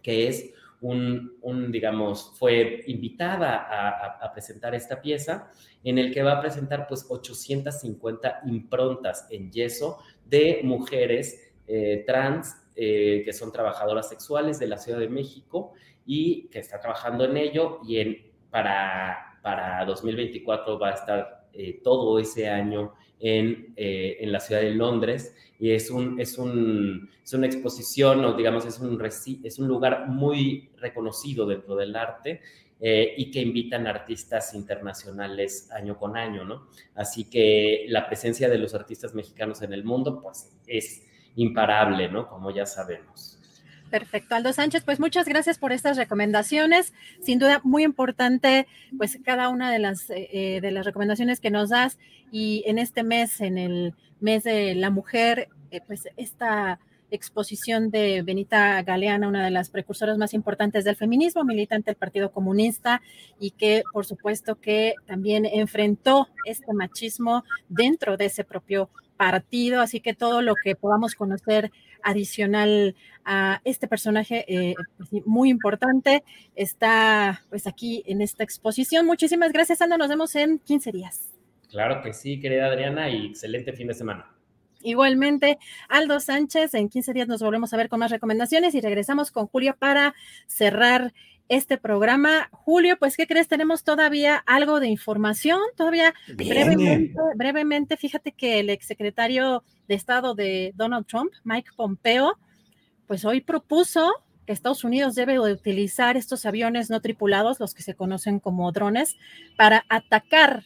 que 0.02 0.28
es 0.28 0.54
un, 0.82 1.72
digamos, 1.72 2.34
fue 2.38 2.84
invitada 2.88 3.68
a, 3.70 4.26
a, 4.26 4.34
presentar 4.34 4.74
esta 4.74 5.00
pieza 5.00 5.52
en 5.84 6.00
el 6.00 6.12
que 6.12 6.24
va 6.24 6.34
a 6.34 6.42
presentar 6.42 6.88
pues 6.88 7.06
850 7.08 8.42
improntas 8.48 9.28
en 9.30 9.52
yeso 9.52 10.00
de 10.26 10.62
mujeres 10.64 11.52
eh, 11.68 12.04
trans 12.06 12.56
eh, 12.76 13.22
que 13.24 13.32
son 13.32 13.52
trabajadoras 13.52 14.10
sexuales 14.10 14.60
de 14.60 14.68
la 14.68 14.78
Ciudad 14.78 15.00
de 15.00 15.08
México 15.08 15.74
y 16.06 16.48
que 16.50 16.60
está 16.60 16.80
trabajando 16.80 17.26
en 17.26 17.38
ello 17.38 17.80
y 17.88 18.00
en, 18.00 18.32
para, 18.50 19.40
para 19.42 19.86
2024 19.86 20.80
va 20.80 20.90
a 20.90 20.94
estar 20.94 21.48
eh, 21.54 21.80
todo 21.84 22.18
ese 22.20 22.50
año 22.50 22.94
en, 23.20 23.74
en, 23.78 24.32
la 24.32 24.40
ciudad 24.40 24.62
de 24.62 24.72
Londres 24.72 25.36
y 25.62 25.74
es, 25.74 25.92
un, 25.92 26.20
es, 26.20 26.40
un, 26.40 27.08
es 27.24 27.34
una 27.34 27.46
exposición 27.46 28.26
o 28.26 28.34
digamos 28.34 28.66
es 28.66 28.80
un, 28.80 29.00
es 29.44 29.60
un 29.60 29.68
lugar 29.68 30.08
muy 30.08 30.72
reconocido 30.78 31.46
dentro 31.46 31.76
del 31.76 31.96
arte 31.96 32.42
eh, 32.80 33.14
y 33.16 33.30
que 33.30 33.42
invitan 33.42 33.86
artistas 33.86 34.56
internacionales 34.56 35.70
año 35.72 36.00
con 36.00 36.18
año, 36.18 36.46
¿no? 36.46 36.68
Así 36.96 37.26
que 37.26 37.86
la 37.90 38.08
presencia 38.08 38.50
de 38.50 38.58
los 38.58 38.74
artistas 38.74 39.14
mexicanos 39.14 39.62
en 39.62 39.72
el 39.74 39.84
mundo, 39.84 40.20
pues 40.20 40.50
es 40.66 41.04
imparable, 41.36 42.10
¿no? 42.10 42.28
Como 42.28 42.50
ya 42.50 42.66
sabemos. 42.66 43.38
Perfecto, 43.92 44.34
Aldo 44.34 44.54
Sánchez, 44.54 44.84
pues 44.84 45.00
muchas 45.00 45.28
gracias 45.28 45.60
por 45.60 45.74
estas 45.74 45.96
recomendaciones. 45.96 46.92
Sin 47.22 47.38
duda, 47.38 47.62
muy 47.64 47.84
importante, 47.84 48.66
pues 48.98 49.20
cada 49.24 49.50
una 49.50 49.72
de 49.72 49.78
las, 49.78 50.10
eh, 50.10 50.28
eh, 50.32 50.60
de 50.60 50.72
las 50.72 50.88
recomendaciones 50.88 51.40
que 51.40 51.52
nos 51.52 51.70
das 51.70 52.00
y 52.32 52.64
en 52.66 52.80
este 52.80 53.04
mes, 53.04 53.42
en 53.42 53.60
el 53.60 53.94
mes 54.22 54.44
de 54.44 54.76
la 54.76 54.90
mujer, 54.90 55.50
pues 55.88 56.08
esta 56.18 56.80
exposición 57.12 57.92
de 57.92 58.22
Benita 58.24 58.82
Galeana, 58.84 59.28
una 59.28 59.44
de 59.44 59.52
las 59.52 59.70
precursoras 59.70 60.18
más 60.18 60.34
importantes 60.34 60.84
del 60.86 60.96
feminismo, 60.96 61.44
militante 61.44 61.92
del 61.92 61.98
Partido 61.98 62.32
Comunista 62.32 63.02
y 63.40 63.52
que 63.52 63.84
por 63.94 64.06
supuesto 64.06 64.60
que 64.60 64.96
también 65.06 65.46
enfrentó 65.46 66.30
este 66.46 66.74
machismo 66.74 67.44
dentro 67.68 68.18
de 68.18 68.26
ese 68.26 68.44
propio 68.44 68.90
partido, 69.18 69.82
así 69.82 70.00
que 70.00 70.16
todo 70.16 70.42
lo 70.42 70.56
que 70.56 70.76
podamos 70.76 71.14
conocer 71.14 71.72
adicional 72.02 72.96
a 73.24 73.62
este 73.64 73.88
personaje 73.88 74.46
eh, 74.48 74.74
pues 74.98 75.10
muy 75.28 75.50
importante 75.50 76.24
está 76.56 77.44
pues 77.50 77.68
aquí 77.68 78.04
en 78.08 78.22
esta 78.22 78.44
exposición. 78.44 79.06
Muchísimas 79.06 79.52
gracias, 79.52 79.82
Anda, 79.82 79.98
nos 79.98 80.10
vemos 80.10 80.34
en 80.36 80.58
15 80.60 80.92
días. 80.92 81.31
Claro 81.72 82.02
que 82.02 82.14
sí, 82.14 82.40
querida 82.40 82.68
Adriana, 82.68 83.10
y 83.10 83.28
excelente 83.28 83.74
fin 83.74 83.88
de 83.88 83.94
semana. 83.94 84.28
Igualmente, 84.84 85.58
Aldo 85.90 86.20
Sánchez, 86.20 86.74
en 86.74 86.90
15 86.90 87.14
días 87.14 87.28
nos 87.28 87.42
volvemos 87.42 87.74
a 87.74 87.78
ver 87.78 87.88
con 87.88 88.00
más 88.00 88.12
recomendaciones 88.12 88.76
y 88.76 88.82
regresamos 88.82 89.32
con 89.32 89.48
Julio 89.48 89.76
para 89.78 90.14
cerrar 90.48 91.14
este 91.50 91.78
programa. 91.78 92.50
Julio, 92.52 92.98
pues, 92.98 93.16
¿qué 93.16 93.28
crees? 93.28 93.48
Tenemos 93.48 93.84
todavía 93.84 94.38
algo 94.46 94.80
de 94.80 94.88
información, 94.88 95.60
todavía 95.76 96.14
brevemente, 96.36 97.14
brevemente, 97.36 97.98
fíjate 97.98 98.32
que 98.32 98.60
el 98.60 98.70
exsecretario 98.70 99.64
de 99.88 99.96
Estado 99.96 100.34
de 100.34 100.72
Donald 100.76 101.06
Trump, 101.06 101.32
Mike 101.44 101.72
Pompeo, 101.76 102.38
pues 103.06 103.26
hoy 103.26 103.42
propuso 103.42 104.12
que 104.46 104.54
Estados 104.54 104.84
Unidos 104.84 105.16
debe 105.16 105.40
utilizar 105.40 106.18
estos 106.18 106.46
aviones 106.46 106.90
no 106.90 107.02
tripulados, 107.02 107.60
los 107.60 107.74
que 107.74 107.84
se 107.84 107.96
conocen 107.96 108.40
como 108.40 108.72
drones, 108.72 109.18
para 109.58 109.86
atacar 109.90 110.64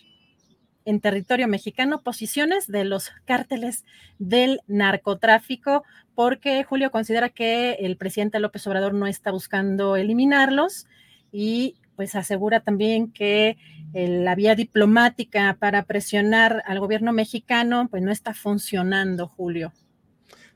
en 0.85 1.01
territorio 1.01 1.47
mexicano 1.47 2.01
posiciones 2.01 2.67
de 2.67 2.85
los 2.85 3.11
cárteles 3.25 3.83
del 4.19 4.61
narcotráfico, 4.67 5.83
porque 6.13 6.63
Julio 6.63 6.91
considera 6.91 7.29
que 7.29 7.73
el 7.73 7.97
presidente 7.97 8.39
López 8.39 8.65
Obrador 8.67 8.93
no 8.93 9.07
está 9.07 9.31
buscando 9.31 9.95
eliminarlos 9.95 10.87
y 11.31 11.75
pues 11.95 12.15
asegura 12.15 12.59
también 12.59 13.11
que 13.11 13.57
la 13.93 14.35
vía 14.35 14.55
diplomática 14.55 15.55
para 15.59 15.83
presionar 15.83 16.63
al 16.65 16.79
gobierno 16.79 17.13
mexicano 17.13 17.87
pues 17.89 18.03
no 18.03 18.11
está 18.11 18.33
funcionando, 18.33 19.27
Julio. 19.27 19.71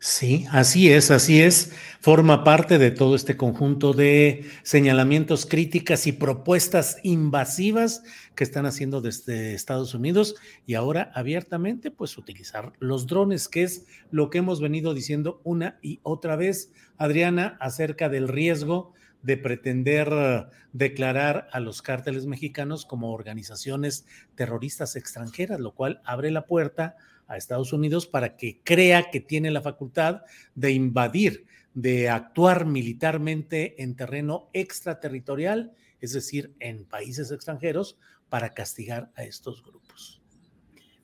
Sí, 0.01 0.45
así 0.51 0.89
es, 0.93 1.11
así 1.11 1.41
es. 1.41 1.73
Forma 1.99 2.45
parte 2.45 2.77
de 2.77 2.89
todo 2.89 3.15
este 3.15 3.35
conjunto 3.35 3.91
de 3.91 4.45
señalamientos, 4.63 5.45
críticas 5.45 6.07
y 6.07 6.13
propuestas 6.13 6.99
invasivas 7.03 8.03
que 8.33 8.45
están 8.45 8.65
haciendo 8.65 9.01
desde 9.01 9.53
Estados 9.53 9.93
Unidos 9.93 10.35
y 10.65 10.75
ahora 10.75 11.11
abiertamente, 11.13 11.91
pues 11.91 12.17
utilizar 12.17 12.71
los 12.79 13.07
drones, 13.07 13.49
que 13.49 13.63
es 13.63 13.87
lo 14.09 14.29
que 14.29 14.37
hemos 14.37 14.61
venido 14.61 14.93
diciendo 14.93 15.41
una 15.43 15.77
y 15.81 15.99
otra 16.03 16.37
vez, 16.37 16.71
Adriana, 16.97 17.57
acerca 17.59 18.07
del 18.07 18.29
riesgo 18.29 18.93
de 19.21 19.35
pretender 19.35 20.47
declarar 20.71 21.49
a 21.51 21.59
los 21.59 21.81
cárteles 21.81 22.25
mexicanos 22.25 22.85
como 22.85 23.11
organizaciones 23.11 24.05
terroristas 24.35 24.95
extranjeras, 24.95 25.59
lo 25.59 25.73
cual 25.73 26.01
abre 26.05 26.31
la 26.31 26.45
puerta 26.45 26.85
a 26.85 26.95
Estados 27.38 27.74
Unidos 27.74 28.08
para 28.08 28.35
que 28.35 28.61
crea 28.64 29.09
que 29.11 29.19
tiene 29.19 29.51
la 29.51 29.61
facultad 29.61 30.22
de 30.56 30.72
invadir, 30.72 31.45
de 31.74 32.09
actuar 32.09 32.66
militarmente 32.66 33.82
en 33.83 33.95
terreno 33.95 34.49
extraterritorial, 34.53 35.74
es 36.01 36.14
decir, 36.14 36.53
en 36.59 36.85
países 36.85 37.32
extranjeros, 37.32 37.98
para 38.30 38.53
castigar 38.53 39.11
a 39.16 39.24
estos 39.24 39.64
grupos. 39.64 40.22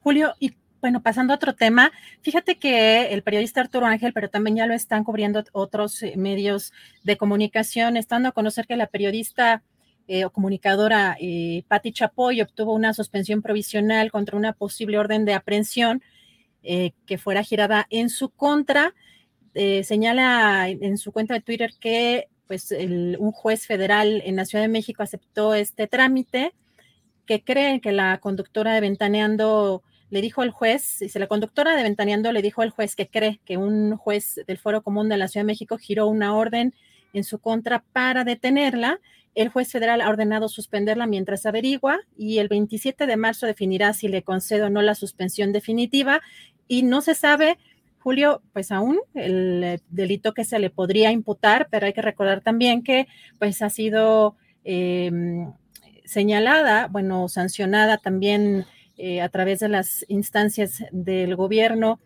Julio, 0.02 0.36
y 0.40 0.56
bueno, 0.82 1.02
pasando 1.02 1.34
a 1.34 1.38
otro 1.38 1.56
tema, 1.56 1.92
fíjate 2.22 2.60
que 2.60 3.08
el 3.08 3.24
periodista 3.24 3.62
Arturo 3.62 3.88
Ángel, 3.88 4.14
pero 4.14 4.30
también 4.30 4.56
ya 4.56 4.68
lo 4.68 4.76
están 4.76 5.04
cubriendo 5.04 5.44
otros 5.52 6.04
eh, 6.04 6.14
medios 6.16 6.74
de 7.04 7.18
comunicación, 7.18 7.98
estando 7.98 8.30
a 8.30 8.32
conocer 8.32 8.68
que 8.68 8.76
la 8.76 8.86
periodista 8.86 9.64
eh, 10.08 10.26
o 10.26 10.30
comunicadora 10.30 11.18
eh, 11.20 11.64
Patti 11.68 11.92
Chapoy 11.92 12.40
obtuvo 12.42 12.76
una 12.76 12.94
suspensión 12.94 13.42
provisional 13.42 14.12
contra 14.12 14.38
una 14.38 14.54
posible 14.54 15.00
orden 15.00 15.26
de 15.26 15.34
aprehensión 15.34 16.04
eh, 16.66 16.92
que 17.06 17.18
fuera 17.18 17.44
girada 17.44 17.88
en 17.90 18.10
su 18.10 18.30
contra. 18.30 18.94
Eh, 19.54 19.84
señala 19.84 20.68
en 20.70 20.98
su 20.98 21.12
cuenta 21.12 21.34
de 21.34 21.42
Twitter 21.42 21.72
que 21.80 22.28
pues 22.48 22.72
un 22.72 23.32
juez 23.32 23.66
federal 23.66 24.22
en 24.26 24.36
la 24.36 24.46
Ciudad 24.46 24.64
de 24.64 24.70
México 24.70 25.02
aceptó 25.02 25.56
este 25.56 25.88
trámite, 25.88 26.54
que 27.26 27.44
cree 27.44 27.82
que 27.82 27.92
la 27.92 28.20
conductora 28.20 28.74
de 28.74 28.82
Ventaneando 28.82 29.84
le 30.10 30.22
dijo 30.22 30.42
al 30.42 30.52
juez, 30.52 31.00
dice, 31.00 31.20
la 31.20 31.28
conductora 31.28 31.76
de 31.76 31.84
Ventaneando 31.84 32.32
le 32.32 32.42
dijo 32.42 32.62
al 32.62 32.70
juez 32.70 32.96
que 32.96 33.08
cree 33.08 33.40
que 33.46 33.58
un 33.58 33.98
juez 33.98 34.42
del 34.48 34.58
Foro 34.58 34.84
Común 34.84 35.10
de 35.10 35.18
la 35.18 35.28
Ciudad 35.28 35.44
de 35.44 35.48
México 35.48 35.78
giró 35.78 36.08
una 36.08 36.36
orden 36.36 36.74
en 37.14 37.24
su 37.24 37.40
contra 37.40 37.84
para 37.92 38.24
detenerla. 38.24 39.00
El 39.34 39.50
juez 39.50 39.72
federal 39.72 40.02
ha 40.02 40.10
ordenado 40.10 40.48
suspenderla 40.48 41.08
mientras 41.08 41.46
averigua 41.46 42.00
y 42.16 42.38
el 42.38 42.48
27 42.48 43.08
de 43.08 43.18
marzo 43.18 43.48
definirá 43.48 43.94
si 43.94 44.08
le 44.08 44.24
concedo 44.24 44.68
o 44.68 44.70
no 44.70 44.82
la 44.82 44.96
suspensión 44.96 45.52
definitiva 45.52 46.22
y 46.68 46.84
no 46.84 47.02
se 47.02 47.16
sabe, 47.16 47.58
Julio, 48.06 48.44
pues 48.54 48.72
aún 48.72 49.00
el 49.16 49.64
eh, 49.64 49.80
delito 49.90 50.36
que 50.36 50.44
se 50.44 50.60
le 50.60 50.70
podría 50.70 51.12
imputar, 51.12 51.68
pero 51.72 51.88
hay 51.88 51.94
que 51.94 52.04
recordar 52.04 52.42
también 52.42 52.84
que 52.84 53.08
pues 53.40 53.64
ha 53.64 53.72
sido 53.72 54.36
em, 54.64 55.52
señalada, 56.04 56.88
bueno, 56.88 57.28
sancionada 57.30 57.98
también 57.98 58.66
eh, 58.98 59.22
a 59.22 59.30
través 59.30 59.60
de 59.60 59.70
las 59.70 60.06
instancias 60.08 60.84
del 60.92 61.36
gobierno, 61.36 62.00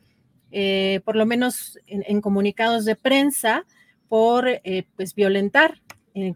eh, 0.51 1.01
por 1.03 1.17
lo 1.17 1.25
menos 1.25 1.77
en, 1.85 2.21
comunicados 2.21 2.85
de 2.85 2.95
prensa, 2.95 3.65
por 4.07 4.47
pues 4.95 5.13
violentar 5.13 5.81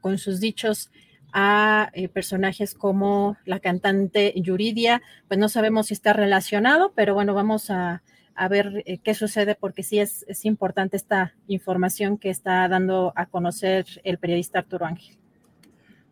con 0.01 0.17
sus 0.17 0.39
dichos 0.39 0.91
a 1.31 1.89
personajes 2.13 2.75
como 2.75 3.37
la 3.45 3.59
cantante 3.59 4.33
Yuridia, 4.35 5.01
pues 5.27 5.39
no 5.39 5.49
sabemos 5.49 5.87
si 5.87 5.95
está 5.95 6.13
relacionado, 6.13 6.91
pero 6.95 7.15
bueno, 7.15 7.33
vamos 7.33 7.71
a, 7.71 8.03
a 8.35 8.47
ver 8.47 8.83
eh, 8.85 8.99
qué 9.03 9.13
sucede, 9.13 9.55
porque 9.55 9.83
sí 9.83 9.99
es, 9.99 10.25
es 10.27 10.45
importante 10.45 10.97
esta 10.97 11.33
información 11.47 12.17
que 12.17 12.29
está 12.29 12.67
dando 12.67 13.13
a 13.15 13.25
conocer 13.25 13.85
el 14.03 14.17
periodista 14.17 14.59
Arturo 14.59 14.85
Ángel. 14.85 15.17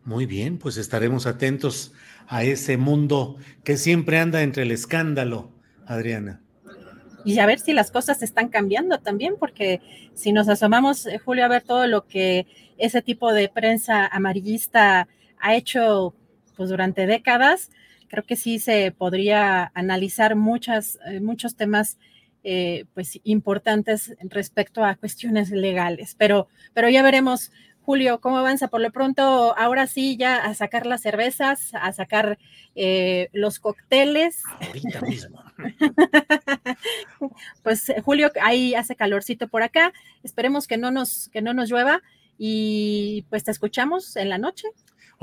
Muy 0.04 0.26
bien, 0.26 0.58
pues 0.58 0.76
estaremos 0.76 1.26
atentos 1.26 1.92
a 2.26 2.42
ese 2.42 2.76
mundo 2.76 3.36
que 3.62 3.76
siempre 3.76 4.18
anda 4.18 4.42
entre 4.42 4.64
el 4.64 4.72
escándalo, 4.72 5.52
Adriana. 5.86 6.40
Y 7.24 7.38
a 7.38 7.46
ver 7.46 7.60
si 7.60 7.72
las 7.72 7.90
cosas 7.90 8.22
están 8.22 8.48
cambiando 8.48 8.98
también, 8.98 9.34
porque 9.38 9.80
si 10.14 10.32
nos 10.32 10.48
asomamos, 10.48 11.06
eh, 11.06 11.18
Julio, 11.18 11.44
a 11.44 11.48
ver 11.48 11.62
todo 11.62 11.86
lo 11.86 12.06
que 12.06 12.46
ese 12.78 13.00
tipo 13.00 13.32
de 13.32 13.48
prensa 13.48 14.06
amarillista 14.06 15.08
ha 15.38 15.54
hecho 15.54 16.14
pues 16.56 16.68
durante 16.68 17.06
décadas, 17.06 17.70
creo 18.08 18.24
que 18.24 18.36
sí 18.36 18.58
se 18.58 18.92
podría 18.92 19.70
analizar 19.74 20.36
muchas, 20.36 20.98
eh, 21.06 21.20
muchos 21.20 21.56
temas 21.56 21.98
eh, 22.44 22.86
pues 22.94 23.20
importantes 23.24 24.14
respecto 24.22 24.84
a 24.84 24.96
cuestiones 24.96 25.50
legales. 25.50 26.14
Pero, 26.18 26.48
pero 26.74 26.88
ya 26.88 27.02
veremos, 27.02 27.52
Julio, 27.82 28.20
cómo 28.20 28.38
avanza. 28.38 28.68
Por 28.68 28.80
lo 28.80 28.90
pronto, 28.90 29.56
ahora 29.56 29.86
sí, 29.86 30.16
ya 30.16 30.44
a 30.44 30.54
sacar 30.54 30.86
las 30.86 31.02
cervezas, 31.02 31.70
a 31.74 31.92
sacar 31.92 32.38
eh, 32.74 33.28
los 33.32 33.58
cócteles. 33.58 34.42
Ahorita 34.60 35.00
mismo. 35.02 35.42
pues 37.62 37.92
Julio, 38.04 38.30
ahí 38.42 38.74
hace 38.74 38.96
calorcito 38.96 39.48
por 39.48 39.62
acá. 39.62 39.92
Esperemos 40.22 40.66
que 40.66 40.78
no 40.78 40.90
nos, 40.90 41.28
que 41.28 41.42
no 41.42 41.54
nos 41.54 41.70
llueva. 41.70 42.02
y 42.38 43.24
pues 43.30 43.44
te 43.44 43.50
escuchamos 43.50 44.16
en 44.16 44.28
la 44.28 44.38
noche. 44.38 44.68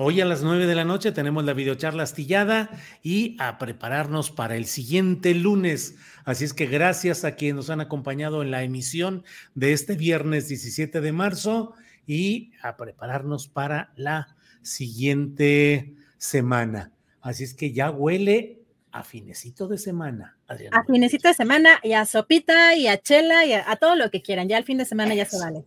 Hoy 0.02 0.22
a 0.22 0.26
las 0.26 0.44
nueve 0.44 0.66
de 0.66 0.76
la 0.76 0.86
noche 0.86 1.12
tenemos 1.12 1.44
la 1.44 1.52
videocharla 1.52 2.04
astillada 2.04 2.70
y 3.04 3.36
a 3.38 3.58
prepararnos 3.58 4.32
para 4.32 4.56
el 4.56 4.64
siguiente 4.66 5.34
lunes. 5.34 5.98
Así 6.24 6.46
es 6.46 6.54
que 6.54 6.68
gracias 6.68 7.26
a 7.26 7.36
quienes 7.36 7.56
nos 7.58 7.70
han 7.70 7.82
acompañado 7.82 8.42
en 8.42 8.50
la 8.50 8.64
emisión 8.64 9.26
de 9.56 9.74
este 9.74 9.98
viernes 9.98 10.48
17 10.48 11.02
de 11.02 11.12
marzo 11.12 11.74
y 12.08 12.54
a 12.62 12.78
prepararnos 12.78 13.50
para 13.50 13.92
la 13.98 14.38
siguiente 14.62 15.96
semana. 16.18 16.94
Así 17.20 17.44
es 17.44 17.54
que 17.54 17.74
ya 17.74 17.92
huele 17.92 18.62
a 18.94 19.04
finecito 19.04 19.68
de 19.68 19.78
semana, 19.78 20.38
Adriana. 20.48 20.78
A 20.78 20.86
finecito 20.86 21.28
de 21.28 21.34
semana 21.34 21.78
y 21.84 21.92
a 21.92 22.06
sopita 22.06 22.74
y 22.74 22.88
a 22.88 23.02
chela 23.02 23.44
y 23.44 23.52
a, 23.52 23.70
a 23.70 23.76
todo 23.76 23.98
lo 23.98 24.10
que 24.10 24.22
quieran. 24.22 24.48
Ya 24.48 24.58
el 24.58 24.64
fin 24.64 24.78
de 24.78 24.86
semana 24.86 25.14
ya 25.14 25.26
se 25.26 25.38
vale. 25.40 25.66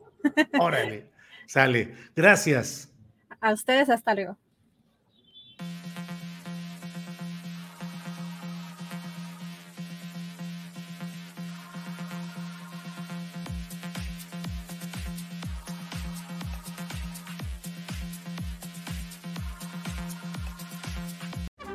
Órale, 0.58 1.10
sale. 1.46 1.94
Gracias. 2.16 2.91
A 3.42 3.52
ustedes, 3.52 3.90
hasta 3.90 4.14
luego. 4.14 4.38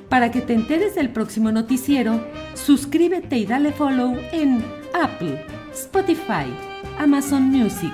Para 0.09 0.31
que 0.31 0.39
te 0.39 0.53
enteres 0.53 0.95
del 0.95 1.09
próximo 1.09 1.51
noticiero, 1.51 2.25
suscríbete 2.55 3.37
y 3.37 3.45
dale 3.45 3.73
follow 3.73 4.17
en 4.31 4.63
Apple, 4.93 5.45
Spotify, 5.73 6.47
Amazon 6.97 7.43
Music, 7.43 7.93